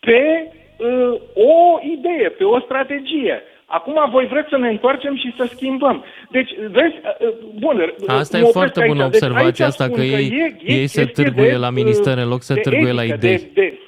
pe 0.00 0.52
uh, 0.78 1.20
o 1.34 1.78
idee, 1.82 2.28
pe 2.28 2.44
o 2.44 2.60
strategie. 2.60 3.42
Acum 3.66 4.10
voi 4.10 4.26
vreți 4.26 4.48
să 4.48 4.56
ne 4.56 4.68
întoarcem 4.68 5.16
și 5.16 5.34
să 5.36 5.44
schimbăm. 5.44 6.04
Deci, 6.30 6.50
vezi, 6.70 6.94
uh, 7.20 7.28
uh, 7.28 7.34
bun, 7.58 7.94
Asta 8.06 8.38
mă 8.38 8.44
e 8.44 8.48
opresc 8.48 8.52
foarte 8.52 8.80
aici. 8.80 8.90
bună 8.90 9.02
Deci, 9.02 9.12
observație 9.12 9.46
aici 9.46 9.60
asta, 9.60 9.84
spun 9.84 9.96
că 9.96 10.02
ei, 10.02 10.28
e, 10.32 10.72
e 10.72 10.72
ei 10.72 10.86
se 10.86 11.04
chestie 11.04 11.24
târguie 11.24 11.50
de, 11.50 11.56
la 11.56 11.66
uh, 11.66 11.72
ministere 11.74 12.20
în 12.20 12.28
loc 12.28 12.42
să 12.42 12.54
de 12.54 12.60
târguie 12.60 12.92
la 12.92 13.02
etică, 13.04 13.26
idei. 13.26 13.36
De, 13.36 13.50
de, 13.60 13.78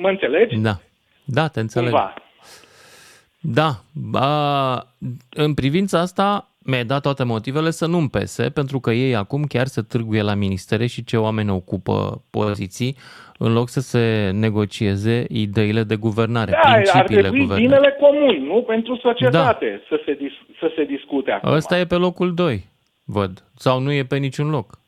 mă 0.00 0.08
înțelegi? 0.08 0.56
Da. 0.56 0.80
Da, 1.24 1.48
te 1.48 1.60
înțeleg. 1.60 1.90
Cumva. 1.90 2.14
Da, 3.40 3.70
a, 4.12 4.86
în 5.30 5.54
privința 5.54 5.98
asta 6.00 6.48
mi-ai 6.64 6.84
dat 6.84 7.02
toate 7.02 7.24
motivele 7.24 7.70
să 7.70 7.86
nu-mi 7.86 8.08
pese, 8.08 8.50
pentru 8.50 8.80
că 8.80 8.90
ei 8.90 9.14
acum 9.16 9.44
chiar 9.44 9.66
se 9.66 9.82
târguie 9.82 10.22
la 10.22 10.34
ministere 10.34 10.86
și 10.86 11.04
ce 11.04 11.16
oameni 11.16 11.50
ocupă 11.50 12.22
poziții, 12.30 12.96
în 13.38 13.52
loc 13.52 13.68
să 13.68 13.80
se 13.80 14.30
negocieze 14.34 15.24
ideile 15.28 15.82
de 15.82 15.96
guvernare, 15.96 16.50
Da, 16.50 16.58
ar 16.68 16.74
principiile 16.74 17.20
trebui 17.20 17.38
guvernării. 17.40 17.66
binele 17.66 17.96
comun, 18.00 18.44
nu? 18.44 18.62
Pentru 18.62 18.96
societate 19.02 19.82
să, 19.88 20.00
se 20.04 20.12
dis- 20.14 20.58
să 20.58 20.72
se 20.76 20.84
discute 20.84 21.30
acum. 21.30 21.52
Ăsta 21.52 21.78
e 21.78 21.84
pe 21.86 21.94
locul 21.94 22.34
2, 22.34 22.66
văd. 23.04 23.44
Sau 23.56 23.80
nu 23.80 23.92
e 23.92 24.04
pe 24.04 24.16
niciun 24.16 24.50
loc. 24.50 24.78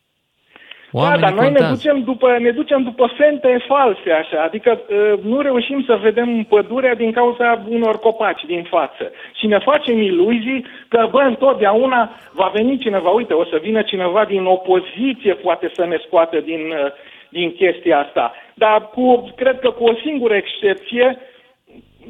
Da, 0.92 0.98
Oamenii 0.98 1.20
dar 1.20 1.32
noi 1.32 1.50
ne 1.50 1.58
contează. 1.58 1.74
ducem, 1.74 2.02
după, 2.02 2.36
ne 2.38 2.50
ducem 2.50 2.82
după 2.82 3.10
fente 3.16 3.64
false, 3.66 4.10
așa, 4.10 4.42
adică 4.42 4.80
uh, 4.80 5.18
nu 5.22 5.40
reușim 5.40 5.84
să 5.86 5.98
vedem 6.02 6.42
pădurea 6.48 6.94
din 6.94 7.12
cauza 7.12 7.64
unor 7.68 7.98
copaci 7.98 8.44
din 8.46 8.62
față. 8.62 9.10
Și 9.38 9.46
ne 9.46 9.58
facem 9.58 10.00
iluzii 10.00 10.66
că, 10.88 11.08
bă, 11.10 11.20
întotdeauna 11.20 12.10
va 12.32 12.50
veni 12.54 12.78
cineva, 12.78 13.08
uite, 13.08 13.32
o 13.32 13.44
să 13.44 13.58
vină 13.62 13.82
cineva 13.82 14.24
din 14.24 14.44
opoziție, 14.44 15.34
poate 15.34 15.70
să 15.74 15.84
ne 15.86 15.98
scoată 16.06 16.40
din, 16.40 16.60
uh, 16.60 16.92
din 17.28 17.52
chestia 17.52 17.98
asta. 17.98 18.32
Dar 18.54 18.88
cu, 18.94 19.32
cred 19.36 19.58
că 19.58 19.70
cu 19.70 19.84
o 19.84 19.94
singură 20.04 20.34
excepție, 20.34 21.18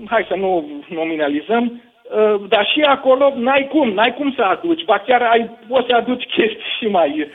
hai 0.07 0.25
să 0.29 0.35
nu 0.35 0.65
nominalizăm, 0.89 1.65
uh, 1.73 2.41
dar 2.49 2.67
și 2.67 2.81
acolo 2.81 3.33
n-ai 3.37 3.69
cum, 3.71 3.89
n-ai 3.93 4.15
cum 4.15 4.33
să 4.37 4.43
aduci, 4.43 4.85
ba 4.85 4.99
chiar 5.07 5.23
ai, 5.23 5.51
poți 5.69 5.87
să 5.89 5.95
aduci 5.95 6.25
chestii 6.35 6.77
și 6.79 6.87
mai, 6.87 7.29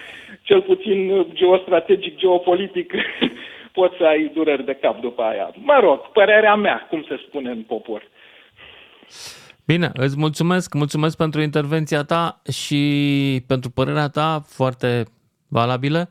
cel 0.47 0.61
puțin 0.61 1.09
uh, 1.09 1.25
geostrategic, 1.33 2.17
geopolitic, 2.17 2.93
poți 3.77 3.97
să 3.97 4.03
ai 4.03 4.31
dureri 4.33 4.65
de 4.65 4.77
cap 4.81 4.99
după 4.99 5.21
aia. 5.21 5.51
Mă 5.55 5.77
rog, 5.81 5.99
părerea 5.99 6.55
mea, 6.55 6.87
cum 6.89 7.05
se 7.07 7.15
spune 7.27 7.49
în 7.49 7.61
popor. 7.61 8.01
Bine, 9.65 9.91
îți 9.93 10.17
mulțumesc, 10.17 10.73
mulțumesc 10.73 11.17
pentru 11.17 11.41
intervenția 11.41 12.03
ta 12.03 12.41
și 12.51 12.81
pentru 13.47 13.69
părerea 13.69 14.07
ta 14.07 14.41
foarte 14.57 15.03
valabilă. 15.49 16.09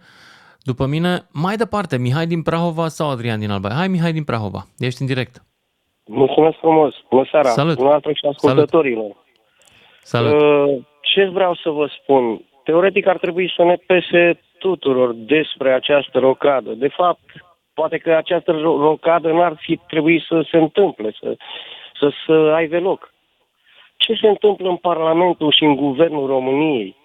După 0.62 0.87
mine, 0.87 1.26
mai 1.32 1.57
departe, 1.57 1.99
Mihai 1.99 2.26
din 2.26 2.43
Prahova 2.43 2.89
sau 2.89 3.11
Adrian 3.11 3.39
din 3.39 3.51
Alba? 3.51 3.68
Hai, 3.68 3.89
Mihai 3.89 4.12
din 4.12 4.24
Prahova, 4.24 4.61
ești 4.78 5.01
în 5.01 5.07
direct. 5.07 5.34
Mulțumesc 6.07 6.57
frumos. 6.59 6.95
Bună 7.11 7.28
seara. 7.30 7.49
Salut. 7.49 7.76
Bună 7.76 7.93
altă 7.93 8.11
și 8.12 8.26
ascultătorilor. 8.26 9.16
Salut. 10.03 10.41
Uh, 10.41 10.84
ce 11.01 11.24
vreau 11.28 11.55
să 11.55 11.70
vă 11.70 11.87
spun? 12.03 12.41
Teoretic 12.67 13.07
ar 13.07 13.19
trebui 13.19 13.53
să 13.57 13.62
ne 13.64 13.77
pese 13.87 14.41
tuturor 14.59 15.14
despre 15.14 15.73
această 15.73 16.19
rocadă. 16.19 16.71
De 16.73 16.89
fapt, 16.89 17.21
poate 17.75 17.99
că 17.99 18.11
această 18.12 18.53
ro- 18.53 18.81
rocadă 18.89 19.33
n-ar 19.33 19.55
fi 19.61 19.77
trebuit 19.77 20.23
să 20.23 20.47
se 20.51 20.57
întâmple, 20.57 21.14
să, 21.21 21.37
să, 22.01 22.11
să 22.27 22.33
aibă 22.33 22.79
loc. 22.79 23.12
Ce 23.97 24.14
se 24.21 24.29
întâmplă 24.29 24.69
în 24.69 24.77
Parlamentul 24.77 25.53
și 25.53 25.64
în 25.64 25.77
Guvernul 25.77 26.27
României? 26.27 26.97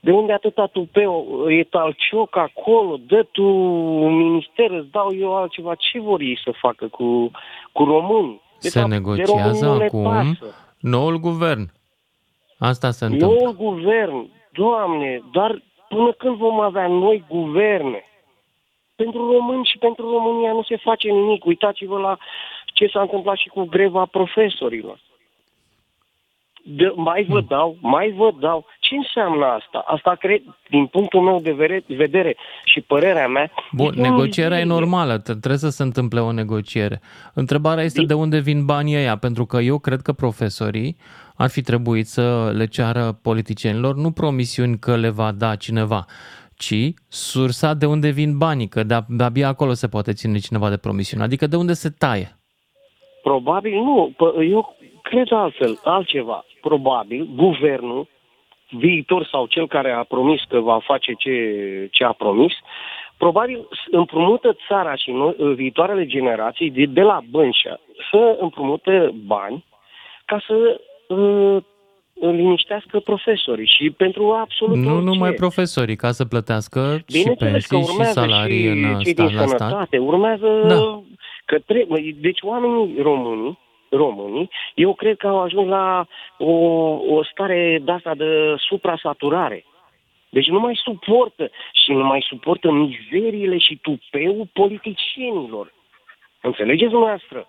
De 0.00 0.10
unde 0.12 0.32
atâta 0.32 0.66
tupeu? 0.66 1.44
E 1.50 1.64
talcioc 1.64 2.36
acolo, 2.36 2.96
dă 3.06 3.26
tu 3.32 3.44
un 4.06 4.14
minister, 4.16 4.70
îți 4.70 4.90
dau 4.90 5.14
eu 5.20 5.36
altceva. 5.36 5.74
Ce 5.74 6.00
vor 6.00 6.20
ei 6.20 6.40
să 6.44 6.50
facă 6.60 6.86
cu, 6.88 7.30
cu 7.72 7.84
români? 7.84 8.40
De 8.60 8.68
Se 8.68 8.78
fapt, 8.78 8.90
de 8.90 8.94
negociază 8.96 9.64
români 9.66 9.72
nu 9.72 9.78
le 9.78 9.84
acum 9.84 10.02
pasă. 10.02 10.54
noul 10.80 11.16
guvern. 11.18 11.70
Asta 12.58 12.90
se 12.90 13.04
întâmplă. 13.04 13.36
Noul 13.38 13.54
guvern, 13.56 14.28
Doamne, 14.56 15.22
dar 15.32 15.62
până 15.88 16.12
când 16.12 16.36
vom 16.36 16.60
avea 16.60 16.86
noi 16.86 17.24
guverne? 17.28 18.04
Pentru 18.96 19.32
români 19.32 19.64
și 19.64 19.78
pentru 19.78 20.10
România 20.10 20.52
nu 20.52 20.62
se 20.62 20.76
face 20.76 21.08
nimic. 21.08 21.44
Uitați-vă 21.44 21.98
la 21.98 22.16
ce 22.64 22.86
s-a 22.86 23.00
întâmplat 23.00 23.36
și 23.36 23.48
cu 23.48 23.64
greva 23.64 24.04
profesorilor. 24.04 25.00
De, 26.64 26.92
mai 26.94 27.24
vă 27.24 27.40
dau, 27.40 27.76
mai 27.80 28.10
vă 28.10 28.30
dau. 28.38 28.66
Ce 28.88 28.94
înseamnă 28.94 29.44
asta? 29.46 29.84
Asta, 29.86 30.14
cred, 30.18 30.42
din 30.70 30.86
punctul 30.86 31.20
meu 31.20 31.40
de 31.40 31.52
vere- 31.52 31.84
vedere 31.86 32.36
și 32.64 32.80
părerea 32.80 33.28
mea... 33.28 33.50
Bun, 33.72 33.86
este 33.86 34.00
o 34.00 34.02
negocierea 34.02 34.58
e 34.58 34.62
mizerie. 34.62 34.80
normală, 34.80 35.20
t- 35.20 35.24
trebuie 35.24 35.56
să 35.56 35.68
se 35.68 35.82
întâmple 35.82 36.20
o 36.20 36.32
negociere. 36.32 37.00
Întrebarea 37.34 37.84
este 37.84 38.02
de 38.02 38.14
unde 38.14 38.38
vin 38.38 38.64
banii 38.64 38.96
ăia, 38.96 39.16
pentru 39.16 39.44
că 39.46 39.56
eu 39.60 39.78
cred 39.78 40.00
că 40.00 40.12
profesorii 40.12 40.96
ar 41.36 41.48
fi 41.50 41.62
trebuit 41.62 42.06
să 42.06 42.52
le 42.54 42.66
ceară 42.66 43.18
politicienilor 43.22 43.94
nu 43.94 44.10
promisiuni 44.10 44.78
că 44.78 44.96
le 44.96 45.08
va 45.08 45.32
da 45.32 45.54
cineva, 45.54 46.04
ci 46.56 46.74
sursa 47.08 47.74
de 47.74 47.86
unde 47.86 48.08
vin 48.10 48.38
banii, 48.38 48.68
că 48.68 48.82
de- 48.82 49.04
de-abia 49.08 49.48
acolo 49.48 49.72
se 49.72 49.88
poate 49.88 50.12
ține 50.12 50.38
cineva 50.38 50.68
de 50.68 50.76
promisiune, 50.76 51.22
adică 51.24 51.46
de 51.46 51.56
unde 51.56 51.72
se 51.72 51.88
taie. 51.98 52.36
Probabil 53.22 53.72
nu. 53.74 54.12
P- 54.14 54.50
Eu 54.50 54.76
cred 55.02 55.26
altfel, 55.32 55.80
altceva. 55.84 56.44
Probabil 56.60 57.28
guvernul 57.36 58.08
viitor 58.70 59.24
sau 59.30 59.46
cel 59.46 59.66
care 59.68 59.90
a 59.92 60.02
promis 60.02 60.40
că 60.48 60.60
va 60.60 60.78
face 60.78 61.12
ce, 61.12 61.34
ce 61.90 62.04
a 62.04 62.12
promis, 62.12 62.52
probabil 63.18 63.68
împrumută 63.90 64.56
țara 64.68 64.94
și 64.94 65.10
noi, 65.10 65.34
viitoarele 65.54 66.06
generații 66.06 66.70
de, 66.70 66.84
de 66.84 67.00
la 67.00 67.20
bănci 67.30 67.62
să 68.10 68.36
împrumute 68.40 69.14
bani 69.26 69.64
ca 70.24 70.40
să 70.46 70.80
uh, 71.14 71.56
liniștească 72.20 72.98
profesorii 73.00 73.66
și 73.78 73.90
pentru 73.90 74.30
absolut 74.32 74.76
Nu 74.76 74.90
orice. 74.94 75.04
numai 75.04 75.32
profesorii, 75.32 75.96
ca 75.96 76.10
să 76.10 76.24
plătească 76.24 76.96
și 77.08 77.18
Bineînțeles 77.18 77.66
că 77.66 77.74
pensii 77.74 77.88
și 77.92 77.96
urmează 77.96 78.20
salarii 78.20 78.62
și 78.62 78.68
în 78.68 78.98
cei 78.98 79.12
stat 79.12 79.26
din 79.26 79.36
la 79.36 79.46
stat. 79.46 79.58
sănătate, 79.58 79.98
urmează 79.98 80.46
Da. 80.66 81.02
că 81.44 81.58
trebuie. 81.66 82.16
Deci 82.20 82.38
oamenii 82.42 82.94
români, 83.02 83.58
românii, 83.90 84.50
eu 84.74 84.94
cred 84.94 85.16
că 85.16 85.26
au 85.26 85.40
ajuns 85.40 85.68
la 85.68 86.06
o, 86.38 86.52
o 87.14 87.24
stare 87.24 87.80
de 87.82 87.92
asta 87.92 88.14
de 88.14 88.54
suprasaturare. 88.58 89.64
Deci 90.28 90.46
nu 90.46 90.60
mai 90.60 90.80
suportă 90.82 91.50
și 91.84 91.92
nu 91.92 92.04
mai 92.04 92.24
suportă 92.28 92.70
mizeriile 92.70 93.58
și 93.58 93.78
tupeul 93.82 94.48
politicienilor. 94.52 95.72
Înțelegeți 96.40 96.90
dumneavoastră? 96.90 97.46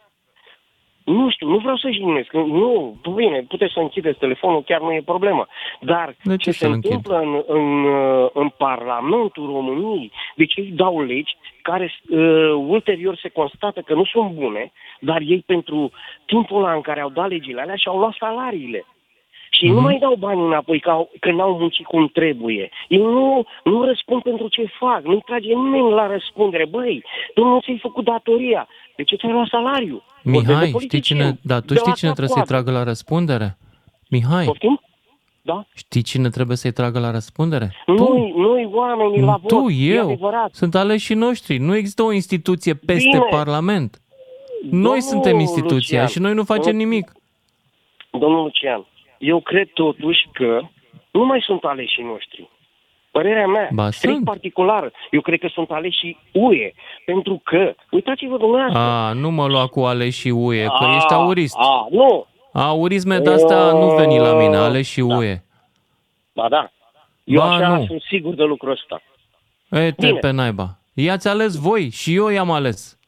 Nu 1.16 1.30
știu, 1.30 1.48
nu 1.48 1.58
vreau 1.58 1.78
să 1.78 1.90
jignesc. 1.92 2.32
Nu, 2.34 2.96
bine, 3.16 3.46
puteți 3.48 3.74
să 3.74 3.80
închideți 3.80 4.20
telefonul, 4.20 4.64
chiar 4.64 4.82
nu 4.82 4.94
e 4.94 5.02
problemă. 5.06 5.48
Dar 5.82 6.16
De 6.24 6.36
ce 6.36 6.38
ce 6.38 6.52
se 6.52 6.58
să-l 6.58 6.72
închid? 6.72 6.92
întâmplă 6.92 7.18
în, 7.20 7.44
în, 7.58 7.84
uh, 7.84 8.30
în 8.34 8.50
Parlamentul 8.58 9.46
României, 9.46 10.12
deci 10.36 10.56
ei 10.56 10.72
dau 10.76 11.02
legi 11.02 11.38
care 11.62 11.94
uh, 12.10 12.20
ulterior 12.68 13.16
se 13.18 13.30
constată 13.30 13.82
că 13.82 13.94
nu 13.94 14.06
sunt 14.06 14.32
bune, 14.32 14.72
dar 15.00 15.22
ei 15.22 15.44
pentru 15.46 15.92
timpul 16.26 16.64
ăla 16.64 16.74
în 16.74 16.82
care 16.82 17.00
au 17.02 17.10
dat 17.10 17.30
legile 17.30 17.62
alea 17.62 17.76
și-au 17.76 17.98
luat 17.98 18.16
salariile. 18.20 18.86
Și 19.58 19.66
ei 19.66 19.72
nu 19.72 19.82
mai 19.82 19.98
dau 20.00 20.16
bani 20.16 20.42
înapoi 20.42 20.80
că, 20.80 20.90
au, 20.90 21.10
că 21.20 21.32
n-au 21.32 21.58
muncit 21.58 21.86
cum 21.86 22.08
trebuie. 22.08 22.70
Ei 22.88 22.98
nu, 22.98 23.44
nu 23.64 23.84
răspund 23.84 24.22
pentru 24.22 24.48
ce 24.48 24.66
fac, 24.80 25.02
nu-i 25.04 25.22
trage 25.26 25.54
nimeni 25.54 25.90
la 25.90 26.08
răspundere. 26.08 26.66
Băi, 26.66 27.04
tu 27.34 27.44
nu 27.44 27.60
ți-ai 27.62 27.80
făcut 27.82 28.04
datoria, 28.04 28.68
de 28.96 29.04
ce 29.04 29.16
ți-ai 29.16 29.32
luat 29.32 29.48
salariu? 29.48 30.02
Vorbesc 30.24 30.46
de 30.46 30.52
Mihai, 30.52 30.66
știi 30.68 30.72
politicieni, 30.78 31.22
cine, 31.22 31.40
da, 31.42 31.60
tu 31.60 31.74
de 31.74 31.76
știi 31.76 31.88
la 31.90 31.94
cine 31.96 32.10
trebuie 32.12 32.28
să-i 32.28 32.42
cap-coadă. 32.42 32.64
tragă 32.64 32.78
la 32.78 32.84
răspundere? 32.84 33.58
Mihai, 34.10 34.46
Poftim? 34.46 34.82
Da? 35.42 35.66
știi 35.76 36.02
cine 36.02 36.30
trebuie 36.30 36.58
să-i 36.58 36.72
tragă 36.72 37.00
la 37.00 37.12
răspundere? 37.12 37.74
Nu-i, 37.86 38.34
nu-i 38.36 38.70
oamenii 38.72 39.22
la 39.22 39.38
vot, 39.42 39.48
Tu, 39.48 39.70
e 39.70 39.94
eu, 39.94 40.04
adevărat. 40.06 40.54
sunt 40.54 40.76
aleșii 40.76 41.16
noștri. 41.16 41.58
Nu 41.58 41.76
există 41.76 42.04
o 42.04 42.12
instituție 42.12 42.74
peste 42.74 43.10
Bine. 43.12 43.28
Parlament. 43.30 44.02
Noi 44.62 44.72
Domnul 44.82 45.02
suntem 45.02 45.40
instituția 45.40 46.00
Lucian, 46.02 46.08
și 46.08 46.20
noi 46.20 46.34
nu 46.34 46.44
facem 46.44 46.64
domnul- 46.72 46.88
nimic. 46.90 47.12
Domnul 48.12 48.42
Lucian, 48.44 48.86
eu 49.20 49.40
cred 49.42 49.70
totuși 49.74 50.30
că 50.34 50.60
nu 51.12 51.26
mai 51.26 51.42
sunt 51.46 51.64
aleșii 51.64 52.04
noștri. 52.04 52.50
Părerea 53.12 53.48
mea, 53.48 53.70
Ba, 53.74 53.92
strict 53.92 54.14
sunt. 54.14 54.26
particulară, 54.26 54.92
eu 55.12 55.22
cred 55.22 55.40
că 55.40 55.48
sunt 55.54 55.72
aleșii 55.72 56.18
UE. 56.34 56.72
Pentru 57.06 57.42
că, 57.44 57.74
uitați-vă 57.92 58.38
dumneavoastră. 58.38 58.80
A, 58.82 59.14
nu 59.14 59.32
mă 59.32 59.48
lua 59.48 59.68
cu 59.68 59.80
aleșii 59.82 60.32
UE, 60.32 60.64
că 60.66 60.84
A, 60.84 60.96
ești 60.96 61.14
aurist. 61.14 61.56
A, 61.58 61.88
nu. 61.92 62.26
Aurisme 62.54 63.18
de-astea 63.20 63.72
nu 63.72 63.96
veni 63.96 64.18
la 64.20 64.34
mine, 64.34 64.56
aleșii 64.56 65.08
Da. 65.08 65.16
UE. 65.18 65.42
Ba 66.34 66.50
da. 66.50 66.72
Eu 67.24 67.40
Ba, 67.42 67.54
așa 67.56 67.68
nu. 67.78 67.86
sunt 67.86 68.02
sigur 68.02 68.34
de 68.34 68.44
lucrul 68.44 68.72
ăsta. 68.72 69.02
E, 69.70 69.92
te 69.92 70.06
Bine. 70.08 70.20
pe 70.20 70.32
naiba. 70.32 70.78
I-ați 70.94 71.28
ales 71.28 71.56
voi 71.56 71.90
și 71.90 72.16
eu 72.16 72.28
i-am 72.30 72.52
ales. 72.52 73.00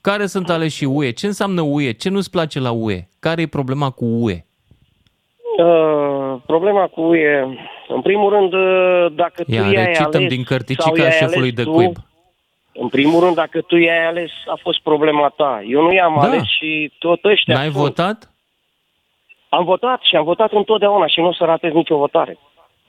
Care 0.00 0.26
sunt 0.26 0.50
aleșii 0.50 0.86
UE? 0.86 1.10
Ce 1.10 1.26
înseamnă 1.26 1.60
UE? 1.60 1.92
Ce 1.92 2.08
nu-ți 2.08 2.30
place 2.30 2.60
la 2.60 2.70
UE? 2.70 3.08
Care 3.20 3.42
e 3.42 3.46
problema 3.46 3.90
cu 3.90 4.04
UE? 4.04 4.45
Uh, 5.58 6.36
problema 6.46 6.86
cu 6.86 7.00
UE, 7.00 7.56
în 7.88 8.00
primul 8.02 8.30
rând, 8.32 8.52
uh, 8.52 9.06
dacă 9.14 9.42
tu 9.44 9.50
Ia, 9.52 9.60
i-ai 9.62 9.84
recităm 9.84 10.10
ales 10.14 10.28
din 10.28 10.44
sau 10.44 10.56
cărticica 10.56 11.02
i-ai 11.02 11.10
șefului 11.10 11.38
ales 11.40 11.52
de 11.54 11.62
tu, 11.62 11.72
cuib. 11.72 11.94
În 12.72 12.88
primul 12.88 13.20
rând, 13.24 13.34
dacă 13.34 13.60
tu 13.60 13.76
i-ai 13.76 14.06
ales, 14.06 14.30
a 14.46 14.58
fost 14.62 14.80
problema 14.82 15.28
ta. 15.36 15.62
Eu 15.68 15.82
nu 15.82 15.92
i-am 15.92 16.14
Da. 16.20 16.26
ales 16.26 16.42
și 16.44 16.92
tot 16.98 17.24
ăștia 17.24 17.54
N-ai 17.54 17.64
sunt. 17.70 17.76
votat? 17.76 18.30
Am 19.48 19.64
votat 19.64 20.00
și 20.02 20.16
am 20.16 20.24
votat 20.24 20.52
întotdeauna 20.52 21.06
și 21.06 21.20
nu 21.20 21.26
o 21.26 21.32
să 21.32 21.44
ratez 21.44 21.72
nicio 21.72 21.96
votare. 21.96 22.38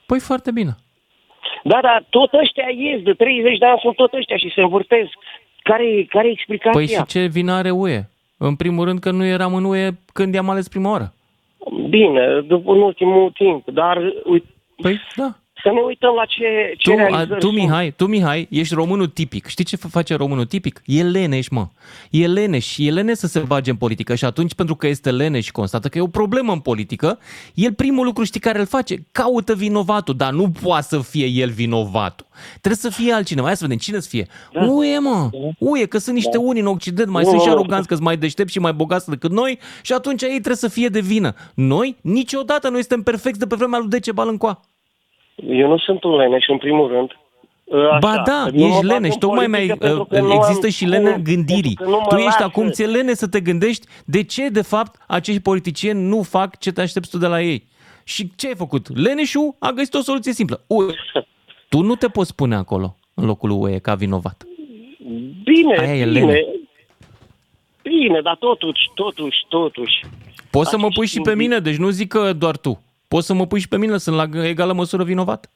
Păi 0.05 0.19
foarte 0.19 0.51
bine. 0.51 0.75
Da, 1.63 1.79
dar 1.81 2.05
tot 2.09 2.33
ăștia 2.33 2.65
ies, 2.77 3.01
de 3.01 3.13
30 3.13 3.57
de 3.57 3.65
ani 3.65 3.79
sunt 3.81 3.95
tot 3.95 4.13
ăștia 4.13 4.37
și 4.37 4.51
se 4.55 4.61
învârtesc. 4.61 5.09
Care, 5.63 6.05
care 6.09 6.27
e 6.27 6.31
explicația? 6.31 6.71
Păi 6.71 6.87
și 6.87 7.05
ce 7.05 7.25
vină 7.25 7.51
are 7.53 7.71
UE? 7.71 8.01
În 8.37 8.55
primul 8.55 8.85
rând 8.85 8.99
că 8.99 9.11
nu 9.11 9.25
eram 9.25 9.53
în 9.55 9.63
UE 9.63 9.89
când 10.13 10.33
i-am 10.33 10.49
ales 10.49 10.67
prima 10.67 10.89
oară. 10.89 11.13
Bine, 11.89 12.41
după 12.47 12.71
în 12.71 12.81
ultimul 12.81 13.31
timp, 13.31 13.69
dar 13.69 13.97
uite, 14.23 14.47
păi, 14.81 14.99
da. 15.15 15.35
Să 15.67 15.73
ne 15.73 15.81
uităm 15.87 16.13
la 16.15 16.25
ce, 16.25 16.73
ce 16.77 16.89
Tu, 16.91 16.95
a, 16.97 17.01
realizări 17.07 17.39
tu, 17.39 17.45
sunt. 17.47 17.57
Mihai, 17.59 17.91
tu, 17.95 18.05
Mihai, 18.05 18.47
ești 18.49 18.73
românul 18.73 19.07
tipic. 19.07 19.45
Știi 19.47 19.63
ce 19.65 19.77
f- 19.77 19.89
face 19.89 20.15
românul 20.15 20.45
tipic? 20.45 20.81
E 20.85 21.03
leneș, 21.03 21.47
mă. 21.47 21.67
E 22.09 22.27
leneș 22.27 22.65
și 22.65 22.87
e 22.87 22.91
leneș 22.91 23.17
să 23.17 23.27
se 23.27 23.39
bage 23.39 23.69
în 23.69 23.75
politică 23.75 24.15
și 24.15 24.25
atunci, 24.25 24.53
pentru 24.53 24.75
că 24.75 24.87
este 24.87 25.11
leneș 25.11 25.45
și 25.45 25.51
constată 25.51 25.87
că 25.87 25.97
e 25.97 26.01
o 26.01 26.07
problemă 26.07 26.51
în 26.53 26.59
politică, 26.59 27.19
el 27.53 27.73
primul 27.73 28.05
lucru 28.05 28.23
știi 28.23 28.39
care 28.39 28.59
îl 28.59 28.65
face? 28.65 28.95
Caută 29.11 29.55
vinovatul, 29.55 30.15
dar 30.15 30.31
nu 30.31 30.51
poate 30.63 30.85
să 30.89 30.99
fie 30.99 31.25
el 31.25 31.49
vinovatul. 31.49 32.25
Trebuie 32.49 32.75
să 32.75 32.89
fie 33.01 33.13
altcineva. 33.13 33.45
Hai 33.47 33.55
să 33.55 33.63
vedem 33.63 33.77
cine 33.77 33.99
să 33.99 34.07
fie. 34.09 34.27
Da. 34.53 34.65
UE, 34.65 34.99
mă. 34.99 35.29
UE, 35.59 35.85
că 35.85 35.97
sunt 35.97 36.15
niște 36.15 36.37
unii 36.37 36.61
în 36.61 36.67
Occident, 36.67 37.09
mai 37.09 37.23
Nu, 37.23 37.29
sunt 37.29 37.41
și 37.41 37.47
nu, 37.47 37.53
nu. 37.53 37.59
aroganți 37.59 37.87
că 37.87 37.93
sunt 37.93 38.05
mai 38.05 38.17
deștepți 38.17 38.53
și 38.53 38.59
mai 38.59 38.73
bogați 38.73 39.09
decât 39.09 39.31
noi 39.31 39.59
și 39.81 39.93
atunci 39.93 40.21
ei 40.21 40.29
trebuie 40.29 40.55
să 40.55 40.67
fie 40.67 40.87
de 40.87 40.99
vină. 40.99 41.33
Noi, 41.53 41.95
niciodată, 42.01 42.69
noi 42.69 42.79
suntem 42.79 43.01
perfecți 43.03 43.39
de 43.39 43.45
pe 43.47 43.55
vremea 43.55 43.79
lui 43.79 43.89
Decebal 43.89 44.27
încoa. 44.27 44.61
Eu 45.49 45.67
nu 45.67 45.77
sunt 45.77 46.03
un 46.03 46.15
leneș, 46.15 46.47
în 46.47 46.57
primul 46.57 46.87
rând. 46.87 47.11
Așa, 47.73 47.97
Ba 47.99 48.21
da, 48.25 48.45
nu 48.53 48.59
mă 48.59 48.65
ești 48.67 48.81
bag 48.81 48.83
leneș, 48.91 49.13
în 49.13 49.19
tocmai 49.19 49.47
mai 49.47 49.59
politică 49.59 49.85
pentru 49.85 50.05
că 50.05 50.19
nu 50.19 50.33
există 50.33 50.65
am 50.65 50.71
și 50.71 50.85
lene 50.85 51.11
cum, 51.11 51.21
gândirii. 51.23 51.73
pentru 51.75 51.83
că 51.83 51.89
nu 51.89 51.97
mă 51.97 52.05
Tu 52.09 52.15
ești 52.15 52.25
lasă. 52.25 52.43
acum, 52.43 52.69
ți-e 52.69 52.85
lene 52.85 53.13
să 53.13 53.27
te 53.27 53.39
gândești 53.39 53.87
de 54.05 54.23
ce, 54.23 54.47
de 54.49 54.61
fapt, 54.61 55.01
acești 55.07 55.41
politicieni 55.41 56.01
nu 56.07 56.21
fac 56.21 56.59
ce 56.59 56.71
te 56.71 56.81
aștepți 56.81 57.09
tu 57.09 57.17
de 57.17 57.27
la 57.27 57.41
ei. 57.41 57.67
Și 58.03 58.31
ce 58.35 58.47
ai 58.47 58.55
făcut? 58.55 58.97
Leneșul 58.97 59.55
a 59.59 59.71
găsit 59.71 59.93
o 59.93 59.99
soluție 60.01 60.33
simplă. 60.33 60.61
UE. 60.67 60.93
Tu 61.69 61.81
nu 61.81 61.95
te 61.95 62.07
poți 62.07 62.35
pune 62.35 62.55
acolo, 62.55 62.95
în 63.13 63.25
locul 63.25 63.49
UE, 63.49 63.79
ca 63.79 63.95
vinovat. 63.95 64.43
Bine, 65.43 65.75
Aia 65.79 65.95
e 65.95 66.05
bine. 66.05 66.19
lene. 66.19 66.45
Bine, 67.81 68.21
dar 68.21 68.35
totuși, 68.39 68.79
totuși, 68.93 69.37
totuși. 69.49 69.99
Poți 70.51 70.69
să 70.69 70.77
mă 70.77 70.87
pui 70.87 71.07
și 71.07 71.19
pe 71.21 71.35
mine, 71.35 71.59
deci 71.59 71.75
nu 71.75 71.89
zic 71.89 72.07
că 72.07 72.33
doar 72.33 72.57
tu. 72.57 72.81
Poți 73.07 73.25
să 73.25 73.33
mă 73.33 73.45
pui 73.45 73.59
și 73.59 73.67
pe 73.67 73.77
mine, 73.77 73.97
sunt 73.97 74.15
la 74.15 74.25
egală 74.47 74.73
măsură 74.73 75.03
vinovat. 75.03 75.51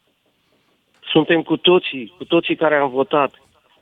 suntem 1.12 1.42
cu 1.42 1.58
toții, 1.58 2.14
cu 2.18 2.24
toții 2.24 2.56
care 2.56 2.76
am 2.76 2.90
votat, 2.90 3.32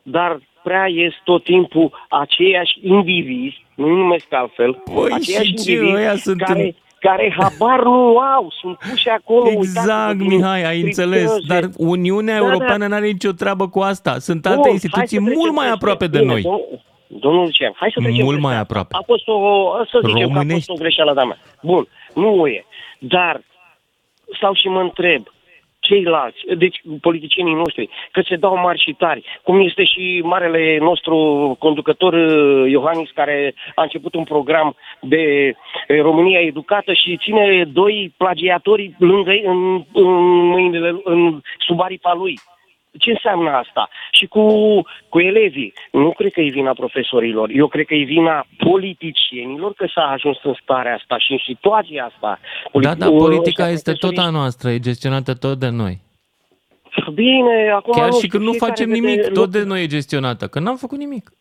dar 0.04 0.40
prea 0.64 0.88
ies 0.88 1.14
tot 1.24 1.44
timpul 1.44 2.06
aceiași 2.10 2.80
indivizi, 2.82 3.66
nu 3.76 3.88
numesc 3.88 4.26
altfel, 4.34 4.84
Băi, 4.94 5.12
aceiași 5.12 5.46
și 5.48 5.54
ce, 5.54 5.72
indivizi 5.72 5.96
ăia 5.96 6.16
sunt 6.16 6.42
care, 6.42 6.62
în- 6.64 6.72
care 7.00 7.36
habar 7.40 7.84
nu 7.84 8.18
au, 8.18 8.52
sunt 8.62 8.78
puși 8.90 9.10
acolo. 9.10 9.50
Exact, 9.50 9.88
uitați-vă, 9.88 10.14
din 10.24 10.28
Mihai, 10.36 10.64
ai 10.64 10.82
înțeles. 10.82 11.30
strictează. 11.30 11.62
Dar 11.62 11.70
Uniunea 11.78 12.40
Da, 12.40 12.46
Europeană 12.46 12.78
da. 12.78 12.88
nu 12.88 12.94
are 12.94 13.06
nicio 13.12 13.32
treabă 13.32 13.70
cu 13.70 13.80
asta. 13.80 14.20
Sunt 14.20 14.42
Bun, 14.42 14.52
alte 14.52 14.64
hai 14.64 14.72
instituții 14.74 15.08
să 15.18 15.24
trecem 15.24 15.38
mult 15.40 15.54
mai 15.54 15.66
peste. 15.66 15.78
aproape 15.80 16.08
de 16.08 16.20
Bine, 16.20 16.32
noi. 16.32 16.42
domn- 16.42 16.88
Domnul 17.08 17.44
Lucian, 17.44 17.72
hai 17.76 17.92
să 17.94 18.00
trecem 18.02 18.24
Mult 18.24 18.36
peste 18.36 18.42
mai 18.42 18.52
asta. 18.58 18.64
aproape. 18.68 18.96
A 18.96 19.04
fost 19.06 19.28
o, 19.28 19.72
să 19.92 20.00
zicem 20.06 20.14
că 20.14 20.18
a 20.18 20.22
fost 20.22 20.34
Românești. 20.34 20.72
o 20.72 20.74
greșeală 20.74 21.14
de-a 21.14 21.24
mea. 21.24 21.38
Bun, 21.62 21.88
nu 22.14 22.48
e. 22.48 22.66
Dar 23.00 23.42
stau 24.38 24.54
și 24.54 24.68
mă 24.68 24.82
întreb, 24.82 25.24
ceilalți, 25.80 26.40
deci 26.58 26.82
politicienii 27.02 27.54
noștri, 27.54 27.90
că 28.12 28.22
se 28.22 28.36
dau 28.36 28.56
mari 28.58 28.82
și 28.82 28.96
tari, 28.98 29.24
cum 29.44 29.60
este 29.60 29.84
și 29.84 30.22
marele 30.24 30.78
nostru 30.78 31.16
conducător 31.60 32.14
uh, 32.14 32.72
Iohannis, 32.72 33.10
care 33.12 33.54
a 33.76 33.82
început 33.82 34.14
un 34.14 34.24
program 34.24 34.76
de 35.02 35.54
uh, 35.54 36.00
România 36.02 36.40
Educată 36.40 36.94
și 36.94 37.20
ține 37.24 37.64
doi 37.64 38.14
plagiatori 38.18 38.96
lângă 38.98 39.32
ei 39.32 39.44
în, 39.46 39.84
în 39.94 40.12
mâinile, 40.54 41.02
în, 41.04 41.42
sub 41.60 41.82
aripa 41.82 42.14
lui. 42.14 42.40
Ce 42.98 43.10
înseamnă 43.12 43.50
asta? 43.50 43.90
Și 44.12 44.26
cu, 44.28 44.42
cu 45.10 45.20
elevii, 45.20 45.74
nu 45.92 46.12
cred 46.14 46.32
că 46.32 46.42
e 46.42 46.50
vina 46.50 46.74
profesorilor, 46.74 47.50
eu 47.50 47.68
cred 47.68 47.86
că 47.86 47.94
e 47.94 48.04
vina 48.04 48.46
politicienilor 48.58 49.74
că 49.74 49.86
s-a 49.94 50.02
ajuns 50.02 50.38
în 50.44 50.56
starea 50.64 50.96
asta 50.96 51.18
și 51.18 51.32
în 51.32 51.38
situația 51.46 52.06
asta. 52.14 52.40
Da, 52.74 52.94
da, 52.96 53.06
Politi- 53.06 53.18
politica 53.18 53.64
ăștia 53.64 53.68
este 53.74 53.92
tot 53.92 54.00
profesorii- 54.00 54.30
a 54.30 54.38
noastră, 54.40 54.70
e 54.70 54.80
gestionată 54.80 55.34
tot 55.34 55.60
de 55.60 55.70
noi. 55.70 56.02
Bine, 57.14 57.70
acum 57.76 57.94
Chiar 57.94 58.06
nu 58.08 58.12
și 58.12 58.18
știu, 58.18 58.30
când 58.30 58.44
nu 58.44 58.50
fiecare 58.52 58.72
facem 58.72 58.88
vede 58.90 59.00
nimic, 59.00 59.22
tot 59.22 59.28
lucruri. 59.36 59.52
de 59.52 59.64
noi 59.64 59.84
e 59.84 59.88
gestionată, 59.88 60.48
că 60.48 60.60
n-am 60.60 60.78
făcut 60.78 60.98
nimic. 60.98 61.32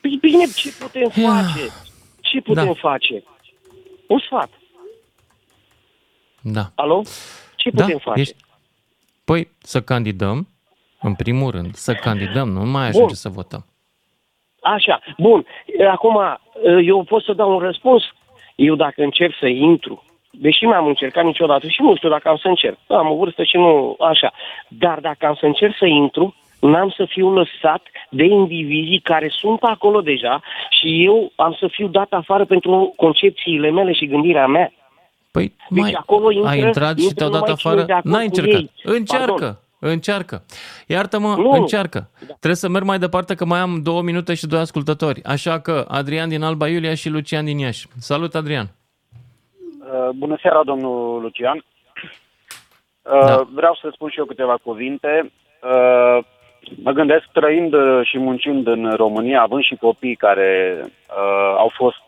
Păi 0.00 0.18
bine, 0.20 0.44
ce 0.56 0.72
putem 0.78 1.08
face? 1.08 1.66
Ce 2.20 2.40
putem 2.40 2.64
Da. 2.66 2.72
face? 2.72 3.22
Un 4.06 4.18
sfat. 4.18 4.50
Da. 6.40 6.62
Alo? 6.74 7.02
Ce 7.56 7.70
Da, 7.70 7.82
putem 7.84 7.98
face? 7.98 8.20
ești- 8.20 8.36
Păi 9.30 9.48
să 9.58 9.80
candidăm, 9.80 10.48
în 11.00 11.14
primul 11.14 11.50
rând, 11.50 11.74
să 11.74 11.94
candidăm, 11.94 12.48
nu 12.48 12.64
mai 12.64 12.86
ajunge 12.86 13.06
Bun. 13.06 13.14
să 13.14 13.28
votăm. 13.28 13.64
Așa, 14.62 15.00
bun. 15.18 15.46
Acum, 15.90 16.18
eu 16.84 17.02
pot 17.02 17.22
să 17.22 17.32
dau 17.32 17.52
un 17.52 17.58
răspuns. 17.58 18.02
Eu 18.54 18.74
dacă 18.74 19.02
încerc 19.02 19.34
să 19.40 19.46
intru, 19.46 20.04
deși 20.30 20.64
n-am 20.64 20.86
încercat 20.86 21.24
niciodată 21.24 21.66
și 21.68 21.82
nu 21.82 21.96
știu 21.96 22.08
dacă 22.08 22.28
am 22.28 22.36
să 22.36 22.48
încerc. 22.48 22.78
Am 22.86 23.10
o 23.10 23.16
vârstă 23.16 23.42
și 23.42 23.56
nu 23.56 23.96
așa. 24.00 24.32
Dar 24.68 25.00
dacă 25.00 25.26
am 25.26 25.34
să 25.34 25.46
încerc 25.46 25.76
să 25.78 25.86
intru, 25.86 26.34
n-am 26.60 26.90
să 26.96 27.04
fiu 27.04 27.30
lăsat 27.30 27.82
de 28.10 28.24
indivizii 28.24 29.00
care 29.00 29.28
sunt 29.28 29.62
acolo 29.62 30.00
deja 30.00 30.42
și 30.70 31.04
eu 31.04 31.32
am 31.36 31.56
să 31.58 31.66
fiu 31.66 31.86
dat 31.86 32.12
afară 32.12 32.44
pentru 32.44 32.92
concepțiile 32.96 33.70
mele 33.70 33.92
și 33.92 34.06
gândirea 34.06 34.46
mea. 34.46 34.72
Păi, 35.30 35.54
Deci 35.68 35.80
mai, 35.82 35.92
acolo 35.92 36.30
intră, 36.30 36.48
ai 36.50 36.58
intrat 36.60 36.98
și 36.98 37.04
intră 37.04 37.16
te-au 37.28 37.30
dat 37.30 37.40
numai 37.40 37.56
cine 37.56 37.70
afară? 37.72 37.84
de 37.86 37.92
acord 37.92 38.14
N-ai 38.14 38.26
cu 38.28 38.32
încercat. 38.36 38.60
ei. 38.60 38.70
Încearcă, 38.82 39.32
Pardon. 39.32 39.58
încearcă. 39.78 40.42
Iartă-mă, 40.86 41.34
Nu. 41.38 41.50
încearcă. 41.50 42.10
Trebuie 42.26 42.54
să 42.54 42.68
merg 42.68 42.84
mai 42.84 42.98
departe 42.98 43.34
că 43.34 43.44
mai 43.44 43.58
am 43.60 43.82
două 43.82 44.02
minute 44.02 44.34
și 44.34 44.46
doi 44.46 44.60
ascultători. 44.60 45.22
Așa 45.24 45.60
că 45.60 45.84
Adrian 45.88 46.28
din 46.28 46.42
Alba 46.42 46.68
Iulia 46.68 46.94
și 46.94 47.08
Lucian 47.08 47.44
din 47.44 47.58
Iași. 47.58 47.86
Salut, 47.98 48.34
Adrian. 48.34 48.66
Uh, 49.80 50.08
Bună 50.14 50.36
seara, 50.42 50.62
domnul 50.64 51.20
Lucian. 51.20 51.64
Uh, 53.02 53.24
Da. 53.26 53.46
Vreau 53.54 53.78
să 53.82 53.90
spun 53.92 54.08
și 54.10 54.18
eu 54.18 54.24
câteva 54.24 54.56
cuvinte. 54.62 55.32
Uh, 55.62 56.24
Mă 56.82 56.90
gândesc, 56.92 57.24
trăind 57.32 57.72
uh, 57.72 58.00
și 58.02 58.18
muncind 58.18 58.66
în 58.66 58.92
România, 58.96 59.40
având 59.42 59.62
și 59.62 59.74
copii 59.76 60.16
care 60.16 60.78
uh, 60.84 61.54
au 61.56 61.70
fost 61.76 62.04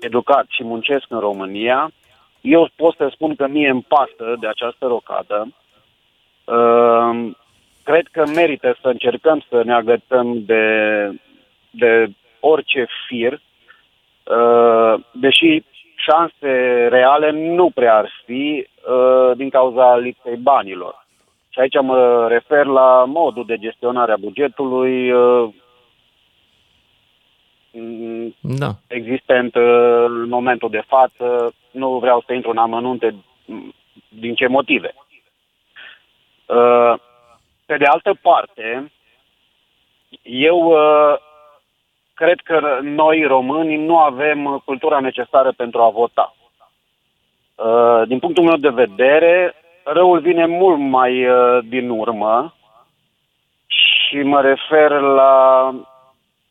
uh, 0.00 0.06
educați 0.06 0.54
și 0.54 0.64
muncesc 0.64 1.04
în 1.08 1.18
România, 1.18 1.90
eu 2.40 2.68
pot 2.76 2.96
să 2.96 3.08
spun 3.12 3.34
că 3.34 3.46
mie 3.46 3.68
îmi 3.68 3.86
pasă 3.88 4.36
de 4.40 4.46
această 4.46 4.86
rocadă. 4.86 5.48
Uh, 6.44 7.30
cred 7.84 8.06
că 8.12 8.26
merită 8.26 8.76
să 8.80 8.88
încercăm 8.88 9.44
să 9.48 9.62
ne 9.64 9.72
agățăm 9.72 10.44
de, 10.44 10.64
de 11.70 12.10
orice 12.40 12.86
fir, 13.06 13.32
uh, 13.32 14.94
deși 15.12 15.62
șanse 15.94 16.86
reale 16.90 17.30
nu 17.30 17.70
prea 17.70 17.96
ar 17.96 18.10
fi 18.24 18.66
uh, 18.88 19.36
din 19.36 19.50
cauza 19.50 19.96
lipsei 19.96 20.36
banilor. 20.36 21.06
Și 21.48 21.60
aici 21.60 21.80
mă 21.80 22.26
refer 22.28 22.66
la 22.66 23.04
modul 23.04 23.44
de 23.46 23.56
gestionare 23.56 24.12
a 24.12 24.16
bugetului 24.16 25.12
uh, 25.12 25.20
mm, 25.42 25.54
Da. 28.40 28.70
existent 28.86 29.54
uh, 29.54 30.04
în 30.06 30.28
momentul 30.28 30.70
de 30.70 30.82
față. 30.86 31.54
Nu 31.70 31.98
vreau 31.98 32.22
să 32.26 32.32
intru 32.32 32.50
în 32.50 32.56
amănunte 32.56 33.14
mm, 33.44 33.74
din 34.08 34.34
ce 34.34 34.46
motive. 34.46 34.94
Uh, 36.46 36.94
Pe 37.66 37.76
de 37.76 37.84
altă 37.84 38.18
parte, 38.22 38.92
eu 40.22 40.58
uh, 40.58 41.18
cred 42.14 42.40
că 42.40 42.78
noi 42.82 43.22
români 43.22 43.76
nu 43.76 43.98
avem 43.98 44.44
uh, 44.44 44.60
cultura 44.64 45.00
necesară 45.00 45.52
pentru 45.56 45.80
a 45.80 45.88
vota. 45.90 46.34
Uh, 47.54 48.02
Din 48.06 48.18
punctul 48.18 48.44
meu 48.44 48.56
de 48.56 48.68
vedere, 48.68 49.54
răul 49.84 50.20
vine 50.20 50.46
mult 50.46 50.78
mai 50.78 51.28
uh, 51.28 51.58
din 51.64 51.90
urmă 51.90 52.54
și 53.66 54.22
mă 54.22 54.40
refer 54.40 54.90
la 54.90 55.74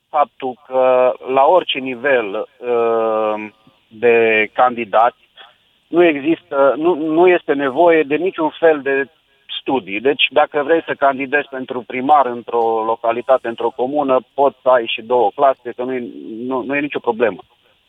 faptul 0.09 0.53
că 0.67 1.13
la 1.33 1.43
orice 1.43 1.79
nivel 1.79 2.27
uh, 2.33 3.49
de 3.87 4.47
candidat 4.53 5.15
nu 5.87 6.03
există, 6.03 6.73
nu, 6.77 6.95
nu 6.95 7.27
este 7.27 7.53
nevoie 7.53 8.03
de 8.03 8.15
niciun 8.15 8.49
fel 8.59 8.81
de 8.81 9.09
studii. 9.61 10.01
Deci 10.01 10.23
dacă 10.29 10.61
vrei 10.63 10.83
să 10.85 10.93
candidezi 10.93 11.47
pentru 11.49 11.83
primar 11.87 12.25
într-o 12.25 12.83
localitate, 12.85 13.47
într-o 13.47 13.73
comună, 13.75 14.19
poți 14.33 14.57
să 14.61 14.69
ai 14.69 14.91
și 14.93 15.01
două 15.01 15.31
clase, 15.35 15.71
că 15.75 15.83
nu 15.83 15.93
e, 15.93 16.03
nu, 16.47 16.63
nu 16.63 16.75
e 16.75 16.79
nicio 16.79 16.99
problemă. 16.99 17.41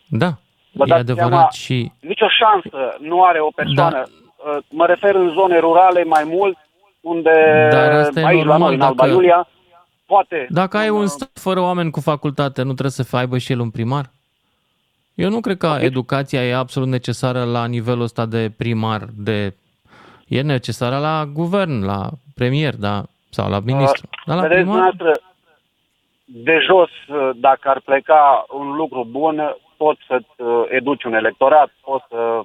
Da, 0.09 0.31
Vă 0.73 0.85
e 0.87 0.89
dați 0.89 1.01
adevărat 1.01 1.31
seama, 1.31 1.49
și... 1.51 1.93
Nicio 2.01 2.27
șansă 2.29 2.97
nu 2.99 3.23
are 3.23 3.41
o 3.41 3.51
persoană. 3.55 3.97
Da. 3.97 4.03
Uh, 4.51 4.57
Mă 4.71 4.87
refer 4.87 5.15
în 5.15 5.29
zone 5.29 5.59
rurale 5.59 6.05
mai 6.05 6.25
mult, 6.25 6.59
unde 7.01 7.69
Dar 7.71 7.91
asta 7.93 8.21
e 8.21 8.25
aici 8.27 8.45
la 8.45 8.57
normal, 8.57 8.69
noi, 8.69 8.75
în 8.75 8.81
Alba 8.81 9.03
dacă- 9.05 9.15
Iulia, 9.15 9.49
poate. 10.13 10.47
Dacă 10.51 10.77
ai 10.77 10.89
un 10.89 11.07
stat 11.07 11.39
fără 11.47 11.61
oameni 11.61 11.91
cu 11.91 12.01
facultate, 12.01 12.63
nu 12.63 12.73
trebuie 12.73 13.05
să 13.07 13.17
aibă 13.17 13.39
și 13.39 13.53
el 13.53 13.61
un 13.61 13.71
primar? 13.71 14.11
Eu 15.15 15.31
nu 15.31 15.41
cred 15.41 15.57
că 15.57 15.77
educația 15.81 16.47
e 16.47 16.55
absolut 16.55 16.89
necesară 16.89 17.45
la 17.45 17.67
nivelul 17.67 18.03
ăsta 18.03 18.27
de 18.27 18.51
primar, 18.57 19.01
de... 19.17 19.55
E 20.29 20.43
necesară 20.43 20.99
la 20.99 21.25
guvern, 21.33 21.85
la 21.85 22.09
premier, 22.35 22.75
da, 22.75 23.03
sau 23.31 23.51
la 23.51 23.61
ministru. 23.61 24.09
Dar 24.27 24.37
la 24.37 24.43
Vedeți, 24.43 24.61
primar, 24.61 24.91
dumneavoastră, 24.91 25.31
de 26.25 26.59
jos, 26.69 26.91
uh, 27.09 27.31
dacă 27.35 27.69
ar 27.69 27.81
pleca 27.81 28.45
un 28.49 28.69
lucru 28.81 29.05
bun, 29.11 29.57
poți 29.77 30.01
să-ți 30.07 30.33
uh, 30.37 30.65
educi 30.69 31.05
un 31.05 31.15
electorat, 31.15 31.71
poți 31.81 32.05
să, 32.09 32.41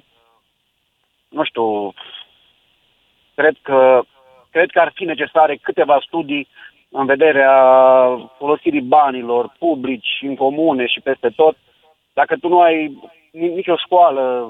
nu 1.28 1.44
știu, 1.44 1.94
cred 3.34 3.56
că, 3.62 4.02
cred 4.50 4.70
că 4.70 4.80
ar 4.80 4.92
fi 4.94 5.04
necesare 5.04 5.56
câteva 5.56 5.98
studii 6.06 6.48
în 6.88 7.06
vederea 7.06 7.54
folosirii 8.38 8.80
banilor 8.80 9.56
publici 9.58 10.18
în 10.22 10.34
comune 10.34 10.86
și 10.86 11.00
peste 11.00 11.32
tot. 11.36 11.56
Dacă 12.14 12.36
tu 12.40 12.48
nu 12.48 12.60
ai 12.60 12.98
ni- 13.32 13.54
nicio 13.54 13.76
școală 13.76 14.48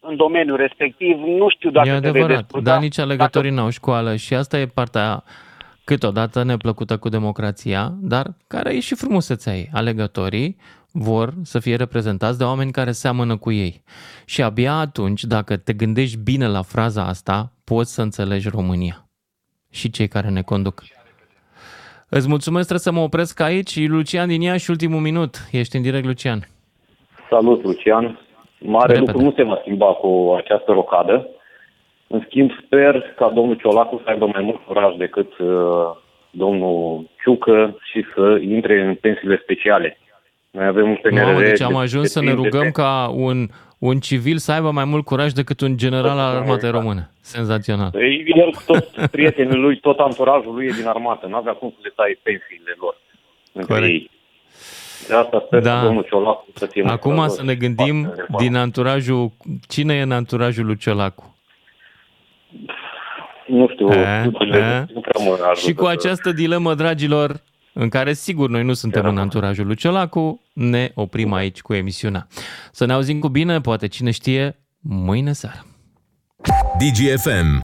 în 0.00 0.16
domeniul 0.16 0.56
respectiv, 0.56 1.18
nu 1.18 1.48
știu 1.48 1.70
dacă 1.70 1.88
e 1.88 1.92
te 1.92 1.98
vei 1.98 2.08
adevărat, 2.10 2.36
descurca. 2.36 2.70
dar 2.70 2.80
nici 2.80 2.98
alegătorii 2.98 3.50
n-au 3.50 3.70
școală 3.70 4.16
și 4.16 4.34
asta 4.34 4.58
e 4.58 4.66
partea 4.66 5.22
câteodată 5.84 6.42
neplăcută 6.42 6.98
cu 6.98 7.08
democrația, 7.08 7.92
dar 8.00 8.26
care 8.46 8.74
e 8.74 8.80
și 8.80 8.94
frumusețea 8.94 9.54
ei. 9.56 9.68
Alegătorii 9.72 10.56
vor 10.92 11.32
să 11.42 11.58
fie 11.58 11.76
reprezentați 11.76 12.38
de 12.38 12.44
oameni 12.44 12.72
care 12.72 12.92
seamănă 12.92 13.36
cu 13.36 13.52
ei. 13.52 13.82
Și 14.24 14.42
abia 14.42 14.72
atunci, 14.72 15.24
dacă 15.24 15.56
te 15.56 15.72
gândești 15.72 16.18
bine 16.18 16.48
la 16.48 16.62
fraza 16.62 17.04
asta, 17.06 17.52
poți 17.64 17.94
să 17.94 18.02
înțelegi 18.02 18.48
România 18.48 19.08
și 19.70 19.90
cei 19.90 20.08
care 20.08 20.28
ne 20.28 20.42
conduc. 20.42 20.82
Îți 22.16 22.28
mulțumesc, 22.28 22.66
trebuie 22.68 22.92
să 22.92 22.92
mă 22.92 23.00
opresc 23.00 23.40
aici. 23.40 23.88
Lucian 23.88 24.28
din 24.28 24.40
Iași, 24.40 24.70
ultimul 24.70 25.00
minut. 25.00 25.36
Ești 25.50 25.76
în 25.76 25.82
direct, 25.82 26.04
Lucian. 26.04 26.38
Salut, 27.30 27.62
Lucian. 27.64 28.18
Mare 28.58 28.92
Repede. 28.92 29.10
lucru 29.10 29.24
nu 29.26 29.32
se 29.36 29.42
va 29.42 29.58
schimba 29.60 29.86
cu 29.86 30.34
această 30.36 30.72
rocadă. 30.72 31.28
În 32.06 32.22
schimb, 32.26 32.50
sper 32.64 33.02
ca 33.16 33.28
domnul 33.34 33.54
Ciolacu 33.56 34.00
să 34.04 34.10
aibă 34.10 34.26
mai 34.26 34.42
mult 34.42 34.60
curaj 34.66 34.96
decât 34.96 35.38
uh, 35.38 35.48
domnul 36.30 37.10
Ciucă 37.22 37.76
și 37.92 38.04
să 38.14 38.38
intre 38.42 38.80
în 38.80 38.94
pensiile 38.94 39.40
speciale. 39.42 39.98
Noi 40.50 40.66
avem 40.66 40.88
un 40.88 40.98
PNRR... 41.02 41.24
Mamă, 41.24 41.40
deci 41.40 41.60
am 41.60 41.72
de- 41.72 41.78
ajuns 41.78 42.02
de 42.02 42.08
să 42.08 42.20
ne 42.20 42.26
timp 42.30 42.42
de 42.42 42.48
rugăm 42.48 42.62
pe- 42.64 42.70
ca 42.70 43.12
un 43.14 43.46
un 43.88 44.00
civil 44.00 44.36
să 44.38 44.52
aibă 44.52 44.70
mai 44.70 44.84
mult 44.84 45.04
curaj 45.04 45.32
decât 45.32 45.60
un 45.60 45.76
general 45.76 46.18
al 46.18 46.36
armatei 46.36 46.70
române. 46.70 47.10
Senzațional. 47.20 47.90
Păi, 47.90 48.24
El, 48.36 48.50
tot 48.66 49.06
prietenii 49.10 49.56
lui, 49.58 49.78
tot 49.80 49.98
anturajul 49.98 50.54
lui 50.54 50.66
e 50.66 50.70
din 50.76 50.86
armată. 50.86 51.26
N-avea 51.26 51.52
cum 51.52 51.70
să 51.70 51.78
le 51.82 51.92
tai 51.96 52.18
pensiile 52.22 52.74
lor. 52.80 52.96
între 53.52 53.74
Corect. 53.74 53.92
ei. 53.92 54.10
De 55.08 55.14
asta 55.14 55.42
sper 55.46 55.62
Da. 55.62 55.78
că 55.78 55.84
domnul 55.84 56.02
Ciolacu 56.08 56.46
să 56.54 56.66
fie 56.66 56.82
Acum 56.86 57.14
măsură 57.14 57.32
să 57.40 57.42
ne 57.44 57.54
gândim 57.54 58.14
din 58.38 58.54
anturajul, 58.56 59.30
cine 59.68 59.94
e 59.94 60.00
în 60.02 60.12
anturajul 60.12 60.66
lui 60.66 60.76
Ciolacu? 60.76 61.36
Nu 63.46 63.68
știu, 63.72 63.88
A, 63.88 64.20
studiile 64.20 64.56
a. 64.62 64.84
nu 64.94 65.00
prea 65.00 65.24
mă 65.24 65.30
ajută 65.50 65.66
Și 65.68 65.74
cu 65.74 65.84
să- 65.84 65.90
această 65.90 66.32
dilemă, 66.32 66.74
dragilor, 66.74 67.40
în 67.74 67.88
care 67.88 68.12
sigur 68.12 68.48
noi 68.48 68.62
nu 68.62 68.72
suntem 68.72 69.06
în 69.06 69.18
anturajul 69.18 69.66
lui 69.66 69.76
Ciolacu, 69.76 70.42
ne 70.52 70.90
oprim 70.94 71.32
aici 71.32 71.60
cu 71.60 71.74
emisiunea. 71.74 72.26
Să 72.72 72.84
ne 72.84 72.92
auzim 72.92 73.18
cu 73.18 73.28
bine, 73.28 73.60
poate 73.60 73.86
cine 73.86 74.10
știe, 74.10 74.58
mâine 74.80 75.32
seară. 75.32 75.66
DGFM. 76.78 77.60